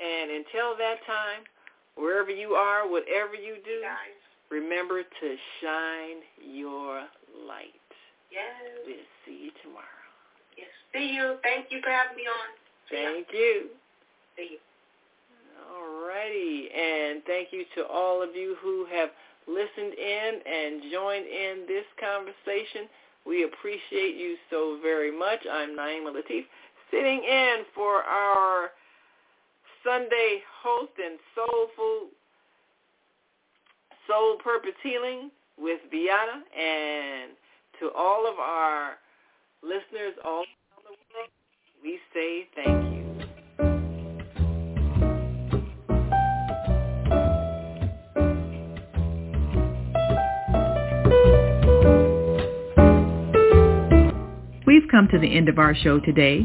And 0.00 0.30
until 0.30 0.76
that 0.78 1.04
time, 1.06 1.44
Wherever 2.00 2.30
you 2.30 2.52
are, 2.52 2.88
whatever 2.88 3.34
you 3.34 3.56
do, 3.64 3.82
remember 4.50 5.02
to 5.02 5.36
shine 5.60 6.24
your 6.40 7.04
light. 7.46 7.76
Yes. 8.32 8.80
We'll 8.86 8.96
see 9.26 9.44
you 9.44 9.50
tomorrow. 9.62 9.84
Yes. 10.56 10.72
See 10.94 11.12
you. 11.14 11.36
Thank 11.42 11.66
you 11.70 11.80
for 11.82 11.90
having 11.90 12.16
me 12.16 12.24
on. 12.24 12.48
Thank 12.90 13.26
you. 13.32 13.68
See 14.36 14.56
you. 14.56 14.58
All 15.68 16.08
righty. 16.08 16.70
And 16.72 17.22
thank 17.26 17.52
you 17.52 17.64
to 17.76 17.86
all 17.86 18.22
of 18.22 18.34
you 18.34 18.56
who 18.62 18.86
have 18.90 19.10
listened 19.46 19.92
in 19.92 20.40
and 20.46 20.82
joined 20.90 21.26
in 21.26 21.68
this 21.68 21.84
conversation. 22.00 22.88
We 23.26 23.44
appreciate 23.44 24.16
you 24.16 24.36
so 24.48 24.78
very 24.80 25.12
much. 25.12 25.40
I'm 25.50 25.76
Naima 25.76 26.16
Latif, 26.16 26.48
sitting 26.90 27.22
in 27.22 27.64
for 27.74 28.02
our 28.02 28.70
Sunday 29.84 30.42
host 30.62 30.92
and 31.02 31.18
soulful 31.34 32.08
soul 34.06 34.36
purpose 34.42 34.72
healing 34.82 35.30
with 35.58 35.80
Viata 35.92 36.42
and 36.58 37.32
to 37.78 37.90
all 37.96 38.26
of 38.30 38.38
our 38.38 38.94
listeners 39.62 40.14
all 40.24 40.44
around 40.44 40.84
the 40.84 40.96
world, 41.14 41.30
we 41.82 41.98
say 42.12 42.48
thank 42.56 42.94
you. 42.94 43.00
We've 54.66 54.88
come 54.90 55.08
to 55.08 55.18
the 55.18 55.36
end 55.36 55.48
of 55.48 55.58
our 55.58 55.74
show 55.74 56.00
today 56.00 56.44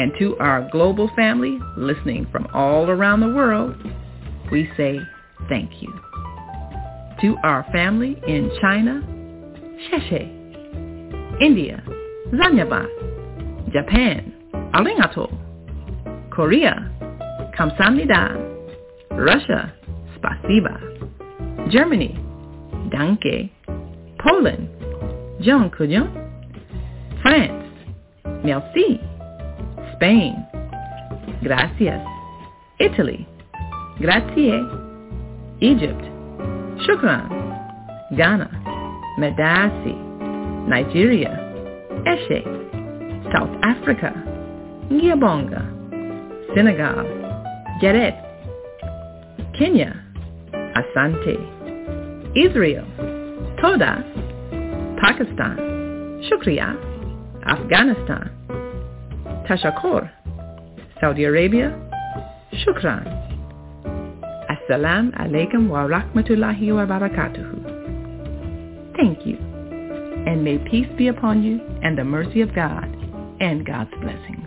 And 0.00 0.12
to 0.18 0.34
our 0.38 0.66
global 0.72 1.10
family 1.14 1.58
listening 1.76 2.26
from 2.32 2.46
all 2.54 2.88
around 2.88 3.20
the 3.20 3.28
world, 3.28 3.76
we 4.50 4.66
say 4.74 4.98
thank 5.50 5.82
you. 5.82 5.92
To 7.20 7.36
our 7.44 7.66
family 7.70 8.18
in 8.26 8.50
China, 8.62 9.02
Sheshe. 9.92 10.22
India, 11.42 11.84
Zanyaba. 12.32 12.86
Japan, 13.74 14.32
Arigato. 14.72 15.28
Korea, 16.30 16.90
Kamsamnida. 17.58 18.38
Russia, 19.10 19.70
Spasiba. 20.16 21.70
Germany, 21.70 22.18
Danke. 22.90 23.50
Poland, 24.18 24.66
John 25.42 25.70
France, 27.22 27.66
Merci. 28.42 29.09
Spain, 30.00 30.46
Gracias. 31.42 32.00
Italy, 32.78 33.28
Grazie. 34.00 34.58
Egypt, 35.60 36.00
Shukran. 36.86 37.28
Ghana, 38.16 38.48
Medasi. 39.18 39.94
Nigeria, 40.66 41.36
Eshe. 42.06 42.42
South 43.30 43.54
Africa, 43.62 44.14
Ngiyabonga. 44.90 45.68
Senegal, 46.54 47.04
Geret. 47.82 48.16
Kenya, 49.52 49.92
Asante. 50.74 51.36
Israel, 52.34 52.86
Toda. 53.60 54.02
Pakistan, 54.98 55.58
Shukriya. 56.30 56.74
Afghanistan, 57.44 58.30
Tashakor. 59.50 60.08
Saudi 61.00 61.24
Arabia, 61.24 61.74
Shukran. 62.62 63.02
Assalamu 64.46 65.10
alaikum 65.18 65.68
wa 65.68 65.88
rahmatullahi 65.88 66.72
wa 66.72 66.86
barakatuhu. 66.86 67.58
Thank 68.96 69.26
you. 69.26 69.38
And 69.38 70.44
may 70.44 70.58
peace 70.58 70.86
be 70.96 71.08
upon 71.08 71.42
you 71.42 71.60
and 71.82 71.98
the 71.98 72.04
mercy 72.04 72.42
of 72.42 72.54
God 72.54 72.84
and 73.40 73.66
God's 73.66 73.90
blessing. 74.00 74.39